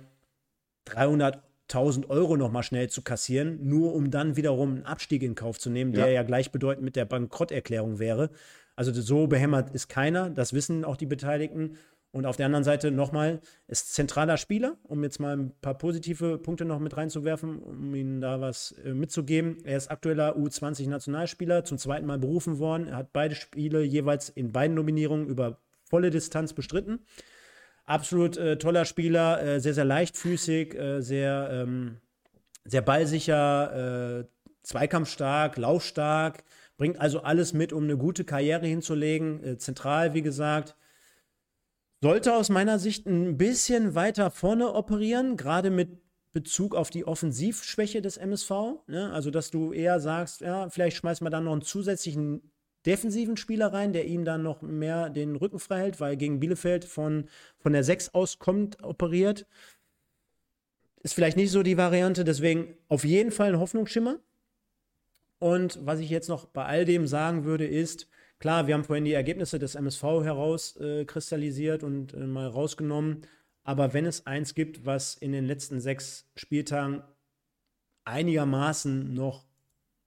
300.000 0.88 2.10
Euro 2.10 2.38
nochmal 2.38 2.64
schnell 2.64 2.90
zu 2.90 3.02
kassieren, 3.02 3.68
nur 3.68 3.94
um 3.94 4.12
dann 4.12 4.38
wiederum 4.38 4.76
einen 4.76 4.86
Abstieg 4.86 5.24
in 5.24 5.36
Kauf 5.36 5.60
zu 5.60 5.70
nehmen, 5.70 5.92
der 5.92 6.08
Ja. 6.08 6.14
ja 6.14 6.24
gleichbedeutend 6.24 6.86
mit 6.86 6.96
der 6.96 7.04
Bankrotterklärung 7.04 8.00
wäre. 8.00 8.30
Also 8.78 8.94
so 8.94 9.28
behämmert 9.28 9.72
ist 9.76 9.90
keiner, 9.90 10.30
das 10.30 10.54
wissen 10.54 10.86
auch 10.86 10.96
die 10.96 11.06
Beteiligten. 11.06 11.76
Und 12.12 12.26
auf 12.26 12.38
der 12.38 12.48
anderen 12.48 12.64
Seite 12.64 12.90
nochmal, 12.90 13.40
ist 13.68 13.94
zentraler 13.94 14.38
Spieler, 14.38 14.78
um 14.84 15.04
jetzt 15.04 15.20
mal 15.20 15.38
ein 15.38 15.52
paar 15.62 15.78
positive 15.78 16.40
Punkte 16.40 16.66
noch 16.66 16.80
mit 16.80 16.98
reinzuwerfen, 16.98 17.60
um 17.60 17.94
Ihnen 17.94 18.20
da 18.20 18.42
was 18.42 18.72
äh, 18.84 18.94
mitzugeben. 18.94 19.58
Er 19.64 19.78
ist 19.78 19.92
aktueller 19.92 20.36
U20-Nationalspieler, 20.36 21.66
zum 21.66 21.78
zweiten 21.78 22.08
Mal 22.08 22.18
berufen 22.18 22.58
worden. 22.58 22.88
Er 22.88 22.98
hat 22.98 23.14
beide 23.14 23.36
Spiele 23.36 23.84
jeweils 23.84 24.30
in 24.30 24.52
beiden 24.52 24.76
Nominierungen 24.76 25.28
über 25.28 25.60
volle 25.84 26.10
Distanz 26.10 26.54
bestritten. 26.54 27.06
Absolut 27.86 28.38
äh, 28.38 28.58
toller 28.58 28.86
Spieler, 28.86 29.42
äh, 29.42 29.60
sehr, 29.60 29.76
sehr 29.76 29.86
leichtfüßig, 29.86 30.76
äh, 30.76 31.02
sehr, 31.02 31.50
ähm, 31.52 31.98
sehr 32.66 32.82
ballsicher, 32.82 34.22
äh, 34.22 34.26
zweikampfstark, 34.64 35.58
laufstark, 35.58 36.44
bringt 36.78 37.00
also 37.00 37.22
alles 37.22 37.54
mit, 37.54 37.72
um 37.72 37.84
eine 37.84 37.98
gute 37.98 38.26
Karriere 38.26 38.66
hinzulegen. 38.66 39.44
Äh, 39.44 39.58
zentral, 39.60 40.16
wie 40.16 40.24
gesagt 40.24 40.76
sollte 42.02 42.36
aus 42.36 42.50
meiner 42.50 42.80
Sicht 42.80 43.06
ein 43.06 43.38
bisschen 43.38 43.96
weiter 43.96 44.32
vorne 44.32 44.74
operieren, 44.74 45.38
gerade 45.38 45.70
mit 45.70 46.02
Bezug 46.32 46.76
auf 46.76 46.90
die 46.90 47.06
Offensivschwäche 47.06 48.02
des 48.02 48.18
MSV. 48.18 48.52
Ne? 48.88 49.12
Also, 49.12 49.32
dass 49.32 49.50
du 49.52 49.74
eher 49.74 50.00
sagst, 50.00 50.42
ja, 50.42 50.70
vielleicht 50.70 50.98
schmeißt 50.98 51.22
man 51.22 51.32
dann 51.32 51.46
noch 51.46 51.54
einen 51.54 51.62
zusätzlichen 51.62 52.52
defensiven 52.86 53.36
Spieler 53.36 53.74
rein, 53.74 53.94
der 53.94 54.06
ihm 54.06 54.26
dann 54.26 54.44
noch 54.44 54.62
mehr 54.62 55.10
den 55.10 55.36
Rücken 55.36 55.60
frei 55.60 55.80
hält, 55.80 56.00
weil 56.00 56.16
gegen 56.18 56.40
Bielefeld 56.40 56.86
von, 56.86 57.28
von 57.58 57.74
der 57.74 57.84
6 57.84 58.14
aus 58.14 58.40
kommt, 58.40 58.82
operiert. 58.84 59.46
Ist 61.02 61.14
vielleicht 61.14 61.38
nicht 61.38 61.52
so 61.52 61.64
die 61.64 61.78
Variante, 61.78 62.24
deswegen 62.24 62.78
auf 62.88 63.04
jeden 63.04 63.32
Fall 63.32 63.54
ein 63.54 63.60
Hoffnungsschimmer. 63.60 64.20
Und 65.40 65.80
was 65.86 66.00
ich 66.00 66.10
jetzt 66.10 66.30
noch 66.30 66.46
bei 66.46 66.66
all 66.66 66.86
dem 66.86 67.08
sagen 67.08 67.46
würde, 67.46 67.66
ist, 67.66 68.09
Klar, 68.40 68.68
wir 68.68 68.74
haben 68.74 68.86
vorhin 68.86 69.04
die 69.04 69.14
Ergebnisse 69.14 69.60
des 69.60 69.76
MSV 69.76 70.04
herauskristallisiert 70.24 71.84
äh, 71.84 71.86
und 71.86 72.14
äh, 72.14 72.26
mal 72.26 72.48
rausgenommen. 72.48 73.28
Aber 73.64 73.94
wenn 73.94 74.06
es 74.06 74.26
eins 74.26 74.56
gibt, 74.56 74.86
was 74.86 75.16
in 75.16 75.34
den 75.34 75.46
letzten 75.46 75.82
sechs 75.82 76.26
Spieltagen 76.38 77.04
einigermaßen 78.06 79.14
noch 79.14 79.46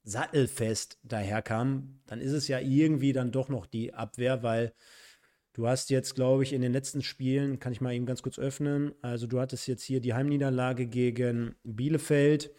sattelfest 0.02 0.98
daherkam, 1.02 2.00
dann 2.06 2.20
ist 2.20 2.32
es 2.32 2.48
ja 2.48 2.58
irgendwie 2.58 3.12
dann 3.12 3.32
doch 3.32 3.50
noch 3.50 3.66
die 3.66 3.92
Abwehr, 3.92 4.42
weil 4.42 4.72
du 5.52 5.68
hast 5.68 5.90
jetzt, 5.90 6.14
glaube 6.14 6.42
ich, 6.42 6.54
in 6.54 6.62
den 6.62 6.72
letzten 6.72 7.02
Spielen, 7.02 7.60
kann 7.60 7.72
ich 7.72 7.82
mal 7.82 7.94
eben 7.94 8.06
ganz 8.06 8.22
kurz 8.22 8.38
öffnen, 8.38 8.94
also 9.02 9.26
du 9.26 9.38
hattest 9.38 9.68
jetzt 9.68 9.84
hier 9.84 10.00
die 10.00 10.14
Heimniederlage 10.14 10.86
gegen 10.86 11.54
Bielefeld, 11.62 12.50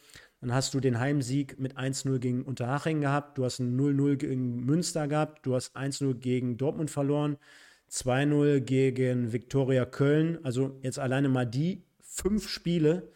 dann 0.43 0.53
hast 0.53 0.73
du 0.73 0.81
den 0.81 0.99
Heimsieg 0.99 1.57
mit 1.57 1.77
1-0 1.77 2.19
gegen 2.19 2.43
Unterhaching 2.43 2.99
gehabt. 2.99 3.37
Du 3.37 3.45
hast 3.45 3.59
ein 3.59 3.79
0-0 3.79 4.17
gegen 4.17 4.65
Münster 4.65 5.07
gehabt. 5.07 5.45
Du 5.45 5.55
hast 5.55 5.73
1-0 5.73 6.15
gegen 6.15 6.57
Dortmund 6.57 6.91
verloren. 6.91 7.37
2-0 7.89 8.59
gegen 8.59 9.31
Viktoria 9.31 9.85
Köln. 9.85 10.39
Also 10.43 10.77
jetzt 10.81 10.99
alleine 10.99 11.29
mal 11.29 11.45
die 11.45 11.85
fünf 12.01 12.49
Spiele. 12.49 13.09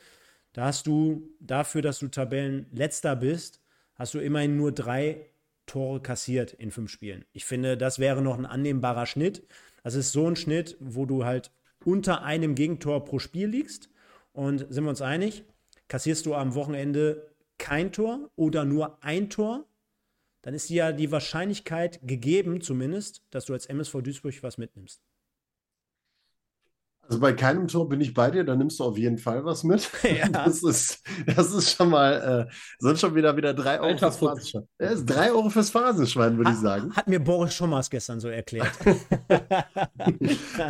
Da 0.53 0.67
hast 0.67 0.87
du 0.87 1.29
dafür, 1.41 1.81
dass 1.81 1.99
du 1.99 2.07
Tabellenletzter 2.07 3.17
bist, 3.17 3.61
hast 3.95 4.13
du 4.13 4.19
immerhin 4.19 4.55
nur 4.55 4.71
drei 4.71 5.25
Tore 5.65 6.01
kassiert 6.01 6.53
in 6.53 6.71
fünf 6.71 6.89
Spielen. 6.89 7.25
Ich 7.33 7.43
finde, 7.43 7.75
das 7.75 7.99
wäre 7.99 8.21
noch 8.21 8.37
ein 8.37 8.45
annehmbarer 8.45 9.05
Schnitt. 9.05 9.45
Das 9.83 9.95
ist 9.95 10.13
so 10.13 10.29
ein 10.29 10.37
Schnitt, 10.37 10.77
wo 10.79 11.05
du 11.05 11.25
halt 11.25 11.51
unter 11.83 12.23
einem 12.23 12.55
Gegentor 12.55 13.03
pro 13.03 13.19
Spiel 13.19 13.49
liegst. 13.49 13.89
Und 14.31 14.65
sind 14.69 14.85
wir 14.85 14.91
uns 14.91 15.01
einig, 15.01 15.43
Kassierst 15.87 16.25
du 16.25 16.35
am 16.35 16.55
Wochenende 16.55 17.35
kein 17.57 17.91
Tor 17.91 18.29
oder 18.35 18.65
nur 18.65 19.03
ein 19.03 19.29
Tor, 19.29 19.65
dann 20.41 20.53
ist 20.53 20.69
ja 20.69 20.91
die 20.91 21.11
Wahrscheinlichkeit 21.11 21.99
gegeben, 22.03 22.61
zumindest, 22.61 23.23
dass 23.31 23.45
du 23.45 23.53
als 23.53 23.65
MSV 23.65 24.01
Duisburg 24.01 24.43
was 24.43 24.57
mitnimmst. 24.57 25.01
Also 27.07 27.21
bei 27.21 27.31
keinem 27.31 27.69
Tor 27.69 27.87
bin 27.87 28.01
ich 28.01 28.13
bei 28.13 28.29
dir, 28.31 28.43
da 28.43 28.55
nimmst 28.55 28.79
du 28.79 28.83
auf 28.83 28.97
jeden 28.97 29.17
Fall 29.17 29.45
was 29.45 29.63
mit. 29.63 29.89
Ja. 30.07 30.27
Das, 30.47 30.63
ist, 30.63 31.03
das 31.25 31.51
ist 31.53 31.75
schon 31.75 31.89
mal, 31.89 32.47
äh, 32.47 32.53
sind 32.79 32.97
schon 32.99 33.13
wieder, 33.15 33.35
wieder 33.35 33.53
drei 33.53 33.79
Euro 33.79 33.97
fürs 33.97 34.17
Phrasenschwein. 34.17 34.67
Ja, 34.79 34.87
ist 34.87 35.05
drei 35.05 35.31
Euro 35.31 35.49
fürs 35.49 35.69
Phrasenschwein, 35.69 36.37
würde 36.37 36.51
ich 36.51 36.57
sagen. 36.57 36.95
Hat 36.95 37.07
mir 37.07 37.19
Boris 37.19 37.53
Schommers 37.53 37.89
gestern 37.89 38.19
so 38.19 38.29
erklärt. 38.29 38.71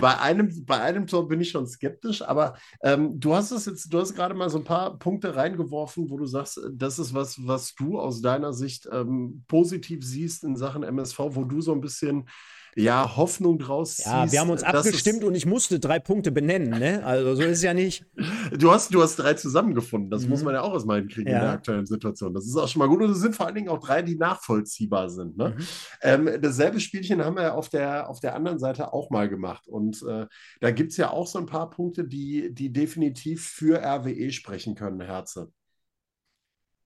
bei, 0.01 0.19
einem, 0.19 0.65
bei 0.65 0.81
einem 0.81 1.05
Tor 1.05 1.27
bin 1.27 1.39
ich 1.41 1.51
schon 1.51 1.67
skeptisch, 1.67 2.21
aber 2.21 2.57
ähm, 2.81 3.19
du 3.19 3.35
hast 3.35 3.51
es 3.51 3.65
jetzt, 3.65 3.93
du 3.93 3.99
hast 3.99 4.15
gerade 4.15 4.33
mal 4.33 4.49
so 4.49 4.57
ein 4.57 4.63
paar 4.63 4.97
Punkte 4.97 5.35
reingeworfen, 5.35 6.09
wo 6.09 6.17
du 6.17 6.25
sagst, 6.25 6.59
das 6.71 6.97
ist 6.99 7.13
was, 7.13 7.37
was 7.45 7.75
du 7.75 7.99
aus 7.99 8.21
deiner 8.21 8.53
Sicht 8.53 8.87
ähm, 8.91 9.43
positiv 9.47 10.03
siehst 10.03 10.43
in 10.43 10.55
Sachen 10.55 10.83
MSV, 10.83 11.19
wo 11.19 11.43
du 11.43 11.61
so 11.61 11.73
ein 11.73 11.81
bisschen 11.81 12.27
ja, 12.75 13.15
Hoffnung 13.15 13.57
draus 13.57 13.97
Ja, 13.97 14.23
ziehst, 14.23 14.33
wir 14.33 14.39
haben 14.39 14.49
uns 14.49 14.63
abgestimmt 14.63 15.23
und 15.23 15.35
ich 15.35 15.45
musste 15.45 15.79
drei 15.79 15.99
Punkte 15.99 16.31
benennen, 16.31 16.69
ne? 16.69 17.03
Also 17.05 17.35
so 17.35 17.41
ist 17.41 17.57
es 17.57 17.63
ja 17.63 17.73
nicht. 17.73 18.05
Du 18.57 18.71
hast, 18.71 18.93
du 18.93 19.01
hast 19.01 19.17
drei 19.17 19.33
zusammengefunden. 19.33 20.09
Das 20.09 20.23
mhm. 20.23 20.29
muss 20.29 20.43
man 20.43 20.53
ja 20.53 20.61
auch 20.61 20.73
erstmal 20.73 20.99
hinkriegen 20.99 21.31
ja. 21.31 21.39
in 21.39 21.43
der 21.43 21.51
aktuellen 21.51 21.85
Situation. 21.85 22.33
Das 22.33 22.45
ist 22.45 22.55
auch 22.55 22.67
schon 22.67 22.79
mal 22.79 22.87
gut. 22.87 23.01
Und 23.01 23.11
es 23.11 23.19
sind 23.19 23.35
vor 23.35 23.45
allen 23.45 23.55
Dingen 23.55 23.67
auch 23.67 23.79
drei, 23.79 24.01
die 24.01 24.15
nachvollziehbar 24.15 25.09
sind. 25.09 25.37
Ne? 25.37 25.49
Mhm. 25.57 25.65
Ähm, 26.01 26.29
dasselbe 26.41 26.79
Spielchen 26.79 27.23
haben 27.23 27.35
wir 27.35 27.55
auf 27.55 27.69
der, 27.69 28.09
auf 28.09 28.19
der 28.21 28.35
anderen 28.35 28.57
Seite 28.57 28.93
auch 28.93 29.09
mal 29.09 29.27
gemacht. 29.27 29.67
Und 29.67 30.01
äh, 30.03 30.27
da 30.61 30.71
gibt 30.71 30.91
es 30.91 30.97
ja 30.97 31.11
auch 31.11 31.27
so 31.27 31.39
ein 31.39 31.45
paar 31.45 31.69
Punkte, 31.69 32.05
die, 32.05 32.53
die 32.53 32.71
definitiv 32.71 33.45
für 33.45 33.81
RWE 33.83 34.31
sprechen 34.31 34.75
können, 34.75 35.01
Herze. 35.01 35.51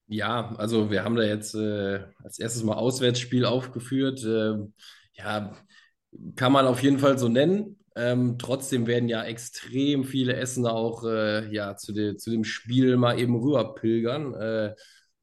Ja, 0.08 0.54
also 0.58 0.92
wir 0.92 1.04
haben 1.04 1.16
da 1.16 1.24
jetzt 1.24 1.56
äh, 1.56 2.02
als 2.24 2.38
erstes 2.38 2.64
mal 2.64 2.74
Auswärtsspiel 2.74 3.46
aufgeführt. 3.46 4.24
Äh, 4.24 4.58
ja, 5.14 5.54
kann 6.36 6.52
man 6.52 6.66
auf 6.66 6.82
jeden 6.84 7.00
Fall 7.00 7.18
so 7.18 7.28
nennen. 7.28 7.78
Ähm, 7.96 8.38
trotzdem 8.40 8.88
werden 8.88 9.10
ja 9.10 9.24
extrem 9.24 10.06
viele 10.06 10.36
Essener 10.36 10.74
auch 10.74 11.04
äh, 11.04 11.52
ja, 11.54 11.76
zu, 11.76 11.92
de, 11.94 12.16
zu 12.16 12.30
dem 12.30 12.44
Spiel 12.44 12.98
mal 12.98 13.20
eben 13.20 13.36
rüber 13.36 13.76
pilgern. 13.76 14.34
Äh, 14.34 14.76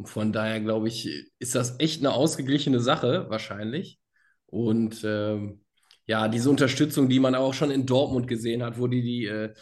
von 0.05 0.33
daher 0.33 0.61
glaube 0.61 0.89
ich, 0.89 1.09
ist 1.39 1.55
das 1.55 1.81
echt 1.81 2.01
eine 2.01 2.13
ausgeglichene 2.13 2.81
Sache, 2.81 3.27
wahrscheinlich. 3.29 3.99
Und 4.47 5.03
ähm, 5.05 5.65
ja, 6.07 6.29
diese 6.29 6.51
Unterstützung, 6.51 7.09
die 7.09 7.21
man 7.21 7.35
auch 7.35 7.55
schon 7.55 7.71
in 7.71 7.87
Dortmund 7.87 8.29
gesehen 8.29 8.63
hat, 8.63 8.79
wo 8.79 8.87
die 8.87 9.03
die, 9.03 9.27
äh, 9.27 9.55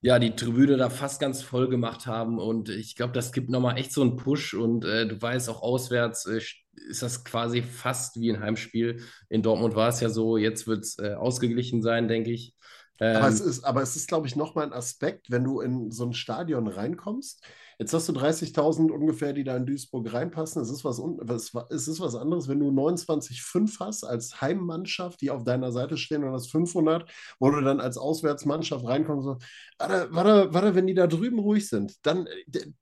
ja, 0.00 0.18
die 0.18 0.36
Tribüne 0.36 0.76
da 0.76 0.90
fast 0.90 1.20
ganz 1.20 1.42
voll 1.42 1.68
gemacht 1.68 2.06
haben. 2.06 2.38
Und 2.38 2.68
ich 2.68 2.96
glaube, 2.96 3.12
das 3.12 3.32
gibt 3.32 3.50
nochmal 3.50 3.78
echt 3.78 3.92
so 3.92 4.02
einen 4.02 4.16
Push. 4.16 4.54
Und 4.54 4.84
äh, 4.84 5.06
du 5.06 5.20
weißt 5.20 5.48
auch 5.50 5.62
auswärts, 5.62 6.26
äh, 6.26 6.40
ist 6.88 7.02
das 7.02 7.24
quasi 7.24 7.62
fast 7.62 8.20
wie 8.20 8.30
ein 8.32 8.40
Heimspiel. 8.40 9.02
In 9.28 9.42
Dortmund 9.42 9.74
war 9.74 9.88
es 9.88 10.00
ja 10.00 10.08
so, 10.08 10.36
jetzt 10.36 10.66
wird 10.66 10.84
es 10.84 10.98
äh, 10.98 11.14
ausgeglichen 11.14 11.82
sein, 11.82 12.08
denke 12.08 12.30
ich. 12.30 12.54
Ähm, 13.00 13.16
aber 13.16 13.28
es 13.28 13.40
ist, 13.40 13.64
aber 13.64 13.82
es 13.82 13.96
ist, 13.96 14.08
glaube 14.08 14.26
ich, 14.26 14.36
nochmal 14.36 14.66
ein 14.66 14.72
Aspekt, 14.72 15.30
wenn 15.30 15.44
du 15.44 15.60
in 15.60 15.90
so 15.90 16.04
ein 16.04 16.12
Stadion 16.12 16.68
reinkommst. 16.68 17.44
Jetzt 17.78 17.92
hast 17.92 18.08
du 18.08 18.12
30.000 18.12 18.90
ungefähr, 18.90 19.32
die 19.32 19.44
da 19.44 19.56
in 19.56 19.66
Duisburg 19.66 20.12
reinpassen. 20.12 20.62
Es 20.62 20.70
ist 20.70 20.84
was, 20.84 20.98
was, 20.98 21.52
es 21.70 21.88
ist 21.88 22.00
was 22.00 22.14
anderes, 22.14 22.48
wenn 22.48 22.60
du 22.60 22.70
29,5 22.70 23.80
hast 23.80 24.04
als 24.04 24.40
Heimmannschaft, 24.40 25.20
die 25.20 25.30
auf 25.30 25.44
deiner 25.44 25.72
Seite 25.72 25.96
stehen 25.96 26.24
und 26.24 26.32
hast 26.32 26.50
500, 26.50 27.10
wo 27.38 27.50
du 27.50 27.60
dann 27.60 27.80
als 27.80 27.98
Auswärtsmannschaft 27.98 28.86
reinkommst. 28.86 29.24
So, 29.24 29.38
warte, 29.78 30.08
warte, 30.10 30.54
warte, 30.54 30.74
wenn 30.74 30.86
die 30.86 30.94
da 30.94 31.06
drüben 31.06 31.38
ruhig 31.38 31.68
sind, 31.68 31.94
dann, 32.06 32.26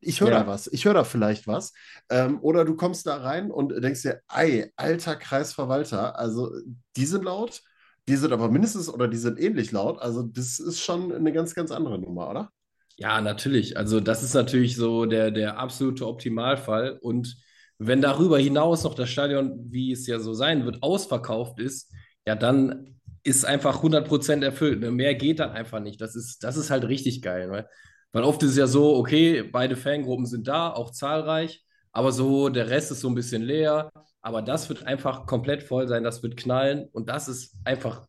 ich 0.00 0.20
höre 0.20 0.30
ja. 0.30 0.40
da 0.40 0.46
was, 0.46 0.66
ich 0.66 0.84
höre 0.84 0.94
da 0.94 1.04
vielleicht 1.04 1.46
was. 1.46 1.72
Ähm, 2.10 2.38
oder 2.42 2.64
du 2.64 2.76
kommst 2.76 3.06
da 3.06 3.16
rein 3.16 3.50
und 3.50 3.72
denkst 3.82 4.02
dir, 4.02 4.20
ei, 4.28 4.70
alter 4.76 5.16
Kreisverwalter, 5.16 6.18
also 6.18 6.50
die 6.96 7.06
sind 7.06 7.24
laut 7.24 7.62
die 8.08 8.16
sind 8.16 8.32
aber 8.32 8.48
mindestens 8.50 8.88
oder 8.88 9.08
die 9.08 9.16
sind 9.16 9.38
ähnlich 9.38 9.70
laut. 9.72 10.00
Also 10.00 10.22
das 10.22 10.58
ist 10.58 10.80
schon 10.80 11.12
eine 11.12 11.32
ganz, 11.32 11.54
ganz 11.54 11.70
andere 11.70 11.98
Nummer, 11.98 12.30
oder? 12.30 12.50
Ja, 12.96 13.20
natürlich. 13.20 13.76
Also 13.76 14.00
das 14.00 14.22
ist 14.22 14.34
natürlich 14.34 14.76
so 14.76 15.06
der, 15.06 15.30
der 15.30 15.58
absolute 15.58 16.06
Optimalfall. 16.06 16.98
Und 17.00 17.36
wenn 17.78 18.00
darüber 18.00 18.38
hinaus 18.38 18.84
noch 18.84 18.94
das 18.94 19.10
Stadion, 19.10 19.70
wie 19.70 19.92
es 19.92 20.06
ja 20.06 20.18
so 20.18 20.34
sein 20.34 20.64
wird, 20.64 20.82
ausverkauft 20.82 21.58
ist, 21.58 21.92
ja, 22.26 22.34
dann 22.34 23.00
ist 23.24 23.44
einfach 23.44 23.82
100% 23.82 24.44
erfüllt. 24.44 24.80
Ne? 24.80 24.90
Mehr 24.90 25.14
geht 25.14 25.40
dann 25.40 25.50
einfach 25.50 25.80
nicht. 25.80 26.00
Das 26.00 26.16
ist, 26.16 26.44
das 26.44 26.56
ist 26.56 26.70
halt 26.70 26.84
richtig 26.84 27.22
geil. 27.22 27.48
Ne? 27.48 27.66
Weil 28.12 28.24
oft 28.24 28.42
ist 28.42 28.50
es 28.50 28.56
ja 28.56 28.66
so, 28.66 28.96
okay, 28.96 29.42
beide 29.42 29.76
Fangruppen 29.76 30.26
sind 30.26 30.48
da, 30.48 30.70
auch 30.70 30.90
zahlreich, 30.90 31.64
aber 31.92 32.12
so 32.12 32.48
der 32.48 32.68
Rest 32.68 32.90
ist 32.90 33.00
so 33.00 33.08
ein 33.08 33.14
bisschen 33.14 33.42
leer. 33.42 33.90
Aber 34.20 34.42
das 34.42 34.68
wird 34.68 34.84
einfach 34.84 35.26
komplett 35.26 35.62
voll 35.62 35.88
sein, 35.88 36.04
das 36.04 36.22
wird 36.22 36.36
knallen 36.36 36.88
und 36.92 37.08
das 37.08 37.28
ist 37.28 37.54
einfach 37.64 38.06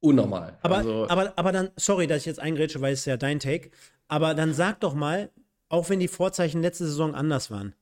unnormal. 0.00 0.58
Aber, 0.62 0.78
also, 0.78 1.08
aber, 1.08 1.32
aber 1.36 1.52
dann, 1.52 1.70
sorry, 1.76 2.06
dass 2.06 2.18
ich 2.18 2.26
jetzt 2.26 2.40
eingrätsche, 2.40 2.80
weil 2.80 2.92
es 2.92 3.04
ja 3.04 3.16
dein 3.16 3.38
Take, 3.38 3.70
aber 4.08 4.34
dann 4.34 4.54
sag 4.54 4.80
doch 4.80 4.94
mal, 4.94 5.30
auch 5.68 5.88
wenn 5.88 6.00
die 6.00 6.08
Vorzeichen 6.08 6.62
letzte 6.62 6.86
Saison 6.86 7.14
anders 7.14 7.50
waren, 7.50 7.74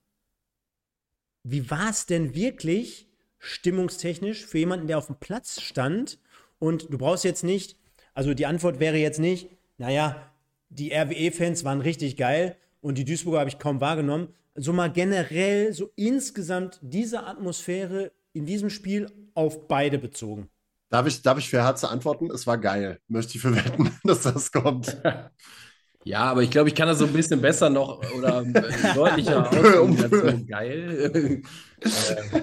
wie 1.42 1.70
war 1.70 1.90
es 1.90 2.06
denn 2.06 2.34
wirklich 2.34 3.08
stimmungstechnisch 3.38 4.46
für 4.46 4.58
jemanden, 4.58 4.86
der 4.86 4.98
auf 4.98 5.06
dem 5.06 5.16
Platz 5.16 5.60
stand 5.60 6.18
und 6.58 6.92
du 6.92 6.98
brauchst 6.98 7.24
jetzt 7.24 7.42
nicht, 7.42 7.76
also 8.14 8.34
die 8.34 8.46
Antwort 8.46 8.78
wäre 8.78 8.96
jetzt 8.96 9.18
nicht, 9.18 9.50
naja, 9.78 10.30
die 10.68 10.92
RWE-Fans 10.92 11.64
waren 11.64 11.80
richtig 11.80 12.16
geil 12.16 12.56
und 12.80 12.98
die 12.98 13.04
Duisburger 13.04 13.40
habe 13.40 13.50
ich 13.50 13.58
kaum 13.58 13.80
wahrgenommen, 13.80 14.28
so 14.54 14.72
mal 14.72 14.92
generell, 14.92 15.72
so 15.72 15.90
insgesamt 15.96 16.78
diese 16.82 17.24
Atmosphäre 17.24 18.12
in 18.32 18.46
diesem 18.46 18.70
Spiel 18.70 19.10
auf 19.34 19.66
beide 19.66 19.98
bezogen? 19.98 20.48
Darf 20.90 21.06
ich, 21.06 21.22
darf 21.22 21.38
ich 21.38 21.48
für 21.48 21.62
Herze 21.62 21.88
antworten? 21.88 22.30
Es 22.30 22.46
war 22.46 22.58
geil. 22.58 23.00
Möchte 23.08 23.36
ich 23.36 23.40
verwetten, 23.40 23.90
dass 24.04 24.22
das 24.22 24.52
kommt. 24.52 25.00
Ja, 26.04 26.20
aber 26.24 26.42
ich 26.42 26.50
glaube, 26.50 26.68
ich 26.68 26.74
kann 26.74 26.88
das 26.88 26.98
so 26.98 27.06
ein 27.06 27.12
bisschen 27.12 27.40
besser 27.40 27.70
noch 27.70 28.02
oder 28.16 28.42
äh, 28.42 28.72
deutlicher 28.94 29.48
ausdrücken. 29.50 30.46
Geil. 30.46 31.42
äh, 31.80 32.42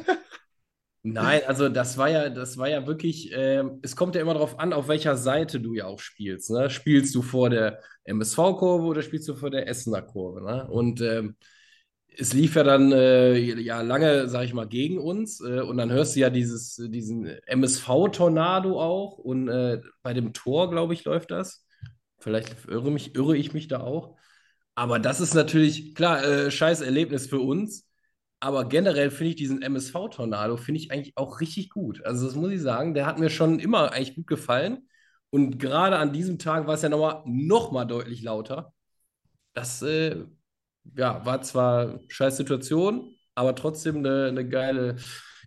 nein, 1.04 1.42
also 1.46 1.70
das 1.70 1.98
war 1.98 2.10
ja, 2.10 2.30
das 2.30 2.58
war 2.58 2.70
ja 2.70 2.88
wirklich, 2.88 3.34
äh, 3.34 3.64
es 3.82 3.96
kommt 3.96 4.16
ja 4.16 4.22
immer 4.22 4.34
darauf 4.34 4.60
an, 4.60 4.74
auf 4.74 4.88
welcher 4.88 5.18
Seite 5.18 5.60
du 5.60 5.74
ja 5.74 5.86
auch 5.86 6.00
spielst. 6.00 6.50
Ne? 6.52 6.70
Spielst 6.70 7.14
du 7.16 7.22
vor 7.22 7.50
der 7.50 7.82
MSV-Kurve 8.06 8.86
oder 8.86 9.02
spielst 9.02 9.28
du 9.28 9.36
vor 9.36 9.50
der 9.50 9.68
Essener 9.68 10.02
Kurve? 10.02 10.42
Ne? 10.44 10.68
Und 10.70 11.02
ähm, 11.02 11.36
es 12.18 12.34
lief 12.34 12.56
ja 12.56 12.64
dann 12.64 12.92
äh, 12.92 13.38
ja 13.38 13.82
lange, 13.82 14.28
sag 14.28 14.44
ich 14.46 14.54
mal, 14.54 14.68
gegen 14.68 15.00
uns. 15.00 15.42
Äh, 15.42 15.62
und 15.62 15.78
dann 15.78 15.92
hörst 15.92 16.16
du 16.16 16.22
ja 16.22 16.30
dieses, 16.30 16.76
diesen 16.76 17.26
MSV-Tornado 17.46 18.80
auch. 18.80 19.18
Und 19.18 19.48
äh, 19.50 19.82
bei 20.02 20.14
dem 20.14 20.34
Tor, 20.34 20.70
glaube 20.70 20.94
ich, 20.94 21.04
läuft 21.06 21.32
das. 21.32 21.66
Vielleicht 22.20 22.68
irre, 22.68 22.92
mich, 22.92 23.16
irre 23.16 23.36
ich 23.38 23.54
mich 23.54 23.68
da 23.68 23.82
auch. 23.82 24.18
Aber 24.76 25.00
das 25.00 25.20
ist 25.20 25.34
natürlich, 25.34 25.96
klar, 25.96 26.24
äh, 26.24 26.52
scheiß 26.52 26.82
Erlebnis 26.82 27.28
für 27.28 27.40
uns. 27.40 27.88
Aber 28.40 28.66
generell 28.66 29.12
finde 29.12 29.32
ich 29.32 29.36
diesen 29.36 29.62
MSV-Tornado, 29.62 30.56
finde 30.58 30.80
ich 30.80 30.92
eigentlich 30.92 31.18
auch 31.18 31.42
richtig 31.42 31.70
gut. 31.70 32.06
Also 32.06 32.26
das 32.26 32.36
muss 32.36 32.52
ich 32.52 32.62
sagen, 32.62 32.94
der 32.94 33.06
hat 33.06 33.20
mir 33.20 33.30
schon 33.30 33.60
immer 33.60 33.92
eigentlich 33.92 34.16
gut 34.16 34.28
gefallen. 34.28 34.88
Und 35.30 35.60
gerade 35.60 35.98
an 35.98 36.14
diesem 36.14 36.40
Tag 36.40 36.66
war 36.68 36.76
es 36.76 36.82
ja 36.82 36.90
nochmal 36.90 37.24
noch 37.26 37.72
mal 37.72 37.86
deutlich 37.86 38.24
lauter. 38.24 38.74
Das 39.54 39.82
äh, 39.82 40.26
ja, 40.96 41.26
war 41.26 41.42
zwar 41.42 42.00
scheiß 42.08 42.38
Situation, 42.38 43.16
aber 43.36 43.56
trotzdem 43.56 43.98
eine, 43.98 44.28
eine 44.28 44.48
geile 44.48 44.98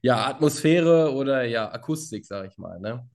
ja, 0.03 0.27
Atmosphäre 0.27 1.12
oder 1.15 1.44
ja, 1.44 1.70
Akustik, 1.73 2.27
sage 2.27 2.49
ich 2.49 2.59
mal. 2.59 2.81
Ne? 2.81 3.09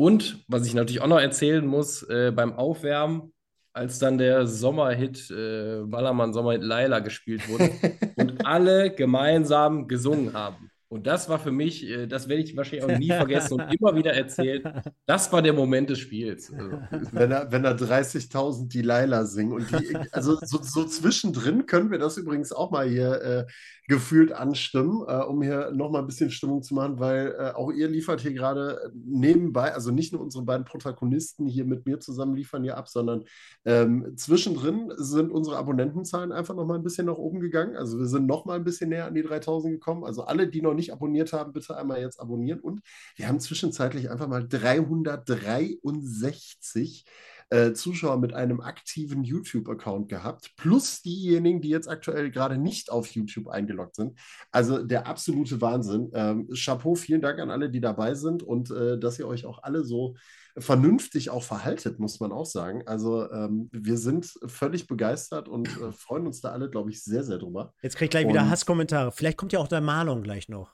Und 0.00 0.44
was 0.46 0.64
ich 0.64 0.74
natürlich 0.74 1.00
auch 1.00 1.08
noch 1.08 1.20
erzählen 1.20 1.66
muss, 1.66 2.04
äh, 2.04 2.30
beim 2.30 2.52
Aufwärmen, 2.52 3.32
als 3.72 3.98
dann 3.98 4.16
der 4.16 4.46
Sommerhit, 4.46 5.28
äh, 5.30 5.82
Ballermann 5.84 6.32
Sommerhit 6.32 6.62
Laila 6.62 7.00
gespielt 7.00 7.48
wurde 7.48 7.70
und 8.16 8.46
alle 8.46 8.94
gemeinsam 8.94 9.88
gesungen 9.88 10.34
haben. 10.34 10.70
Und 10.90 11.06
das 11.06 11.28
war 11.28 11.40
für 11.40 11.50
mich, 11.50 11.84
äh, 11.84 12.06
das 12.06 12.28
werde 12.28 12.44
ich 12.44 12.56
wahrscheinlich 12.56 12.84
auch 12.84 12.98
nie 12.98 13.08
vergessen 13.08 13.60
und 13.60 13.74
immer 13.74 13.96
wieder 13.96 14.14
erzählen. 14.14 14.62
Das 15.04 15.32
war 15.32 15.42
der 15.42 15.52
Moment 15.52 15.90
des 15.90 15.98
Spiels. 15.98 16.52
Also, 16.52 16.78
wenn 17.12 17.30
da, 17.30 17.50
wenn 17.50 17.64
da 17.64 17.72
30.000 17.72 18.68
die 18.68 18.82
Laila 18.82 19.24
singen 19.24 19.52
und 19.52 19.68
die, 19.70 19.96
also 20.12 20.38
so, 20.42 20.62
so, 20.62 20.84
zwischendrin 20.84 21.66
können 21.66 21.90
wir 21.90 21.98
das 21.98 22.16
übrigens 22.18 22.52
auch 22.52 22.70
mal 22.70 22.88
hier 22.88 23.20
äh, 23.20 23.46
gefühlt 23.88 24.32
anstimmen, 24.32 25.02
äh, 25.08 25.24
um 25.24 25.42
hier 25.42 25.72
nochmal 25.72 26.02
ein 26.02 26.06
bisschen 26.06 26.30
Stimmung 26.30 26.62
zu 26.62 26.74
machen, 26.74 27.00
weil 27.00 27.34
äh, 27.38 27.52
auch 27.54 27.72
ihr 27.72 27.88
liefert 27.88 28.20
hier 28.20 28.34
gerade 28.34 28.92
nebenbei, 28.94 29.72
also 29.72 29.90
nicht 29.90 30.12
nur 30.12 30.20
unsere 30.20 30.44
beiden 30.44 30.66
Protagonisten 30.66 31.46
hier 31.46 31.64
mit 31.64 31.86
mir 31.86 31.98
zusammen 31.98 32.36
liefern 32.36 32.62
hier 32.62 32.76
ab, 32.76 32.88
sondern 32.88 33.24
ähm, 33.64 34.12
zwischendrin 34.16 34.92
sind 34.96 35.32
unsere 35.32 35.56
Abonnentenzahlen 35.56 36.32
einfach 36.32 36.54
nochmal 36.54 36.76
ein 36.76 36.84
bisschen 36.84 37.06
nach 37.06 37.16
oben 37.16 37.40
gegangen. 37.40 37.76
Also 37.76 37.98
wir 37.98 38.04
sind 38.06 38.26
nochmal 38.26 38.58
ein 38.58 38.64
bisschen 38.64 38.90
näher 38.90 39.06
an 39.06 39.14
die 39.14 39.22
3000 39.22 39.72
gekommen. 39.72 40.04
Also 40.04 40.24
alle, 40.24 40.48
die 40.48 40.60
noch 40.60 40.74
nicht 40.74 40.92
abonniert 40.92 41.32
haben, 41.32 41.54
bitte 41.54 41.74
einmal 41.74 42.02
jetzt 42.02 42.20
abonnieren. 42.20 42.60
Und 42.60 42.82
wir 43.16 43.26
haben 43.26 43.40
zwischenzeitlich 43.40 44.10
einfach 44.10 44.28
mal 44.28 44.46
363 44.46 47.06
äh, 47.50 47.72
Zuschauer 47.72 48.18
mit 48.18 48.34
einem 48.34 48.60
aktiven 48.60 49.24
YouTube-Account 49.24 50.08
gehabt, 50.08 50.52
plus 50.56 51.02
diejenigen, 51.02 51.60
die 51.60 51.70
jetzt 51.70 51.88
aktuell 51.88 52.30
gerade 52.30 52.58
nicht 52.58 52.90
auf 52.90 53.08
YouTube 53.10 53.48
eingeloggt 53.48 53.96
sind. 53.96 54.18
Also 54.50 54.82
der 54.82 55.06
absolute 55.06 55.60
Wahnsinn. 55.60 56.10
Ähm, 56.14 56.48
Chapeau, 56.54 56.94
vielen 56.94 57.20
Dank 57.20 57.38
an 57.38 57.50
alle, 57.50 57.70
die 57.70 57.80
dabei 57.80 58.14
sind 58.14 58.42
und 58.42 58.70
äh, 58.70 58.98
dass 58.98 59.18
ihr 59.18 59.26
euch 59.26 59.46
auch 59.46 59.62
alle 59.62 59.84
so 59.84 60.14
vernünftig 60.58 61.30
auch 61.30 61.42
verhaltet, 61.42 61.98
muss 61.98 62.20
man 62.20 62.32
auch 62.32 62.46
sagen. 62.46 62.82
Also 62.86 63.30
ähm, 63.30 63.68
wir 63.72 63.96
sind 63.96 64.38
völlig 64.46 64.86
begeistert 64.86 65.48
und 65.48 65.68
äh, 65.68 65.92
freuen 65.92 66.26
uns 66.26 66.40
da 66.40 66.50
alle, 66.50 66.68
glaube 66.68 66.90
ich, 66.90 67.02
sehr, 67.02 67.24
sehr 67.24 67.38
drüber. 67.38 67.72
Jetzt 67.82 67.96
kriege 67.96 68.06
ich 68.06 68.10
gleich 68.10 68.26
und 68.26 68.32
wieder 68.32 68.48
Hasskommentare. 68.48 69.12
Vielleicht 69.12 69.38
kommt 69.38 69.52
ja 69.52 69.58
auch 69.58 69.68
der 69.68 69.80
Marlon 69.80 70.22
gleich 70.22 70.48
noch. 70.48 70.72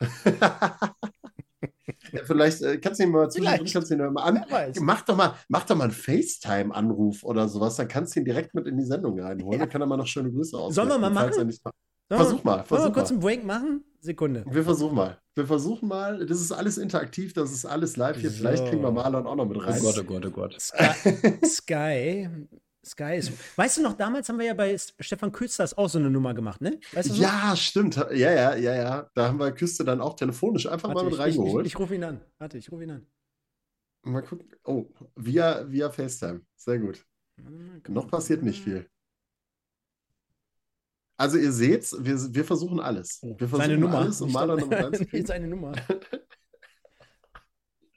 Ja, 2.12 2.20
vielleicht 2.24 2.62
äh, 2.62 2.78
kannst 2.78 3.00
du 3.00 3.04
ihn 3.04 3.10
mal 3.10 3.30
zwischendrin, 3.30 3.66
kannst 3.72 3.90
du 3.90 3.94
ihn 3.94 4.12
mal 4.12 4.22
an. 4.22 4.44
Mach 4.80 5.02
doch 5.02 5.16
mal, 5.16 5.34
mach 5.48 5.64
doch 5.64 5.76
mal 5.76 5.84
einen 5.84 5.92
FaceTime-Anruf 5.92 7.24
oder 7.24 7.48
sowas, 7.48 7.76
dann 7.76 7.88
kannst 7.88 8.14
du 8.14 8.20
ihn 8.20 8.24
direkt 8.24 8.54
mit 8.54 8.66
in 8.66 8.76
die 8.76 8.84
Sendung 8.84 9.18
reinholen. 9.18 9.52
Ja. 9.52 9.58
Dann 9.58 9.68
kann 9.68 9.80
er 9.80 9.86
mal 9.86 9.96
noch 9.96 10.06
schöne 10.06 10.30
Grüße 10.30 10.56
aus. 10.56 10.74
Sollen 10.74 10.88
wir 10.88 10.98
mal 10.98 11.10
machen? 11.10 11.46
Nicht... 11.46 11.62
Versuch 12.08 12.44
mal. 12.44 12.64
Versuch 12.64 12.84
mal 12.84 12.92
kurz 12.92 13.10
einen 13.10 13.20
Break 13.20 13.44
machen? 13.44 13.84
Sekunde. 14.00 14.44
Wir 14.50 14.64
versuchen 14.64 14.94
mal. 14.94 15.18
Wir 15.34 15.46
versuchen 15.46 15.88
mal. 15.88 16.26
Das 16.26 16.40
ist 16.40 16.52
alles 16.52 16.76
interaktiv, 16.76 17.32
das 17.32 17.52
ist 17.52 17.64
alles 17.64 17.96
live 17.96 18.18
hier. 18.18 18.30
So. 18.30 18.36
Vielleicht 18.36 18.66
kriegen 18.66 18.82
wir 18.82 18.90
Marlon 18.90 19.26
auch 19.26 19.36
noch 19.36 19.46
mit 19.46 19.64
rein. 19.64 19.78
Oh 19.80 19.84
Gott, 19.84 19.98
oh 19.98 20.04
Gott, 20.04 20.26
oh 20.26 20.30
Gott. 20.30 20.56
Sky, 20.60 21.16
Sky 21.44 22.28
Sky 22.84 23.16
ist. 23.16 23.32
Weißt 23.56 23.78
du 23.78 23.82
noch, 23.82 23.92
damals 23.94 24.28
haben 24.28 24.38
wir 24.38 24.46
ja 24.46 24.54
bei 24.54 24.76
Stefan 24.76 25.30
Küsters 25.30 25.76
auch 25.78 25.88
so 25.88 25.98
eine 25.98 26.10
Nummer 26.10 26.34
gemacht, 26.34 26.60
ne? 26.60 26.80
Weißt 26.92 27.10
du? 27.10 27.14
Ja, 27.14 27.54
stimmt. 27.56 27.96
Ja, 27.96 28.10
ja, 28.10 28.56
ja, 28.56 28.74
ja. 28.74 29.10
Da 29.14 29.28
haben 29.28 29.38
wir 29.38 29.52
Küste 29.52 29.84
dann 29.84 30.00
auch 30.00 30.14
telefonisch 30.14 30.66
einfach 30.66 30.88
Warte, 30.88 31.02
mal 31.02 31.04
mit 31.04 31.14
ich, 31.14 31.20
reingeholt. 31.20 31.66
Ich, 31.66 31.72
ich, 31.72 31.74
ich 31.74 31.78
rufe 31.78 31.94
ihn 31.94 32.04
an. 32.04 32.20
Warte, 32.38 32.58
ich 32.58 32.72
rufe 32.72 32.82
ihn 32.82 32.90
an. 32.90 33.06
Mal 34.02 34.22
gucken. 34.22 34.48
Oh, 34.64 34.86
via, 35.14 35.70
via 35.70 35.90
FaceTime. 35.90 36.40
Sehr 36.56 36.80
gut. 36.80 37.06
Noch 37.88 38.08
passiert 38.08 38.42
nicht 38.42 38.62
viel. 38.62 38.88
Also 41.16 41.38
ihr 41.38 41.52
seht, 41.52 41.88
wir, 42.00 42.34
wir 42.34 42.44
versuchen 42.44 42.80
alles. 42.80 43.20
Oh, 43.22 43.36
wir 43.38 43.48
versuchen 43.48 43.60
seine 43.60 43.78
Nummer. 43.78 43.98
alles, 43.98 44.20
um 44.20 44.32
Maler 44.32 44.56
noch 44.56 44.70
reinzukriegen. 44.70 45.26
seine 45.28 45.46
Nummer. 45.46 45.72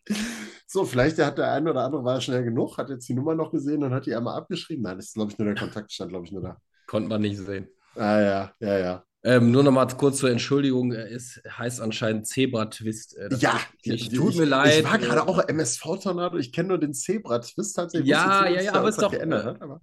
So, 0.68 0.84
vielleicht 0.86 1.20
hat 1.20 1.38
der 1.38 1.52
eine 1.52 1.70
oder 1.70 1.84
andere 1.84 2.04
war 2.04 2.20
schnell 2.22 2.44
genug, 2.44 2.78
hat 2.78 2.90
jetzt 2.90 3.08
die 3.08 3.14
Nummer 3.14 3.36
noch 3.36 3.52
gesehen 3.52 3.84
und 3.84 3.94
hat 3.94 4.06
die 4.06 4.16
einmal 4.16 4.36
abgeschrieben. 4.36 4.84
Nein, 4.84 4.98
das 4.98 5.08
ist, 5.08 5.14
glaube 5.14 5.32
ich, 5.32 5.38
nur 5.38 5.46
der 5.46 5.56
Kontakt 5.56 5.92
stand, 5.92 6.10
glaube 6.10 6.26
ich, 6.26 6.32
nur 6.32 6.42
da. 6.42 6.58
Konnte 6.88 7.10
man 7.10 7.22
nicht 7.22 7.38
sehen. 7.38 7.68
Ah 7.96 8.20
ja, 8.20 8.52
ja, 8.60 8.78
ja. 8.78 9.04
Ähm, 9.24 9.50
nur 9.50 9.64
noch 9.64 9.72
mal 9.72 9.88
kurz 9.88 10.20
zur 10.20 10.30
Entschuldigung, 10.30 10.92
es 10.92 11.42
heißt 11.50 11.82
anscheinend 11.82 12.28
Zebra-Twist. 12.28 13.18
Äh, 13.18 13.36
ja, 13.38 13.60
ich, 13.82 14.10
tut 14.10 14.34
ich, 14.34 14.38
mir 14.38 14.46
leid. 14.46 14.80
Ich 14.80 14.86
war 14.86 15.00
gerade 15.00 15.28
auch 15.28 15.40
MSV-Tornado, 15.48 16.38
ich 16.38 16.52
kenne 16.52 16.70
nur 16.70 16.78
den 16.78 16.94
Zebra-Twist 16.94 17.76
tatsächlich. 17.76 18.10
Ja, 18.10 18.48
ja, 18.48 18.62
ja, 18.62 18.74
aber 18.74 18.90
es 18.90 18.98
ist 18.98 19.02
doch. 19.02 19.12
Geändert, 19.12 19.60
aber 19.62 19.80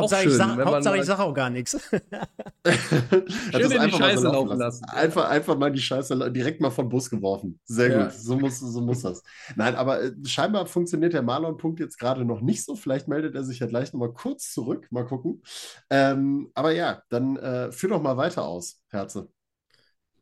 Hauptsache, 0.00 0.22
schön, 0.22 0.30
ich 0.32 0.36
sag, 0.36 0.64
Hauptsache 0.64 0.98
ich 0.98 1.04
sage 1.04 1.22
auch 1.22 1.34
gar 1.34 1.50
nichts. 1.50 1.72
schön 1.90 3.70
in 3.70 3.82
die 3.82 3.90
Scheiße 3.92 4.22
so 4.22 4.32
laufen 4.32 4.48
lassen. 4.48 4.60
lassen. 4.60 4.84
Einfach, 4.90 5.30
einfach 5.30 5.56
mal 5.56 5.70
die 5.70 5.80
Scheiße 5.80 6.30
direkt 6.32 6.60
mal 6.60 6.70
vom 6.70 6.88
Bus 6.88 7.08
geworfen. 7.10 7.60
Sehr 7.64 7.90
ja. 7.90 8.02
gut, 8.04 8.12
so 8.12 8.36
muss, 8.36 8.60
so 8.60 8.80
muss 8.80 9.02
das. 9.02 9.22
Nein, 9.56 9.74
aber 9.74 10.02
äh, 10.02 10.12
scheinbar 10.24 10.66
funktioniert 10.66 11.12
der 11.12 11.22
Marlon-Punkt 11.22 11.80
jetzt 11.80 11.98
gerade 11.98 12.24
noch 12.24 12.40
nicht 12.40 12.64
so. 12.64 12.74
Vielleicht 12.76 13.08
meldet 13.08 13.34
er 13.34 13.44
sich 13.44 13.58
ja 13.58 13.66
gleich 13.66 13.92
nochmal 13.92 14.12
kurz 14.12 14.52
zurück. 14.52 14.86
Mal 14.90 15.06
gucken. 15.06 15.42
Ähm, 15.90 16.50
aber 16.54 16.72
ja, 16.72 17.02
dann 17.08 17.36
äh, 17.36 17.72
führ 17.72 17.90
doch 17.90 18.02
mal 18.02 18.16
weiter 18.16 18.44
aus, 18.44 18.80
Herze. 18.88 19.28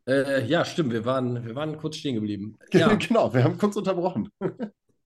Äh, 0.09 0.45
ja, 0.45 0.65
stimmt. 0.65 0.91
Wir 0.91 1.05
waren, 1.05 1.45
wir 1.45 1.55
waren 1.55 1.77
kurz 1.77 1.97
stehen 1.97 2.15
geblieben. 2.15 2.57
Ja. 2.73 2.93
genau, 2.95 3.33
wir 3.33 3.43
haben 3.43 3.57
kurz 3.57 3.75
unterbrochen. 3.75 4.29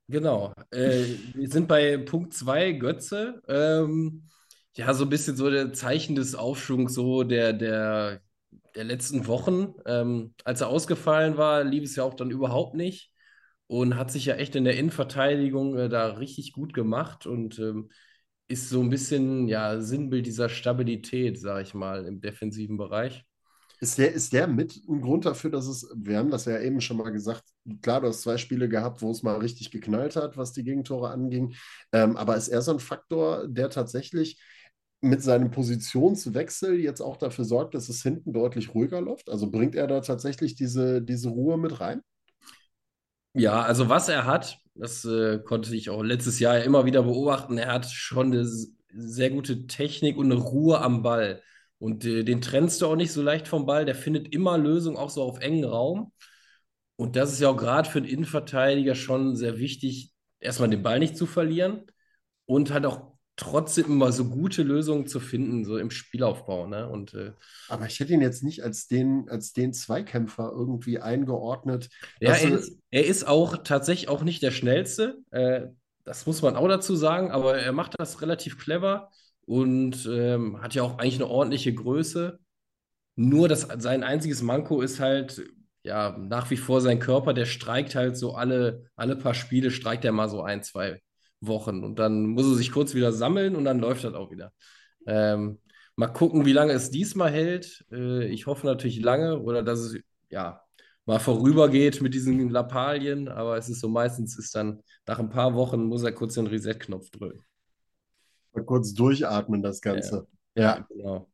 genau. 0.07 0.53
Äh, 0.71 1.03
wir 1.33 1.49
sind 1.49 1.67
bei 1.67 1.97
Punkt 1.97 2.33
2, 2.33 2.73
Götze. 2.73 3.41
Ähm, 3.47 4.23
ja, 4.75 4.93
so 4.93 5.03
ein 5.05 5.09
bisschen 5.09 5.35
so 5.35 5.49
der 5.49 5.73
Zeichen 5.73 6.15
des 6.15 6.35
Aufschwungs 6.35 6.93
so 6.93 7.23
der, 7.23 7.53
der, 7.53 8.21
der 8.75 8.83
letzten 8.83 9.27
Wochen. 9.27 9.73
Ähm, 9.85 10.33
als 10.43 10.61
er 10.61 10.69
ausgefallen 10.69 11.37
war, 11.37 11.63
lief 11.63 11.83
es 11.83 11.95
ja 11.95 12.03
auch 12.03 12.15
dann 12.15 12.31
überhaupt 12.31 12.75
nicht 12.75 13.11
und 13.67 13.95
hat 13.97 14.11
sich 14.11 14.25
ja 14.25 14.35
echt 14.35 14.55
in 14.55 14.65
der 14.65 14.77
Innenverteidigung 14.77 15.77
äh, 15.77 15.89
da 15.89 16.07
richtig 16.13 16.53
gut 16.53 16.73
gemacht 16.73 17.25
und 17.25 17.59
ähm, 17.59 17.89
ist 18.47 18.69
so 18.69 18.81
ein 18.81 18.89
bisschen 18.89 19.47
ja 19.47 19.81
Sinnbild 19.81 20.25
dieser 20.25 20.49
Stabilität, 20.49 21.39
sage 21.39 21.63
ich 21.63 21.73
mal, 21.73 22.05
im 22.05 22.21
defensiven 22.21 22.77
Bereich. 22.77 23.23
Ist 23.79 23.97
der, 23.97 24.13
ist 24.13 24.31
der 24.31 24.47
mit 24.47 24.79
ein 24.87 25.01
Grund 25.01 25.25
dafür, 25.25 25.49
dass 25.49 25.67
es, 25.67 25.89
wir 25.95 26.17
haben 26.17 26.31
das 26.31 26.45
ja 26.45 26.59
eben 26.59 26.79
schon 26.79 26.97
mal 26.97 27.11
gesagt, 27.11 27.43
klar, 27.81 27.99
du 27.99 28.07
hast 28.07 28.21
zwei 28.21 28.37
Spiele 28.37 28.69
gehabt, 28.69 29.01
wo 29.01 29.11
es 29.11 29.23
mal 29.23 29.37
richtig 29.37 29.71
geknallt 29.71 30.15
hat, 30.15 30.37
was 30.37 30.53
die 30.53 30.63
Gegentore 30.63 31.09
anging, 31.09 31.55
ähm, 31.91 32.15
aber 32.15 32.37
ist 32.37 32.47
er 32.47 32.61
so 32.61 32.71
ein 32.71 32.79
Faktor, 32.79 33.47
der 33.47 33.69
tatsächlich 33.69 34.41
mit 35.03 35.21
seinem 35.21 35.51
Positionswechsel 35.51 36.79
jetzt 36.79 37.01
auch 37.01 37.17
dafür 37.17 37.45
sorgt, 37.45 37.75
dass 37.75 37.89
es 37.89 38.01
hinten 38.03 38.33
deutlich 38.33 38.73
ruhiger 38.73 39.01
läuft? 39.01 39.29
Also 39.29 39.51
bringt 39.51 39.75
er 39.75 39.87
da 39.87 40.01
tatsächlich 40.01 40.55
diese, 40.55 41.01
diese 41.01 41.29
Ruhe 41.29 41.57
mit 41.57 41.79
rein? 41.79 42.01
Ja, 43.33 43.61
also 43.63 43.89
was 43.89 44.09
er 44.09 44.25
hat, 44.25 44.59
das 44.75 45.05
äh, 45.05 45.39
konnte 45.39 45.75
ich 45.75 45.89
auch 45.89 46.03
letztes 46.03 46.39
Jahr 46.39 46.63
immer 46.63 46.85
wieder 46.85 47.03
beobachten, 47.03 47.57
er 47.57 47.73
hat 47.73 47.85
schon 47.87 48.27
eine 48.27 48.45
sehr 48.45 49.29
gute 49.31 49.65
Technik 49.67 50.17
und 50.17 50.31
eine 50.31 50.39
Ruhe 50.41 50.79
am 50.79 51.01
Ball. 51.01 51.41
Und 51.79 52.05
äh, 52.05 52.23
den 52.23 52.41
trennst 52.41 52.81
du 52.81 52.85
auch 52.87 52.95
nicht 52.95 53.11
so 53.11 53.21
leicht 53.21 53.47
vom 53.47 53.65
Ball, 53.65 53.85
der 53.85 53.95
findet 53.95 54.33
immer 54.33 54.57
Lösungen, 54.57 54.97
auch 54.97 55.09
so 55.09 55.23
auf 55.23 55.39
engen 55.39 55.65
Raum. 55.65 56.13
Und 56.95 57.15
das 57.15 57.33
ist 57.33 57.41
ja 57.41 57.49
auch 57.49 57.57
gerade 57.57 57.89
für 57.89 57.97
einen 57.99 58.07
Innenverteidiger 58.07 58.95
schon 58.95 59.35
sehr 59.35 59.57
wichtig, 59.57 60.11
erstmal 60.39 60.69
den 60.69 60.83
Ball 60.83 60.99
nicht 60.99 61.17
zu 61.17 61.25
verlieren 61.25 61.85
und 62.45 62.71
halt 62.71 62.85
auch 62.85 63.12
trotzdem 63.35 63.85
immer 63.85 64.11
so 64.11 64.25
gute 64.25 64.63
Lösungen 64.63 65.07
zu 65.07 65.19
finden, 65.19 65.65
so 65.65 65.77
im 65.77 65.89
Spielaufbau. 65.91 66.67
Ne? 66.67 66.87
Und, 66.87 67.13
äh, 67.13 67.31
Aber 67.67 67.85
ich 67.87 67.99
hätte 67.99 68.13
ihn 68.13 68.21
jetzt 68.21 68.43
nicht 68.43 68.63
als 68.63 68.87
den, 68.87 69.27
als 69.29 69.53
den 69.53 69.73
Zweikämpfer 69.73 70.51
irgendwie 70.53 70.99
eingeordnet. 70.99 71.89
ja, 72.19 72.31
er 72.31 72.41
er- 72.41 72.57
ist, 72.59 72.77
er 72.91 73.05
ist 73.05 73.27
auch 73.27 73.57
tatsächlich 73.63 74.09
auch 74.09 74.23
nicht 74.23 74.43
der 74.43 74.51
Schnellste. 74.51 75.17
Äh, 75.31 75.67
das 76.03 76.25
muss 76.25 76.41
man 76.41 76.55
auch 76.55 76.67
dazu 76.67 76.95
sagen, 76.95 77.31
aber 77.31 77.57
er 77.57 77.71
macht 77.71 77.95
das 77.97 78.21
relativ 78.21 78.57
clever 78.59 79.09
und 79.45 80.05
ähm, 80.11 80.61
hat 80.61 80.75
ja 80.75 80.83
auch 80.83 80.97
eigentlich 80.97 81.15
eine 81.15 81.27
ordentliche 81.27 81.73
Größe. 81.73 82.39
Nur 83.15 83.47
das, 83.47 83.67
sein 83.79 84.03
einziges 84.03 84.41
Manko 84.41 84.81
ist 84.81 84.99
halt, 84.99 85.43
ja, 85.83 86.17
nach 86.17 86.49
wie 86.49 86.57
vor 86.57 86.81
sein 86.81 86.99
Körper, 86.99 87.33
der 87.33 87.45
streikt 87.45 87.95
halt 87.95 88.17
so 88.17 88.35
alle, 88.35 88.85
alle 88.95 89.15
paar 89.15 89.33
Spiele, 89.33 89.71
streikt 89.71 90.05
er 90.05 90.11
mal 90.11 90.29
so 90.29 90.41
ein, 90.41 90.63
zwei 90.63 91.01
Wochen 91.47 91.83
und 91.83 91.99
dann 91.99 92.25
muss 92.27 92.45
er 92.45 92.55
sich 92.55 92.71
kurz 92.71 92.93
wieder 92.93 93.11
sammeln 93.11 93.55
und 93.55 93.65
dann 93.65 93.79
läuft 93.79 94.03
das 94.03 94.13
auch 94.13 94.31
wieder. 94.31 94.53
Ähm, 95.05 95.59
mal 95.95 96.07
gucken, 96.07 96.45
wie 96.45 96.53
lange 96.53 96.73
es 96.73 96.89
diesmal 96.91 97.31
hält. 97.31 97.85
Äh, 97.91 98.25
ich 98.27 98.47
hoffe 98.47 98.65
natürlich 98.65 99.01
lange 99.01 99.39
oder 99.39 99.63
dass 99.63 99.79
es, 99.79 99.97
ja, 100.29 100.61
mal 101.05 101.19
vorübergeht 101.19 102.01
mit 102.01 102.13
diesen 102.13 102.49
Lappalien, 102.49 103.27
aber 103.27 103.57
es 103.57 103.69
ist 103.69 103.81
so 103.81 103.89
meistens 103.89 104.37
ist 104.37 104.55
dann 104.55 104.81
nach 105.05 105.19
ein 105.19 105.29
paar 105.29 105.53
Wochen 105.53 105.83
muss 105.83 106.03
er 106.03 106.13
kurz 106.13 106.35
den 106.35 106.47
Reset-Knopf 106.47 107.09
drücken. 107.11 107.43
mal 108.53 108.63
kurz 108.63 108.93
durchatmen, 108.93 109.61
das 109.61 109.81
Ganze. 109.81 110.27
Ja, 110.55 110.85
genau. 110.89 111.29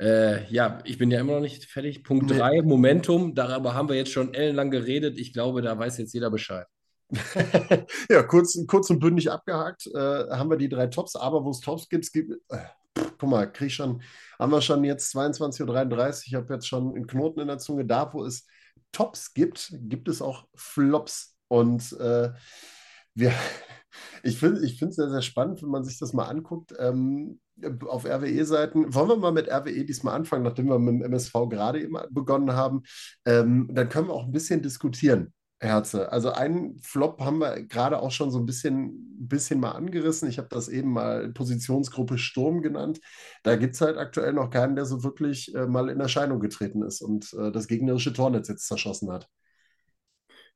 Äh, 0.00 0.48
ja, 0.52 0.78
ich 0.84 0.98
bin 0.98 1.10
ja 1.10 1.20
immer 1.20 1.34
noch 1.34 1.40
nicht 1.40 1.64
fertig. 1.64 2.04
Punkt 2.04 2.30
Nee. 2.30 2.38
3, 2.38 2.62
Momentum. 2.62 3.34
Darüber 3.34 3.74
haben 3.74 3.88
wir 3.88 3.96
jetzt 3.96 4.12
schon 4.12 4.32
ellenlang 4.34 4.70
geredet. 4.70 5.18
Ich 5.18 5.32
glaube, 5.32 5.62
da 5.62 5.76
weiß 5.76 5.98
jetzt 5.98 6.14
jeder 6.14 6.30
Bescheid. 6.30 6.66
Ja, 8.10 8.22
kurz, 8.22 8.58
kurz 8.66 8.90
und 8.90 9.00
bündig 9.00 9.30
abgehakt, 9.30 9.86
äh, 9.94 10.30
haben 10.30 10.50
wir 10.50 10.56
die 10.56 10.68
drei 10.68 10.88
Tops, 10.88 11.16
aber 11.16 11.44
wo 11.44 11.50
es 11.50 11.60
Tops 11.60 11.88
gibt, 11.88 12.12
gibt 12.12 12.32
äh, 12.50 12.58
guck 13.18 13.30
mal, 13.30 13.50
krieg 13.50 13.70
schon, 13.72 14.02
haben 14.38 14.52
wir 14.52 14.60
schon 14.60 14.84
jetzt 14.84 15.14
22.33 15.14 15.98
Uhr, 15.98 16.22
ich 16.26 16.34
habe 16.34 16.54
jetzt 16.54 16.68
schon 16.68 16.94
einen 16.94 17.06
Knoten 17.06 17.40
in 17.40 17.48
der 17.48 17.58
Zunge. 17.58 17.84
Da, 17.84 18.12
wo 18.12 18.24
es 18.24 18.46
Tops 18.92 19.34
gibt, 19.34 19.74
gibt 19.80 20.08
es 20.08 20.22
auch 20.22 20.46
Flops. 20.54 21.36
Und 21.48 21.92
äh, 21.98 22.30
wir, 23.14 23.32
ich 24.22 24.38
finde 24.38 24.60
es 24.60 24.96
sehr, 24.96 25.10
sehr 25.10 25.22
spannend, 25.22 25.62
wenn 25.62 25.70
man 25.70 25.84
sich 25.84 25.98
das 25.98 26.12
mal 26.12 26.26
anguckt. 26.26 26.72
Ähm, 26.78 27.40
auf 27.88 28.04
RWE-Seiten, 28.04 28.94
wollen 28.94 29.08
wir 29.08 29.16
mal 29.16 29.32
mit 29.32 29.48
RWE 29.48 29.84
diesmal 29.84 30.14
anfangen, 30.14 30.44
nachdem 30.44 30.68
wir 30.68 30.78
mit 30.78 30.94
dem 30.94 31.02
MSV 31.02 31.32
gerade 31.48 31.82
eben 31.82 31.96
begonnen 32.10 32.52
haben. 32.52 32.82
Ähm, 33.24 33.68
dann 33.72 33.88
können 33.88 34.08
wir 34.08 34.14
auch 34.14 34.26
ein 34.26 34.32
bisschen 34.32 34.62
diskutieren. 34.62 35.32
Herze. 35.60 36.12
Also 36.12 36.30
einen 36.30 36.78
Flop 36.80 37.20
haben 37.20 37.38
wir 37.38 37.62
gerade 37.64 37.98
auch 38.00 38.12
schon 38.12 38.30
so 38.30 38.38
ein 38.38 38.46
bisschen, 38.46 39.16
bisschen 39.28 39.58
mal 39.58 39.72
angerissen. 39.72 40.28
Ich 40.28 40.38
habe 40.38 40.48
das 40.50 40.68
eben 40.68 40.92
mal 40.92 41.32
Positionsgruppe 41.32 42.16
Sturm 42.18 42.62
genannt. 42.62 43.00
Da 43.42 43.56
gibt 43.56 43.74
es 43.74 43.80
halt 43.80 43.96
aktuell 43.98 44.32
noch 44.32 44.50
keinen, 44.50 44.76
der 44.76 44.84
so 44.86 45.02
wirklich 45.02 45.54
äh, 45.54 45.66
mal 45.66 45.88
in 45.88 46.00
Erscheinung 46.00 46.38
getreten 46.40 46.82
ist 46.82 47.02
und 47.02 47.32
äh, 47.34 47.50
das 47.50 47.66
gegnerische 47.66 48.12
Tornetz 48.12 48.48
jetzt 48.48 48.68
zerschossen 48.68 49.10
hat. 49.10 49.28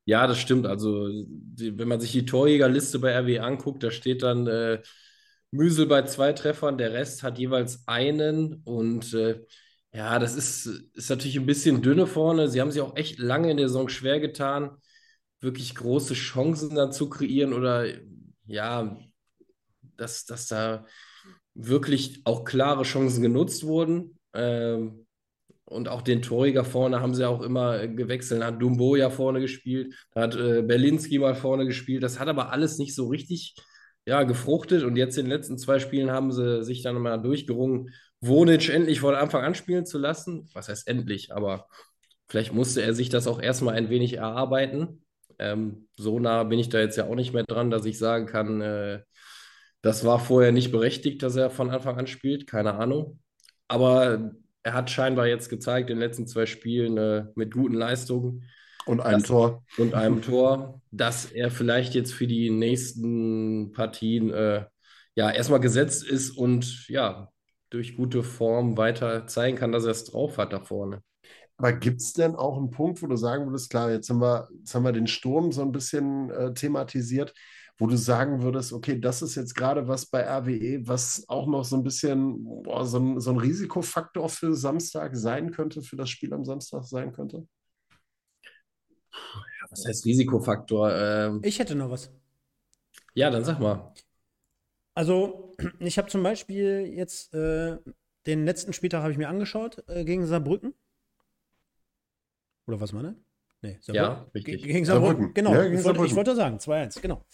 Ja, 0.05 0.27
das 0.27 0.39
stimmt. 0.41 0.67
Also, 0.67 1.09
die, 1.29 1.79
wenn 1.79 1.89
man 1.89 2.01
sich 2.01 2.13
die 2.13 2.27
Torjägerliste 2.27 2.99
bei 2.99 3.13
RW 3.13 3.39
anguckt, 3.39 3.83
da 3.85 3.91
steht 3.91 4.23
dann 4.23 4.47
äh, 4.49 4.83
Müsel 5.53 5.87
bei 5.87 6.03
zwei 6.03 6.33
Treffern, 6.33 6.79
der 6.79 6.93
Rest 6.93 7.23
hat 7.23 7.39
jeweils 7.39 7.87
einen. 7.87 8.63
Und 8.65 9.15
äh, 9.15 9.41
ja, 9.93 10.19
das 10.19 10.35
ist, 10.35 10.67
ist 10.95 11.11
natürlich 11.11 11.37
ein 11.39 11.47
bisschen 11.47 11.83
dünne 11.83 12.07
vorne. 12.07 12.49
Sie 12.49 12.61
haben 12.61 12.71
sich 12.73 12.81
auch 12.83 12.97
echt 12.97 13.19
lange 13.19 13.51
in 13.51 13.59
der 13.59 13.69
Saison 13.69 13.89
schwer 13.89 14.19
getan, 14.21 14.77
wirklich 15.43 15.75
große 15.75 16.15
Chancen 16.15 16.75
dann 16.75 16.93
zu 16.93 17.09
kreieren 17.11 17.53
oder 17.53 17.87
ja, 18.47 18.97
dass, 19.97 20.25
dass 20.25 20.47
da 20.47 20.87
wirklich 21.55 22.23
auch 22.25 22.45
klare 22.45 22.85
Chancen 22.85 23.23
genutzt 23.23 23.65
wurden. 23.65 24.19
Ähm, 24.33 25.07
und 25.65 25.89
auch 25.89 26.03
den 26.03 26.23
Torjäger 26.23 26.65
vorne 26.65 27.01
haben 27.01 27.15
sie 27.15 27.27
auch 27.27 27.41
immer 27.41 27.87
gewechselt. 27.89 28.43
Da 28.43 28.47
hat 28.47 28.61
Dumbo 28.61 28.97
ja 28.97 29.11
vorne 29.11 29.41
gespielt, 29.41 29.95
hat 30.15 30.35
äh, 30.37 30.63
Berlinski 30.63 31.19
mal 31.19 31.35
vorne 31.35 31.67
gespielt. 31.67 32.03
Das 32.03 32.21
hat 32.21 32.29
aber 32.29 32.53
alles 32.53 32.79
nicht 32.79 32.95
so 32.95 33.09
richtig 33.09 33.57
ja, 34.05 34.23
gefruchtet. 34.25 34.85
Und 34.85 34.97
jetzt 34.97 35.17
in 35.17 35.27
den 35.27 35.33
letzten 35.33 35.59
zwei 35.59 35.79
Spielen 35.79 36.11
haben 36.11 36.33
sie 36.33 36.63
sich 36.63 36.83
dann 36.83 37.01
mal 37.01 37.17
durchgerungen, 37.19 37.91
Wonic 38.21 38.69
endlich 38.69 39.01
von 39.01 39.15
Anfang 39.15 39.45
an 39.45 39.55
spielen 39.55 39.87
zu 39.87 39.99
lassen. 39.99 40.49
Was 40.53 40.69
heißt 40.69 40.87
endlich? 40.87 41.35
Aber 41.35 41.67
vielleicht 42.29 42.53
musste 42.53 42.83
er 42.83 42.95
sich 42.95 43.09
das 43.09 43.27
auch 43.27 43.41
erstmal 43.41 43.75
ein 43.75 43.91
wenig 43.91 44.15
erarbeiten. 44.15 45.05
Ähm, 45.39 45.89
so 45.97 46.19
nah 46.21 46.45
bin 46.45 46.59
ich 46.59 46.69
da 46.69 46.79
jetzt 46.81 46.97
ja 46.97 47.05
auch 47.07 47.15
nicht 47.15 47.33
mehr 47.33 47.45
dran, 47.45 47.71
dass 47.71 47.85
ich 47.85 47.99
sagen 47.99 48.27
kann, 48.27 48.61
äh, 48.61 49.01
das 49.83 50.05
war 50.05 50.19
vorher 50.21 50.53
nicht 50.53 50.71
berechtigt, 50.73 51.23
dass 51.23 51.37
er 51.37 51.51
von 51.51 51.71
Anfang 51.71 51.99
an 51.99 52.07
spielt. 52.07 52.47
Keine 52.47 52.75
Ahnung. 52.75 53.19
Aber 53.69 54.33
er 54.63 54.73
hat 54.75 54.91
scheinbar 54.91 55.27
jetzt 55.27 55.49
gezeigt 55.49 55.91
in 55.91 55.97
den 55.97 56.03
letzten 56.07 56.27
zwei 56.27 56.47
Spielen 56.47 56.97
äh, 56.99 57.25
mit 57.35 57.53
guten 57.53 57.75
Leistungen 57.75 58.45
Und 58.87 59.01
ein 59.01 59.15
Das- 59.21 59.29
Tor. 59.29 59.65
und 59.79 59.95
einem 59.95 60.23
Tor, 60.23 60.81
dass 60.93 61.25
er 61.27 61.51
vielleicht 61.51 61.95
jetzt 61.95 62.13
für 62.15 62.27
die 62.29 62.51
nächsten 62.51 63.73
Partien 63.73 64.31
äh, 64.31 64.65
ja 65.17 65.31
erstmal 65.31 65.61
gesetzt 65.61 66.05
ist 66.09 66.31
und 66.31 66.87
ja 66.89 67.29
durch 67.71 67.97
gute 67.97 68.23
Form 68.23 68.77
weiter 68.77 69.27
zeigen 69.27 69.57
kann, 69.57 69.73
dass 69.73 69.85
er 69.85 69.91
es 69.93 70.05
drauf 70.05 70.39
hat 70.39 70.53
da 70.53 70.61
vorne. 70.61 71.03
Aber 71.63 71.75
gibt 71.75 72.01
es 72.01 72.13
denn 72.13 72.35
auch 72.35 72.57
einen 72.59 72.71
Punkt, 72.71 73.03
wo 73.03 73.07
du 73.07 73.15
sagen 73.15 73.47
würdest, 73.47 73.71
klar, 73.71 73.93
jetzt 73.93 74.11
haben 74.11 74.21
wir, 74.21 74.49
jetzt 74.59 74.75
haben 74.75 74.83
wir 74.83 74.91
den 74.91 75.07
Sturm 75.07 75.53
so 75.53 75.63
ein 75.63 75.71
bisschen 75.71 76.29
äh, 76.31 76.53
thematisiert, 76.53 77.33
wo 77.79 77.87
du 77.87 77.97
sagen 77.97 78.43
würdest, 78.43 78.73
okay, 78.73 78.99
das 78.99 79.23
ist 79.23 79.37
jetzt 79.37 79.55
gerade 79.55 79.87
was 79.87 80.07
bei 80.07 80.25
RWE, 80.25 80.89
was 80.89 81.25
auch 81.29 81.47
noch 81.47 81.65
so 81.65 81.77
ein 81.77 81.85
bisschen 81.85 82.43
boah, 82.65 82.85
so 82.85 82.99
ein, 82.99 83.21
so 83.21 83.31
ein 83.31 83.37
Risikofaktor 83.37 84.29
für 84.29 84.57
Samstag 84.57 85.15
sein 85.15 85.53
könnte, 85.53 85.83
für 85.83 85.95
das 85.95 86.11
Spiel 86.11 86.35
am 86.35 86.45
Samstag 86.45 86.83
sein 86.83 87.13
könnte? 87.13 87.47
Was 89.71 89.87
heißt 89.87 90.05
Risikofaktor? 90.05 90.93
Ähm, 90.93 91.43
Ich 91.45 91.61
hätte 91.61 91.77
noch 91.77 91.91
was. 91.91 92.11
ja, 93.15 93.31
dann 93.31 93.45
sag 93.45 93.61
mal. 93.61 93.95
Also, 94.97 95.55
ich 95.79 95.97
habe 95.97 96.09
zum 96.09 96.25
Beispiel 96.25 96.93
jetzt 96.93 97.33
äh, 97.35 97.79
den 98.27 98.45
letzten 98.47 98.73
Spieltag 98.73 99.03
habe 99.03 99.13
ich 99.13 99.19
mir 99.19 99.29
angeschaut 99.29 99.85
äh, 99.87 100.05
gegen 100.05 100.27
Saarbrücken. 100.27 100.75
Oder 102.67 102.81
was 102.81 102.93
meine? 102.93 103.17
Nee, 103.63 103.79
Ja, 103.87 104.27
richtig. 104.35 104.63
Ge- 104.63 104.73
Gegen 104.73 104.85
Saarbrücken, 104.85 105.35
genau. 105.35 105.53
Ja, 105.55 105.63
gegen 105.63 105.79
ich 105.79 105.85
wollte, 105.85 106.05
ich 106.05 106.17
wollte 106.17 106.35
sagen, 106.35 106.59
2-1, 106.59 107.01
genau. 107.01 107.25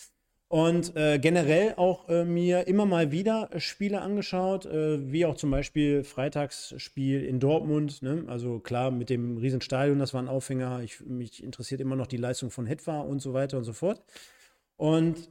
Und 0.51 0.97
äh, 0.97 1.19
generell 1.19 1.75
auch 1.77 2.09
äh, 2.09 2.25
mir 2.25 2.67
immer 2.69 2.87
mal 2.87 3.13
wieder 3.13 3.51
Spiele 3.59 4.01
angeschaut, 4.01 4.65
äh, 4.65 5.13
wie 5.13 5.27
auch 5.27 5.37
zum 5.37 5.51
Beispiel 5.51 6.05
Freitagsspiel 6.05 7.23
in 7.25 7.39
Dortmund. 7.39 8.01
Ne? 8.03 8.25
Also 8.29 8.59
klar, 8.59 8.91
mit 8.91 9.11
dem 9.11 9.37
Riesenstadion, 9.37 9.99
das 9.99 10.15
war 10.15 10.23
ein 10.23 10.29
Aufhänger. 10.29 10.81
Ich, 10.83 11.01
mich 11.05 11.43
interessiert 11.43 11.83
immer 11.83 11.97
noch 11.97 12.07
die 12.07 12.17
Leistung 12.17 12.51
von 12.51 12.65
Hetwa 12.67 13.01
und 13.01 13.21
so 13.21 13.35
weiter 13.35 13.59
und 13.59 13.65
so 13.65 13.75
fort. 13.75 14.03
Und 14.77 15.31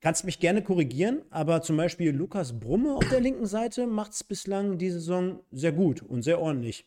kannst 0.00 0.24
mich 0.24 0.40
gerne 0.40 0.62
korrigieren, 0.62 1.20
aber 1.28 1.60
zum 1.60 1.76
Beispiel 1.76 2.10
Lukas 2.10 2.58
Brumme 2.58 2.94
auf 2.94 3.06
der 3.10 3.20
linken 3.20 3.44
Seite 3.44 3.86
macht 3.86 4.12
es 4.12 4.24
bislang 4.24 4.78
die 4.78 4.90
Saison 4.90 5.40
sehr 5.50 5.72
gut 5.72 6.00
und 6.00 6.22
sehr 6.22 6.40
ordentlich. 6.40 6.86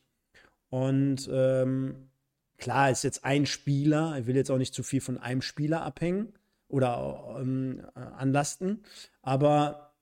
Und 0.70 1.30
ähm, 1.32 2.10
klar 2.64 2.90
ist 2.90 3.04
jetzt 3.04 3.26
ein 3.26 3.46
Spieler, 3.46 4.18
ich 4.18 4.26
will 4.26 4.38
jetzt 4.38 4.50
auch 4.50 4.58
nicht 4.58 4.74
zu 4.74 4.84
viel 4.84 5.02
von 5.02 5.18
einem 5.18 5.42
Spieler 5.42 5.82
abhängen 5.82 6.32
oder 6.70 7.36
ähm, 7.38 7.82
äh, 7.94 8.00
anlasten, 8.00 8.84
aber 9.22 9.94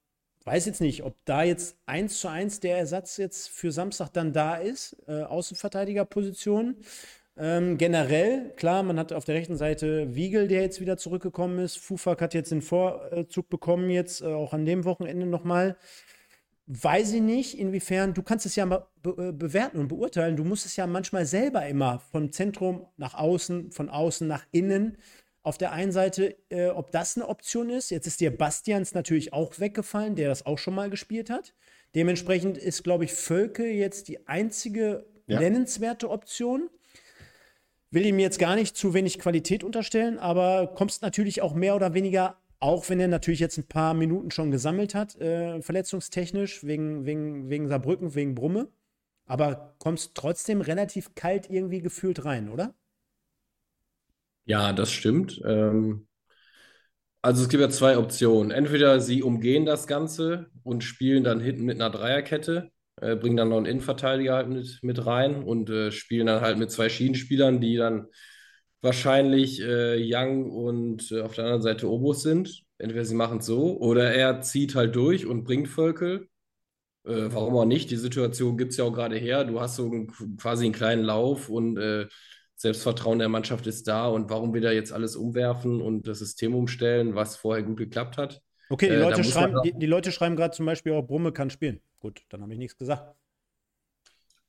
weiß 0.44 0.68
jetzt 0.68 0.80
nicht, 0.80 1.02
ob 1.02 1.16
da 1.26 1.42
jetzt 1.42 1.76
eins 1.88 2.20
zu 2.20 2.28
eins 2.28 2.60
der 2.60 2.78
Ersatz 2.78 3.18
jetzt 3.18 3.50
für 3.50 3.72
Samstag 3.72 4.14
dann 4.14 4.32
da 4.32 4.58
ist, 4.58 4.96
äh, 5.08 5.24
Außenverteidigerposition. 5.24 6.76
Ähm, 7.36 7.80
generell, 7.80 8.52
klar, 8.58 8.84
man 8.84 9.00
hat 9.00 9.12
auf 9.12 9.26
der 9.26 9.36
rechten 9.36 9.58
Seite 9.58 10.14
Wiegel, 10.14 10.48
der 10.48 10.62
jetzt 10.62 10.82
wieder 10.82 10.98
zurückgekommen 10.98 11.58
ist. 11.58 11.80
Fufak 11.80 12.22
hat 12.22 12.36
jetzt 12.36 12.52
den 12.52 12.62
Vorzug 12.62 13.50
bekommen, 13.50 13.90
jetzt 13.90 14.22
äh, 14.22 14.26
auch 14.26 14.54
an 14.54 14.66
dem 14.66 14.86
Wochenende 14.86 15.26
nochmal. 15.26 15.78
Weiß 16.74 17.12
ich 17.12 17.22
nicht, 17.22 17.60
inwiefern, 17.60 18.14
du 18.14 18.24
kannst 18.24 18.46
es 18.46 18.56
ja 18.56 18.66
mal 18.66 18.88
be 19.04 19.30
äh, 19.30 19.32
bewerten 19.34 19.78
und 19.78 19.90
beurteilen. 19.90 20.38
Du 20.38 20.46
musst 20.46 20.66
es 20.66 20.78
ja 20.78 20.88
manchmal 20.88 21.26
selber 21.26 21.68
immer 21.68 22.00
vom 22.00 22.32
Zentrum 22.32 22.86
nach 22.96 23.14
außen, 23.14 23.72
von 23.74 23.90
außen 23.90 24.26
nach 24.26 24.46
innen. 24.52 24.98
Auf 25.44 25.58
der 25.58 25.74
einen 25.74 25.92
Seite, 25.92 26.38
äh, 26.50 26.70
ob 26.70 26.92
das 26.94 27.18
eine 27.18 27.28
Option 27.28 27.70
ist. 27.70 27.90
Jetzt 27.92 28.08
ist 28.08 28.22
dir 28.22 28.36
Bastians 28.36 28.94
natürlich 28.94 29.34
auch 29.34 29.60
weggefallen, 29.60 30.16
der 30.16 30.30
das 30.30 30.46
auch 30.46 30.58
schon 30.58 30.74
mal 30.76 30.90
gespielt 30.90 31.30
hat. 31.30 31.54
Dementsprechend 31.94 32.58
ist, 32.58 32.84
glaube 32.84 33.04
ich, 33.04 33.12
Völke 33.12 33.66
jetzt 33.68 34.08
die 34.08 34.26
einzige 34.28 35.06
Ja. 35.28 35.42
nennenswerte 35.42 36.10
Option. 36.10 36.70
Will 37.90 38.06
ihm 38.06 38.20
jetzt 38.20 38.40
gar 38.40 38.56
nicht 38.56 38.78
zu 38.78 38.94
wenig 38.94 39.20
Qualität 39.20 39.66
unterstellen, 39.66 40.18
aber 40.20 40.68
kommst 40.76 41.02
natürlich 41.02 41.42
auch 41.42 41.54
mehr 41.54 41.76
oder 41.76 41.94
weniger, 41.94 42.41
auch 42.62 42.90
wenn 42.90 43.02
er 43.02 43.10
natürlich 43.10 43.42
jetzt 43.42 43.58
ein 43.60 43.68
paar 43.68 43.94
Minuten 43.96 44.32
schon 44.32 44.52
gesammelt 44.52 44.96
hat, 44.96 45.16
äh, 45.22 45.62
verletzungstechnisch, 45.64 46.66
wegen, 46.66 47.06
wegen, 47.06 47.50
wegen 47.50 47.70
Saarbrücken, 47.70 48.16
wegen 48.16 48.36
Brumme. 48.36 48.70
Aber 49.28 49.76
kommst 49.80 50.16
trotzdem 50.16 50.62
relativ 50.62 51.16
kalt 51.16 51.50
irgendwie 51.50 51.82
gefühlt 51.82 52.26
rein, 52.26 52.50
oder? 52.50 52.76
Ja, 54.46 54.72
das 54.74 54.92
stimmt. 54.92 55.42
Ähm, 55.46 56.08
Also 57.22 57.44
es 57.44 57.50
gibt 57.50 57.62
ja 57.62 57.70
zwei 57.70 57.98
Optionen. 57.98 58.52
Entweder 58.52 59.00
sie 59.00 59.22
umgehen 59.24 59.66
das 59.66 59.86
Ganze 59.88 60.50
und 60.64 60.84
spielen 60.84 61.24
dann 61.24 61.40
hinten 61.40 61.66
mit 61.66 61.76
einer 61.80 61.92
Dreierkette, 61.92 62.72
äh, 63.00 63.16
bringen 63.16 63.38
dann 63.38 63.50
noch 63.50 63.58
einen 63.58 63.68
Innenverteidiger 63.68 64.34
halt 64.36 64.50
mit, 64.50 64.80
mit 64.82 65.06
rein 65.06 65.44
und 65.44 65.70
äh, 65.70 65.92
spielen 65.92 66.28
dann 66.28 66.42
halt 66.42 66.58
mit 66.58 66.72
zwei 66.72 66.90
Schienenspielern, 66.90 67.62
die 67.62 67.76
dann 67.78 68.08
wahrscheinlich 68.82 69.62
äh, 69.62 69.98
Young 70.00 70.50
und 70.50 71.12
äh, 71.12 71.22
auf 71.22 71.36
der 71.36 71.46
anderen 71.46 71.62
Seite 71.62 71.90
Obus 71.90 72.24
sind. 72.24 72.64
Entweder 72.78 73.06
sie 73.06 73.16
machen 73.16 73.40
es 73.40 73.46
so 73.46 73.78
oder 73.78 74.14
er 74.14 74.42
zieht 74.42 74.76
halt 74.76 74.96
durch 74.96 75.26
und 75.26 75.44
bringt 75.44 75.68
Völkel. 75.68 76.28
Äh, 77.06 77.30
warum 77.30 77.56
auch 77.56 77.66
nicht? 77.66 77.92
Die 77.92 77.98
Situation 77.98 78.58
gibt 78.58 78.72
es 78.72 78.78
ja 78.78 78.86
auch 78.86 78.94
gerade 78.94 79.18
her. 79.18 79.44
Du 79.44 79.60
hast 79.60 79.76
so 79.76 79.86
einen, 79.86 80.08
quasi 80.38 80.66
einen 80.66 80.74
kleinen 80.74 81.04
Lauf 81.04 81.50
und 81.50 81.78
äh, 81.78 82.08
Selbstvertrauen 82.56 83.20
der 83.20 83.30
Mannschaft 83.30 83.68
ist 83.68 83.88
da. 83.88 84.08
Und 84.08 84.30
warum 84.30 84.54
wieder 84.54 84.72
jetzt 84.72 84.92
alles 84.94 85.16
umwerfen 85.16 85.82
und 85.82 86.08
das 86.08 86.20
System 86.20 86.56
umstellen, 86.56 87.16
was 87.16 87.36
vorher 87.36 87.64
gut 87.64 87.78
geklappt 87.78 88.18
hat? 88.18 88.42
Okay, 88.70 88.90
die 88.90 88.96
Leute 88.96 89.24
schreiben, 89.24 89.58
die, 89.64 89.74
die 89.74 89.86
Leute 89.86 90.12
schreiben 90.12 90.36
gerade 90.36 90.56
zum 90.56 90.66
Beispiel 90.66 90.94
auch, 90.94 91.04
Brumme 91.04 91.32
kann 91.32 91.50
spielen. 91.50 91.82
Gut, 92.00 92.22
dann 92.30 92.42
habe 92.42 92.54
ich 92.54 92.60
nichts 92.60 92.78
gesagt. 92.78 93.16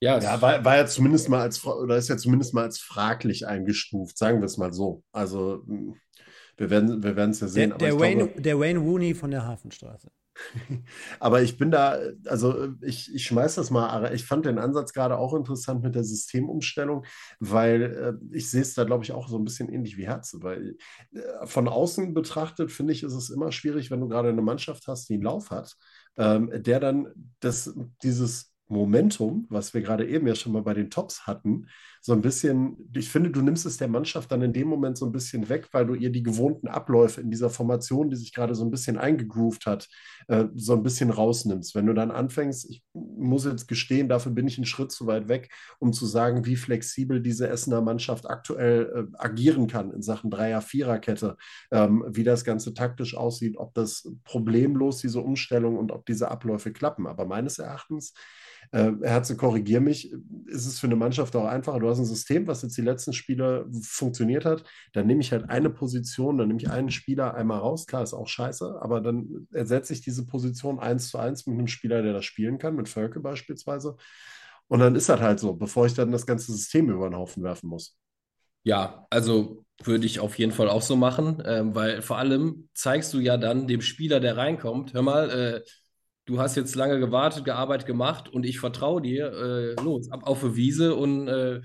Ja, 0.02 0.18
ja 0.18 0.42
war, 0.42 0.64
war, 0.64 0.76
ja 0.76 0.86
zumindest 0.86 1.28
mal 1.28 1.42
als 1.42 1.64
oder 1.64 1.96
ist 1.96 2.08
ja 2.08 2.16
zumindest 2.16 2.54
mal 2.54 2.64
als 2.64 2.80
fraglich 2.80 3.46
eingestuft, 3.46 4.18
sagen 4.18 4.40
wir 4.40 4.46
es 4.46 4.58
mal 4.58 4.72
so. 4.72 5.04
Also 5.12 5.62
hm, 5.64 5.94
wir 6.56 6.70
werden 6.70 7.04
wir 7.04 7.16
es 7.16 7.38
ja 7.38 7.46
sehen. 7.46 7.70
Der, 7.70 7.78
der 7.78 8.00
Wayne, 8.00 8.24
glaube, 8.26 8.42
der 8.42 8.58
Wayne 8.58 8.80
Rooney 8.80 9.14
von 9.14 9.30
der 9.30 9.46
Hafenstraße. 9.46 10.10
aber 11.20 11.42
ich 11.42 11.56
bin 11.56 11.70
da, 11.70 12.00
also 12.26 12.70
ich, 12.80 13.14
ich 13.14 13.24
schmeiß 13.26 13.54
das 13.54 13.70
mal, 13.70 14.12
ich 14.12 14.24
fand 14.24 14.44
den 14.44 14.58
Ansatz 14.58 14.92
gerade 14.92 15.18
auch 15.18 15.34
interessant 15.34 15.84
mit 15.84 15.94
der 15.94 16.02
Systemumstellung, 16.02 17.04
weil 17.38 17.82
äh, 17.82 18.36
ich 18.36 18.50
sehe 18.50 18.62
es 18.62 18.74
da, 18.74 18.82
glaube 18.82 19.04
ich, 19.04 19.12
auch 19.12 19.28
so 19.28 19.38
ein 19.38 19.44
bisschen 19.44 19.68
ähnlich 19.68 19.96
wie 19.98 20.06
Herze, 20.06 20.42
weil 20.42 20.78
äh, 21.12 21.46
von 21.46 21.68
außen 21.68 22.12
betrachtet, 22.12 22.72
finde 22.72 22.92
ich, 22.92 23.04
ist 23.04 23.14
es 23.14 23.30
immer 23.30 23.52
schwierig, 23.52 23.92
wenn 23.92 24.00
du 24.00 24.08
gerade 24.08 24.30
eine 24.30 24.42
Mannschaft 24.42 24.88
hast, 24.88 25.08
die 25.10 25.14
einen 25.14 25.22
Lauf 25.22 25.50
hat, 25.50 25.76
ähm, 26.16 26.50
der 26.52 26.80
dann 26.80 27.06
das, 27.38 27.72
dieses 28.02 28.51
Momentum, 28.72 29.46
was 29.48 29.74
wir 29.74 29.82
gerade 29.82 30.06
eben 30.06 30.26
ja 30.26 30.34
schon 30.34 30.52
mal 30.52 30.62
bei 30.62 30.74
den 30.74 30.90
Tops 30.90 31.26
hatten, 31.26 31.66
so 32.04 32.12
ein 32.12 32.20
bisschen, 32.20 32.76
ich 32.96 33.08
finde, 33.08 33.30
du 33.30 33.42
nimmst 33.42 33.64
es 33.64 33.76
der 33.76 33.86
Mannschaft 33.86 34.32
dann 34.32 34.42
in 34.42 34.52
dem 34.52 34.66
Moment 34.66 34.98
so 34.98 35.06
ein 35.06 35.12
bisschen 35.12 35.48
weg, 35.48 35.68
weil 35.70 35.86
du 35.86 35.94
ihr 35.94 36.10
die 36.10 36.24
gewohnten 36.24 36.66
Abläufe 36.66 37.20
in 37.20 37.30
dieser 37.30 37.48
Formation, 37.48 38.10
die 38.10 38.16
sich 38.16 38.34
gerade 38.34 38.56
so 38.56 38.64
ein 38.64 38.72
bisschen 38.72 38.98
eingegroovt 38.98 39.66
hat, 39.66 39.88
äh, 40.26 40.46
so 40.56 40.72
ein 40.72 40.82
bisschen 40.82 41.10
rausnimmst. 41.10 41.76
Wenn 41.76 41.86
du 41.86 41.94
dann 41.94 42.10
anfängst, 42.10 42.68
ich 42.68 42.82
muss 42.92 43.44
jetzt 43.44 43.68
gestehen, 43.68 44.08
dafür 44.08 44.32
bin 44.32 44.48
ich 44.48 44.58
einen 44.58 44.66
Schritt 44.66 44.90
zu 44.90 45.06
weit 45.06 45.28
weg, 45.28 45.52
um 45.78 45.92
zu 45.92 46.04
sagen, 46.06 46.44
wie 46.44 46.56
flexibel 46.56 47.22
diese 47.22 47.48
Essener 47.48 47.80
Mannschaft 47.80 48.28
aktuell 48.28 49.08
äh, 49.14 49.16
agieren 49.18 49.68
kann 49.68 49.92
in 49.92 50.02
Sachen 50.02 50.28
Dreier-Vierer-Kette, 50.28 51.36
ähm, 51.70 52.04
wie 52.08 52.24
das 52.24 52.42
Ganze 52.42 52.74
taktisch 52.74 53.16
aussieht, 53.16 53.56
ob 53.58 53.74
das 53.74 54.10
problemlos 54.24 54.98
diese 54.98 55.20
Umstellung 55.20 55.78
und 55.78 55.92
ob 55.92 56.04
diese 56.06 56.32
Abläufe 56.32 56.72
klappen. 56.72 57.06
Aber 57.06 57.26
meines 57.26 57.60
Erachtens 57.60 58.12
äh, 58.70 58.92
Herze, 59.02 59.36
korrigier 59.36 59.80
mich, 59.80 60.12
ist 60.46 60.66
es 60.66 60.78
für 60.78 60.86
eine 60.86 60.96
Mannschaft 60.96 61.34
auch 61.36 61.44
einfacher. 61.44 61.80
Du 61.80 61.88
hast 61.92 62.00
ein 62.00 62.04
System, 62.04 62.46
was 62.46 62.62
jetzt 62.62 62.76
die 62.76 62.82
letzten 62.82 63.12
Spiele 63.12 63.66
funktioniert 63.82 64.44
hat. 64.44 64.64
Dann 64.92 65.06
nehme 65.06 65.20
ich 65.20 65.32
halt 65.32 65.48
eine 65.48 65.70
Position, 65.70 66.38
dann 66.38 66.48
nehme 66.48 66.60
ich 66.60 66.70
einen 66.70 66.90
Spieler 66.90 67.34
einmal 67.34 67.60
raus. 67.60 67.86
Klar, 67.86 68.02
ist 68.02 68.14
auch 68.14 68.28
scheiße, 68.28 68.78
aber 68.82 69.00
dann 69.00 69.46
ersetze 69.52 69.92
ich 69.92 70.00
diese 70.00 70.26
Position 70.26 70.80
eins 70.80 71.08
zu 71.08 71.18
eins 71.18 71.46
mit 71.46 71.58
einem 71.58 71.68
Spieler, 71.68 72.02
der 72.02 72.12
das 72.12 72.24
spielen 72.24 72.58
kann, 72.58 72.76
mit 72.76 72.88
Völke 72.88 73.20
beispielsweise. 73.20 73.96
Und 74.68 74.80
dann 74.80 74.96
ist 74.96 75.08
das 75.08 75.20
halt 75.20 75.38
so, 75.38 75.54
bevor 75.54 75.86
ich 75.86 75.94
dann 75.94 76.10
das 76.12 76.26
ganze 76.26 76.50
System 76.52 76.90
über 76.90 77.08
den 77.08 77.16
Haufen 77.16 77.42
werfen 77.42 77.68
muss. 77.68 77.96
Ja, 78.64 79.06
also 79.10 79.64
würde 79.82 80.06
ich 80.06 80.20
auf 80.20 80.38
jeden 80.38 80.52
Fall 80.52 80.68
auch 80.68 80.82
so 80.82 80.96
machen, 80.96 81.42
ähm, 81.44 81.74
weil 81.74 82.02
vor 82.02 82.18
allem 82.18 82.68
zeigst 82.74 83.12
du 83.12 83.18
ja 83.18 83.36
dann 83.36 83.66
dem 83.66 83.80
Spieler, 83.80 84.20
der 84.20 84.36
reinkommt, 84.36 84.94
hör 84.94 85.02
mal, 85.02 85.30
äh, 85.30 85.60
du 86.26 86.40
hast 86.40 86.56
jetzt 86.56 86.76
lange 86.76 87.00
gewartet, 87.00 87.44
gearbeitet, 87.44 87.86
gemacht 87.86 88.28
und 88.28 88.44
ich 88.46 88.60
vertraue 88.60 89.02
dir, 89.02 89.32
äh, 89.32 89.82
los, 89.82 90.10
ab 90.10 90.22
auf 90.24 90.40
die 90.40 90.54
Wiese 90.54 90.94
und 90.94 91.28
äh, 91.28 91.60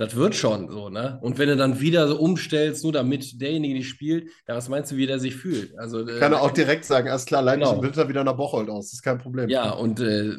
das 0.00 0.16
wird 0.16 0.34
schon 0.34 0.70
so, 0.70 0.88
ne? 0.88 1.18
Und 1.20 1.36
wenn 1.36 1.50
du 1.50 1.56
dann 1.58 1.78
wieder 1.78 2.08
so 2.08 2.18
umstellst, 2.18 2.84
nur 2.84 2.92
damit 2.94 3.38
derjenige 3.38 3.74
nicht 3.74 3.90
spielt, 3.90 4.30
ja, 4.48 4.56
was 4.56 4.70
meinst 4.70 4.90
du, 4.90 4.96
wie 4.96 5.06
der 5.06 5.18
sich 5.18 5.36
fühlt? 5.36 5.78
Also, 5.78 6.08
äh, 6.08 6.18
Kann 6.18 6.32
er 6.32 6.40
auch 6.40 6.52
direkt 6.52 6.86
sagen, 6.86 7.10
alles 7.10 7.26
klar, 7.26 7.42
leite 7.42 7.58
genau. 7.58 7.76
ich 7.76 7.82
Winter 7.82 8.08
wieder 8.08 8.24
nach 8.24 8.34
Bocholt 8.34 8.70
aus, 8.70 8.86
das 8.86 8.94
ist 8.94 9.02
kein 9.02 9.18
Problem. 9.18 9.50
Ja, 9.50 9.72
und 9.72 10.00
äh, 10.00 10.38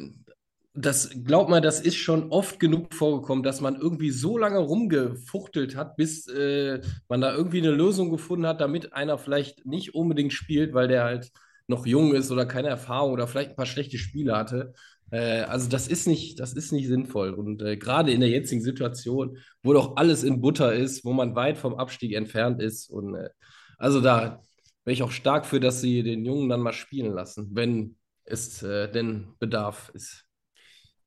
das, 0.74 1.10
glaub 1.22 1.48
mal, 1.48 1.60
das 1.60 1.80
ist 1.80 1.94
schon 1.94 2.30
oft 2.30 2.58
genug 2.58 2.92
vorgekommen, 2.92 3.44
dass 3.44 3.60
man 3.60 3.76
irgendwie 3.76 4.10
so 4.10 4.36
lange 4.36 4.58
rumgefuchtelt 4.58 5.76
hat, 5.76 5.94
bis 5.94 6.26
äh, 6.26 6.80
man 7.08 7.20
da 7.20 7.32
irgendwie 7.32 7.58
eine 7.58 7.70
Lösung 7.70 8.10
gefunden 8.10 8.48
hat, 8.48 8.60
damit 8.60 8.92
einer 8.94 9.16
vielleicht 9.16 9.64
nicht 9.64 9.94
unbedingt 9.94 10.32
spielt, 10.32 10.74
weil 10.74 10.88
der 10.88 11.04
halt 11.04 11.30
noch 11.68 11.86
jung 11.86 12.14
ist 12.14 12.32
oder 12.32 12.46
keine 12.46 12.68
Erfahrung 12.68 13.12
oder 13.12 13.28
vielleicht 13.28 13.50
ein 13.50 13.56
paar 13.56 13.66
schlechte 13.66 13.96
Spiele 13.96 14.36
hatte. 14.36 14.72
Äh, 15.12 15.42
also 15.42 15.68
das 15.68 15.86
ist 15.86 16.08
nicht, 16.08 16.40
das 16.40 16.54
ist 16.54 16.72
nicht 16.72 16.88
sinnvoll. 16.88 17.30
Und 17.34 17.62
äh, 17.62 17.76
gerade 17.76 18.12
in 18.12 18.20
der 18.20 18.30
jetzigen 18.30 18.62
Situation, 18.62 19.38
wo 19.62 19.72
doch 19.72 19.96
alles 19.96 20.24
in 20.24 20.40
Butter 20.40 20.74
ist, 20.74 21.04
wo 21.04 21.12
man 21.12 21.36
weit 21.36 21.58
vom 21.58 21.74
Abstieg 21.74 22.14
entfernt 22.14 22.60
ist. 22.60 22.90
Und 22.90 23.14
äh, 23.14 23.28
also 23.78 24.00
da 24.00 24.42
wäre 24.84 24.94
ich 24.94 25.02
auch 25.02 25.12
stark 25.12 25.46
für, 25.46 25.60
dass 25.60 25.80
sie 25.80 26.02
den 26.02 26.24
Jungen 26.24 26.48
dann 26.48 26.60
mal 26.60 26.72
spielen 26.72 27.12
lassen, 27.12 27.50
wenn 27.52 27.96
es 28.24 28.62
äh, 28.62 28.90
denn 28.90 29.34
Bedarf 29.38 29.90
ist. 29.94 30.26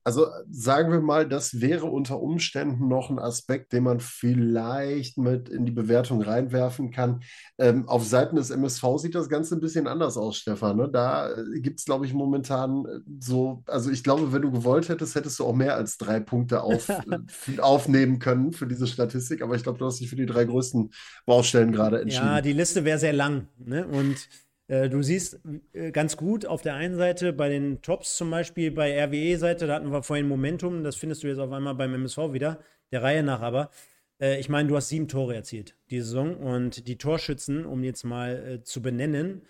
Also 0.05 0.27
sagen 0.51 0.91
wir 0.91 1.01
mal, 1.01 1.27
das 1.27 1.61
wäre 1.61 1.87
unter 1.87 2.21
Umständen 2.21 2.87
noch 2.87 3.09
ein 3.09 3.17
Aspekt, 3.17 3.73
den 3.73 3.85
man 3.85 3.99
vielleicht 3.99 5.17
mit 5.17 5.49
in 5.49 5.65
die 5.65 5.71
Bewertung 5.71 6.21
reinwerfen 6.21 6.91
kann. 6.91 7.21
Ähm, 7.57 7.89
auf 7.89 8.05
Seiten 8.05 8.35
des 8.35 8.51
MSV 8.51 8.83
sieht 8.97 9.15
das 9.15 9.29
Ganze 9.29 9.55
ein 9.55 9.61
bisschen 9.61 9.87
anders 9.87 10.15
aus, 10.15 10.37
Stefan. 10.37 10.77
Ne? 10.77 10.89
Da 10.93 11.31
äh, 11.31 11.59
gibt 11.59 11.79
es, 11.79 11.85
glaube 11.85 12.05
ich, 12.05 12.13
momentan 12.13 12.85
äh, 12.85 12.99
so, 13.19 13.63
also 13.65 13.89
ich 13.89 14.03
glaube, 14.03 14.31
wenn 14.31 14.43
du 14.43 14.51
gewollt 14.51 14.89
hättest, 14.89 15.15
hättest 15.15 15.39
du 15.39 15.45
auch 15.45 15.55
mehr 15.55 15.75
als 15.75 15.97
drei 15.97 16.19
Punkte 16.19 16.61
auf, 16.61 16.87
äh, 17.47 17.59
aufnehmen 17.59 18.19
können 18.19 18.53
für 18.53 18.67
diese 18.67 18.85
Statistik. 18.85 19.41
Aber 19.41 19.55
ich 19.55 19.63
glaube, 19.63 19.79
du 19.79 19.87
hast 19.87 19.99
dich 20.01 20.09
für 20.11 20.15
die 20.15 20.27
drei 20.27 20.45
größten 20.45 20.91
Baustellen 21.25 21.71
gerade 21.71 22.01
entschieden. 22.01 22.27
Ja, 22.27 22.41
die 22.41 22.53
Liste 22.53 22.85
wäre 22.85 22.99
sehr 22.99 23.13
lang. 23.13 23.47
Ne? 23.57 23.87
Und 23.87 24.29
du 24.67 25.01
siehst 25.01 25.39
äh, 25.73 25.91
ganz 25.91 26.17
gut 26.17 26.45
auf 26.45 26.61
der 26.61 26.75
einen 26.75 26.95
Seite 26.95 27.33
bei 27.33 27.49
den 27.49 27.81
Tops 27.81 28.17
zum 28.17 28.31
Beispiel, 28.31 28.71
bei 28.71 29.03
RWE-Seite, 29.03 29.67
da 29.67 29.75
hatten 29.75 29.91
wir 29.91 30.03
vorhin 30.03 30.27
Momentum, 30.27 30.83
das 30.83 30.95
findest 30.95 31.23
du 31.23 31.27
jetzt 31.27 31.39
auf 31.39 31.51
einmal 31.51 31.75
beim 31.75 31.93
MSV 31.93 32.33
wieder, 32.33 32.59
der 32.91 33.03
Reihe 33.03 33.23
nach 33.23 33.41
aber. 33.41 33.69
Äh, 34.19 34.39
ich 34.39 34.49
meine, 34.49 34.67
du 34.67 34.75
hast 34.75 34.89
sieben 34.89 35.07
Tore 35.07 35.35
erzielt 35.35 35.75
die 35.91 36.01
Saison 36.01 36.35
und 36.37 36.87
die 36.87 36.97
Torschützen, 36.97 37.65
um 37.65 37.83
jetzt 37.83 38.03
mal 38.03 38.61
zu 38.63 38.81
benennen, 38.81 39.43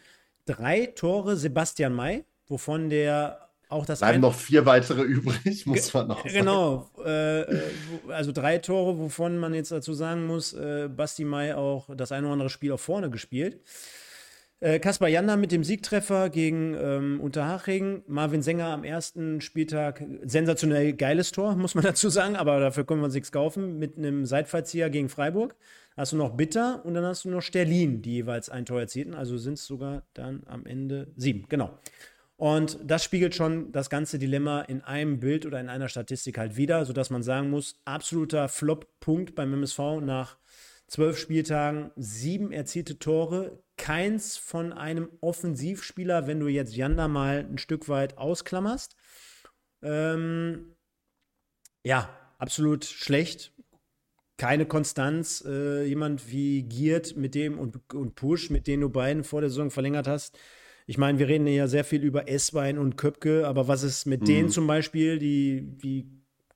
drei 0.45 0.87
Tore 0.87 1.35
Sebastian 1.35 1.93
May, 1.93 2.25
wovon 2.47 2.89
der 2.89 3.45
auch 3.69 3.85
das. 3.85 3.99
Bleiben 3.99 4.21
noch 4.21 4.35
vier 4.35 4.65
weitere 4.65 5.01
übrig, 5.01 5.65
muss 5.65 5.93
man 5.93 6.11
auch 6.11 6.23
sagen. 6.23 6.33
Genau. 6.33 6.89
Äh, 7.03 7.45
also 8.09 8.31
drei 8.31 8.59
Tore, 8.59 8.97
wovon 8.97 9.37
man 9.37 9.53
jetzt 9.53 9.71
dazu 9.71 9.93
sagen 9.93 10.25
muss, 10.25 10.53
äh, 10.53 10.87
Basti 10.87 11.25
May 11.25 11.53
auch 11.53 11.89
das 11.95 12.11
ein 12.11 12.23
oder 12.23 12.33
andere 12.33 12.49
Spiel 12.49 12.71
auch 12.71 12.79
vorne 12.79 13.09
gespielt. 13.09 13.59
Äh, 14.61 14.79
Kaspar 14.79 15.09
Janda 15.09 15.35
mit 15.35 15.51
dem 15.51 15.63
Siegtreffer 15.63 16.29
gegen 16.29 16.75
ähm, 16.75 17.19
Unterhaching. 17.19 18.03
Marvin 18.07 18.41
Sänger 18.41 18.67
am 18.67 18.83
ersten 18.83 19.41
Spieltag. 19.41 20.03
Sensationell 20.23 20.93
geiles 20.93 21.31
Tor, 21.31 21.55
muss 21.55 21.75
man 21.75 21.83
dazu 21.83 22.09
sagen, 22.09 22.35
aber 22.35 22.59
dafür 22.59 22.85
können 22.85 23.01
wir 23.01 23.05
uns 23.05 23.13
nichts 23.13 23.31
kaufen. 23.31 23.77
Mit 23.79 23.97
einem 23.97 24.25
Seitfallzieher 24.25 24.89
gegen 24.89 25.09
Freiburg. 25.09 25.55
Hast 25.97 26.13
du 26.13 26.17
noch 26.17 26.35
Bitter 26.35 26.83
und 26.85 26.93
dann 26.93 27.05
hast 27.05 27.25
du 27.25 27.29
noch 27.29 27.41
Sterlin, 27.41 28.01
die 28.01 28.13
jeweils 28.13 28.49
ein 28.49 28.65
Tor 28.65 28.79
erzielten. 28.79 29.13
Also 29.13 29.37
sind 29.37 29.53
es 29.53 29.65
sogar 29.65 30.03
dann 30.13 30.43
am 30.45 30.65
Ende 30.65 31.07
sieben. 31.15 31.45
Genau. 31.49 31.77
Und 32.37 32.79
das 32.83 33.03
spiegelt 33.03 33.33
schon 33.33 33.71
das 33.71 33.89
ganze 33.89 34.19
Dilemma 34.19 34.61
in 34.61 34.81
einem 34.81 35.19
Bild 35.19 35.45
oder 35.45 35.59
in 35.59 35.69
einer 35.69 35.87
Statistik 35.87 36.37
halt 36.37 36.57
wieder, 36.57 36.85
sodass 36.85 37.09
man 37.09 37.23
sagen 37.23 37.49
muss, 37.49 37.79
absoluter 37.85 38.49
Flop-Punkt 38.49 39.35
beim 39.35 39.53
MSV 39.53 40.01
nach 40.01 40.37
zwölf 40.87 41.17
Spieltagen, 41.17 41.91
sieben 41.95 42.51
erzielte 42.51 42.99
Tore, 42.99 43.63
keins 43.77 44.37
von 44.37 44.73
einem 44.73 45.09
Offensivspieler, 45.21 46.27
wenn 46.27 46.39
du 46.39 46.47
jetzt 46.47 46.75
Janda 46.75 47.07
mal 47.07 47.45
ein 47.49 47.57
Stück 47.57 47.89
weit 47.89 48.17
ausklammerst. 48.17 48.95
Ähm, 49.81 50.75
ja, 51.83 52.09
absolut 52.37 52.85
schlecht. 52.85 53.53
Keine 54.37 54.65
Konstanz. 54.65 55.43
Äh, 55.45 55.85
jemand 55.85 56.31
wie 56.31 56.63
Giert 56.63 57.15
mit 57.15 57.35
dem 57.35 57.59
und, 57.59 57.93
und 57.93 58.15
Push, 58.15 58.49
mit 58.49 58.67
denen 58.67 58.81
du 58.81 58.89
beiden 58.89 59.23
vor 59.23 59.41
der 59.41 59.49
Saison 59.49 59.71
verlängert 59.71 60.07
hast. 60.07 60.37
Ich 60.87 60.97
meine, 60.97 61.19
wir 61.19 61.27
reden 61.27 61.47
ja 61.47 61.67
sehr 61.67 61.83
viel 61.83 62.03
über 62.03 62.29
Esswein 62.29 62.77
und 62.77 62.95
Köpke, 62.95 63.47
aber 63.47 63.67
was 63.67 63.83
ist 63.83 64.05
mit 64.05 64.21
mhm. 64.21 64.25
denen 64.25 64.49
zum 64.49 64.67
Beispiel? 64.67 65.17
Die, 65.17 65.61
die 65.61 66.07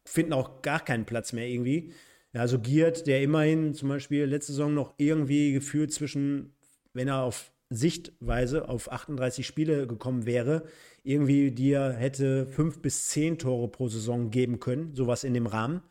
finden 0.05 0.33
auch 0.33 0.61
gar 0.61 0.83
keinen 0.83 1.05
Platz 1.05 1.33
mehr 1.33 1.47
irgendwie. 1.47 1.93
Ja, 2.33 2.41
also 2.41 2.59
Giert, 2.59 3.07
der 3.07 3.23
immerhin 3.23 3.73
zum 3.73 3.89
Beispiel 3.89 4.25
letzte 4.25 4.51
Saison 4.51 4.73
noch 4.73 4.93
irgendwie 4.97 5.51
gefühlt 5.51 5.91
zwischen 5.91 6.53
wenn 6.93 7.07
er 7.07 7.23
auf 7.23 7.51
Sichtweise 7.69 8.67
auf 8.67 8.91
38 8.91 9.45
Spiele 9.45 9.85
gekommen 9.85 10.25
wäre, 10.25 10.63
irgendwie 11.03 11.51
dir 11.51 11.91
hätte 11.91 12.47
fünf 12.47 12.81
bis 12.81 13.07
zehn 13.09 13.37
Tore 13.37 13.67
pro 13.67 13.87
Saison 13.87 14.31
geben 14.31 14.59
können, 14.59 14.95
sowas 14.95 15.23
in 15.23 15.33
dem 15.33 15.47
Rahmen. 15.47 15.81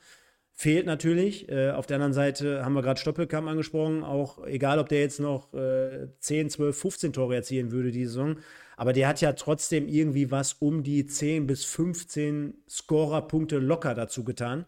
fehlt 0.53 0.87
natürlich. 0.87 1.49
Äh, 1.49 1.71
auf 1.71 1.87
der 1.87 1.97
anderen 1.97 2.13
Seite 2.15 2.65
haben 2.65 2.75
wir 2.75 2.83
gerade 2.83 3.01
Stoppelkamp 3.01 3.49
angesprochen, 3.49 4.03
auch 4.03 4.45
egal, 4.45 4.81
ob 4.81 4.89
der 4.89 5.01
jetzt 5.01 5.21
noch 5.21 5.55
äh, 5.55 6.09
10, 6.19 6.51
12, 6.51 6.77
15 6.77 7.13
Tore 7.13 7.37
erzielen 7.37 7.71
würde 7.71 7.93
die 7.93 8.07
Saison, 8.07 8.39
aber 8.77 8.93
der 8.93 9.09
hat 9.09 9.21
ja 9.21 9.33
trotzdem 9.35 9.89
irgendwie 9.89 10.31
was 10.33 10.55
um 10.55 10.83
die 10.83 11.07
10 11.07 11.47
bis 11.47 11.65
15 11.65 12.55
Scorerpunkte 12.69 13.59
locker 13.59 13.95
dazu 13.95 14.25
getan. 14.25 14.67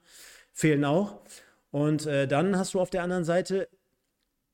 Fehlen 0.53 0.85
auch. 0.85 1.23
Und 1.71 2.07
äh, 2.07 2.27
dann 2.29 2.57
hast 2.57 2.75
du 2.75 2.81
auf 2.81 2.91
der 2.91 3.03
anderen 3.03 3.25
Seite, 3.25 3.69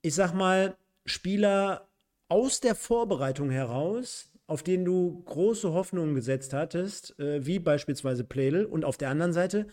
ich 0.03 0.15
sag 0.15 0.35
mal, 0.35 0.77
Spieler 1.07 1.89
aus 2.28 2.61
der 2.61 2.74
Vorbereitung 2.74 3.51
heraus, 3.51 4.31
auf 4.47 4.62
denen 4.62 4.85
du 4.85 5.23
große 5.24 5.73
Hoffnungen 5.73 6.15
gesetzt 6.15 6.53
hattest, 6.53 7.19
äh, 7.19 7.45
wie 7.47 7.59
beispielsweise 7.59 8.24
Pledel. 8.24 8.65
Und 8.65 8.85
auf 8.85 8.97
der 8.97 9.11
anderen 9.11 9.33
Seite, 9.33 9.66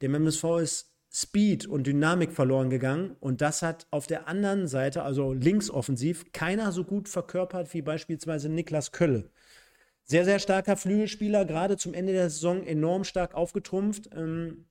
dem 0.00 0.14
MSV 0.14 0.58
ist 0.60 0.92
Speed 1.14 1.66
und 1.66 1.86
Dynamik 1.86 2.32
verloren 2.32 2.70
gegangen. 2.70 3.16
Und 3.20 3.40
das 3.40 3.62
hat 3.62 3.86
auf 3.90 4.06
der 4.06 4.28
anderen 4.28 4.66
Seite, 4.66 5.02
also 5.02 5.32
linksoffensiv, 5.32 6.32
keiner 6.32 6.72
so 6.72 6.84
gut 6.84 7.08
verkörpert 7.08 7.72
wie 7.74 7.82
beispielsweise 7.82 8.48
Niklas 8.48 8.92
Kölle. 8.92 9.30
Sehr, 10.04 10.24
sehr 10.24 10.38
starker 10.38 10.76
Flügelspieler, 10.76 11.44
gerade 11.44 11.76
zum 11.76 11.94
Ende 11.94 12.12
der 12.12 12.30
Saison 12.30 12.64
enorm 12.64 13.04
stark 13.04 13.34
aufgetrumpft. 13.34 14.10
Ähm, 14.14 14.66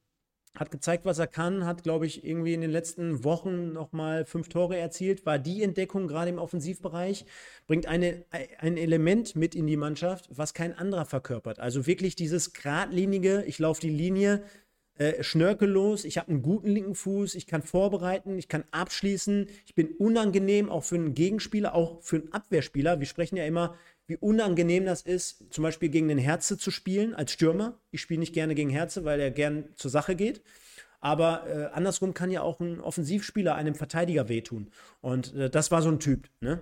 hat 0.56 0.70
gezeigt, 0.70 1.06
was 1.06 1.18
er 1.18 1.28
kann, 1.28 1.66
hat, 1.66 1.84
glaube 1.84 2.06
ich, 2.06 2.26
irgendwie 2.26 2.54
in 2.54 2.62
den 2.62 2.72
letzten 2.72 3.24
Wochen 3.24 3.72
nochmal 3.72 4.26
fünf 4.26 4.50
Tore 4.50 4.78
erzielt, 4.78 5.26
war 5.26 5.40
die 5.40 5.64
Entdeckung 5.64 6.08
gerade 6.08 6.30
im 6.30 6.40
Offensivbereich, 6.40 7.26
bringt 7.68 7.86
eine, 7.86 8.26
ein 8.60 8.78
Element 8.78 9.36
mit 9.36 9.56
in 9.56 9.66
die 9.66 9.78
Mannschaft, 9.78 10.30
was 10.30 10.54
kein 10.54 10.78
anderer 10.78 11.06
verkörpert. 11.06 11.60
Also 11.60 11.88
wirklich 11.88 12.16
dieses 12.16 12.52
geradlinige, 12.54 13.44
ich 13.48 13.60
laufe 13.60 13.82
die 13.82 13.90
Linie, 13.90 14.44
äh, 14.96 15.24
schnörkellos, 15.24 16.04
ich 16.04 16.18
habe 16.18 16.30
einen 16.30 16.42
guten 16.42 16.68
linken 16.68 16.96
Fuß, 16.96 17.36
ich 17.36 17.48
kann 17.48 17.64
vorbereiten, 17.64 18.38
ich 18.38 18.50
kann 18.50 18.66
abschließen, 18.72 19.48
ich 19.66 19.74
bin 19.74 19.88
unangenehm 19.98 20.70
auch 20.70 20.84
für 20.84 20.96
einen 20.96 21.16
Gegenspieler, 21.16 21.74
auch 21.74 22.02
für 22.02 22.18
einen 22.18 22.34
Abwehrspieler. 22.34 23.00
Wir 23.00 23.08
sprechen 23.08 23.38
ja 23.38 23.46
immer 23.46 23.76
wie 24.12 24.18
unangenehm 24.18 24.86
das 24.86 25.04
ist, 25.04 25.46
zum 25.52 25.64
Beispiel 25.64 25.88
gegen 25.88 26.10
den 26.10 26.18
Herze 26.18 26.58
zu 26.58 26.70
spielen 26.70 27.16
als 27.16 27.32
Stürmer. 27.32 27.80
Ich 27.92 28.02
spiele 28.02 28.20
nicht 28.20 28.34
gerne 28.34 28.56
gegen 28.56 28.70
Herze, 28.70 29.06
weil 29.06 29.22
er 29.22 29.32
gern 29.32 29.70
zur 29.78 29.90
Sache 29.90 30.16
geht. 30.16 30.42
Aber 31.00 31.48
äh, 31.48 31.74
andersrum 31.74 32.14
kann 32.14 32.30
ja 32.30 32.42
auch 32.42 32.60
ein 32.60 32.82
Offensivspieler 32.82 33.56
einem 33.56 33.74
Verteidiger 33.74 34.28
wehtun. 34.28 34.70
Und 35.00 35.34
äh, 35.34 35.50
das 35.50 35.72
war 35.72 35.82
so 35.82 35.90
ein 35.90 36.02
Typ. 36.02 36.28
Ne? 36.42 36.62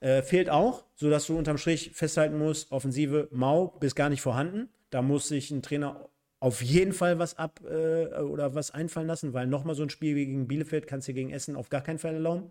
Äh, 0.00 0.20
fehlt 0.20 0.50
auch, 0.50 0.84
sodass 0.94 1.26
du 1.26 1.38
unterm 1.38 1.56
Strich 1.56 1.92
festhalten 1.94 2.36
musst, 2.36 2.70
Offensive 2.70 3.28
Mau 3.32 3.68
bis 3.80 3.94
gar 3.94 4.10
nicht 4.10 4.20
vorhanden. 4.20 4.68
Da 4.90 5.00
muss 5.00 5.28
sich 5.28 5.50
ein 5.50 5.62
Trainer 5.62 6.10
auf 6.38 6.60
jeden 6.60 6.92
Fall 6.92 7.18
was 7.18 7.38
ab 7.38 7.62
äh, 7.64 8.20
oder 8.20 8.54
was 8.54 8.72
einfallen 8.72 9.06
lassen, 9.06 9.32
weil 9.32 9.46
nochmal 9.46 9.74
so 9.74 9.82
ein 9.82 9.90
Spiel 9.90 10.14
gegen 10.14 10.48
Bielefeld 10.48 10.86
kannst 10.86 11.08
du 11.08 11.14
gegen 11.14 11.30
Essen 11.30 11.56
auf 11.56 11.70
gar 11.70 11.80
keinen 11.80 11.98
Fall 11.98 12.12
erlauben. 12.12 12.50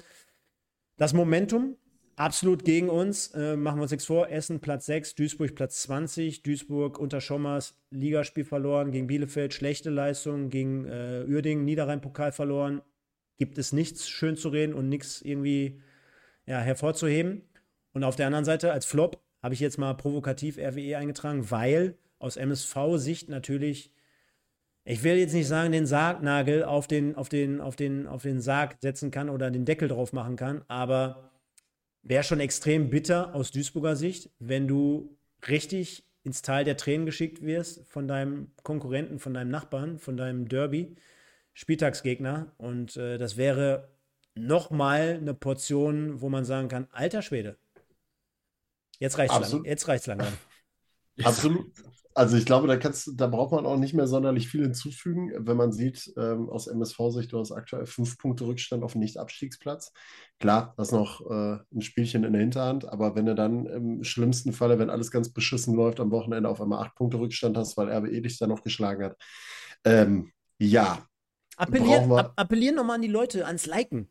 Das 0.98 1.14
Momentum 1.14 1.78
absolut 2.20 2.66
gegen 2.66 2.90
uns. 2.90 3.28
Äh, 3.28 3.56
machen 3.56 3.78
wir 3.78 3.84
uns 3.84 3.92
nichts 3.92 4.06
vor. 4.06 4.30
Essen 4.30 4.60
Platz 4.60 4.86
6, 4.86 5.16
Duisburg 5.16 5.56
Platz 5.56 5.82
20. 5.84 6.44
Duisburg 6.44 7.00
unter 7.00 7.22
Schommers 7.22 7.76
Ligaspiel 7.90 8.46
verloren. 8.46 8.92
Gegen 8.92 9.08
Bielefeld 9.08 9.54
schlechte 9.54 9.90
Leistung. 9.90 10.50
Gegen 10.50 10.86
äh, 10.86 11.26
Uerdingen 11.28 11.66
Niederrhein-Pokal 11.66 12.32
verloren. 12.32 12.82
Gibt 13.38 13.58
es 13.58 13.72
nichts 13.72 14.10
schön 14.10 14.36
zu 14.36 14.50
reden 14.50 14.74
und 14.74 14.90
nichts 14.90 15.22
irgendwie 15.22 15.82
ja, 16.46 16.60
hervorzuheben. 16.60 17.44
Und 17.94 18.04
auf 18.04 18.16
der 18.16 18.28
anderen 18.28 18.46
Seite 18.46 18.72
als 18.74 18.86
Flop 18.86 19.22
habe 19.42 19.54
ich 19.54 19.62
jetzt 19.62 19.78
mal 19.78 19.94
provokativ 19.94 20.58
RWE 20.58 20.98
eingetragen, 20.98 21.50
weil 21.50 21.98
aus 22.20 22.36
MSV-Sicht 22.36 23.30
natürlich 23.30 23.92
ich 24.86 25.04
will 25.04 25.18
jetzt 25.18 25.34
nicht 25.34 25.48
sagen, 25.48 25.72
den 25.72 25.86
Sargnagel 25.86 26.64
auf 26.64 26.88
den, 26.88 27.14
auf 27.14 27.30
den, 27.30 27.62
auf 27.62 27.76
den, 27.76 28.08
auf 28.08 28.24
den 28.24 28.42
Sarg 28.42 28.78
setzen 28.82 29.12
kann 29.12 29.30
oder 29.30 29.52
den 29.52 29.64
Deckel 29.64 29.88
drauf 29.88 30.14
machen 30.14 30.36
kann, 30.36 30.64
aber 30.68 31.30
wäre 32.02 32.24
schon 32.24 32.40
extrem 32.40 32.90
bitter 32.90 33.36
aus 33.36 33.52
Duisburger 33.52 33.96
Sicht, 33.96 34.30
wenn 34.40 34.68
du 34.68 35.18
richtig 35.48 36.06
ins 36.24 36.42
Tal 36.42 36.64
der 36.64 36.78
Tränen 36.78 37.06
geschickt 37.06 37.42
wirst 37.42 37.88
von 37.88 38.08
deinem 38.08 38.52
Konkurrenten, 38.64 39.20
von 39.20 39.34
deinem 39.34 39.50
Nachbarn, 39.50 40.00
von 40.00 40.18
deinem 40.18 40.48
Derby, 40.48 40.96
Spieltagsgegner. 41.54 42.54
Und 42.58 42.98
äh, 42.98 43.18
das 43.18 43.38
wäre 43.38 43.90
nochmal 44.36 45.18
eine 45.22 45.34
Portion, 45.34 46.22
wo 46.22 46.30
man 46.30 46.46
sagen 46.46 46.68
kann, 46.68 46.88
alter 46.92 47.22
Schwede, 47.22 47.58
jetzt 49.00 49.18
reicht's 49.18 49.36
Absolut. 49.36 49.66
lang. 49.66 49.72
Jetzt 49.72 49.88
reicht's 49.88 50.08
langsam. 50.08 50.34
Absolut. 51.24 51.72
Also 52.20 52.36
ich 52.36 52.46
glaube, 52.46 52.68
da, 52.68 52.76
kannst, 52.76 53.12
da 53.16 53.28
braucht 53.28 53.54
man 53.54 53.66
auch 53.66 53.78
nicht 53.78 53.94
mehr 53.94 54.06
sonderlich 54.06 54.50
viel 54.50 54.64
hinzufügen, 54.64 55.32
wenn 55.38 55.56
man 55.56 55.72
sieht, 55.72 56.12
ähm, 56.18 56.50
aus 56.50 56.68
MSV-Sicht, 56.68 57.32
du 57.32 57.40
hast 57.40 57.54
aktuell 57.54 57.86
fünf 57.86 58.18
Punkte 58.18 58.46
Rückstand 58.46 58.84
auf 58.84 58.94
Nicht-Abstiegsplatz. 58.94 59.94
Klar, 60.38 60.74
hast 60.78 60.92
noch 60.92 61.22
äh, 61.32 61.60
ein 61.74 61.82
Spielchen 61.82 62.26
in 62.26 62.34
der 62.34 62.42
Hinterhand, 62.42 62.84
aber 62.84 63.16
wenn 63.16 63.26
du 63.26 63.36
dann 63.36 63.68
im 63.68 64.04
schlimmsten 64.04 64.52
Falle, 64.52 64.80
wenn 64.80 64.90
alles 64.90 65.12
ganz 65.12 65.30
beschissen 65.32 65.74
läuft, 65.76 66.02
am 66.02 66.12
Wochenende 66.12 66.50
auf 66.50 66.60
einmal 66.60 66.84
acht 66.84 66.94
Punkte 66.96 67.22
Rückstand 67.22 67.56
hast, 67.56 67.78
weil 67.78 67.90
RWE 67.90 68.22
dich 68.22 68.38
dann 68.38 68.50
noch 68.50 68.64
geschlagen 68.64 69.06
hat. 69.06 69.18
Ähm, 69.86 70.34
ja. 70.58 71.02
Appellieren, 71.56 72.10
wir... 72.10 72.34
appellieren 72.36 72.76
nochmal 72.76 72.96
an 72.98 73.02
die 73.02 73.08
Leute, 73.08 73.46
ans 73.46 73.66
Liken. 73.66 74.10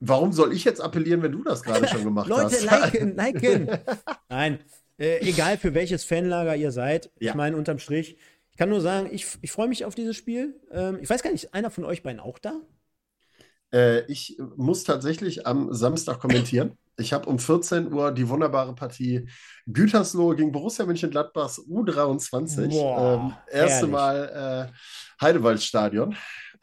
Warum 0.00 0.32
soll 0.32 0.52
ich 0.52 0.64
jetzt 0.64 0.80
appellieren, 0.80 1.22
wenn 1.22 1.30
du 1.30 1.44
das 1.44 1.62
gerade 1.62 1.86
schon 1.86 2.02
gemacht 2.02 2.26
Leute, 2.28 2.42
hast? 2.46 2.64
Leute, 2.64 3.04
liken, 3.04 3.16
liken. 3.16 3.78
Nein, 4.28 4.58
äh, 4.98 5.18
egal 5.20 5.58
für 5.58 5.74
welches 5.74 6.04
Fanlager 6.04 6.56
ihr 6.56 6.70
seid. 6.70 7.10
Ja. 7.18 7.30
Ich 7.30 7.34
meine, 7.34 7.56
unterm 7.56 7.78
Strich. 7.78 8.16
Ich 8.52 8.56
kann 8.58 8.70
nur 8.70 8.80
sagen, 8.80 9.08
ich, 9.12 9.26
ich 9.42 9.52
freue 9.52 9.68
mich 9.68 9.84
auf 9.84 9.94
dieses 9.94 10.16
Spiel. 10.16 10.58
Ähm, 10.70 10.98
ich 11.02 11.10
weiß 11.10 11.22
gar 11.22 11.30
nicht, 11.30 11.44
ist 11.44 11.54
einer 11.54 11.70
von 11.70 11.84
euch 11.84 12.02
beiden 12.02 12.20
auch 12.20 12.38
da? 12.38 12.60
Äh, 13.72 14.00
ich 14.10 14.38
muss 14.56 14.84
tatsächlich 14.84 15.46
am 15.46 15.72
Samstag 15.74 16.20
kommentieren. 16.20 16.78
Ich 16.98 17.12
habe 17.12 17.28
um 17.28 17.38
14 17.38 17.92
Uhr 17.92 18.12
die 18.12 18.26
wunderbare 18.26 18.74
Partie 18.74 19.28
Gütersloh 19.66 20.34
gegen 20.34 20.52
Borussia 20.52 20.86
Mönchengladbachs 20.86 21.58
U23. 21.68 22.70
Boah, 22.70 23.20
ähm, 23.20 23.34
erste 23.52 23.86
Mal 23.86 24.70
äh, 24.72 25.22
Heidewaldstadion. 25.22 26.16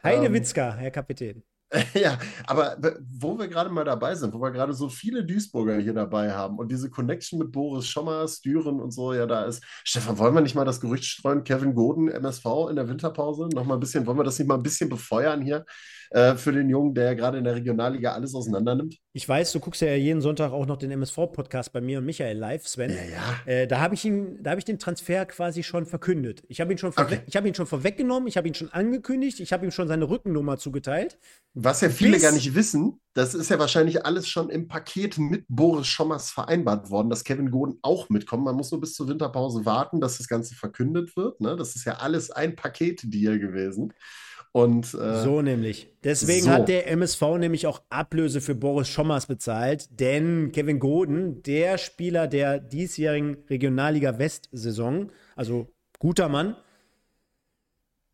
Heidewitzka, 0.03 0.71
ähm, 0.71 0.79
Herr 0.79 0.91
Kapitän. 0.91 1.43
Ja, 1.93 2.17
aber 2.45 2.77
wo 3.19 3.37
wir 3.37 3.47
gerade 3.47 3.69
mal 3.69 3.83
dabei 3.83 4.15
sind, 4.15 4.33
wo 4.33 4.39
wir 4.39 4.51
gerade 4.51 4.73
so 4.73 4.89
viele 4.89 5.25
Duisburger 5.25 5.77
hier 5.77 5.93
dabei 5.93 6.31
haben 6.31 6.57
und 6.57 6.71
diese 6.71 6.89
Connection 6.89 7.39
mit 7.39 7.51
Boris 7.51 7.87
Schommers, 7.87 8.41
Düren 8.41 8.79
und 8.79 8.91
so 8.91 9.13
ja 9.13 9.25
da 9.25 9.45
ist. 9.45 9.63
Stefan, 9.83 10.17
wollen 10.17 10.35
wir 10.35 10.41
nicht 10.41 10.55
mal 10.55 10.65
das 10.65 10.81
Gerücht 10.81 11.05
streuen, 11.05 11.43
Kevin 11.43 11.73
Goden, 11.73 12.09
MSV 12.09 12.45
in 12.69 12.75
der 12.75 12.87
Winterpause? 12.87 13.49
Noch 13.53 13.65
mal 13.65 13.75
ein 13.75 13.79
bisschen, 13.79 14.05
wollen 14.05 14.17
wir 14.17 14.23
das 14.23 14.39
nicht 14.39 14.47
mal 14.47 14.55
ein 14.55 14.63
bisschen 14.63 14.89
befeuern 14.89 15.41
hier 15.41 15.65
äh, 16.13 16.35
für 16.35 16.51
den 16.51 16.69
Jungen, 16.69 16.93
der 16.93 17.15
gerade 17.15 17.39
in 17.39 17.43
der 17.43 17.55
Regionalliga 17.55 18.13
alles 18.13 18.35
auseinander 18.35 18.75
nimmt? 18.75 18.99
Ich 19.13 19.27
weiß, 19.27 19.51
du 19.51 19.59
guckst 19.59 19.81
ja 19.81 19.95
jeden 19.95 20.21
Sonntag 20.21 20.51
auch 20.51 20.67
noch 20.67 20.77
den 20.77 20.91
MSV-Podcast 20.91 21.73
bei 21.73 21.81
mir 21.81 21.97
und 21.97 22.05
Michael 22.05 22.37
live, 22.37 22.67
Sven. 22.67 22.91
Ja, 22.91 22.97
ja. 22.97 23.51
Äh, 23.51 23.67
da 23.67 23.79
habe 23.79 23.95
ich, 23.95 24.05
hab 24.05 24.57
ich 24.59 24.65
den 24.65 24.77
Transfer 24.77 25.25
quasi 25.25 25.63
schon 25.63 25.87
verkündet. 25.87 26.43
Ich 26.49 26.61
habe 26.61 26.71
ihn, 26.71 26.77
schon 26.77 26.91
okay. 26.95 27.21
hab 27.33 27.45
ihn 27.47 27.55
schon 27.55 27.65
vorweggenommen, 27.65 28.27
ich 28.27 28.37
habe 28.37 28.47
ihn 28.47 28.53
schon 28.53 28.71
angekündigt, 28.71 29.39
ich 29.39 29.51
habe 29.51 29.65
ihm 29.65 29.71
schon 29.71 29.87
seine 29.87 30.07
Rückennummer 30.07 30.57
zugeteilt. 30.57 31.17
Was 31.55 31.81
ja 31.81 31.89
viele 31.89 32.13
Bis 32.13 32.21
gar 32.21 32.31
nicht 32.31 32.53
wissen, 32.53 32.99
das 33.15 33.33
ist 33.33 33.49
ja 33.49 33.57
wahrscheinlich 33.57 34.05
alles 34.05 34.27
schon 34.27 34.51
im 34.51 34.67
Paket 34.67 35.17
mit 35.17 35.45
Boris 35.47 35.87
Schommers 35.87 36.29
vereinbart 36.29 36.91
worden, 36.91 37.09
dass 37.09 37.23
Kevin 37.23 37.49
Goden 37.49 37.79
auch 37.81 38.09
mitkommt. 38.09 38.43
Man 38.43 38.55
muss 38.55 38.71
nur 38.71 38.81
bis 38.81 38.93
zur 38.93 39.07
Winterpause 39.07 39.65
warten, 39.65 39.99
dass 39.99 40.19
das 40.19 40.27
Ganze 40.27 40.53
verkündet 40.53 41.17
wird. 41.17 41.41
Ne? 41.41 41.55
Das 41.55 41.75
ist 41.75 41.85
ja 41.85 41.93
alles 41.93 42.29
ein 42.29 42.55
Paket-Deal 42.55 43.39
gewesen. 43.39 43.93
Und, 44.53 44.93
äh, 44.93 45.23
so 45.23 45.41
nämlich. 45.41 45.87
Deswegen 46.03 46.43
so. 46.43 46.51
hat 46.51 46.69
der 46.69 46.87
MSV 46.91 47.21
nämlich 47.39 47.65
auch 47.65 47.81
Ablöse 47.89 48.39
für 48.39 48.53
Boris 48.53 48.87
Schommers 48.87 49.25
bezahlt, 49.25 49.99
denn 49.99 50.51
Kevin 50.51 50.79
Goden, 50.79 51.41
der 51.41 51.79
Spieler 51.79 52.27
der 52.27 52.59
diesjährigen 52.59 53.37
Regionalliga 53.49 54.19
West-Saison, 54.19 55.11
also 55.35 55.73
guter 55.97 56.29
Mann, 56.29 56.55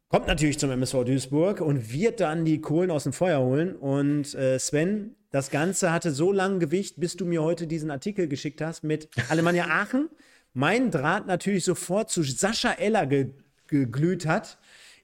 kommt 0.08 0.28
natürlich 0.28 0.58
zum 0.58 0.72
MSV 0.72 1.04
Duisburg 1.04 1.60
und 1.60 1.92
wird 1.92 2.22
dann 2.22 2.46
die 2.46 2.62
Kohlen 2.62 2.90
aus 2.90 3.04
dem 3.04 3.12
Feuer 3.12 3.42
holen. 3.42 3.76
Und 3.76 4.34
äh, 4.34 4.58
Sven, 4.60 5.18
das 5.32 5.52
Ganze 5.52 5.92
hatte 5.92 6.12
so 6.12 6.32
lange 6.32 6.60
Gewicht, 6.60 7.02
bis 7.02 7.18
du 7.18 7.26
mir 7.26 7.44
heute 7.44 7.68
diesen 7.68 7.92
Artikel 7.92 8.30
geschickt 8.30 8.62
hast 8.62 8.86
mit 8.86 9.10
Alemannia 9.28 9.66
Aachen. 9.66 10.08
Mein 10.54 10.90
Draht 10.90 11.28
natürlich 11.28 11.66
sofort 11.66 12.10
zu 12.10 12.24
Sascha 12.24 12.72
Eller 12.72 13.08
ge 13.08 13.34
geglüht 13.68 14.26
hat 14.26 14.58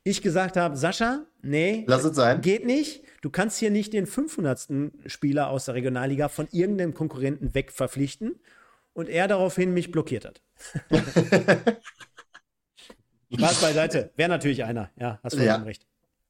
ich 0.06 0.22
gesagt 0.22 0.56
habe, 0.56 0.77
Sascha, 0.77 1.26
nee, 1.41 1.84
Lass 1.88 2.03
es 2.06 2.15
sein. 2.15 2.40
geht 2.41 2.64
nicht. 2.65 3.03
Du 3.22 3.32
kannst 3.32 3.57
hier 3.57 3.72
nicht 3.72 3.91
den 3.91 4.06
500. 4.06 4.68
Spieler 5.07 5.49
aus 5.49 5.65
der 5.65 5.73
Regionalliga 5.73 6.30
von 6.30 6.48
irgendeinem 6.52 6.94
Konkurrenten 6.94 7.56
wegverpflichten. 7.56 8.40
Und 8.94 9.10
er 9.10 9.27
daraufhin 9.27 9.73
mich 9.73 9.91
blockiert 9.91 10.23
hat. 10.26 10.41
Spaß 13.34 13.61
beiseite. 13.61 14.11
Wäre 14.15 14.30
natürlich 14.30 14.64
einer. 14.64 14.90
Ja, 14.95 15.19
hast 15.22 15.36
vollkommen 15.36 15.64
ja. 15.64 15.65
recht. 15.65 15.86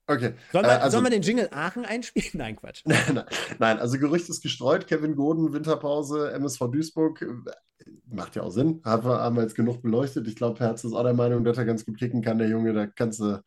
Okay. 0.08 0.34
Sollen 0.52 0.66
wir, 0.66 0.72
äh, 0.72 0.76
also, 0.76 0.92
sollen 0.92 1.06
wir, 1.06 1.10
den 1.12 1.22
Jingle 1.22 1.50
Aachen 1.52 1.86
einspielen? 1.86 2.32
Nein, 2.34 2.56
Quatsch. 2.56 2.84
nein, 3.60 3.80
also 3.80 3.98
Gerücht 3.98 4.30
ist 4.30 4.42
gestreut. 4.42 4.88
Kevin 4.88 5.16
Goden, 5.16 5.54
Winterpause, 5.54 6.32
MSV 6.34 6.68
Duisburg. 6.72 7.26
Macht 8.08 8.36
ja 8.36 8.44
auch 8.44 8.52
Sinn. 8.52 8.82
Haben 8.84 9.08
wir, 9.08 9.20
haben 9.20 9.36
wir 9.36 9.44
jetzt 9.44 9.56
genug 9.56 9.82
beleuchtet. 9.82 10.28
Ich 10.28 10.36
glaube, 10.36 10.60
Herz 10.60 10.84
ist 10.84 10.94
auch 10.94 11.04
der 11.04 11.14
Meinung, 11.14 11.44
dass 11.44 11.58
er 11.58 11.66
ganz 11.66 11.86
gut 11.86 11.98
kicken 11.98 12.22
kann, 12.22 12.38
der 12.38 12.50
Junge. 12.50 12.74
Da 12.74 12.86
kannst 12.88 13.20
du 13.20 13.40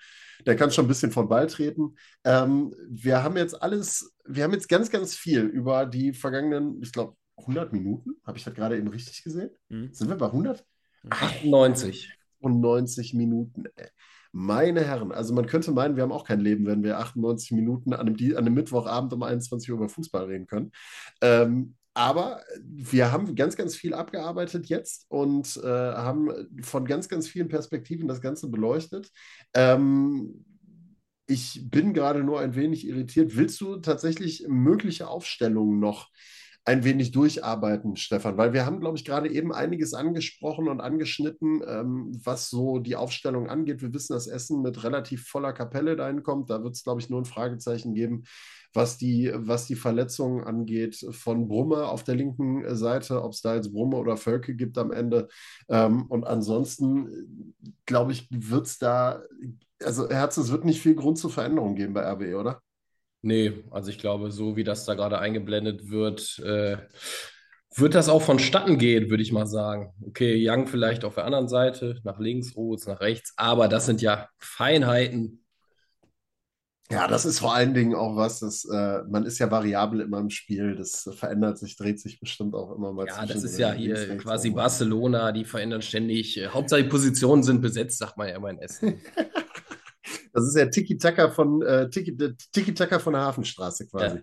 der 0.46 0.56
kann 0.56 0.70
schon 0.70 0.84
ein 0.84 0.88
bisschen 0.88 1.10
von 1.10 1.28
Ball 1.28 1.46
treten. 1.46 1.96
Ähm, 2.24 2.74
wir 2.88 3.22
haben 3.22 3.36
jetzt 3.36 3.60
alles, 3.60 4.14
wir 4.24 4.44
haben 4.44 4.52
jetzt 4.52 4.68
ganz, 4.68 4.90
ganz 4.90 5.14
viel 5.14 5.42
über 5.42 5.86
die 5.86 6.12
vergangenen, 6.12 6.80
ich 6.82 6.92
glaube, 6.92 7.16
100 7.36 7.72
Minuten. 7.72 8.16
Habe 8.24 8.38
ich 8.38 8.44
das 8.44 8.54
gerade 8.54 8.76
eben 8.76 8.88
richtig 8.88 9.22
gesehen? 9.22 9.50
Mhm. 9.68 9.92
Sind 9.92 10.08
wir 10.08 10.16
bei 10.16 10.26
100? 10.26 10.64
98. 11.10 12.12
98 12.40 13.14
Minuten. 13.14 13.64
Ey. 13.76 13.88
Meine 14.40 14.84
Herren, 14.84 15.10
also 15.10 15.34
man 15.34 15.46
könnte 15.46 15.72
meinen, 15.72 15.96
wir 15.96 16.04
haben 16.04 16.12
auch 16.12 16.22
kein 16.22 16.38
Leben, 16.38 16.64
wenn 16.66 16.84
wir 16.84 17.00
98 17.00 17.50
Minuten 17.50 17.92
an 17.92 18.06
einem, 18.06 18.36
an 18.36 18.36
einem 18.36 18.54
Mittwochabend 18.54 19.12
um 19.12 19.24
21 19.24 19.68
Uhr 19.68 19.78
über 19.78 19.88
Fußball 19.88 20.26
reden 20.26 20.46
können. 20.46 20.70
Ähm, 21.20 21.74
aber 21.92 22.44
wir 22.62 23.10
haben 23.10 23.34
ganz, 23.34 23.56
ganz 23.56 23.74
viel 23.74 23.94
abgearbeitet 23.94 24.66
jetzt 24.66 25.06
und 25.08 25.56
äh, 25.56 25.66
haben 25.66 26.30
von 26.62 26.84
ganz, 26.84 27.08
ganz 27.08 27.26
vielen 27.26 27.48
Perspektiven 27.48 28.06
das 28.06 28.20
Ganze 28.20 28.48
beleuchtet. 28.48 29.10
Ähm, 29.54 30.44
ich 31.26 31.68
bin 31.68 31.92
gerade 31.92 32.22
nur 32.22 32.38
ein 32.38 32.54
wenig 32.54 32.86
irritiert. 32.86 33.34
Willst 33.34 33.60
du 33.60 33.78
tatsächlich 33.78 34.46
mögliche 34.46 35.08
Aufstellungen 35.08 35.80
noch 35.80 36.10
ein 36.68 36.84
wenig 36.84 37.12
durcharbeiten, 37.12 37.96
Stefan, 37.96 38.36
weil 38.36 38.52
wir 38.52 38.66
haben, 38.66 38.80
glaube 38.80 38.98
ich, 38.98 39.04
gerade 39.06 39.30
eben 39.32 39.54
einiges 39.54 39.94
angesprochen 39.94 40.68
und 40.68 40.82
angeschnitten, 40.82 41.62
ähm, 41.66 42.12
was 42.22 42.50
so 42.50 42.78
die 42.78 42.94
Aufstellung 42.94 43.48
angeht. 43.48 43.80
Wir 43.80 43.94
wissen, 43.94 44.12
dass 44.12 44.26
Essen 44.26 44.60
mit 44.60 44.84
relativ 44.84 45.26
voller 45.28 45.54
Kapelle 45.54 45.96
dahin 45.96 46.22
kommt. 46.22 46.50
Da 46.50 46.62
wird 46.62 46.74
es, 46.74 46.84
glaube 46.84 47.00
ich, 47.00 47.08
nur 47.08 47.22
ein 47.22 47.24
Fragezeichen 47.24 47.94
geben, 47.94 48.24
was 48.74 48.98
die, 48.98 49.32
was 49.34 49.64
die 49.64 49.76
Verletzungen 49.76 50.44
angeht 50.44 51.06
von 51.12 51.48
Brumme 51.48 51.86
auf 51.86 52.04
der 52.04 52.16
linken 52.16 52.76
Seite, 52.76 53.22
ob 53.22 53.32
es 53.32 53.40
da 53.40 53.54
jetzt 53.54 53.72
Brumme 53.72 53.96
oder 53.96 54.18
Völke 54.18 54.54
gibt 54.54 54.76
am 54.76 54.92
Ende. 54.92 55.28
Ähm, 55.70 56.04
und 56.10 56.26
ansonsten, 56.26 57.54
glaube 57.86 58.12
ich, 58.12 58.28
wird 58.30 58.66
es 58.66 58.76
da, 58.76 59.22
also 59.82 60.10
Herz, 60.10 60.36
es 60.36 60.52
wird 60.52 60.66
nicht 60.66 60.82
viel 60.82 60.96
Grund 60.96 61.16
zur 61.16 61.30
Veränderung 61.30 61.76
geben 61.76 61.94
bei 61.94 62.02
RWE, 62.02 62.36
oder? 62.36 62.60
Nee, 63.22 63.64
also 63.70 63.90
ich 63.90 63.98
glaube, 63.98 64.30
so 64.30 64.56
wie 64.56 64.64
das 64.64 64.84
da 64.84 64.94
gerade 64.94 65.18
eingeblendet 65.18 65.90
wird, 65.90 66.38
äh, 66.38 66.76
wird 67.74 67.94
das 67.94 68.08
auch 68.08 68.22
vonstatten 68.22 68.78
gehen, 68.78 69.10
würde 69.10 69.22
ich 69.22 69.32
mal 69.32 69.46
sagen. 69.46 69.92
Okay, 70.06 70.36
Young 70.48 70.66
vielleicht 70.66 71.04
auf 71.04 71.16
der 71.16 71.24
anderen 71.24 71.48
Seite, 71.48 72.00
nach 72.04 72.18
links, 72.18 72.56
Rotz 72.56 72.86
nach 72.86 73.00
rechts, 73.00 73.34
aber 73.36 73.68
das 73.68 73.86
sind 73.86 74.02
ja 74.02 74.28
Feinheiten. 74.38 75.44
Ja, 76.90 77.06
das 77.06 77.26
ist 77.26 77.40
vor 77.40 77.54
allen 77.54 77.74
Dingen 77.74 77.94
auch 77.94 78.16
was, 78.16 78.40
das, 78.40 78.64
äh, 78.64 79.02
man 79.10 79.26
ist 79.26 79.38
ja 79.38 79.50
variabel 79.50 80.00
immer 80.00 80.20
im 80.20 80.30
Spiel, 80.30 80.74
das 80.74 81.08
verändert 81.14 81.58
sich, 81.58 81.76
dreht 81.76 82.00
sich 82.00 82.18
bestimmt 82.18 82.54
auch 82.54 82.74
immer 82.74 82.94
mal. 82.94 83.06
Ja, 83.06 83.26
das 83.26 83.44
ist 83.44 83.58
ja 83.58 83.72
hier 83.72 84.06
links, 84.06 84.24
quasi 84.24 84.50
Barcelona, 84.50 85.32
die 85.32 85.44
verändern 85.44 85.82
ständig. 85.82 86.38
Äh, 86.38 86.48
Hauptsache 86.48 86.84
die 86.84 86.88
Positionen 86.88 87.42
sind 87.42 87.60
besetzt, 87.60 87.98
sagt 87.98 88.16
man 88.16 88.28
ja 88.28 88.36
immer 88.36 88.50
in 88.50 88.58
Essen. 88.58 89.02
Das 90.38 90.48
ist 90.48 90.56
ja 90.56 90.66
Tiki-Taka 90.66 91.30
von, 91.30 91.62
äh, 91.62 91.90
Tiki, 91.90 92.16
Tiki 92.52 92.74
von 92.74 93.12
der 93.12 93.22
Hafenstraße 93.22 93.86
quasi. 93.88 94.18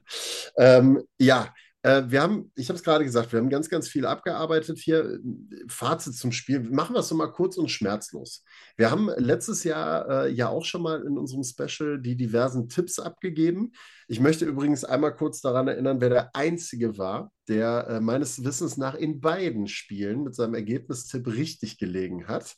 Ja, 0.58 0.78
ähm, 0.78 1.04
ja 1.18 1.54
äh, 1.86 2.10
wir 2.10 2.24
haben, 2.24 2.52
ich 2.56 2.70
habe 2.70 2.78
es 2.78 2.84
gerade 2.84 3.04
gesagt, 3.04 3.32
wir 3.32 3.40
haben 3.40 3.50
ganz, 3.50 3.70
ganz 3.70 3.88
viel 3.88 4.08
abgearbeitet 4.08 4.80
hier. 4.80 5.20
Fazit 5.68 6.16
zum 6.16 6.32
Spiel. 6.32 6.62
Machen 6.62 6.96
wir 6.96 7.02
es 7.02 7.10
so 7.10 7.16
mal 7.16 7.32
kurz 7.32 7.58
und 7.58 7.70
schmerzlos. 7.70 8.44
Wir 8.76 8.90
haben 8.90 9.12
letztes 9.18 9.64
Jahr 9.64 10.26
äh, 10.26 10.32
ja 10.32 10.50
auch 10.50 10.66
schon 10.66 10.82
mal 10.82 11.04
in 11.06 11.16
unserem 11.16 11.44
Special 11.44 12.02
die 12.02 12.16
diversen 12.16 12.70
Tipps 12.70 12.98
abgegeben. 12.98 13.72
Ich 14.08 14.20
möchte 14.20 14.46
übrigens 14.46 14.84
einmal 14.84 15.16
kurz 15.16 15.42
daran 15.42 15.68
erinnern, 15.68 16.02
wer 16.02 16.10
der 16.10 16.36
Einzige 16.36 16.98
war, 16.98 17.32
der 17.48 17.88
äh, 17.88 18.00
meines 18.00 18.44
Wissens 18.44 18.78
nach 18.78 18.96
in 18.96 19.22
beiden 19.22 19.68
Spielen 19.68 20.24
mit 20.24 20.34
seinem 20.34 20.56
Ergebnistipp 20.56 21.28
richtig 21.28 21.78
gelegen 21.78 22.28
hat. 22.28 22.56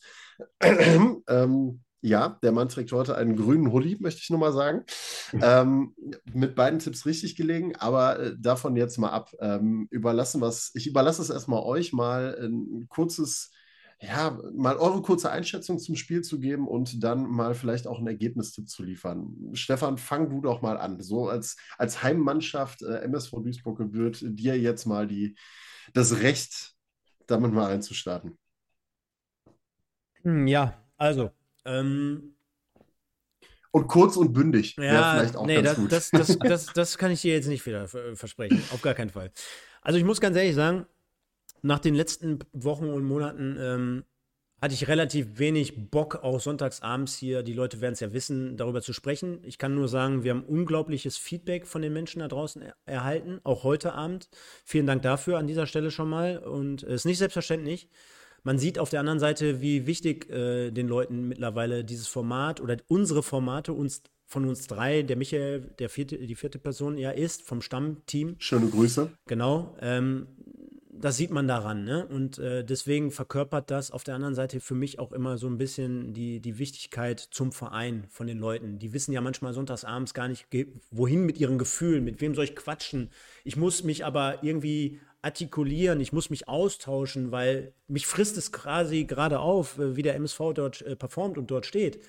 ähm, 0.62 1.84
ja, 2.02 2.38
der 2.44 2.52
Mann 2.52 2.70
trägt 2.70 2.92
heute 2.92 3.16
einen 3.16 3.36
grünen 3.36 3.72
Hoodie, 3.72 3.98
möchte 4.00 4.22
ich 4.22 4.30
nur 4.30 4.40
mal 4.40 4.54
sagen. 4.54 4.84
ähm, 5.42 5.96
mit 6.34 6.56
beiden 6.56 6.80
Tipps 6.80 7.06
richtig 7.06 7.36
gelegen, 7.36 7.76
aber 7.76 8.20
äh, 8.20 8.36
davon 8.38 8.76
jetzt 8.76 8.98
mal 8.98 9.10
ab. 9.10 9.32
Ähm, 9.40 9.88
überlassen 9.90 10.42
was, 10.42 10.72
ich 10.76 10.88
überlasse 10.88 11.22
es 11.22 11.30
erstmal 11.30 11.64
euch 11.64 11.94
mal 11.94 12.38
ein 12.40 12.88
kurzes, 12.88 13.52
ja, 14.00 14.40
mal 14.54 14.78
eure 14.78 15.02
kurze 15.02 15.32
Einschätzung 15.32 15.80
zum 15.80 15.96
Spiel 15.96 16.22
zu 16.22 16.40
geben 16.40 16.68
und 16.68 17.04
dann 17.04 17.24
mal 17.28 17.56
vielleicht 17.56 17.88
auch 17.88 17.98
einen 17.98 18.08
Ergebnistipp 18.08 18.70
zu 18.70 18.84
liefern. 18.84 19.36
Stefan, 19.54 19.98
fang 19.98 20.30
du 20.30 20.42
doch 20.42 20.62
mal 20.62 20.78
an. 20.78 21.02
So 21.02 21.30
als, 21.30 21.58
als 21.78 22.04
Heimmannschaft 22.04 22.84
äh, 22.84 23.00
MSV 23.06 23.32
Duisburg 23.42 23.78
gebührt 23.80 24.20
dir 24.22 24.58
jetzt 24.58 24.86
mal 24.86 25.08
die, 25.08 25.36
das 25.94 26.22
Recht, 26.22 26.74
damit 27.26 27.52
mal 27.52 27.72
einzustarten. 27.72 28.38
Hm, 30.24 30.48
ja, 30.48 30.84
also 30.98 31.32
ähm, 31.68 32.34
und 33.72 33.88
kurz 33.88 34.18
und 34.18 34.34
bündig. 34.34 34.76
Ja, 34.78 35.18
vielleicht 35.20 35.36
auch 35.36 35.46
nee, 35.46 35.62
das, 35.62 35.78
das, 35.90 36.10
das, 36.10 36.40
das, 36.40 36.66
das, 36.74 36.98
kann 36.98 37.12
ich 37.12 37.22
dir 37.22 37.34
jetzt 37.34 37.48
nicht 37.48 37.66
wieder 37.66 37.88
versprechen. 37.88 38.64
Auf 38.74 38.82
gar 38.82 38.94
keinen 38.94 39.12
Fall. 39.12 39.32
Also 39.82 40.00
ich 40.00 40.06
muss 40.06 40.20
ganz 40.20 40.36
ehrlich 40.36 40.56
sagen, 40.56 40.88
nach 41.62 41.80
den 41.80 41.94
letzten 41.94 42.40
Wochen 42.54 42.90
und 42.90 43.04
Monaten 43.04 43.58
ähm, 43.60 44.04
hatte 44.62 44.74
ich 44.74 44.88
relativ 44.88 45.38
wenig 45.38 45.92
Bock, 45.92 46.16
auch 46.16 46.40
sonntagsabends 46.40 47.16
hier, 47.16 47.44
die 47.44 47.54
Leute 47.54 47.80
werden 47.80 47.94
es 47.94 48.00
ja 48.00 48.14
wissen, 48.14 48.58
darüber 48.58 48.82
zu 48.82 48.94
sprechen. 48.94 49.40
Ich 49.44 49.60
kann 49.60 49.76
nur 49.76 49.88
sagen, 49.88 50.24
wir 50.24 50.32
haben 50.32 50.44
unglaubliches 50.44 51.18
Feedback 51.18 51.68
von 51.68 51.84
den 51.84 51.94
Menschen 51.94 52.20
da 52.20 52.28
draußen 52.28 52.64
er 52.64 52.76
erhalten, 52.86 53.40
auch 53.44 53.64
heute 53.64 53.94
Abend. 53.94 54.30
Vielen 54.66 54.88
Dank 54.88 55.04
dafür 55.04 55.38
an 55.38 55.46
dieser 55.46 55.68
Stelle 55.68 55.92
schon 55.92 56.10
mal. 56.10 56.40
Und 56.40 56.82
es 56.84 57.02
ist 57.02 57.06
nicht 57.06 57.20
selbstverständlich 57.20 57.90
man 58.44 58.60
sieht 58.60 58.80
auf 58.80 58.90
der 58.90 59.00
anderen 59.00 59.20
Seite, 59.20 59.62
wie 59.62 59.88
wichtig 59.88 60.30
äh, 60.30 60.72
den 60.72 60.88
Leuten 60.88 61.28
mittlerweile 61.28 61.84
dieses 61.84 62.08
Format 62.08 62.62
oder 62.62 62.78
unsere 62.88 63.24
Formate 63.24 63.74
uns 63.74 64.04
von 64.28 64.46
uns 64.46 64.68
drei, 64.68 65.04
der 65.04 65.16
Michael, 65.16 65.62
der 65.80 65.90
vierte, 65.90 66.18
die 66.18 66.36
vierte 66.36 66.60
Person 66.60 66.98
ja 66.98 67.12
ist, 67.12 67.44
vom 67.44 67.62
Stammteam. 67.62 68.36
Schöne 68.40 68.68
Grüße. 68.68 69.10
Genau. 69.26 69.78
Ähm, 69.80 70.28
das 71.00 71.18
sieht 71.18 71.32
man 71.32 71.48
daran, 71.48 71.84
ne? 71.84 72.06
Und 72.08 72.38
äh, 72.40 72.64
deswegen 72.64 73.12
verkörpert 73.12 73.72
das 73.72 73.92
auf 73.92 74.04
der 74.04 74.16
anderen 74.16 74.36
Seite 74.36 74.60
für 74.60 74.76
mich 74.76 75.00
auch 75.00 75.12
immer 75.12 75.38
so 75.38 75.48
ein 75.48 75.58
bisschen 75.58 76.14
die, 76.14 76.40
die 76.40 76.58
Wichtigkeit 76.58 77.20
zum 77.20 77.52
Verein 77.52 78.06
von 78.10 78.28
den 78.28 78.40
Leuten. 78.40 78.80
Die 78.80 78.94
wissen 78.94 79.12
ja 79.12 79.22
manchmal 79.22 79.54
sonntagsabends 79.54 80.14
gar 80.14 80.28
nicht, 80.28 80.48
wohin 80.92 81.26
mit 81.26 81.38
ihren 81.40 81.58
Gefühlen, 81.58 82.04
mit 82.04 82.22
wem 82.22 82.36
soll 82.36 82.46
ich 82.46 82.56
quatschen. 82.56 83.12
Ich 83.44 83.56
muss 83.56 83.84
mich 83.84 84.06
aber 84.06 84.44
irgendwie 84.44 85.00
artikulieren, 85.22 86.00
ich 86.00 86.14
muss 86.14 86.30
mich 86.30 86.48
austauschen, 86.48 87.32
weil 87.32 87.74
mich 87.88 88.08
frisst 88.08 88.38
es 88.38 88.52
quasi 88.52 89.06
gerade 89.06 89.40
auf, 89.40 89.78
äh, 89.80 89.96
wie 89.96 90.04
der 90.04 90.16
MSV 90.16 90.54
dort 90.54 90.82
äh, 90.82 90.96
performt 90.96 91.38
und 91.38 91.52
dort 91.52 91.66
steht. 91.66 92.00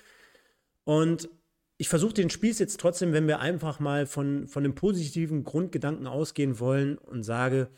Und 0.83 1.29
ich 1.77 1.87
versuche 1.87 2.13
den 2.13 2.29
Spieß 2.29 2.59
jetzt 2.59 2.79
trotzdem, 2.79 3.13
wenn 3.13 3.27
wir 3.27 3.39
einfach 3.39 3.79
mal 3.79 4.05
von, 4.05 4.47
von 4.47 4.63
dem 4.63 4.75
positiven 4.75 5.45
Grundgedanken 5.45 6.07
ausgehen 6.07 6.59
wollen 6.59 6.97
und 6.97 7.23
sage, 7.23 7.69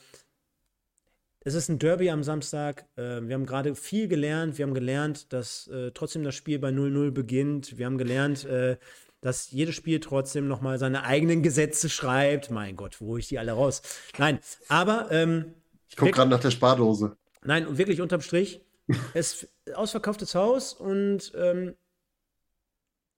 es 1.43 1.55
ist 1.55 1.69
ein 1.69 1.79
Derby 1.79 2.09
am 2.09 2.23
Samstag. 2.23 2.85
Äh, 2.95 3.21
wir 3.23 3.33
haben 3.33 3.45
gerade 3.45 3.75
viel 3.75 4.07
gelernt. 4.07 4.57
Wir 4.57 4.65
haben 4.65 4.73
gelernt, 4.73 5.33
dass 5.33 5.67
äh, 5.67 5.91
trotzdem 5.91 6.23
das 6.23 6.35
Spiel 6.35 6.59
bei 6.59 6.69
0-0 6.69 7.11
beginnt. 7.11 7.77
Wir 7.77 7.87
haben 7.87 7.97
gelernt, 7.97 8.45
äh, 8.45 8.77
dass 9.21 9.51
jedes 9.51 9.75
Spiel 9.75 9.99
trotzdem 9.99 10.47
nochmal 10.47 10.77
seine 10.77 11.03
eigenen 11.03 11.41
Gesetze 11.41 11.89
schreibt. 11.89 12.51
Mein 12.51 12.75
Gott, 12.75 13.01
wo 13.01 13.17
ich 13.17 13.27
die 13.27 13.39
alle 13.39 13.53
raus? 13.53 13.81
Nein, 14.17 14.39
aber. 14.67 15.11
Ähm, 15.11 15.53
ich 15.89 15.97
gucke 15.97 16.11
gerade 16.11 16.29
nach 16.29 16.39
der 16.39 16.51
Spardose. 16.51 17.17
Nein, 17.43 17.65
und 17.67 17.77
wirklich 17.77 18.01
unterm 18.01 18.21
Strich. 18.21 18.61
es 19.13 19.47
ausverkauftes 19.73 20.35
Haus 20.35 20.73
und 20.73 21.31
ähm, 21.35 21.75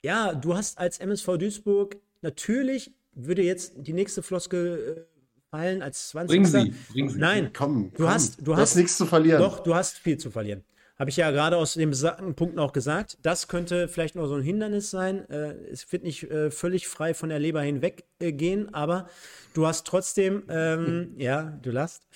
ja, 0.03 0.33
du 0.33 0.55
hast 0.55 0.77
als 0.77 0.99
MSV 0.99 1.37
Duisburg 1.37 1.97
natürlich 2.21 2.91
würde 3.13 3.41
jetzt 3.41 3.73
die 3.77 3.93
nächste 3.93 4.21
Floskel 4.21 5.07
äh, 5.07 5.12
fallen 5.53 5.83
als 5.83 6.09
20. 6.09 6.29
Bring 6.29 6.45
sie, 6.45 6.73
bring 6.91 7.09
sie. 7.09 7.19
Nein, 7.19 7.51
komm, 7.53 7.91
du 7.91 7.97
komm. 7.97 8.07
hast, 8.09 8.39
du, 8.39 8.45
du 8.45 8.53
hast, 8.53 8.71
hast 8.71 8.75
nichts 8.75 8.97
zu 8.97 9.05
verlieren. 9.05 9.39
Doch, 9.39 9.59
du 9.59 9.75
hast 9.75 9.99
viel 9.99 10.17
zu 10.17 10.31
verlieren. 10.31 10.63
Habe 10.97 11.11
ich 11.11 11.17
ja 11.17 11.29
gerade 11.29 11.57
aus 11.57 11.75
den 11.75 11.91
besagten 11.91 12.33
Punkten 12.33 12.57
auch 12.57 12.73
gesagt. 12.73 13.19
Das 13.21 13.47
könnte 13.47 13.87
vielleicht 13.87 14.15
noch 14.15 14.25
so 14.25 14.33
ein 14.33 14.41
Hindernis 14.41 14.89
sein. 14.89 15.29
Äh, 15.29 15.53
es 15.71 15.91
wird 15.91 16.03
nicht 16.03 16.23
äh, 16.23 16.49
völlig 16.49 16.87
frei 16.87 17.13
von 17.13 17.29
der 17.29 17.37
Leber 17.37 17.61
hinweggehen, 17.61 18.67
äh, 18.67 18.73
aber 18.73 19.07
du 19.53 19.67
hast 19.67 19.85
trotzdem, 19.85 20.43
ähm, 20.49 21.13
ja, 21.17 21.59
du 21.61 21.69
lachst. 21.69 22.07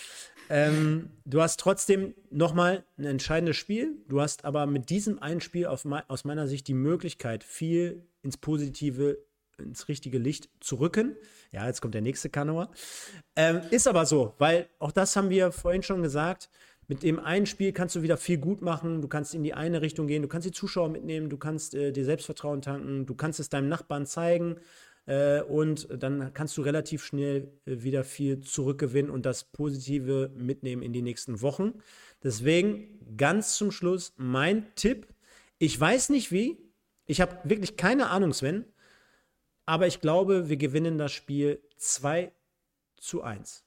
Ähm, 0.49 1.09
du 1.25 1.41
hast 1.41 1.59
trotzdem 1.59 2.15
nochmal 2.31 2.85
ein 2.97 3.05
entscheidendes 3.05 3.57
Spiel. 3.57 3.97
Du 4.07 4.19
hast 4.19 4.45
aber 4.45 4.65
mit 4.65 4.89
diesem 4.89 5.21
einen 5.21 5.41
Spiel 5.41 5.67
me 5.83 6.03
aus 6.07 6.25
meiner 6.25 6.47
Sicht 6.47 6.67
die 6.67 6.73
Möglichkeit, 6.73 7.43
viel 7.43 8.03
ins 8.23 8.37
Positive, 8.37 9.19
ins 9.59 9.87
richtige 9.87 10.17
Licht 10.17 10.49
zu 10.59 10.75
rücken. 10.75 11.15
Ja, 11.51 11.65
jetzt 11.67 11.81
kommt 11.81 11.93
der 11.93 12.01
nächste 12.01 12.29
Kanauer. 12.29 12.71
Ähm, 13.35 13.61
ist 13.71 13.87
aber 13.87 14.05
so, 14.05 14.33
weil 14.37 14.67
auch 14.79 14.91
das 14.91 15.15
haben 15.15 15.29
wir 15.29 15.51
vorhin 15.51 15.83
schon 15.83 16.01
gesagt. 16.01 16.49
Mit 16.89 17.03
dem 17.03 17.19
einen 17.19 17.45
Spiel 17.45 17.73
kannst 17.73 17.95
du 17.95 18.01
wieder 18.01 18.15
viel 18.15 18.37
gut 18.37 18.61
machen, 18.61 19.01
du 19.01 19.09
kannst 19.09 19.35
in 19.35 19.43
die 19.43 19.53
eine 19.53 19.81
Richtung 19.81 20.07
gehen, 20.07 20.21
du 20.21 20.29
kannst 20.29 20.47
die 20.47 20.53
Zuschauer 20.53 20.87
mitnehmen, 20.87 21.29
du 21.29 21.37
kannst 21.37 21.75
äh, 21.75 21.91
dir 21.91 22.05
Selbstvertrauen 22.05 22.61
tanken, 22.61 23.05
du 23.05 23.13
kannst 23.13 23.41
es 23.41 23.49
deinem 23.49 23.67
Nachbarn 23.67 24.05
zeigen 24.05 24.55
äh, 25.05 25.41
und 25.41 25.89
dann 25.91 26.33
kannst 26.33 26.55
du 26.57 26.61
relativ 26.61 27.03
schnell 27.03 27.51
äh, 27.65 27.83
wieder 27.83 28.05
viel 28.05 28.39
zurückgewinnen 28.39 29.11
und 29.11 29.25
das 29.25 29.43
Positive 29.43 30.31
mitnehmen 30.35 30.81
in 30.81 30.93
die 30.93 31.01
nächsten 31.01 31.41
Wochen. 31.41 31.73
Deswegen 32.23 33.17
ganz 33.17 33.57
zum 33.57 33.71
Schluss 33.71 34.13
mein 34.15 34.73
Tipp. 34.75 35.07
Ich 35.57 35.77
weiß 35.77 36.09
nicht 36.09 36.31
wie, 36.31 36.57
Ich 37.05 37.21
habe 37.21 37.37
wirklich 37.43 37.77
keine 37.77 38.09
Ahnung, 38.09 38.33
Sven. 38.33 38.65
Aber 39.67 39.85
ich 39.85 39.99
glaube, 39.99 40.47
wir 40.47 40.57
gewinnen 40.57 40.97
das 40.97 41.11
Spiel 41.11 41.61
2 41.75 42.31
zu 42.95 43.21
1. 43.21 43.65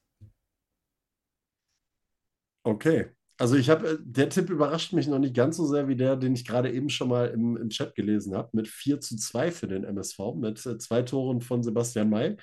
Okay. 2.64 3.10
Also 3.36 3.56
ich 3.56 3.70
habe, 3.70 3.98
der 4.02 4.28
Tipp 4.28 4.50
überrascht 4.50 4.92
mich 4.92 5.06
noch 5.08 5.18
nicht 5.18 5.34
ganz 5.34 5.56
so 5.56 5.66
sehr 5.66 5.88
wie 5.88 5.96
der, 5.96 6.16
den 6.16 6.34
ich 6.34 6.46
gerade 6.46 6.70
eben 6.72 6.90
schon 6.90 7.08
mal 7.08 7.28
im, 7.28 7.56
im 7.56 7.70
Chat 7.70 7.94
gelesen 7.94 8.34
habe, 8.34 8.50
mit 8.52 8.68
4 8.68 9.00
zu 9.00 9.16
2 9.16 9.50
für 9.50 9.66
den 9.66 9.84
MSV, 9.84 10.18
mit 10.36 10.64
äh, 10.66 10.78
zwei 10.78 11.02
Toren 11.02 11.40
von 11.40 11.62
Sebastian 11.62 12.10
May. 12.10 12.36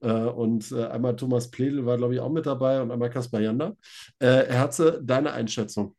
Äh, 0.00 0.10
und 0.10 0.72
äh, 0.72 0.86
einmal 0.86 1.16
Thomas 1.16 1.50
Pledel 1.50 1.86
war, 1.86 1.96
glaube 1.98 2.14
ich, 2.14 2.20
auch 2.20 2.32
mit 2.32 2.46
dabei 2.46 2.82
und 2.82 2.90
einmal 2.90 3.10
Kaspar 3.10 3.40
Janda. 3.40 3.76
Äh, 4.18 4.46
Herze, 4.46 5.00
deine 5.02 5.32
Einschätzung? 5.32 5.96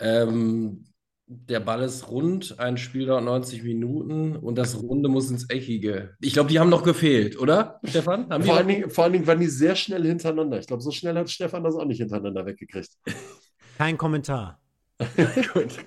Ähm, 0.00 0.84
der 1.28 1.60
Ball 1.60 1.82
ist 1.82 2.08
rund, 2.08 2.58
ein 2.58 2.78
Spiel 2.78 3.06
dauert 3.06 3.24
90 3.24 3.62
Minuten 3.62 4.34
und 4.36 4.56
das 4.56 4.80
Runde 4.80 5.10
muss 5.10 5.30
ins 5.30 5.48
Eckige. 5.50 6.14
Ich 6.20 6.32
glaube, 6.32 6.48
die 6.48 6.58
haben 6.58 6.70
noch 6.70 6.82
gefehlt, 6.82 7.38
oder, 7.38 7.80
Stefan? 7.84 8.30
Haben 8.30 8.42
vor, 8.42 8.54
die 8.54 8.58
allen 8.58 8.68
Dingen, 8.68 8.90
vor 8.90 9.04
allen 9.04 9.12
Dingen 9.12 9.26
waren 9.26 9.40
die 9.40 9.46
sehr 9.46 9.76
schnell 9.76 10.04
hintereinander. 10.04 10.58
Ich 10.58 10.66
glaube, 10.66 10.82
so 10.82 10.90
schnell 10.90 11.16
hat 11.16 11.28
Stefan 11.28 11.64
das 11.64 11.74
auch 11.74 11.84
nicht 11.84 11.98
hintereinander 11.98 12.46
weggekriegt. 12.46 12.90
Kein 13.78 13.98
Kommentar. 13.98 14.58
Gut. 15.52 15.78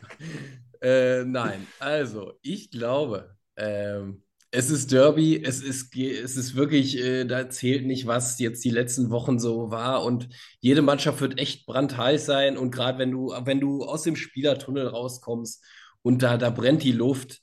Äh, 0.80 1.24
nein, 1.26 1.68
also 1.80 2.34
ich 2.42 2.70
glaube, 2.70 3.36
ähm, 3.56 4.24
es 4.52 4.69
ist 4.69 4.91
Derby, 4.91 5.41
es 5.44 5.61
ist, 5.61 5.95
es 5.95 6.36
ist 6.36 6.56
wirklich, 6.56 6.98
äh, 6.99 7.23
da 7.26 7.49
zählt 7.49 7.86
nicht, 7.86 8.06
was 8.06 8.38
jetzt 8.40 8.64
die 8.65 8.69
letzten 8.69 9.10
Wochen 9.10 9.40
so 9.40 9.72
war. 9.72 10.03
Und 10.03 10.28
jede 10.60 10.82
Mannschaft 10.82 11.22
wird 11.22 11.40
echt 11.40 11.65
brandheiß 11.65 12.26
sein. 12.26 12.57
Und 12.57 12.72
gerade 12.72 12.99
wenn 12.99 13.11
du, 13.11 13.34
wenn 13.45 13.61
du 13.61 13.84
aus 13.84 14.03
dem 14.03 14.18
Spielertunnel 14.18 14.88
rauskommst 14.88 15.64
und 16.02 16.22
da, 16.22 16.38
da 16.38 16.49
brennt 16.49 16.84
die 16.84 16.91
Luft, 16.91 17.40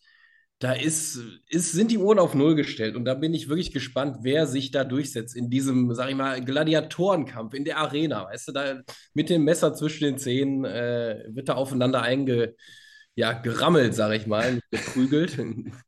da 0.59 0.72
ist, 0.72 1.20
ist, 1.48 1.72
sind 1.72 1.90
die 1.90 1.98
Uhren 1.98 2.18
auf 2.18 2.35
Null 2.35 2.56
gestellt. 2.56 2.97
Und 2.97 3.05
da 3.06 3.14
bin 3.14 3.32
ich 3.32 3.48
wirklich 3.48 3.72
gespannt, 3.72 4.18
wer 4.22 4.47
sich 4.47 4.70
da 4.70 4.85
durchsetzt 4.85 5.36
in 5.36 5.48
diesem, 5.51 5.94
sag 5.94 6.10
ich 6.10 6.16
mal, 6.16 6.44
Gladiatorenkampf 6.44 7.55
in 7.55 7.64
der 7.64 7.78
Arena. 7.78 8.26
Weißt 8.26 8.48
du, 8.48 8.52
da 8.52 8.82
mit 9.14 9.30
dem 9.30 9.44
Messer 9.44 9.74
zwischen 9.74 10.05
den 10.05 10.18
Zähnen 10.18 10.64
äh, 10.64 11.24
wird 11.28 11.48
da 11.48 11.55
aufeinander 11.55 12.02
einge, 12.02 12.55
ja, 13.14 13.32
gerammelt, 13.32 13.94
sag 13.94 14.12
ich 14.14 14.26
mal, 14.26 14.60
geprügelt. 14.70 15.39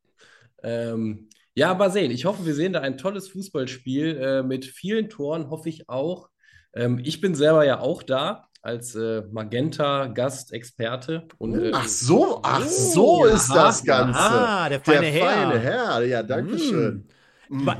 Ähm, 0.62 1.28
ja, 1.54 1.74
mal 1.74 1.90
sehen. 1.90 2.10
Ich 2.10 2.24
hoffe, 2.24 2.46
wir 2.46 2.54
sehen 2.54 2.72
da 2.72 2.80
ein 2.80 2.96
tolles 2.98 3.28
Fußballspiel 3.28 4.16
äh, 4.16 4.42
mit 4.42 4.64
vielen 4.64 5.08
Toren, 5.08 5.50
hoffe 5.50 5.68
ich 5.68 5.88
auch. 5.88 6.28
Ähm, 6.74 7.00
ich 7.02 7.20
bin 7.20 7.34
selber 7.34 7.64
ja 7.64 7.80
auch 7.80 8.02
da 8.02 8.48
als 8.62 8.94
äh, 8.94 9.22
Magenta-Gastexperte. 9.30 11.26
Äh, 11.40 11.70
ach 11.72 11.88
so, 11.88 12.40
ach 12.42 12.64
so 12.64 13.26
ja, 13.26 13.34
ist 13.34 13.48
das 13.50 13.84
Ganze. 13.84 14.20
Ah, 14.20 14.68
der 14.68 14.80
feine 14.80 15.00
der 15.00 15.10
Herr. 15.10 15.50
Feine 15.50 15.58
Herr. 15.58 16.04
Ja, 16.04 16.22
danke 16.22 16.58
schön. 16.58 16.94
Mm. 16.94 17.08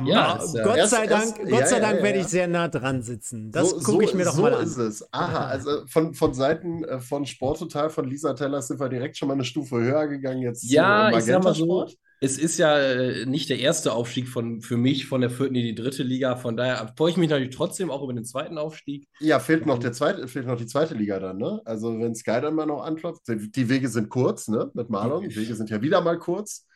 Ja, 0.04 0.38
Gott 0.64 0.88
sei 0.88 1.06
Dank, 1.06 1.38
erst, 1.38 1.50
Gott 1.50 1.68
sei 1.68 1.76
ja, 1.76 1.80
Dank 1.80 2.02
werde 2.02 2.18
ich 2.18 2.26
sehr 2.26 2.48
nah 2.48 2.66
dran 2.66 3.02
sitzen. 3.02 3.52
Das 3.52 3.70
so, 3.70 3.78
gucke 3.78 4.04
ich 4.04 4.14
mir 4.14 4.24
doch 4.24 4.34
so 4.34 4.42
mal 4.42 4.54
an. 4.54 4.66
So 4.66 4.82
ist 4.82 5.02
es. 5.02 5.12
Aha, 5.12 5.46
also 5.46 5.86
von, 5.86 6.12
von 6.14 6.34
Seiten 6.34 6.82
äh, 6.84 7.00
von 7.00 7.24
Sporttotal, 7.24 7.88
von 7.88 8.08
Lisa 8.08 8.34
Teller 8.34 8.62
sind 8.62 8.80
wir 8.80 8.88
direkt 8.88 9.16
schon 9.16 9.28
mal 9.28 9.34
eine 9.34 9.44
Stufe 9.44 9.76
höher 9.76 10.08
gegangen 10.08 10.42
jetzt 10.42 10.64
ja, 10.70 11.16
ich 11.16 11.24
sag 11.24 11.44
mal 11.44 11.54
so, 11.54 11.86
es 12.22 12.36
ist 12.36 12.58
ja 12.58 12.78
äh, 12.78 13.24
nicht 13.24 13.48
der 13.48 13.60
erste 13.60 13.92
Aufstieg 13.92 14.28
von, 14.28 14.60
für 14.60 14.76
mich 14.76 15.06
von 15.06 15.22
der 15.22 15.30
vierten 15.30 15.54
in 15.54 15.64
die 15.64 15.74
dritte 15.74 16.02
Liga. 16.02 16.36
Von 16.36 16.56
daher 16.56 16.92
freue 16.96 17.10
ich 17.10 17.16
mich 17.16 17.30
natürlich 17.30 17.54
trotzdem 17.54 17.90
auch 17.90 18.02
über 18.02 18.12
den 18.12 18.26
zweiten 18.26 18.58
Aufstieg. 18.58 19.06
Ja, 19.20 19.38
fehlt 19.38 19.64
noch, 19.64 19.78
der 19.78 19.92
zweite, 19.92 20.28
fehlt 20.28 20.46
noch 20.46 20.58
die 20.58 20.66
zweite 20.66 20.94
Liga 20.94 21.18
dann, 21.18 21.38
ne? 21.38 21.62
Also 21.64 21.98
wenn 21.98 22.14
Sky 22.14 22.40
dann 22.42 22.54
mal 22.54 22.66
noch 22.66 22.82
anklopft, 22.82 23.22
die 23.26 23.68
Wege 23.70 23.88
sind 23.88 24.10
kurz, 24.10 24.48
ne? 24.48 24.70
Mit 24.74 24.90
Marlon. 24.90 25.28
Die 25.28 25.34
Wege 25.34 25.54
sind 25.54 25.70
ja 25.70 25.80
wieder 25.80 26.02
mal 26.02 26.18
kurz. 26.18 26.66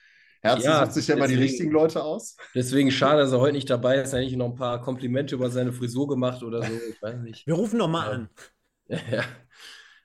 Herzen 0.45 0.65
ja, 0.65 0.85
sucht 0.85 0.93
sich 0.93 1.09
ja 1.09 1.17
immer 1.17 1.27
die 1.27 1.35
richtigen 1.35 1.71
Leute 1.71 2.05
aus. 2.05 2.37
Deswegen 2.55 2.91
schade, 2.91 3.23
dass 3.23 3.33
er 3.33 3.41
heute 3.41 3.55
nicht 3.55 3.71
dabei 3.71 3.97
ist. 3.97 4.13
Er 4.13 4.19
hat 4.19 4.27
nicht 4.27 4.37
noch 4.37 4.51
ein 4.51 4.55
paar 4.55 4.81
Komplimente 4.83 5.35
über 5.35 5.51
seine 5.51 5.73
Frisur 5.73 6.07
gemacht 6.07 6.43
oder 6.43 6.63
so. 6.63 6.73
Ich 6.91 7.01
weiß 7.01 7.21
nicht. 7.23 7.47
Wir 7.47 7.55
rufen 7.55 7.79
noch 7.79 7.89
mal 7.89 8.11
an. 8.11 8.29
Ja. 8.87 9.25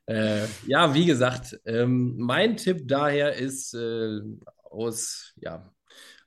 Äh, 0.05 0.47
ja, 0.65 0.93
wie 0.95 1.05
gesagt, 1.05 1.59
ähm, 1.65 2.15
mein 2.17 2.55
Tipp 2.55 2.87
daher 2.87 3.35
ist 3.35 3.73
äh, 3.73 4.21
aus, 4.63 5.33
ja, 5.35 5.71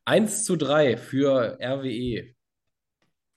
1 0.05 0.45
zu 0.45 0.57
3 0.57 0.99
für 0.99 1.59
RWE. 1.59 2.35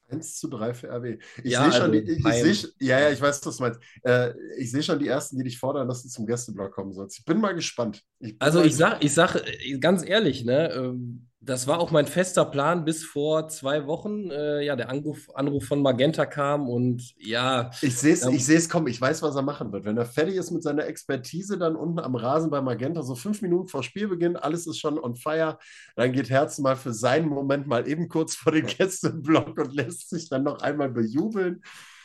1 0.10 0.38
zu 0.38 0.48
3 0.48 0.74
für 0.74 0.90
RWE. 0.90 1.18
Ich 1.44 1.52
ja, 1.52 1.64
sehe 1.64 1.72
schon, 1.74 1.82
also 1.82 1.92
die, 1.94 2.12
ich, 2.12 2.26
ich 2.26 2.62
seh, 2.62 2.68
ja, 2.80 3.00
ja, 3.00 3.12
ich 3.12 3.22
weiß, 3.22 3.46
was 3.46 3.58
du 3.58 3.64
meinst. 3.64 3.80
Äh, 4.04 4.34
ich 4.58 4.72
sehe 4.72 4.84
schon 4.84 5.00
die 5.00 5.08
ersten, 5.08 5.38
die 5.38 5.44
dich 5.44 5.58
fordern, 5.58 5.88
dass 5.88 6.04
du 6.04 6.10
zum 6.10 6.26
Gästeblock 6.26 6.72
kommen 6.72 6.94
sollst. 6.94 7.20
Ich 7.20 7.26
bin 7.26 7.40
mal 7.40 7.54
gespannt. 7.54 8.02
Ich 8.20 8.36
also 8.40 8.62
ich 8.64 8.76
sag, 8.76 9.04
ich 9.04 9.14
sag 9.14 9.36
äh, 9.36 9.78
ganz 9.80 10.08
ehrlich, 10.08 10.46
ne, 10.46 10.72
ähm, 10.74 11.28
das 11.46 11.68
war 11.68 11.80
auch 11.80 11.92
mein 11.92 12.08
fester 12.08 12.44
Plan 12.44 12.86
bis 12.86 13.04
vor 13.04 13.48
zwei 13.50 13.86
Wochen. 13.86 14.32
Äh, 14.32 14.64
ja, 14.64 14.76
der 14.76 14.90
Anruf, 14.90 15.30
Anruf 15.36 15.66
von 15.66 15.82
Magenta 15.82 16.26
kam 16.26 16.68
und 16.68 17.14
ja. 17.18 17.70
Ich 17.82 17.98
sehe 17.98 18.14
es, 18.14 18.24
ähm, 18.24 18.34
ich 18.34 18.46
sehe 18.46 18.58
es 18.58 18.68
kommen. 18.68 18.88
Ich 18.88 19.00
weiß, 19.00 19.22
was 19.22 19.36
er 19.36 19.44
machen 19.44 19.72
wird. 19.72 19.86
Wenn 19.86 19.98
er 19.98 20.06
fertig 20.06 20.36
ist 20.36 20.52
mit 20.52 20.64
seiner 20.64 20.88
Expertise 20.88 21.58
dann 21.58 21.76
unten 21.76 22.00
am 22.00 22.16
Rasen 22.16 22.50
bei 22.50 22.62
Magenta, 22.62 23.04
so 23.04 23.16
fünf 23.16 23.42
Minuten 23.44 23.68
vor 23.68 23.84
Spielbeginn, 23.84 24.36
alles 24.36 24.66
ist 24.66 24.80
schon 24.80 24.98
on 24.98 25.16
fire, 25.16 25.60
dann 25.96 26.12
geht 26.14 26.32
Herzen 26.32 26.64
mal 26.64 26.76
für 26.76 26.94
seinen 26.94 27.30
Moment 27.30 27.68
mal 27.68 27.88
eben 27.88 28.10
kurz 28.10 28.36
vor 28.36 28.52
den 28.52 28.66
Gästeblock 28.66 29.58
und 29.60 29.74
lässt 29.74 30.10
sich 30.10 30.30
dann 30.30 30.44
noch 30.44 30.62
einmal 30.62 30.90
bejubeln. 30.90 31.62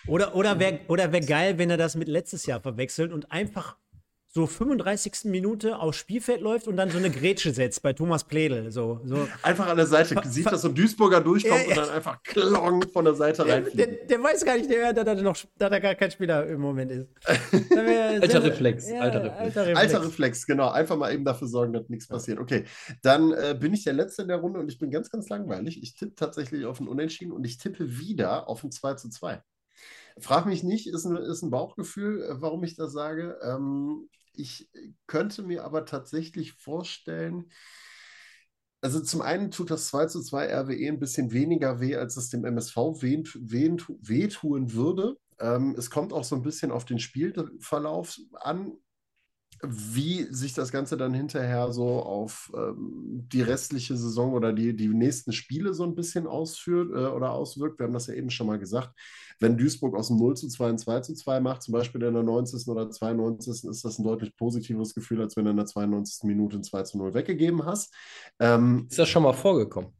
Oder, 0.07 0.35
oder 0.35 0.59
wäre 0.59 0.81
oder 0.89 1.13
wär 1.13 1.21
geil, 1.21 1.59
wenn 1.59 1.71
er 1.71 1.77
das 1.77 1.95
mit 1.95 2.09
letztes 2.09 2.47
Jahr 2.47 2.61
verwechselt 2.61 3.13
und 3.13 3.31
einfach 3.33 3.77
so 4.33 4.47
35. 4.47 5.25
Minute 5.25 5.81
aufs 5.81 5.99
Spielfeld 5.99 6.41
läuft 6.41 6.69
und 6.69 6.77
dann 6.77 6.89
so 6.89 6.99
eine 6.99 7.11
Grätsche 7.11 7.53
setzt 7.53 7.83
bei 7.83 7.93
Thomas 7.93 8.23
Pledel. 8.23 8.71
So, 8.71 9.01
so. 9.05 9.27
Einfach 9.43 9.67
an 9.67 9.77
der 9.77 9.87
Seite, 9.87 10.21
sieht, 10.29 10.47
dass 10.47 10.63
so 10.63 10.69
ein 10.69 10.75
Duisburger 10.77 11.21
durchkommt 11.21 11.67
und 11.67 11.77
dann 11.77 11.91
einfach 11.91 12.23
klong 12.23 12.89
von 12.93 13.05
der 13.05 13.15
Seite 13.15 13.45
rein. 13.45 13.67
Der, 13.75 13.89
der, 13.89 14.23
weiß 14.23 14.45
gar 14.45 14.57
nicht, 14.57 14.71
der, 14.71 14.93
dass, 14.93 15.21
noch, 15.21 15.37
dass 15.59 15.73
er 15.73 15.81
gar 15.81 15.97
kein 15.97 16.13
Spieler 16.13 16.47
im 16.47 16.61
Moment 16.61 16.93
ist. 16.93 17.09
alter 17.27 18.45
Reflex. 18.45 18.89
Ja, 18.89 19.01
alter 19.01 19.25
Reflex. 19.25 19.41
Alter 19.41 19.61
Reflex. 19.63 19.79
Alter 19.81 20.07
Reflex, 20.07 20.47
genau. 20.47 20.69
Einfach 20.71 20.97
mal 20.97 21.13
eben 21.13 21.25
dafür 21.25 21.49
sorgen, 21.49 21.73
dass 21.73 21.89
nichts 21.89 22.07
passiert. 22.07 22.39
Okay, 22.39 22.67
dann 23.03 23.33
äh, 23.33 23.57
bin 23.59 23.75
ich 23.75 23.83
der 23.83 23.95
Letzte 23.95 24.23
in 24.23 24.29
der 24.29 24.37
Runde 24.37 24.61
und 24.61 24.71
ich 24.71 24.79
bin 24.79 24.93
ganz, 24.93 25.11
ganz 25.11 25.29
langweilig. 25.29 25.83
Ich 25.83 25.95
tippe 25.95 26.15
tatsächlich 26.15 26.67
auf 26.67 26.79
ein 26.79 26.87
Unentschieden 26.87 27.33
und 27.33 27.43
ich 27.43 27.59
tippe 27.59 27.99
wieder 27.99 28.49
auf 28.49 28.63
ein 28.63 28.71
2 28.71 28.95
zu 28.95 29.11
2. 29.11 29.43
Frag 30.21 30.47
mich 30.47 30.63
nicht, 30.63 30.87
ist 30.87 31.05
ein, 31.05 31.17
ist 31.17 31.43
ein 31.43 31.51
Bauchgefühl, 31.51 32.23
äh, 32.23 32.41
warum 32.41 32.63
ich 32.63 32.77
das 32.77 32.93
sage. 32.93 33.37
Ähm, 33.43 34.09
ich 34.33 34.71
könnte 35.07 35.43
mir 35.43 35.65
aber 35.65 35.85
tatsächlich 35.85 36.53
vorstellen, 36.53 37.51
also 38.83 39.01
zum 39.01 39.21
einen 39.21 39.51
tut 39.51 39.71
das 39.71 39.89
2 39.89 40.07
zu 40.07 40.23
2 40.23 40.47
RWE 40.49 40.89
ein 40.89 41.01
bisschen 41.01 41.33
weniger 41.33 41.81
weh, 41.81 41.97
als 41.97 42.17
es 42.17 42.31
dem 42.31 42.45
MSV 42.45 42.77
weh, 43.03 43.23
weh, 43.35 43.77
wehtun 44.01 44.73
würde. 44.73 45.17
Ähm, 45.39 45.75
es 45.77 45.91
kommt 45.91 46.13
auch 46.13 46.25
so 46.25 46.35
ein 46.37 46.43
bisschen 46.43 46.71
auf 46.71 46.87
den 46.87 46.99
Spielverlauf 46.99 48.19
an 48.35 48.73
wie 49.63 50.25
sich 50.31 50.55
das 50.55 50.73
Ganze 50.73 50.97
dann 50.97 51.13
hinterher 51.13 51.73
so 51.73 52.03
auf 52.03 52.51
ähm, 52.57 53.25
die 53.33 53.43
restliche 53.43 53.97
Saison 53.97 54.33
oder 54.33 54.53
die, 54.53 54.75
die 54.75 54.89
nächsten 54.89 55.33
Spiele 55.33 55.75
so 55.75 55.85
ein 55.85 55.95
bisschen 55.95 56.27
ausführt 56.27 56.91
äh, 56.91 57.07
oder 57.07 57.33
auswirkt. 57.33 57.79
Wir 57.79 57.87
haben 57.87 57.93
das 57.93 58.07
ja 58.07 58.15
eben 58.15 58.31
schon 58.31 58.47
mal 58.47 58.59
gesagt. 58.59 58.91
Wenn 59.39 59.57
Duisburg 59.57 59.95
aus 59.97 60.09
dem 60.09 60.19
0 60.19 60.37
zu 60.37 60.49
2 60.49 60.69
ein 60.69 60.79
2 60.79 61.01
zu 61.01 61.15
2 61.15 61.41
macht, 61.41 61.63
zum 61.63 61.73
Beispiel 61.73 62.03
in 62.03 62.15
der 62.15 62.23
90. 62.23 62.69
oder 62.69 62.91
92. 62.91 63.65
ist 63.65 63.85
das 63.85 63.99
ein 63.99 64.05
deutlich 64.05 64.35
positiveres 64.37 64.95
Gefühl, 64.95 65.21
als 65.21 65.37
wenn 65.37 65.45
du 65.45 65.51
in 65.51 65.57
der 65.57 65.67
92. 65.67 66.25
Minute 66.25 66.57
ein 66.57 66.65
2 66.65 66.83
zu 66.83 66.99
0 66.99 67.15
weggegeben 67.15 67.65
hast. 67.65 67.95
Ähm, 68.39 68.87
ist 68.89 68.99
das 68.99 69.09
schon 69.09 69.23
mal 69.23 69.33
vorgekommen? 69.33 69.93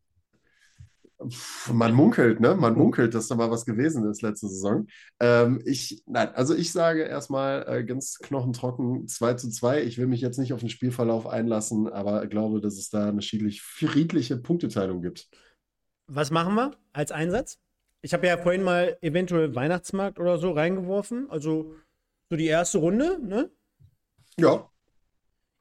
Man 1.71 1.93
munkelt, 1.93 2.41
ne? 2.41 2.55
Man 2.55 2.75
munkelt, 2.75 3.15
dass 3.15 3.29
da 3.29 3.35
mal 3.35 3.51
was 3.51 3.67
gewesen 3.67 4.09
ist 4.11 4.23
letzte 4.23 4.49
Saison. 4.49 4.87
Ähm, 5.21 5.61
ich, 5.67 6.03
nein, 6.07 6.31
also 6.35 6.55
ich 6.55 6.73
sage 6.73 7.03
erstmal 7.03 7.67
äh, 7.69 7.85
ganz 7.85 8.19
knochentrocken 8.19 9.07
2 9.07 9.35
zu 9.35 9.51
2. 9.51 9.83
Ich 9.83 9.99
will 9.99 10.07
mich 10.07 10.23
jetzt 10.23 10.39
nicht 10.39 10.53
auf 10.55 10.61
den 10.61 10.71
Spielverlauf 10.71 11.27
einlassen, 11.27 11.89
aber 11.89 12.27
glaube, 12.27 12.61
dass 12.61 12.79
es 12.79 12.89
da 12.89 13.09
eine 13.09 13.21
friedliche 13.23 14.37
Punkteteilung 14.39 15.03
gibt. 15.03 15.29
Was 16.07 16.31
machen 16.31 16.55
wir 16.55 16.73
als 16.93 17.13
Einsatz? 17.13 17.59
Ich 18.03 18.15
habe 18.15 18.27
ja 18.27 18.39
vorhin 18.39 18.63
mal 18.63 18.97
eventuell 19.03 19.55
Weihnachtsmarkt 19.55 20.19
oder 20.19 20.39
so 20.39 20.53
reingeworfen. 20.53 21.31
Also 21.31 21.75
so 22.31 22.37
die 22.37 22.47
erste 22.47 22.79
Runde, 22.79 23.19
ne? 23.23 23.51
Ja. 24.39 24.71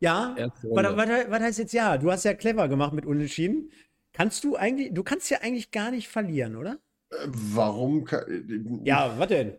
Ja, 0.02 0.34
was, 0.38 0.96
was, 0.96 1.10
was 1.30 1.42
heißt 1.42 1.60
jetzt 1.60 1.74
ja? 1.74 1.98
Du 1.98 2.10
hast 2.10 2.24
ja 2.24 2.34
clever 2.34 2.70
gemacht 2.70 2.94
mit 2.94 3.06
Unentschieden. 3.06 3.70
Kannst 4.20 4.44
du 4.44 4.58
eigentlich, 4.58 4.94
du 4.94 5.02
kannst 5.02 5.30
ja 5.30 5.38
eigentlich 5.40 5.72
gar 5.72 5.92
nicht 5.92 6.10
verlieren, 6.10 6.58
oder? 6.58 6.78
Äh, 7.10 7.16
warum? 7.28 8.06
Ja, 8.84 9.18
was 9.18 9.30
denn? 9.30 9.54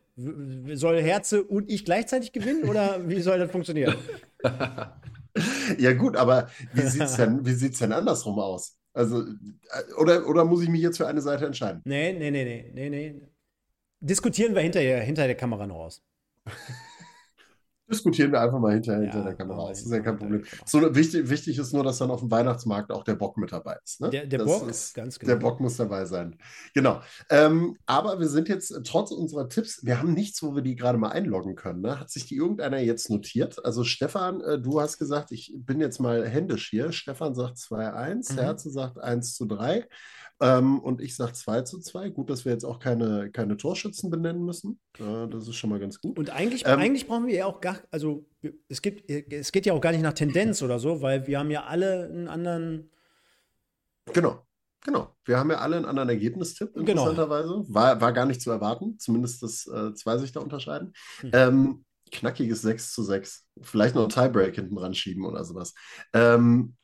Soll 0.77 1.01
Herze 1.01 1.43
und 1.43 1.71
ich 1.71 1.87
gleichzeitig 1.87 2.31
gewinnen 2.33 2.69
oder 2.69 3.09
wie 3.09 3.23
soll 3.23 3.39
das 3.39 3.51
funktionieren? 3.51 3.97
ja, 5.79 5.95
gut, 5.95 6.15
aber 6.15 6.51
wie 6.75 6.83
sieht 6.83 7.01
es 7.01 7.17
denn, 7.17 7.43
denn 7.43 7.93
andersrum 7.93 8.39
aus? 8.39 8.77
Also, 8.93 9.23
äh, 9.23 9.95
oder, 9.97 10.29
oder 10.29 10.45
muss 10.45 10.63
ich 10.63 10.69
mich 10.69 10.83
jetzt 10.83 10.99
für 10.99 11.07
eine 11.07 11.23
Seite 11.23 11.47
entscheiden? 11.47 11.81
Nee, 11.87 12.13
nee, 12.13 12.31
nee, 12.31 12.45
nee, 12.45 12.71
nee, 12.75 12.91
nee. 12.91 13.23
Diskutieren 14.01 14.55
wir 14.55 14.61
hinterher, 14.61 15.01
hinter 15.01 15.25
der 15.25 15.37
Kamera 15.37 15.67
noch 15.67 15.77
aus. 15.77 16.03
Diskutieren 17.91 18.33
wir 18.33 18.41
einfach 18.41 18.59
mal 18.59 18.73
hinterher 18.73 19.03
Ja, 19.03 19.11
hinter 19.13 19.25
der 19.25 19.35
Kamera 19.35 19.59
aus. 19.59 19.71
Das 19.79 19.87
ist 19.87 19.91
ja 19.93 19.99
kein 20.01 20.19
hinter 20.19 20.25
Problem. 20.27 20.43
der. 20.43 20.59
So, 20.67 20.95
wichtig, 20.95 21.29
wichtig 21.29 21.59
ist 21.59 21.73
nur, 21.73 21.83
dass 21.85 21.99
dann 21.99 22.11
auf 22.11 22.21
dem 22.21 22.31
Weihnachtsmarkt 22.31 22.93
auch 22.93 23.05
der 23.05 23.15
Bock 23.17 23.37
mit 23.37 23.51
dabei 23.53 23.77
ist. 23.85 24.01
Ne? 24.01 24.11
Der- 24.11 24.27
der 24.27 24.39
das 24.41 24.47
Bock, 24.49 24.69
ist, 24.71 24.95
ganz 24.95 25.19
Der 25.19 25.37
genau. 25.37 25.49
Bock 25.51 25.61
muss 25.61 25.77
dabei 25.77 26.05
sein. 26.05 26.37
Genau. 26.75 27.01
Ähm, 27.29 27.77
aber 27.87 28.21
wir 28.21 28.29
sind 28.29 28.49
jetzt 28.49 28.73
trotz 28.85 29.11
unserer 29.11 29.49
Tipps, 29.49 29.85
wir 29.85 29.99
haben 29.99 30.13
nichts, 30.15 30.43
wo 30.43 30.55
wir 30.55 30.63
die 30.63 30.77
gerade 30.77 30.99
mal 30.99 31.09
einloggen 31.11 31.57
können. 31.57 31.81
Ne? 31.81 31.99
Hat 31.99 32.11
sich 32.11 32.27
die 32.27 32.37
irgendeiner 32.37 32.79
jetzt 32.79 33.11
notiert? 33.11 33.65
Also 33.65 33.85
Stefan, 33.85 34.41
äh, 34.41 34.59
du 34.61 34.81
hast 34.81 34.99
gesagt, 34.99 35.33
ich 35.33 35.53
bin 35.57 35.81
jetzt 35.81 35.99
mal 36.01 36.27
händisch 36.29 36.71
hier. 36.71 36.93
Stefan 36.93 37.35
sagt 37.35 37.59
2-1, 37.59 38.33
Mhm. 38.33 38.39
Herze 38.39 38.71
sagt 38.71 38.99
1 38.99 39.35
zu 39.35 39.47
3. 39.47 39.87
Ähm, 40.41 40.79
und 40.81 41.01
ich 41.01 41.17
sage 41.17 41.33
2 41.33 41.63
zu 41.63 41.81
2. 41.81 42.11
Gut, 42.11 42.31
dass 42.31 42.45
wir 42.45 42.53
jetzt 42.53 42.65
auch 42.65 42.79
keine, 42.79 43.31
keine 43.31 43.57
Torschützen 43.57 44.11
benennen 44.11 44.45
müssen. 44.45 44.81
Äh, 44.99 45.29
das 45.29 45.47
ist 45.49 45.57
schon 45.57 45.71
mal 45.71 45.79
ganz 45.79 46.01
gut. 46.01 46.19
Und 46.19 46.31
eigentlich, 46.31 46.65
Ähm, 46.67 46.79
eigentlich 46.79 47.07
brauchen 47.07 47.27
wir 47.27 47.35
ja 47.35 47.47
auch 47.47 47.61
gar, 47.61 47.79
also 47.91 48.25
es 48.69 48.81
gibt, 48.81 49.11
es 49.11 49.53
geht 49.53 49.67
ja 49.67 49.75
auch 49.75 49.81
gar 49.81 49.93
nicht 49.93 50.03
nach 50.03 50.15
Tendenz 50.15 50.63
oder 50.63 50.79
so, 50.79 51.03
weil 51.03 51.27
wir 51.27 51.39
haben 51.39 51.51
ja 51.51 51.65
alle 51.65 52.05
einen 52.07 52.29
anderen, 52.29 52.91
Genau, 54.13 54.45
genau. 54.85 55.15
Wir 55.25 55.39
haben 55.39 55.51
ja 55.51 55.59
alle 55.59 55.77
einen 55.77 55.85
anderen 55.85 56.09
Ergebnistipp, 56.09 56.73
Genau. 56.75 56.89
interessanterweise. 57.09 57.65
War, 57.69 58.01
war 58.01 58.13
gar 58.13 58.27
nicht 58.27 58.41
zu 58.41 58.51
erwarten, 58.51 58.99
zumindest 58.99 59.43
das 59.43 59.67
äh, 59.67 59.95
zwei 59.95 60.19
sich 60.19 60.33
da 60.33 60.41
unterscheiden. 60.41 60.93
Hm. 61.21 61.31
Ähm, 61.33 61.85
knackiges 62.11 62.63
6 62.63 62.93
zu 62.93 63.03
6. 63.03 63.47
Vielleicht 63.63 63.95
noch 63.95 64.05
ein 64.05 64.09
Tiebreak 64.09 64.55
hinten 64.55 64.75
dran 64.75 64.95
schieben 64.95 65.25
oder 65.25 65.45
sowas. 65.45 65.75
Ähm, 66.13 66.75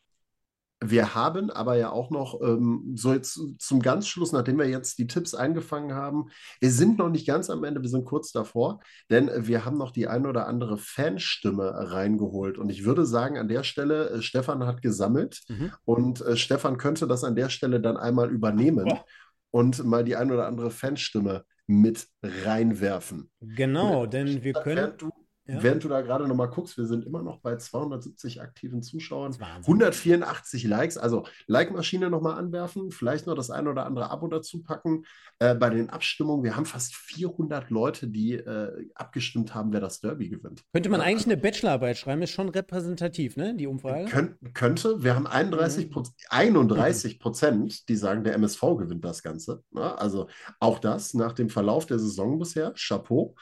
wir 0.85 1.15
haben 1.15 1.51
aber 1.51 1.77
ja 1.77 1.91
auch 1.91 2.11
noch, 2.11 2.41
ähm, 2.43 2.93
so 2.97 3.13
jetzt 3.15 3.41
zum 3.59 3.81
ganz 3.81 4.07
Schluss, 4.09 4.33
nachdem 4.33 4.59
wir 4.59 4.69
jetzt 4.69 4.99
die 4.99 5.07
Tipps 5.07 5.35
eingefangen 5.35 5.95
haben, 5.95 6.27
wir 6.61 6.71
sind 6.71 6.99
noch 6.99 7.09
nicht 7.09 7.27
ganz 7.27 7.49
am 7.49 7.65
Ende, 7.65 7.81
wir 7.83 7.89
sind 7.89 8.05
kurz 8.05 8.31
davor, 8.31 8.81
denn 9.11 9.31
wir 9.47 9.65
haben 9.65 9.79
noch 9.79 9.91
die 9.91 10.07
ein 10.07 10.27
oder 10.27 10.47
andere 10.47 10.77
Fanstimme 10.77 11.73
reingeholt. 11.93 12.59
Und 12.59 12.69
ich 12.71 12.85
würde 12.85 13.07
sagen, 13.07 13.39
an 13.39 13.49
der 13.49 13.63
Stelle, 13.65 14.11
äh, 14.11 14.23
Stefan 14.23 14.67
hat 14.67 14.83
gesammelt 14.83 15.41
Mhm. 15.49 15.73
und 15.85 16.21
äh, 16.21 16.37
Stefan 16.37 16.77
könnte 16.77 17.07
das 17.07 17.25
an 17.25 17.37
der 17.37 17.49
Stelle 17.49 17.81
dann 17.81 17.97
einmal 17.97 18.31
übernehmen 18.31 18.85
Boah. 18.85 19.05
und 19.51 19.83
mal 19.85 20.05
die 20.05 20.17
ein 20.17 20.31
oder 20.31 20.47
andere 20.47 20.71
Fanstimme 20.71 21.45
mit 21.67 22.07
reinwerfen. 22.23 23.31
genau, 23.41 24.07
denn 24.07 24.43
wir 24.45 24.53
können, 24.53 24.93
du, 24.99 25.11
ja, 25.49 25.63
während 25.63 25.85
du 25.85 25.89
da 25.89 26.01
gerade 26.01 26.27
nochmal 26.27 26.49
guckst, 26.49 26.77
wir 26.79 26.87
sind 26.87 27.05
immer 27.05 27.23
noch 27.23 27.41
bei 27.41 27.57
270 27.57 28.41
aktiven 28.43 28.83
Zuschauern. 28.83 29.29
das 29.33 29.37
ist 29.37 29.43
Wahnsinn. 29.43 29.75
184 29.75 30.65
Likes, 30.65 30.99
also 30.99 31.27
Like-Maschine 31.47 32.11
nochmal 32.11 32.39
anwerfen, 32.39 32.91
vielleicht 32.91 33.27
noch 33.27 33.35
das 33.35 33.51
ein 33.51 33.69
oder 33.69 33.87
andere 33.87 34.11
Abo 34.11 34.27
dazu 34.29 34.63
packen. 34.63 35.05
Äh, 35.39 35.55
bei 35.55 35.71
den 35.71 35.91
Abstimmungen, 35.91 36.43
wir 36.45 36.57
haben 36.57 36.67
fast 36.67 36.95
400 36.97 37.71
Leute, 37.71 38.09
die 38.09 38.35
äh, 38.35 38.87
abgestimmt 38.95 39.55
haben, 39.55 39.73
wer 39.73 39.81
das 39.81 40.01
Derby 40.01 40.29
gewinnt. 40.29 40.63
Könnte 40.73 40.89
man 40.89 41.01
Ja, 41.01 41.07
eigentlich 41.07 41.27
eine 41.27 41.37
Bachelorarbeit 41.37 41.97
schreiben, 41.99 42.23
ist 42.23 42.31
schon 42.31 42.49
repräsentativ, 42.49 43.37
ne, 43.37 43.55
die 43.55 43.67
Umfrage? 43.67 44.07
Könnt, 44.07 44.37
könnte, 44.55 45.03
wir 45.03 45.15
haben 45.15 45.27
31 45.27 45.91
Proz- 45.91 46.13
31 46.31 47.19
Prozent, 47.19 47.89
die 47.89 47.97
sagen, 47.97 48.25
der 48.25 48.35
MSV 48.35 48.61
gewinnt 48.79 49.05
das 49.05 49.23
Ganze. 49.23 49.63
Ne? 49.71 49.99
Also 49.99 50.29
auch 50.61 50.79
das 50.79 51.15
nach 51.15 51.33
dem 51.33 51.49
Verlauf 51.49 51.87
der 51.87 51.99
Saison 51.99 52.39
bisher, 52.39 52.73
Chapeau. 52.77 53.35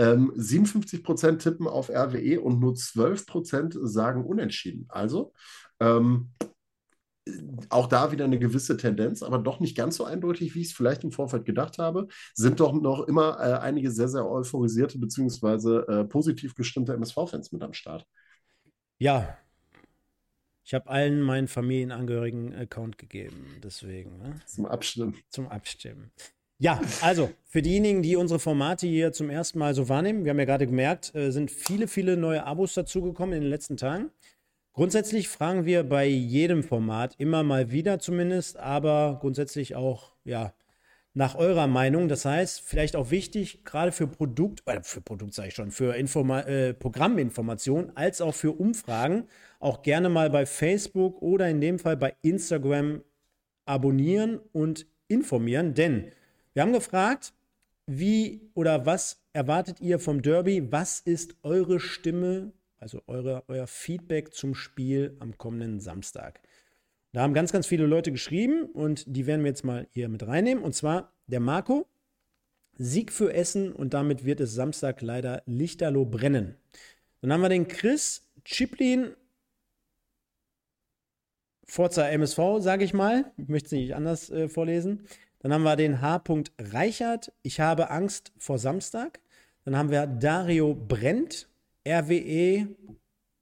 Ähm, 0.00 0.32
57 0.34 1.04
Prozent 1.04 1.42
tippen 1.42 1.66
auf 1.66 1.90
RWE 1.90 2.40
und 2.40 2.58
nur 2.58 2.74
12 2.74 3.26
Prozent 3.26 3.76
sagen 3.78 4.24
unentschieden. 4.24 4.86
Also 4.88 5.34
ähm, 5.78 6.30
auch 7.68 7.86
da 7.86 8.10
wieder 8.10 8.24
eine 8.24 8.38
gewisse 8.38 8.78
Tendenz, 8.78 9.22
aber 9.22 9.36
doch 9.36 9.60
nicht 9.60 9.76
ganz 9.76 9.96
so 9.96 10.04
eindeutig, 10.04 10.54
wie 10.54 10.62
ich 10.62 10.68
es 10.68 10.72
vielleicht 10.72 11.04
im 11.04 11.12
Vorfeld 11.12 11.44
gedacht 11.44 11.76
habe. 11.76 12.08
Sind 12.34 12.60
doch 12.60 12.72
noch 12.72 13.06
immer 13.08 13.38
äh, 13.40 13.58
einige 13.58 13.90
sehr, 13.90 14.08
sehr 14.08 14.26
euphorisierte 14.26 14.98
beziehungsweise 14.98 15.86
äh, 15.86 16.04
positiv 16.04 16.54
gestimmte 16.54 16.94
MSV-Fans 16.94 17.52
mit 17.52 17.62
am 17.62 17.74
Start. 17.74 18.06
Ja. 18.98 19.36
Ich 20.64 20.72
habe 20.72 20.88
allen 20.88 21.20
meinen 21.20 21.48
Familienangehörigen 21.48 22.54
einen 22.54 22.62
Account 22.62 22.96
gegeben, 22.96 23.58
deswegen, 23.62 24.16
ne? 24.16 24.40
Zum 24.46 24.64
Abstimmen. 24.64 25.14
zum 25.28 25.48
Abstimmen. 25.48 26.10
Ja, 26.62 26.78
also 27.00 27.30
für 27.46 27.62
diejenigen, 27.62 28.02
die 28.02 28.16
unsere 28.16 28.38
Formate 28.38 28.86
hier 28.86 29.12
zum 29.12 29.30
ersten 29.30 29.58
Mal 29.58 29.74
so 29.74 29.88
wahrnehmen, 29.88 30.26
wir 30.26 30.30
haben 30.30 30.38
ja 30.38 30.44
gerade 30.44 30.66
gemerkt, 30.66 31.14
äh, 31.14 31.30
sind 31.32 31.50
viele, 31.50 31.88
viele 31.88 32.18
neue 32.18 32.44
Abos 32.44 32.74
dazugekommen 32.74 33.34
in 33.34 33.40
den 33.40 33.48
letzten 33.48 33.78
Tagen. 33.78 34.10
Grundsätzlich 34.74 35.30
fragen 35.30 35.64
wir 35.64 35.84
bei 35.84 36.04
jedem 36.04 36.62
Format 36.62 37.14
immer 37.16 37.42
mal 37.44 37.70
wieder 37.70 37.98
zumindest, 37.98 38.58
aber 38.58 39.16
grundsätzlich 39.22 39.74
auch, 39.74 40.12
ja, 40.24 40.52
nach 41.14 41.34
eurer 41.34 41.66
Meinung. 41.66 42.08
Das 42.08 42.26
heißt, 42.26 42.60
vielleicht 42.60 42.94
auch 42.94 43.10
wichtig, 43.10 43.64
gerade 43.64 43.90
für 43.90 44.06
Produkt, 44.06 44.62
äh, 44.66 44.82
für 44.82 45.00
Produkt 45.00 45.32
sage 45.32 45.48
ich 45.48 45.54
schon, 45.54 45.70
für 45.70 45.96
Informa 45.96 46.40
äh, 46.40 46.74
Programminformationen 46.74 47.96
als 47.96 48.20
auch 48.20 48.34
für 48.34 48.52
Umfragen, 48.52 49.28
auch 49.60 49.80
gerne 49.80 50.10
mal 50.10 50.28
bei 50.28 50.44
Facebook 50.44 51.22
oder 51.22 51.48
in 51.48 51.62
dem 51.62 51.78
Fall 51.78 51.96
bei 51.96 52.14
Instagram 52.20 53.02
abonnieren 53.64 54.40
und 54.52 54.86
informieren, 55.08 55.72
denn 55.72 56.12
wir 56.52 56.62
haben 56.62 56.72
gefragt, 56.72 57.32
wie 57.86 58.50
oder 58.54 58.86
was 58.86 59.20
erwartet 59.32 59.80
ihr 59.80 59.98
vom 59.98 60.22
Derby? 60.22 60.70
Was 60.70 61.00
ist 61.00 61.36
eure 61.42 61.80
Stimme, 61.80 62.52
also 62.78 63.02
eure, 63.06 63.44
euer 63.48 63.66
Feedback 63.66 64.32
zum 64.32 64.54
Spiel 64.54 65.16
am 65.20 65.36
kommenden 65.38 65.80
Samstag? 65.80 66.40
Da 67.12 67.22
haben 67.22 67.34
ganz, 67.34 67.52
ganz 67.52 67.66
viele 67.66 67.86
Leute 67.86 68.12
geschrieben 68.12 68.66
und 68.66 69.04
die 69.06 69.26
werden 69.26 69.42
wir 69.42 69.50
jetzt 69.50 69.64
mal 69.64 69.88
hier 69.90 70.08
mit 70.08 70.26
reinnehmen. 70.26 70.62
Und 70.62 70.74
zwar 70.74 71.12
der 71.26 71.40
Marco, 71.40 71.86
Sieg 72.78 73.12
für 73.12 73.34
Essen 73.34 73.72
und 73.72 73.92
damit 73.94 74.24
wird 74.24 74.40
es 74.40 74.54
Samstag 74.54 75.02
leider 75.02 75.42
lichterloh 75.46 76.04
brennen. 76.04 76.56
Dann 77.20 77.32
haben 77.32 77.42
wir 77.42 77.48
den 77.48 77.68
Chris 77.68 78.30
Chiplin, 78.44 79.14
Forza 81.64 82.08
MSV, 82.08 82.38
sage 82.60 82.84
ich 82.84 82.94
mal. 82.94 83.32
Ich 83.36 83.48
möchte 83.48 83.66
es 83.66 83.72
nicht 83.72 83.94
anders 83.94 84.30
äh, 84.30 84.48
vorlesen. 84.48 85.06
Dann 85.40 85.52
haben 85.52 85.62
wir 85.62 85.76
den 85.76 86.00
H. 86.00 86.22
Reichert, 86.58 87.32
ich 87.42 87.60
habe 87.60 87.90
Angst 87.90 88.32
vor 88.38 88.58
Samstag. 88.58 89.20
Dann 89.64 89.76
haben 89.76 89.90
wir 89.90 90.06
Dario 90.06 90.74
Brent, 90.74 91.48
RWE, 91.86 92.68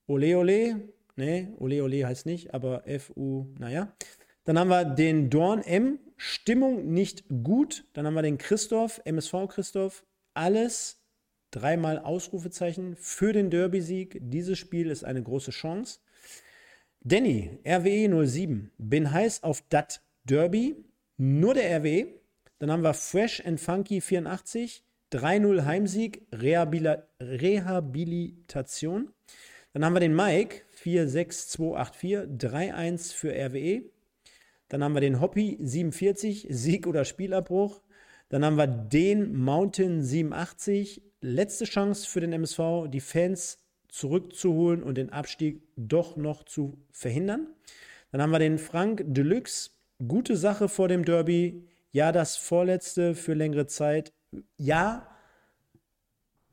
Ole 0.07 0.39
Ole. 0.39 0.89
Nee, 1.16 1.49
Ole 1.59 1.83
Ole 1.83 2.07
heißt 2.07 2.27
nicht, 2.27 2.55
aber 2.55 2.85
FU, 2.99 3.47
naja. 3.59 3.93
Dann 4.45 4.59
haben 4.59 4.69
wir 4.69 4.85
den 4.85 5.29
Dorn 5.29 5.62
M, 5.62 5.99
Stimmung 6.16 6.93
nicht 6.93 7.25
gut. 7.43 7.85
Dann 7.93 8.07
haben 8.07 8.15
wir 8.15 8.23
den 8.23 8.39
Christoph, 8.39 9.01
MSV 9.05 9.49
Christoph, 9.49 10.05
alles 10.35 11.01
dreimal 11.51 11.99
Ausrufezeichen 11.99 12.97
für 12.97 13.33
den 13.33 13.51
Derby-Sieg. 13.51 14.19
Dieses 14.20 14.59
Spiel 14.59 14.91
ist 14.91 15.05
eine 15.05 15.23
große 15.23 15.51
Chance. 15.51 15.99
Danny, 17.01 17.59
RWE 17.66 18.27
07, 18.27 18.70
bin 18.79 19.11
heiß 19.11 19.43
auf 19.43 19.62
dat 19.69 20.03
Derby, 20.25 20.77
nur 21.19 21.55
der 21.55 21.81
RWE. 21.81 22.07
Dann 22.59 22.73
haben 22.73 22.82
wir 22.82 22.95
Fresh 22.95 23.45
and 23.45 23.61
Funky 23.61 24.01
84, 24.01 24.82
3-0 25.12 25.65
Heimsieg, 25.65 26.27
Rehabilita 26.32 27.05
Rehabilitation. 27.20 29.11
Dann 29.73 29.85
haben 29.85 29.95
wir 29.95 30.01
den 30.01 30.16
Mike 30.16 30.62
46284, 30.73 32.28
3-1 32.51 33.15
für 33.15 33.32
RWE. 33.32 33.82
Dann 34.69 34.82
haben 34.82 34.95
wir 34.95 35.01
den 35.01 35.20
Hoppy 35.20 35.59
47, 35.61 36.47
Sieg 36.51 36.86
oder 36.86 37.05
Spielabbruch. 37.05 37.82
Dann 38.28 38.45
haben 38.45 38.57
wir 38.57 38.66
den 38.66 39.36
Mountain 39.36 40.03
87, 40.03 41.03
letzte 41.20 41.65
Chance 41.65 42.09
für 42.09 42.20
den 42.20 42.32
MSV, 42.32 42.89
die 42.89 43.01
Fans 43.01 43.59
zurückzuholen 43.89 44.82
und 44.82 44.99
den 44.99 45.11
Abstieg 45.11 45.62
doch 45.77 46.16
noch 46.16 46.45
zu 46.45 46.77
verhindern. 46.93 47.47
Dann 48.12 48.23
haben 48.23 48.31
wir 48.31 48.39
den 48.39 48.59
Frank 48.59 49.03
Deluxe, 49.07 49.70
gute 50.07 50.37
Sache 50.37 50.69
vor 50.69 50.89
dem 50.89 51.05
Derby. 51.05 51.66
Ja, 51.91 52.12
das 52.12 52.37
vorletzte 52.37 53.15
für 53.15 53.35
längere 53.35 53.66
Zeit. 53.66 54.12
Ja, 54.57 55.09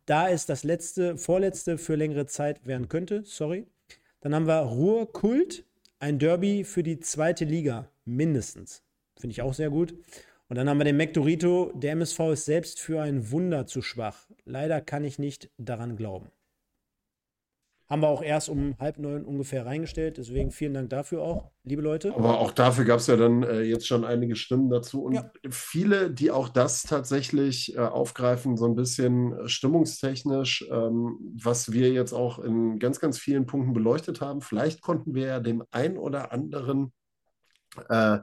da 0.05 0.29
es 0.29 0.45
das 0.45 0.63
letzte, 0.63 1.17
vorletzte 1.17 1.77
für 1.77 1.95
längere 1.95 2.25
Zeit 2.25 2.65
werden 2.65 2.87
könnte. 2.87 3.23
Sorry. 3.25 3.67
Dann 4.21 4.33
haben 4.33 4.47
wir 4.47 4.59
Ruhrkult, 4.59 5.65
ein 5.99 6.19
Derby 6.19 6.63
für 6.63 6.83
die 6.83 6.99
zweite 6.99 7.45
Liga, 7.45 7.89
mindestens. 8.05 8.83
Finde 9.17 9.33
ich 9.33 9.41
auch 9.41 9.53
sehr 9.53 9.69
gut. 9.69 9.93
Und 10.47 10.57
dann 10.57 10.69
haben 10.69 10.77
wir 10.77 10.85
den 10.85 10.97
McDorito, 10.97 11.71
der 11.73 11.93
MSV 11.93 12.19
ist 12.33 12.45
selbst 12.45 12.79
für 12.79 13.01
ein 13.01 13.31
Wunder 13.31 13.65
zu 13.65 13.81
schwach. 13.81 14.27
Leider 14.45 14.79
kann 14.81 15.03
ich 15.03 15.17
nicht 15.17 15.49
daran 15.57 15.95
glauben. 15.95 16.29
Haben 17.87 18.01
wir 18.01 18.07
auch 18.07 18.23
erst 18.23 18.49
um 18.49 18.75
halb 18.79 18.97
neun 18.97 19.23
ungefähr 19.23 19.65
reingestellt. 19.65 20.17
Deswegen 20.17 20.49
vielen 20.49 20.73
Dank 20.73 20.89
dafür 20.89 21.21
auch, 21.21 21.51
liebe 21.63 21.83
Leute. 21.83 22.15
Aber 22.15 22.39
auch 22.39 22.49
dafür 22.51 22.83
gab 22.83 22.99
es 22.99 23.05
ja 23.05 23.15
dann 23.15 23.43
äh, 23.43 23.61
jetzt 23.61 23.85
schon 23.87 24.03
einige 24.03 24.35
Stimmen 24.35 24.69
dazu 24.71 25.03
und 25.03 25.13
Ja. 25.13 25.31
viele, 25.51 26.09
die 26.09 26.31
auch 26.31 26.49
das 26.49 26.81
tatsächlich 26.83 27.75
äh, 27.75 27.79
aufgreifen, 27.79 28.57
so 28.57 28.65
ein 28.65 28.75
bisschen 28.75 29.47
stimmungstechnisch, 29.47 30.67
ähm, 30.71 31.19
was 31.39 31.71
wir 31.71 31.91
jetzt 31.91 32.13
auch 32.13 32.39
in 32.39 32.79
ganz, 32.79 32.99
ganz 32.99 33.19
vielen 33.19 33.45
Punkten 33.45 33.73
beleuchtet 33.73 34.19
haben. 34.19 34.41
Vielleicht 34.41 34.81
konnten 34.81 35.13
wir 35.13 35.27
ja 35.27 35.39
dem 35.39 35.63
ein 35.69 35.97
oder 35.99 36.31
anderen 36.31 36.91
äh, 37.89 38.17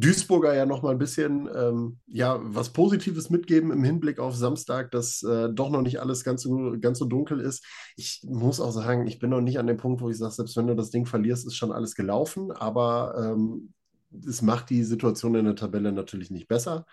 Duisburger 0.00 0.54
ja 0.54 0.66
noch 0.66 0.82
mal 0.82 0.90
ein 0.90 0.98
bisschen 0.98 1.48
ähm, 1.54 1.98
ja, 2.06 2.40
was 2.42 2.70
Positives 2.70 3.30
mitgeben 3.30 3.70
im 3.70 3.84
Hinblick 3.84 4.18
auf 4.18 4.34
Samstag, 4.34 4.90
dass 4.90 5.22
äh, 5.22 5.48
doch 5.52 5.70
noch 5.70 5.82
nicht 5.82 6.00
alles 6.00 6.24
ganz 6.24 6.42
so, 6.42 6.76
ganz 6.80 6.98
so 6.98 7.04
dunkel 7.04 7.40
ist. 7.40 7.64
Ich 7.96 8.22
muss 8.24 8.60
auch 8.60 8.72
sagen, 8.72 9.06
ich 9.06 9.18
bin 9.18 9.30
noch 9.30 9.40
nicht 9.40 9.58
an 9.58 9.66
dem 9.66 9.76
Punkt, 9.76 10.00
wo 10.00 10.10
ich 10.10 10.18
sage, 10.18 10.32
selbst 10.32 10.56
wenn 10.56 10.66
du 10.66 10.74
das 10.74 10.90
Ding 10.90 11.06
verlierst, 11.06 11.46
ist 11.46 11.56
schon 11.56 11.72
alles 11.72 11.94
gelaufen, 11.94 12.50
aber 12.50 13.14
ähm, 13.34 13.72
es 14.26 14.42
macht 14.42 14.70
die 14.70 14.82
Situation 14.82 15.34
in 15.34 15.44
der 15.44 15.56
Tabelle 15.56 15.92
natürlich 15.92 16.30
nicht 16.30 16.48
besser. 16.48 16.86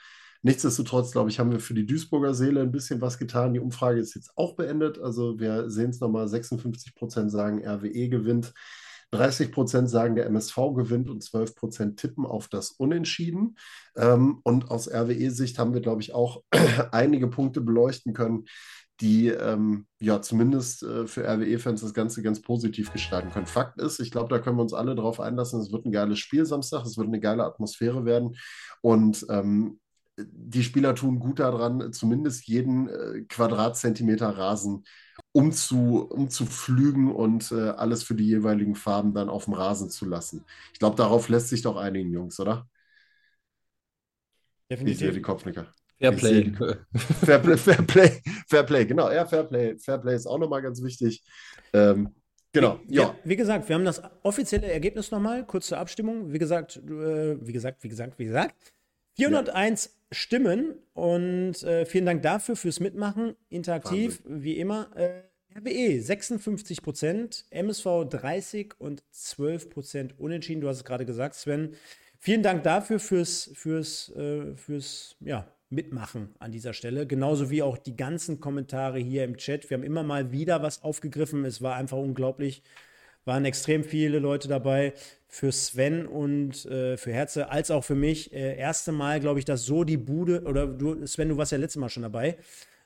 Nichtsdestotrotz, 0.44 1.12
glaube 1.12 1.30
ich, 1.30 1.40
haben 1.40 1.52
wir 1.52 1.60
für 1.60 1.74
die 1.74 1.86
Duisburger 1.86 2.34
Seele 2.34 2.62
ein 2.62 2.72
bisschen 2.72 3.02
was 3.02 3.18
getan. 3.18 3.54
Die 3.54 3.60
Umfrage 3.60 4.00
ist 4.00 4.14
jetzt 4.14 4.32
auch 4.36 4.56
beendet. 4.56 5.00
Also 5.00 5.40
wir 5.40 5.70
sehen 5.70 5.90
es 5.90 6.00
nochmal, 6.00 6.28
56 6.28 6.94
Prozent 6.96 7.32
sagen, 7.32 7.68
RWE 7.68 8.10
gewinnt. 8.10 8.54
30 9.12 9.52
Prozent 9.52 9.90
sagen, 9.90 10.16
der 10.16 10.26
MSV 10.26 10.56
gewinnt 10.76 11.10
und 11.10 11.24
12 11.24 11.56
Prozent 11.56 12.00
tippen 12.00 12.26
auf 12.26 12.48
das 12.48 12.72
Unentschieden. 12.72 13.58
Ähm, 13.96 14.40
und 14.44 14.70
aus 14.70 14.92
RWE-Sicht 14.92 15.58
haben 15.60 15.74
wir, 15.74 15.82
glaube 15.82 16.02
ich, 16.02 16.14
auch 16.14 16.44
einige 16.92 17.28
Punkte 17.28 17.62
beleuchten 17.62 18.14
können, 18.14 18.46
die 19.00 19.28
ähm, 19.28 19.86
ja 20.00 20.22
zumindest 20.22 20.84
äh, 20.84 21.06
für 21.06 21.24
RWE-Fans 21.24 21.82
das 21.82 21.94
Ganze 21.94 22.24
ganz 22.24 22.42
positiv 22.42 22.92
gestalten 22.92 23.30
können. 23.30 23.46
Fakt 23.46 23.80
ist, 23.80 24.00
ich 24.00 24.12
glaube, 24.12 24.30
da 24.30 24.40
können 24.40 24.58
wir 24.58 24.64
uns 24.64 24.74
alle 24.74 24.96
darauf 24.96 25.20
einlassen, 25.20 25.62
es 25.62 25.72
wird 25.72 25.86
ein 25.86 25.92
geiles 25.92 26.20
Spiel 26.20 26.46
Samstag, 26.46 26.84
es 26.84 26.98
wird 26.98 27.08
eine 27.08 27.20
geile 27.20 27.44
Atmosphäre 27.44 28.06
werden. 28.06 28.36
Und 28.82 29.26
ähm, 29.30 29.80
die 30.18 30.64
Spieler 30.64 30.96
tun 30.96 31.20
gut 31.20 31.40
daran, 31.40 31.94
zumindest 31.94 32.48
jeden 32.48 32.90
äh, 32.90 33.22
Quadratzentimeter 33.30 34.30
Rasen 34.30 34.84
umzu, 35.32 36.08
umzuflügen 36.10 37.12
und 37.12 37.52
äh, 37.52 37.70
alles 37.70 38.04
für 38.04 38.16
die 38.16 38.26
jeweiligen 38.26 38.76
Farben 38.76 39.14
dann 39.14 39.30
auf 39.30 39.46
dem 39.46 39.54
Rasen 39.54 39.90
zu 39.90 40.06
lassen. 40.06 40.46
Ich 40.74 40.80
glaube, 40.80 40.96
darauf 40.96 41.30
lässt 41.30 41.50
sich 41.50 41.62
doch 41.62 41.78
einigen, 41.78 42.12
Jungs, 42.12 42.40
oder? 42.40 42.68
Definitiv. 44.70 44.94
Ich 44.94 45.00
sehe 45.00 45.12
die 45.12 45.22
Kopfnicker. 45.22 45.68
Fairplay. 46.00 46.52
Fairplay, 47.26 47.58
Fairplay, 47.58 48.22
Fairplay, 48.48 48.86
genau. 48.86 49.12
Ja, 49.12 49.26
Fairplay. 49.26 49.78
Fairplay 49.80 50.16
ist 50.16 50.28
auch 50.28 50.38
nochmal 50.38 50.62
ganz 50.62 50.84
wichtig. 50.84 51.24
Ähm, 51.74 52.14
genau, 52.52 52.80
wie, 52.88 52.96
ja. 52.96 53.16
Wie 53.24 53.36
gesagt, 53.36 53.68
wir 53.68 53.76
haben 53.76 53.86
das 53.86 54.02
offizielle 54.24 54.72
Ergebnis 54.72 55.10
nochmal, 55.12 55.46
kurz 55.46 55.68
zur 55.68 55.80
Abstimmung. 55.80 56.32
Wie 56.32 56.40
gesagt, 56.40 56.78
äh, 56.78 57.38
wie 57.46 57.54
gesagt, 57.54 57.84
wie 57.84 57.90
gesagt, 57.90 58.20
wie 58.20 58.26
gesagt. 58.26 58.56
401 59.16 59.86
ja. 59.86 59.92
Stimmen 60.12 60.76
und 60.94 61.62
äh, 61.64 61.86
vielen 61.86 62.06
Dank 62.06 62.22
dafür 62.22 62.56
fürs 62.56 62.80
Mitmachen. 62.80 63.36
Interaktiv, 63.50 64.22
Wahnsinn. 64.24 64.44
wie 64.44 64.58
immer. 64.58 64.90
Äh, 64.96 65.24
RWE 65.58 66.00
56 66.02 66.82
Prozent, 66.82 67.46
MSV 67.50 68.06
30 68.10 68.80
und 68.80 69.04
12 69.12 69.70
Prozent 69.70 70.20
unentschieden. 70.20 70.62
Du 70.62 70.68
hast 70.68 70.78
es 70.78 70.86
gerade 70.86 71.06
gesagt, 71.06 71.36
Sven. 71.36 71.76
Vielen 72.20 72.44
Dank 72.44 72.64
dafür 72.64 73.00
fürs, 73.00 73.52
fürs, 73.54 74.10
äh, 74.16 74.56
fürs 74.56 75.16
ja, 75.20 75.48
Mitmachen 75.70 76.34
an 76.40 76.52
dieser 76.52 76.74
Stelle. 76.74 77.08
Genauso 77.08 77.50
wie 77.50 77.62
auch 77.62 77.78
die 77.78 77.96
ganzen 77.96 78.40
Kommentare 78.40 79.00
hier 79.00 79.24
im 79.24 79.38
Chat. 79.38 79.70
Wir 79.70 79.78
haben 79.78 79.84
immer 79.84 80.04
mal 80.04 80.32
wieder 80.32 80.62
was 80.62 80.84
aufgegriffen. 80.84 81.44
Es 81.46 81.62
war 81.62 81.76
einfach 81.76 81.98
unglaublich. 81.98 82.64
Waren 83.28 83.46
extrem 83.46 83.84
viele 83.84 84.20
Leute 84.20 84.48
dabei 84.48 84.94
für 85.28 85.52
Sven 85.52 86.08
und 86.08 86.66
äh, 86.66 86.98
für 86.98 87.12
Herze, 87.12 87.50
als 87.50 87.70
auch 87.70 87.84
für 87.84 87.96
mich. 87.96 88.34
Äh, 88.34 88.58
erste 88.58 88.92
Mal, 88.92 89.20
glaube 89.20 89.40
ich, 89.40 89.46
dass 89.46 89.66
so 89.66 89.84
die 89.84 89.98
Bude, 89.98 90.44
oder 90.44 90.66
du, 90.66 91.06
Sven, 91.06 91.30
du 91.30 91.38
warst 91.38 91.52
ja 91.52 91.58
letztes 91.58 91.80
Mal 91.80 91.90
schon 91.90 92.04
dabei, 92.04 92.38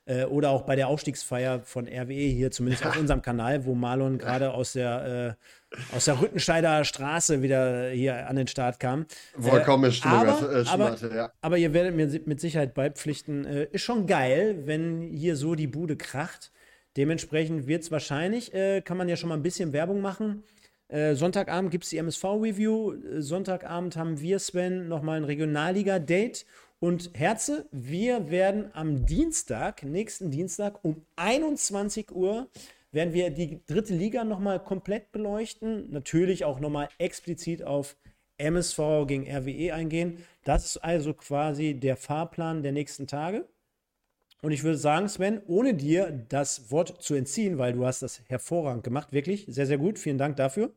äh, 0.04 0.24
oder 0.24 0.50
auch 0.50 0.62
bei 0.62 0.74
der 0.74 0.88
Aufstiegsfeier 0.88 1.60
von 1.60 1.86
RWE 1.86 2.12
hier, 2.12 2.50
zumindest 2.50 2.84
auf 2.84 2.96
unserem 3.00 3.22
Kanal, 3.22 3.64
wo 3.64 3.74
Marlon 3.74 4.18
gerade 4.18 4.52
aus 4.52 4.72
der, 4.72 5.36
äh, 5.70 5.94
aus 5.94 6.06
der 6.06 6.20
Rüttenscheider 6.20 6.84
Straße 6.84 7.42
wieder 7.42 7.90
hier 7.90 8.28
an 8.28 8.36
den 8.36 8.48
Start 8.48 8.80
kam. 8.80 9.06
Vollkommen 9.38 9.92
äh, 9.92 10.06
aber, 10.06 10.52
äh, 10.52 10.68
aber, 10.68 11.14
ja. 11.14 11.32
aber 11.40 11.56
ihr 11.56 11.72
werdet 11.72 11.94
mir 11.94 12.20
mit 12.26 12.40
Sicherheit 12.40 12.74
beipflichten, 12.74 13.44
äh, 13.44 13.68
ist 13.70 13.82
schon 13.82 14.06
geil, 14.06 14.62
wenn 14.64 15.02
hier 15.02 15.36
so 15.36 15.54
die 15.54 15.68
Bude 15.68 15.96
kracht. 15.96 16.50
Dementsprechend 16.96 17.66
wird 17.66 17.82
es 17.82 17.90
wahrscheinlich, 17.90 18.52
äh, 18.52 18.82
kann 18.82 18.96
man 18.96 19.08
ja 19.08 19.16
schon 19.16 19.28
mal 19.28 19.36
ein 19.36 19.42
bisschen 19.42 19.72
Werbung 19.72 20.00
machen. 20.00 20.42
Äh, 20.88 21.14
Sonntagabend 21.14 21.70
gibt 21.70 21.84
es 21.84 21.90
die 21.90 21.96
MSV-Review. 21.96 22.92
Äh, 22.92 23.22
Sonntagabend 23.22 23.96
haben 23.96 24.20
wir, 24.20 24.38
Sven, 24.38 24.88
nochmal 24.88 25.16
ein 25.16 25.24
Regionalliga-Date. 25.24 26.44
Und 26.80 27.10
Herze, 27.14 27.66
wir 27.70 28.30
werden 28.30 28.70
am 28.74 29.06
Dienstag, 29.06 29.84
nächsten 29.84 30.30
Dienstag 30.30 30.84
um 30.84 31.06
21 31.16 32.10
Uhr, 32.10 32.48
werden 32.90 33.14
wir 33.14 33.30
die 33.30 33.60
dritte 33.66 33.94
Liga 33.94 34.24
nochmal 34.24 34.62
komplett 34.62 35.12
beleuchten. 35.12 35.90
Natürlich 35.90 36.44
auch 36.44 36.60
nochmal 36.60 36.88
explizit 36.98 37.62
auf 37.62 37.96
MSV 38.36 39.06
gegen 39.06 39.26
RWE 39.30 39.72
eingehen. 39.72 40.18
Das 40.44 40.66
ist 40.66 40.76
also 40.78 41.14
quasi 41.14 41.74
der 41.74 41.96
Fahrplan 41.96 42.62
der 42.62 42.72
nächsten 42.72 43.06
Tage. 43.06 43.46
Und 44.42 44.52
ich 44.52 44.64
würde 44.64 44.76
sagen, 44.76 45.08
Sven, 45.08 45.40
ohne 45.46 45.74
dir 45.74 46.10
das 46.28 46.70
Wort 46.70 47.02
zu 47.02 47.14
entziehen, 47.14 47.58
weil 47.58 47.72
du 47.72 47.86
hast 47.86 48.02
das 48.02 48.22
hervorragend 48.28 48.84
gemacht, 48.84 49.12
wirklich 49.12 49.46
sehr, 49.48 49.66
sehr 49.66 49.78
gut. 49.78 49.98
Vielen 49.98 50.18
Dank 50.18 50.36
dafür 50.36 50.72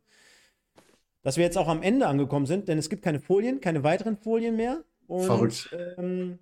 dass 1.26 1.38
wir 1.38 1.44
jetzt 1.44 1.58
auch 1.58 1.68
am 1.68 1.82
Ende 1.82 2.06
angekommen 2.06 2.46
sind, 2.46 2.68
denn 2.68 2.78
es 2.78 2.88
gibt 2.88 3.04
keine 3.04 3.20
Folien, 3.20 3.60
keine 3.60 3.84
weiteren 3.84 4.16
Folien 4.16 4.56
mehr. 4.56 4.84
Und, 5.08 5.24
Verrückt. 5.24 5.76
Ähm, 5.98 6.38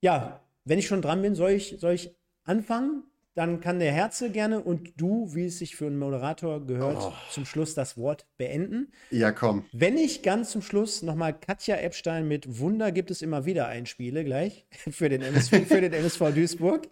ja, 0.00 0.44
wenn 0.64 0.80
ich 0.80 0.88
schon 0.88 1.02
dran 1.02 1.22
bin, 1.22 1.36
soll 1.36 1.52
ich, 1.52 1.76
soll 1.78 1.92
ich 1.92 2.16
anfangen? 2.42 3.04
Dann 3.38 3.60
kann 3.60 3.78
der 3.78 3.92
Herze 3.92 4.32
gerne 4.32 4.58
und 4.58 5.00
du, 5.00 5.32
wie 5.32 5.44
es 5.44 5.60
sich 5.60 5.76
für 5.76 5.86
einen 5.86 5.96
Moderator 5.96 6.66
gehört, 6.66 6.96
oh. 6.98 7.12
zum 7.30 7.46
Schluss 7.46 7.72
das 7.72 7.96
Wort 7.96 8.26
beenden. 8.36 8.90
Ja, 9.12 9.30
komm. 9.30 9.64
Wenn 9.70 9.96
ich 9.96 10.22
ganz 10.24 10.50
zum 10.50 10.60
Schluss 10.60 11.02
nochmal 11.02 11.38
Katja 11.38 11.76
Epstein 11.76 12.26
mit 12.26 12.58
Wunder 12.58 12.90
gibt 12.90 13.12
es 13.12 13.22
immer 13.22 13.44
wieder 13.44 13.68
einspiele, 13.68 14.24
gleich 14.24 14.66
für 14.90 15.08
den 15.08 15.22
MSV, 15.22 15.68
für 15.68 15.80
den 15.80 15.92
MSV 15.92 16.34
Duisburg. 16.34 16.88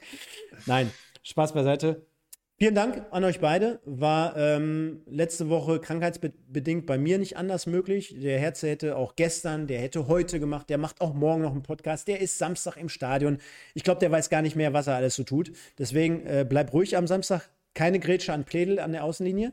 Nein, 0.66 0.92
Spaß 1.24 1.52
beiseite. 1.52 2.06
Vielen 2.58 2.74
Dank 2.74 3.04
an 3.10 3.22
euch 3.22 3.40
beide. 3.40 3.80
War 3.84 4.34
ähm, 4.34 5.02
letzte 5.06 5.50
Woche 5.50 5.78
krankheitsbedingt 5.78 6.86
bei 6.86 6.96
mir 6.96 7.18
nicht 7.18 7.36
anders 7.36 7.66
möglich. 7.66 8.16
Der 8.18 8.38
Herze 8.38 8.66
hätte 8.68 8.96
auch 8.96 9.14
gestern, 9.14 9.66
der 9.66 9.78
hätte 9.78 10.08
heute 10.08 10.40
gemacht, 10.40 10.70
der 10.70 10.78
macht 10.78 11.02
auch 11.02 11.12
morgen 11.12 11.42
noch 11.42 11.52
einen 11.52 11.62
Podcast. 11.62 12.08
Der 12.08 12.22
ist 12.22 12.38
Samstag 12.38 12.78
im 12.78 12.88
Stadion. 12.88 13.40
Ich 13.74 13.84
glaube, 13.84 14.00
der 14.00 14.10
weiß 14.10 14.30
gar 14.30 14.40
nicht 14.40 14.56
mehr, 14.56 14.72
was 14.72 14.86
er 14.86 14.94
alles 14.94 15.16
so 15.16 15.22
tut. 15.22 15.52
Deswegen 15.78 16.24
äh, 16.24 16.46
bleib 16.48 16.72
ruhig 16.72 16.96
am 16.96 17.06
Samstag. 17.06 17.50
Keine 17.74 17.98
Grätsche 17.98 18.32
an 18.32 18.44
Pledel 18.44 18.78
an 18.78 18.92
der 18.92 19.04
Außenlinie. 19.04 19.52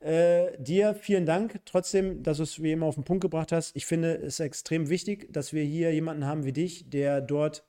Äh, 0.00 0.58
dir 0.58 0.96
vielen 0.96 1.26
Dank 1.26 1.60
trotzdem, 1.64 2.24
dass 2.24 2.38
du 2.38 2.42
es 2.42 2.60
wie 2.60 2.72
immer 2.72 2.86
auf 2.86 2.96
den 2.96 3.04
Punkt 3.04 3.22
gebracht 3.22 3.52
hast. 3.52 3.76
Ich 3.76 3.86
finde 3.86 4.16
es 4.16 4.40
extrem 4.40 4.88
wichtig, 4.88 5.32
dass 5.32 5.52
wir 5.52 5.62
hier 5.62 5.94
jemanden 5.94 6.26
haben 6.26 6.44
wie 6.44 6.52
dich, 6.52 6.90
der 6.90 7.20
dort 7.20 7.62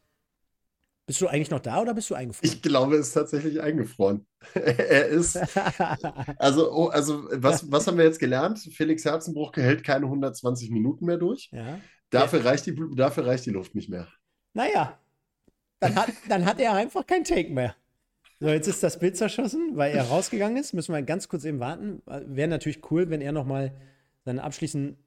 bist 1.06 1.20
du 1.20 1.28
eigentlich 1.28 1.50
noch 1.50 1.60
da 1.60 1.82
oder 1.82 1.94
bist 1.94 2.10
du 2.10 2.16
eingefroren? 2.16 2.50
Ich 2.50 2.62
glaube, 2.62 2.96
er 2.96 3.02
ist 3.02 3.12
tatsächlich 3.12 3.62
eingefroren. 3.62 4.26
er 4.54 5.08
ist. 5.08 5.40
Also, 6.38 6.72
oh, 6.72 6.88
also 6.88 7.28
was, 7.32 7.72
was 7.72 7.88
haben 7.88 7.98
wir 7.98 8.06
jetzt 8.06 8.20
gelernt? 8.20 8.60
Felix 8.60 9.06
Herzenbruch 9.06 9.56
hält 9.56 9.84
keine 9.84 10.06
120 10.06 10.72
Minuten 10.72 11.06
mehr 11.06 11.18
durch. 11.18 11.50
Ja. 11.52 11.80
Dafür, 12.10 12.40
ja. 12.40 12.46
Reicht 12.46 12.66
die, 12.66 12.76
dafür 12.96 13.26
reicht 13.26 13.46
die 13.46 13.52
Luft 13.52 13.76
nicht 13.76 13.90
mehr. 13.90 14.08
Naja, 14.54 15.00
dann 15.80 15.96
hat, 15.96 16.10
dann 16.30 16.46
hat 16.46 16.60
er 16.60 16.74
einfach 16.74 17.06
kein 17.06 17.24
Take 17.24 17.50
mehr. 17.50 17.76
So, 18.40 18.50
jetzt 18.50 18.68
ist 18.68 18.84
das 18.84 19.00
Bild 19.00 19.18
zerschossen, 19.18 19.72
weil 19.76 19.96
er 19.96 20.04
rausgegangen 20.04 20.58
ist. 20.58 20.74
Müssen 20.74 20.94
wir 20.94 21.02
ganz 21.02 21.28
kurz 21.28 21.46
eben 21.46 21.60
warten. 21.60 22.02
Wäre 22.06 22.50
natürlich 22.50 22.92
cool, 22.92 23.10
wenn 23.10 23.22
er 23.22 23.32
nochmal 23.32 23.74
seine 24.26 24.44
abschließend. 24.44 24.98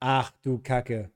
Ach 0.00 0.30
du 0.42 0.58
Kacke. 0.58 1.10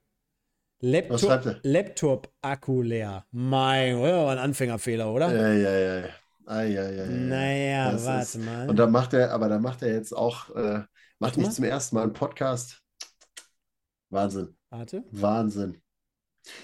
Laptop, 0.80 1.60
Laptop-Akku 1.62 2.82
leer. 2.82 3.24
Mein, 3.30 3.96
oh, 3.96 4.26
ein 4.26 4.38
Anfängerfehler, 4.38 5.12
oder? 5.12 5.34
Ja, 5.34 5.52
ja, 5.52 6.00
ja. 6.00 6.08
Ah, 6.44 6.62
ja, 6.62 6.88
ja, 6.88 7.04
ja. 7.04 7.06
Naja, 7.06 7.92
das 7.92 8.04
warte 8.04 8.22
ist, 8.22 8.44
mal. 8.44 8.68
Und 8.68 8.76
dann 8.76 8.92
macht 8.92 9.14
er, 9.14 9.32
aber 9.32 9.48
dann 9.48 9.62
macht 9.62 9.82
er 9.82 9.92
jetzt 9.92 10.12
auch, 10.12 10.54
äh, 10.54 10.82
macht 11.18 11.38
nicht 11.38 11.52
zum 11.52 11.64
ersten 11.64 11.96
Mal 11.96 12.02
einen 12.02 12.12
Podcast. 12.12 12.82
Wahnsinn. 14.10 14.56
Warte. 14.70 15.02
Wahnsinn. 15.10 15.82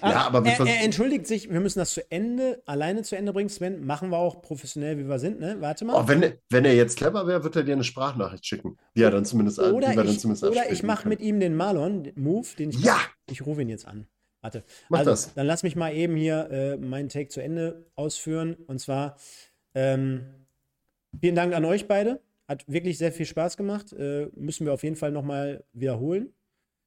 Ah, 0.01 0.11
ja, 0.11 0.27
aber 0.27 0.45
er, 0.45 0.59
er, 0.65 0.83
entschuldigt 0.83 1.27
sich, 1.27 1.49
wir 1.49 1.59
müssen 1.59 1.79
das 1.79 1.93
zu 1.93 2.09
Ende, 2.11 2.61
alleine 2.65 3.03
zu 3.03 3.15
Ende 3.15 3.33
bringen, 3.33 3.49
Sven. 3.49 3.85
Machen 3.85 4.09
wir 4.09 4.17
auch 4.17 4.41
professionell, 4.41 4.97
wie 4.97 5.07
wir 5.07 5.19
sind, 5.19 5.39
ne? 5.39 5.57
Warte 5.59 5.85
mal. 5.85 5.95
Oh, 5.95 6.07
wenn, 6.07 6.33
wenn 6.49 6.65
er 6.65 6.75
jetzt 6.75 6.97
clever 6.97 7.27
wäre, 7.27 7.43
wird 7.43 7.55
er 7.55 7.63
dir 7.63 7.73
eine 7.73 7.83
Sprachnachricht 7.83 8.45
schicken. 8.45 8.77
Ja, 8.95 9.09
dann 9.09 9.25
zumindest 9.25 9.59
Oder 9.59 9.91
die 9.91 9.97
wir 9.97 10.05
ich, 10.05 10.19
zumindest 10.19 10.43
Oder 10.45 10.71
ich 10.71 10.83
mache 10.83 11.07
mit 11.07 11.21
ihm 11.21 11.39
den 11.39 11.55
Marlon-Move, 11.55 12.47
den 12.57 12.69
ich. 12.69 12.83
Ja! 12.83 12.99
Ich 13.29 13.45
rufe 13.45 13.61
ihn 13.61 13.69
jetzt 13.69 13.87
an. 13.87 14.07
Warte. 14.41 14.63
Mach 14.89 14.99
also, 14.99 15.11
das. 15.11 15.33
Dann 15.33 15.47
lass 15.47 15.63
mich 15.63 15.75
mal 15.75 15.93
eben 15.93 16.15
hier 16.15 16.49
äh, 16.51 16.77
meinen 16.77 17.09
Take 17.09 17.29
zu 17.29 17.41
Ende 17.41 17.85
ausführen. 17.95 18.55
Und 18.67 18.79
zwar, 18.79 19.15
ähm, 19.73 20.25
vielen 21.19 21.35
Dank 21.35 21.53
an 21.53 21.63
euch 21.65 21.87
beide. 21.87 22.21
Hat 22.47 22.65
wirklich 22.67 22.97
sehr 22.97 23.13
viel 23.13 23.25
Spaß 23.25 23.55
gemacht. 23.55 23.93
Äh, 23.93 24.27
müssen 24.35 24.65
wir 24.65 24.73
auf 24.73 24.83
jeden 24.83 24.97
Fall 24.97 25.11
nochmal 25.11 25.63
wiederholen. 25.71 26.33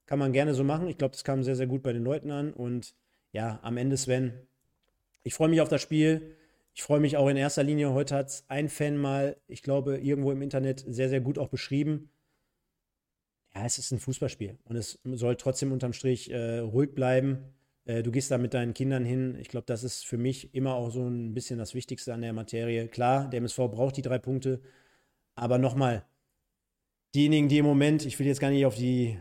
Kann 0.06 0.18
man 0.18 0.32
gerne 0.32 0.54
so 0.54 0.64
machen. 0.64 0.88
Ich 0.88 0.98
glaube, 0.98 1.12
das 1.12 1.24
kam 1.24 1.42
sehr, 1.42 1.56
sehr 1.56 1.66
gut 1.66 1.82
bei 1.82 1.92
den 1.92 2.04
Leuten 2.04 2.30
an. 2.30 2.52
Und 2.52 2.94
ja, 3.32 3.58
am 3.62 3.76
Ende, 3.76 3.96
Sven, 3.96 4.32
ich 5.24 5.34
freue 5.34 5.48
mich 5.48 5.60
auf 5.60 5.68
das 5.68 5.82
Spiel. 5.82 6.36
Ich 6.74 6.82
freue 6.82 7.00
mich 7.00 7.16
auch 7.16 7.28
in 7.28 7.36
erster 7.36 7.62
Linie. 7.62 7.92
Heute 7.92 8.14
hat 8.14 8.28
es 8.28 8.44
ein 8.48 8.68
Fan 8.68 8.96
mal, 8.96 9.36
ich 9.48 9.62
glaube, 9.62 9.98
irgendwo 9.98 10.30
im 10.30 10.42
Internet 10.42 10.84
sehr, 10.86 11.08
sehr 11.08 11.20
gut 11.20 11.38
auch 11.38 11.48
beschrieben. 11.48 12.10
ja, 13.54 13.64
es 13.64 13.78
ist 13.78 13.90
ein 13.92 13.98
Fußballspiel 13.98 14.58
und 14.64 14.76
es 14.76 15.00
soll 15.04 15.36
trotzdem 15.36 15.72
unterm 15.72 15.92
Strich 15.94 16.30
äh, 16.30 16.58
ruhig 16.58 16.94
bleiben. 16.94 17.38
Äh, 17.86 18.02
du 18.02 18.10
gehst 18.10 18.30
da 18.30 18.38
mit 18.38 18.52
deinen 18.54 18.74
Kindern 18.74 19.04
hin. 19.04 19.36
Ich 19.40 19.48
glaube, 19.48 19.66
das 19.66 19.84
ist 19.84 20.04
für 20.04 20.18
mich 20.18 20.54
immer 20.54 20.74
auch 20.74 20.90
so 20.90 21.06
ein 21.08 21.32
bisschen 21.34 21.58
das 21.58 21.74
Wichtigste 21.74 22.12
an 22.12 22.22
der 22.22 22.32
Materie. 22.34 22.88
Klar, 22.88 23.28
der 23.30 23.38
MSV 23.38 23.56
braucht 23.70 23.96
die 23.96 24.02
drei 24.02 24.18
Punkte, 24.18 24.60
aber 25.34 25.58
nochmal, 25.58 26.04
diejenigen, 27.14 27.48
die 27.48 27.58
im 27.58 27.66
Moment, 27.66 28.04
ich 28.04 28.18
will 28.18 28.26
jetzt 28.26 28.40
gar 28.40 28.50
nicht 28.50 28.66
auf 28.66 28.76
die, 28.76 29.18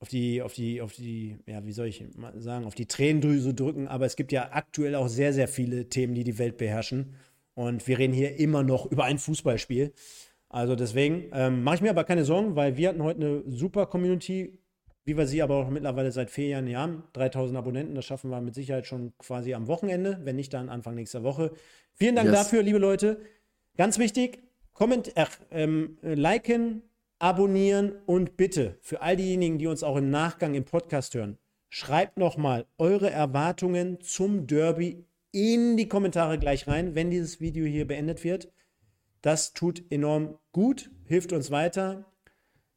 auf 0.00 0.08
die, 0.08 0.42
auf 0.42 0.54
die, 0.54 0.80
auf 0.80 0.92
die, 0.92 1.36
ja, 1.46 1.64
wie 1.64 1.72
soll 1.72 1.86
ich 1.88 2.04
sagen, 2.36 2.66
auf 2.66 2.74
die 2.74 2.86
Tränendrüse 2.86 3.54
drücken, 3.54 3.88
aber 3.88 4.06
es 4.06 4.16
gibt 4.16 4.30
ja 4.32 4.50
aktuell 4.52 4.94
auch 4.94 5.08
sehr, 5.08 5.32
sehr 5.32 5.48
viele 5.48 5.88
Themen, 5.88 6.14
die 6.14 6.24
die 6.24 6.38
Welt 6.38 6.56
beherrschen. 6.56 7.14
Und 7.54 7.86
wir 7.88 7.98
reden 7.98 8.12
hier 8.12 8.36
immer 8.36 8.62
noch 8.62 8.86
über 8.86 9.04
ein 9.04 9.18
Fußballspiel. 9.18 9.92
Also 10.48 10.76
deswegen 10.76 11.30
ähm, 11.32 11.64
mache 11.64 11.76
ich 11.76 11.80
mir 11.82 11.90
aber 11.90 12.04
keine 12.04 12.24
Sorgen, 12.24 12.54
weil 12.54 12.76
wir 12.76 12.88
hatten 12.88 13.02
heute 13.02 13.20
eine 13.20 13.42
super 13.48 13.86
Community, 13.86 14.58
wie 15.04 15.16
wir 15.16 15.26
sie 15.26 15.42
aber 15.42 15.56
auch 15.56 15.68
mittlerweile 15.68 16.12
seit 16.12 16.30
vier 16.30 16.48
Jahren 16.48 16.76
haben. 16.76 17.02
3000 17.14 17.58
Abonnenten, 17.58 17.94
das 17.94 18.04
schaffen 18.04 18.30
wir 18.30 18.40
mit 18.40 18.54
Sicherheit 18.54 18.86
schon 18.86 19.12
quasi 19.18 19.54
am 19.54 19.66
Wochenende, 19.66 20.20
wenn 20.22 20.36
nicht 20.36 20.54
dann 20.54 20.68
Anfang 20.68 20.94
nächster 20.94 21.24
Woche. 21.24 21.50
Vielen 21.94 22.14
Dank 22.14 22.28
yes. 22.28 22.38
dafür, 22.38 22.62
liebe 22.62 22.78
Leute. 22.78 23.20
Ganz 23.76 23.98
wichtig, 23.98 24.38
comment, 24.72 25.16
äh, 25.16 25.26
ähm, 25.50 25.98
liken, 26.02 26.82
abonnieren 27.18 27.92
und 28.06 28.36
bitte 28.36 28.78
für 28.80 29.02
all 29.02 29.16
diejenigen, 29.16 29.58
die 29.58 29.66
uns 29.66 29.82
auch 29.82 29.96
im 29.96 30.10
Nachgang 30.10 30.54
im 30.54 30.64
Podcast 30.64 31.14
hören, 31.14 31.38
schreibt 31.68 32.18
nochmal 32.18 32.66
eure 32.78 33.10
Erwartungen 33.10 34.00
zum 34.00 34.46
Derby 34.46 35.04
in 35.32 35.76
die 35.76 35.88
Kommentare 35.88 36.38
gleich 36.38 36.66
rein, 36.66 36.94
wenn 36.94 37.10
dieses 37.10 37.40
Video 37.40 37.66
hier 37.66 37.86
beendet 37.86 38.24
wird. 38.24 38.52
Das 39.20 39.52
tut 39.52 39.82
enorm 39.90 40.38
gut, 40.52 40.90
hilft 41.04 41.32
uns 41.32 41.50
weiter, 41.50 42.06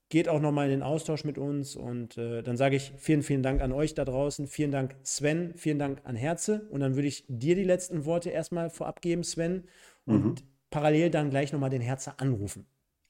geht 0.10 0.28
auch 0.28 0.42
nochmal 0.42 0.66
in 0.66 0.72
den 0.72 0.84
Austausch 0.84 1.24
mit 1.24 1.38
uns 1.38 1.76
und 1.76 2.18
äh, 2.18 2.42
dann 2.42 2.58
sage 2.58 2.76
ich 2.76 2.94
vielen, 2.98 3.24
vielen 3.24 3.44
Dank 3.44 3.62
an 3.62 3.72
euch 3.72 3.94
da 3.94 4.04
draußen, 4.04 4.48
vielen 4.48 4.72
Dank 4.72 4.96
Sven, 5.04 5.54
vielen 5.56 5.80
Dank 5.80 6.02
an 6.04 6.16
Herze 6.16 6.68
und 6.72 6.82
dann 6.82 6.96
würde 6.96 7.08
ich 7.08 7.26
dir 7.28 7.56
die 7.56 7.64
letzten 7.64 8.06
Worte 8.06 8.32
erstmal 8.32 8.70
vorab 8.70 9.02
geben, 9.02 9.24
Sven, 9.24 9.64
und 10.06 10.42
mhm. 10.42 10.48
parallel 10.72 11.12
dann 11.12 11.30
gleich 11.30 11.54
nochmal 11.54 11.70
den 11.70 11.82
Herze 11.82 12.20
anrufen. 12.20 12.66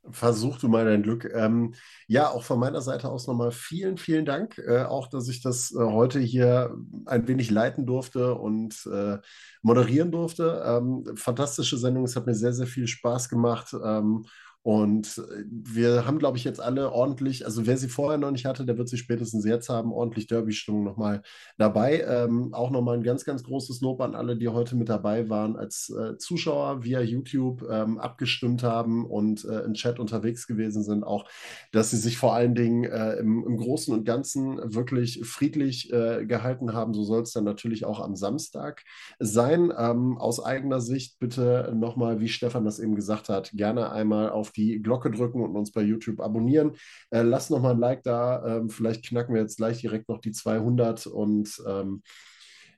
Versuch 0.10 0.58
du 0.58 0.68
mal 0.68 0.84
dein 0.84 1.04
Glück. 1.04 1.30
Ähm, 1.32 1.76
ja, 2.08 2.30
auch 2.32 2.44
von 2.44 2.60
meiner 2.60 2.82
Seite 2.82 3.10
aus 3.10 3.28
nochmal 3.28 3.52
vielen, 3.52 3.98
vielen 3.98 4.26
Dank. 4.26 4.58
Äh, 4.58 4.84
auch, 4.84 5.08
dass 5.08 5.28
ich 5.28 5.42
das 5.42 5.72
äh, 5.74 5.78
heute 5.78 6.20
hier 6.20 6.76
ein 7.06 7.28
wenig 7.28 7.52
leiten 7.52 7.86
durfte 7.86 8.34
und 8.34 8.84
äh, 8.92 9.20
moderieren 9.62 10.12
durfte. 10.12 10.64
Ähm, 10.66 11.06
fantastische 11.16 11.78
Sendung. 11.78 12.04
Es 12.04 12.16
hat 12.16 12.26
mir 12.26 12.34
sehr, 12.34 12.54
sehr 12.54 12.66
viel 12.66 12.88
Spaß 12.88 13.30
gemacht. 13.30 13.76
Ähm, 13.84 14.26
und 14.64 15.18
äh, 15.18 15.44
wir 15.50 16.06
haben, 16.06 16.20
glaube 16.20 16.38
ich, 16.38 16.44
jetzt 16.44 16.62
alle 16.62 16.92
ordentlich, 16.92 17.46
also 17.46 17.66
wer 17.66 17.78
sie 17.78 17.90
vorher 17.90 18.20
noch 18.20 18.30
nicht 18.30 18.46
hatte, 18.46 18.66
der 18.66 18.78
wird 18.78 18.90
sie 18.90 18.98
spätestens 18.98 19.44
jetzt 19.44 19.70
haben, 19.70 19.92
ordentlich 19.92 20.28
Derby-Stimmung 20.28 20.84
nochmal 20.84 21.24
dabei. 21.58 22.02
Ähm, 22.02 22.54
auch 22.54 22.70
nochmal 22.70 22.98
ein 22.98 23.04
ganz, 23.04 23.26
ganz 23.26 23.44
großes 23.44 23.82
Lob 23.82 24.02
an 24.02 24.14
alle, 24.14 24.38
die 24.38 24.50
heute 24.50 24.76
mit 24.76 24.88
dabei 24.88 25.30
waren, 25.30 25.56
als 25.56 25.90
äh, 25.90 26.18
Zuschauer 26.18 26.84
via 26.84 27.02
YouTube 27.02 27.66
ähm, 27.72 27.98
abgestimmt 27.98 28.62
haben 28.62 29.06
und 29.06 29.46
äh, 29.46 29.62
im 29.62 29.74
Chat 29.74 30.00
unterwegs 30.00 30.46
gewesen 30.46 30.84
sind. 30.84 31.04
Auch, 31.04 31.28
dass 31.72 31.90
sie 31.90 31.98
sich 31.98 32.18
vor 32.18 32.36
allen 32.36 32.54
Dingen 32.54 32.84
äh, 32.84 33.14
im, 33.16 33.44
im, 33.44 33.58
Großen 33.58 33.92
und 33.94 34.06
Ganzen 34.06 34.60
wirklich 34.76 35.22
friedlich 35.24 35.92
äh, 35.92 36.26
gehalten 36.28 36.74
haben. 36.74 36.94
So 36.94 37.04
soll 37.04 37.24
es 37.24 37.32
dann 37.32 37.46
natürlich 37.46 37.86
auch 37.86 38.00
am 38.00 38.16
Samstag 38.16 38.84
sein. 39.18 39.74
Ähm, 39.76 40.20
aus 40.20 40.44
eigener 40.44 40.82
Sicht 40.82 41.18
bitte 41.18 41.74
nochmal, 41.76 42.20
wie 42.20 42.30
Stefan 42.30 42.64
das 42.64 42.80
eben 42.80 42.96
gesagt 42.96 43.30
hat, 43.30 43.52
gerne 43.54 43.92
einmal 43.92 44.30
auf 44.30 44.51
die 44.52 44.82
Glocke 44.82 45.12
drücken 45.12 45.42
und 45.42 45.56
uns 45.56 45.72
bei 45.72 45.82
YouTube 45.82 46.20
abonnieren. 46.20 46.74
Äh, 47.10 47.22
lasst 47.22 47.52
nochmal 47.52 47.74
ein 47.74 47.80
Like 47.80 48.04
da. 48.04 48.58
Ähm, 48.58 48.70
vielleicht 48.70 49.06
knacken 49.06 49.34
wir 49.34 49.42
jetzt 49.42 49.58
gleich 49.58 49.82
direkt 49.82 50.10
noch 50.10 50.20
die 50.20 50.32
200 50.32 51.08
und 51.08 51.62
ähm, 51.68 52.02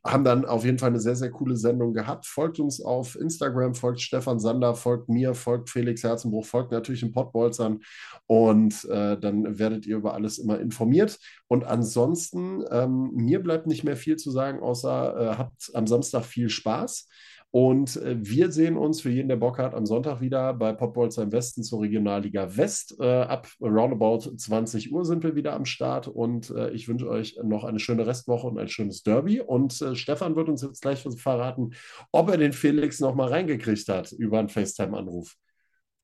haben 0.05 0.25
dann 0.25 0.43
auf 0.45 0.65
jeden 0.65 0.79
Fall 0.79 0.89
eine 0.89 0.99
sehr, 0.99 1.15
sehr 1.15 1.31
coole 1.31 1.55
Sendung 1.55 1.93
gehabt. 1.93 2.25
Folgt 2.25 2.59
uns 2.59 2.81
auf 2.81 3.15
Instagram, 3.15 3.73
folgt 3.73 4.01
Stefan 4.01 4.39
Sander, 4.39 4.75
folgt 4.75 5.07
mir, 5.07 5.33
folgt 5.33 5.69
Felix 5.69 6.03
Herzenbruch, 6.03 6.45
folgt 6.45 6.71
natürlich 6.71 6.99
den 6.99 7.13
Pottbolzern 7.13 7.79
und 8.27 8.83
äh, 8.85 9.17
dann 9.17 9.57
werdet 9.59 9.85
ihr 9.85 9.95
über 9.95 10.13
alles 10.13 10.39
immer 10.39 10.59
informiert. 10.59 11.19
Und 11.47 11.63
ansonsten, 11.63 12.65
ähm, 12.69 13.11
mir 13.13 13.41
bleibt 13.41 13.65
nicht 13.65 13.85
mehr 13.85 13.95
viel 13.95 14.17
zu 14.17 14.29
sagen, 14.31 14.59
außer 14.59 15.17
äh, 15.17 15.37
habt 15.37 15.71
am 15.73 15.87
Samstag 15.87 16.25
viel 16.25 16.49
Spaß. 16.49 17.07
Und 17.55 17.97
äh, 17.97 18.15
wir 18.19 18.51
sehen 18.51 18.77
uns 18.77 19.01
für 19.01 19.11
jeden, 19.11 19.29
der 19.29 19.35
Bock 19.35 19.59
hat, 19.59 19.75
am 19.75 19.85
Sonntag 19.85 20.21
wieder 20.21 20.55
bei 20.55 20.73
Popbolzer 20.73 21.21
im 21.21 21.31
Westen 21.31 21.61
zur 21.61 21.83
Regionalliga 21.83 22.57
West. 22.57 22.95
Äh, 22.99 23.05
ab 23.05 23.47
roundabout 23.61 24.35
20 24.35 24.91
Uhr 24.91 25.05
sind 25.05 25.23
wir 25.23 25.35
wieder 25.35 25.53
am 25.53 25.65
Start 25.65 26.07
und 26.07 26.49
äh, 26.49 26.71
ich 26.71 26.87
wünsche 26.87 27.07
euch 27.07 27.37
noch 27.43 27.63
eine 27.63 27.77
schöne 27.77 28.07
Restwoche 28.07 28.47
und 28.47 28.57
ein 28.57 28.69
schönes 28.69 29.03
Derby. 29.03 29.39
Und 29.39 29.85
Stefan 29.93 30.35
wird 30.35 30.49
uns 30.49 30.63
jetzt 30.63 30.81
gleich 30.81 31.03
verraten, 31.03 31.75
ob 32.11 32.31
er 32.31 32.37
den 32.37 32.53
Felix 32.53 32.99
noch 32.99 33.13
mal 33.13 33.27
reingekriegt 33.27 33.87
hat 33.87 34.11
über 34.13 34.39
einen 34.39 34.49
FaceTime-Anruf. 34.49 35.35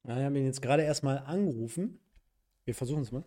Ja, 0.08 0.18
wir 0.18 0.26
haben 0.26 0.36
ihn 0.36 0.46
jetzt 0.46 0.62
gerade 0.62 0.84
erstmal 0.84 1.18
angerufen. 1.18 2.00
Wir 2.66 2.76
versuchen 2.76 3.02
es 3.02 3.12
mal. 3.12 3.24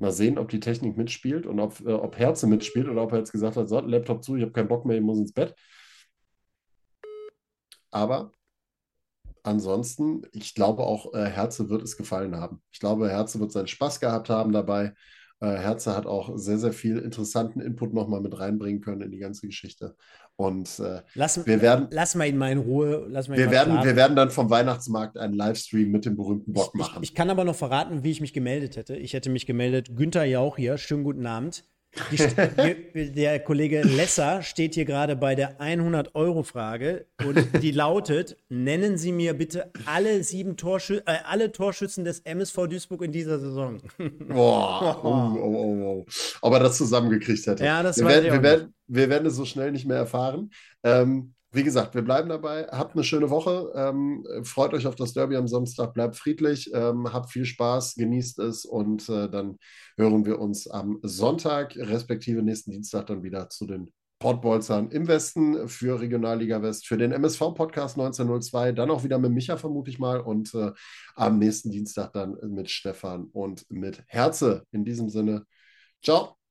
Mal 0.00 0.12
sehen, 0.12 0.38
ob 0.38 0.48
die 0.50 0.60
Technik 0.60 0.96
mitspielt 0.96 1.46
und 1.46 1.60
ob, 1.60 1.80
äh, 1.80 1.92
ob 1.92 2.18
Herze 2.18 2.46
mitspielt 2.46 2.88
oder 2.88 3.02
ob 3.02 3.12
er 3.12 3.18
jetzt 3.18 3.32
gesagt 3.32 3.56
hat, 3.56 3.68
so, 3.68 3.80
Laptop 3.80 4.22
zu, 4.24 4.36
ich 4.36 4.42
habe 4.42 4.52
keinen 4.52 4.68
Bock 4.68 4.84
mehr, 4.86 4.96
ich 4.96 5.02
muss 5.02 5.18
ins 5.18 5.32
Bett. 5.32 5.54
Aber 7.90 8.32
ansonsten, 9.42 10.22
ich 10.32 10.54
glaube 10.54 10.82
auch, 10.82 11.14
äh, 11.14 11.26
Herze 11.26 11.68
wird 11.70 11.82
es 11.82 11.96
gefallen 11.96 12.36
haben. 12.36 12.62
Ich 12.70 12.80
glaube, 12.80 13.08
Herze 13.08 13.40
wird 13.40 13.52
seinen 13.52 13.68
Spaß 13.68 14.00
gehabt 14.00 14.28
haben 14.28 14.52
dabei. 14.52 14.94
Äh, 15.40 15.56
Herze 15.56 15.94
hat 15.96 16.06
auch 16.06 16.36
sehr, 16.36 16.58
sehr 16.58 16.72
viel 16.72 16.98
interessanten 16.98 17.60
Input 17.60 17.92
nochmal 17.94 18.20
mit 18.20 18.38
reinbringen 18.38 18.80
können 18.80 19.02
in 19.02 19.10
die 19.10 19.18
ganze 19.18 19.46
Geschichte. 19.46 19.96
Und 20.36 20.80
äh, 20.80 21.00
lass, 21.14 21.46
wir 21.46 21.62
werden, 21.62 21.88
lass 21.90 22.14
mal 22.14 22.28
ihn 22.28 22.36
mal 22.36 22.52
in 22.52 22.58
Ruhe. 22.58 23.06
Lass 23.08 23.28
mal 23.28 23.38
wir, 23.38 23.50
werden, 23.50 23.82
wir 23.82 23.96
werden 23.96 24.14
dann 24.16 24.30
vom 24.30 24.50
Weihnachtsmarkt 24.50 25.16
einen 25.16 25.32
Livestream 25.32 25.90
mit 25.90 26.04
dem 26.04 26.14
berühmten 26.14 26.52
Bock 26.52 26.74
machen. 26.74 27.02
Ich, 27.02 27.10
ich, 27.10 27.14
kann 27.14 27.30
aber 27.30 27.44
noch 27.44 27.56
verraten, 27.56 28.04
wie 28.04 28.10
ich 28.10 28.20
mich 28.20 28.34
gemeldet 28.34 28.76
hätte. 28.76 28.96
Ich 28.96 29.14
hätte 29.14 29.30
mich 29.30 29.46
gemeldet, 29.46 29.96
Günther 29.96 30.24
Jauch 30.24 30.56
hier, 30.56 30.76
schönen 30.76 31.04
guten 31.04 31.26
Abend. 31.26 31.64
Die, 32.10 33.12
der 33.12 33.40
Kollege 33.40 33.82
Lesser 33.82 34.42
steht 34.42 34.74
hier 34.74 34.84
gerade 34.84 35.16
bei 35.16 35.34
der 35.34 35.60
100-Euro-Frage 35.60 37.06
und 37.24 37.62
die 37.62 37.70
lautet: 37.70 38.36
Nennen 38.48 38.98
Sie 38.98 39.12
mir 39.12 39.34
bitte 39.34 39.70
alle 39.86 40.22
sieben 40.22 40.56
Torschü 40.56 40.98
äh, 41.06 41.18
alle 41.24 41.52
Torschützen 41.52 42.04
des 42.04 42.20
MSV 42.20 42.66
Duisburg 42.68 43.02
in 43.02 43.12
dieser 43.12 43.38
Saison. 43.38 43.80
Boah, 44.28 45.00
oh, 45.02 45.08
oh, 45.08 45.54
oh, 45.54 46.04
oh. 46.04 46.06
Ob 46.42 46.52
er 46.52 46.60
das 46.60 46.76
zusammengekriegt 46.76 47.46
hätte. 47.46 47.64
Ja, 47.64 47.82
das 47.82 47.98
wir, 47.98 48.06
werden, 48.06 48.32
wir, 48.32 48.42
werden, 48.42 48.74
wir 48.86 49.08
werden 49.08 49.26
es 49.26 49.36
so 49.36 49.44
schnell 49.44 49.72
nicht 49.72 49.86
mehr 49.86 49.98
erfahren. 49.98 50.50
Ähm, 50.82 51.34
wie 51.56 51.64
gesagt, 51.64 51.94
wir 51.94 52.02
bleiben 52.02 52.28
dabei. 52.28 52.66
Habt 52.70 52.94
eine 52.94 53.02
schöne 53.02 53.30
Woche. 53.30 53.72
Ähm, 53.74 54.26
freut 54.44 54.74
euch 54.74 54.86
auf 54.86 54.94
das 54.94 55.14
Derby 55.14 55.36
am 55.36 55.48
Samstag. 55.48 55.94
Bleibt 55.94 56.16
friedlich. 56.16 56.70
Ähm, 56.74 57.12
habt 57.12 57.30
viel 57.32 57.46
Spaß. 57.46 57.94
Genießt 57.96 58.38
es. 58.40 58.64
Und 58.64 59.08
äh, 59.08 59.28
dann 59.28 59.58
hören 59.96 60.26
wir 60.26 60.38
uns 60.38 60.68
am 60.68 60.98
Sonntag, 61.02 61.74
respektive 61.76 62.42
nächsten 62.42 62.70
Dienstag, 62.70 63.06
dann 63.06 63.22
wieder 63.22 63.48
zu 63.48 63.66
den 63.66 63.90
Portbolzern 64.18 64.90
im 64.90 65.08
Westen 65.08 65.68
für 65.68 66.00
Regionalliga 66.00 66.62
West, 66.62 66.86
für 66.86 66.96
den 66.96 67.12
MSV-Podcast 67.12 67.96
1902. 67.98 68.72
Dann 68.72 68.90
auch 68.90 69.04
wieder 69.04 69.18
mit 69.18 69.32
Micha, 69.32 69.56
vermute 69.56 69.90
ich 69.90 69.98
mal. 69.98 70.20
Und 70.20 70.54
äh, 70.54 70.72
am 71.14 71.38
nächsten 71.38 71.70
Dienstag 71.70 72.12
dann 72.12 72.36
mit 72.42 72.70
Stefan 72.70 73.24
und 73.32 73.64
mit 73.70 74.04
Herze. 74.06 74.64
In 74.72 74.84
diesem 74.84 75.08
Sinne, 75.08 75.44
ciao. 76.02 76.45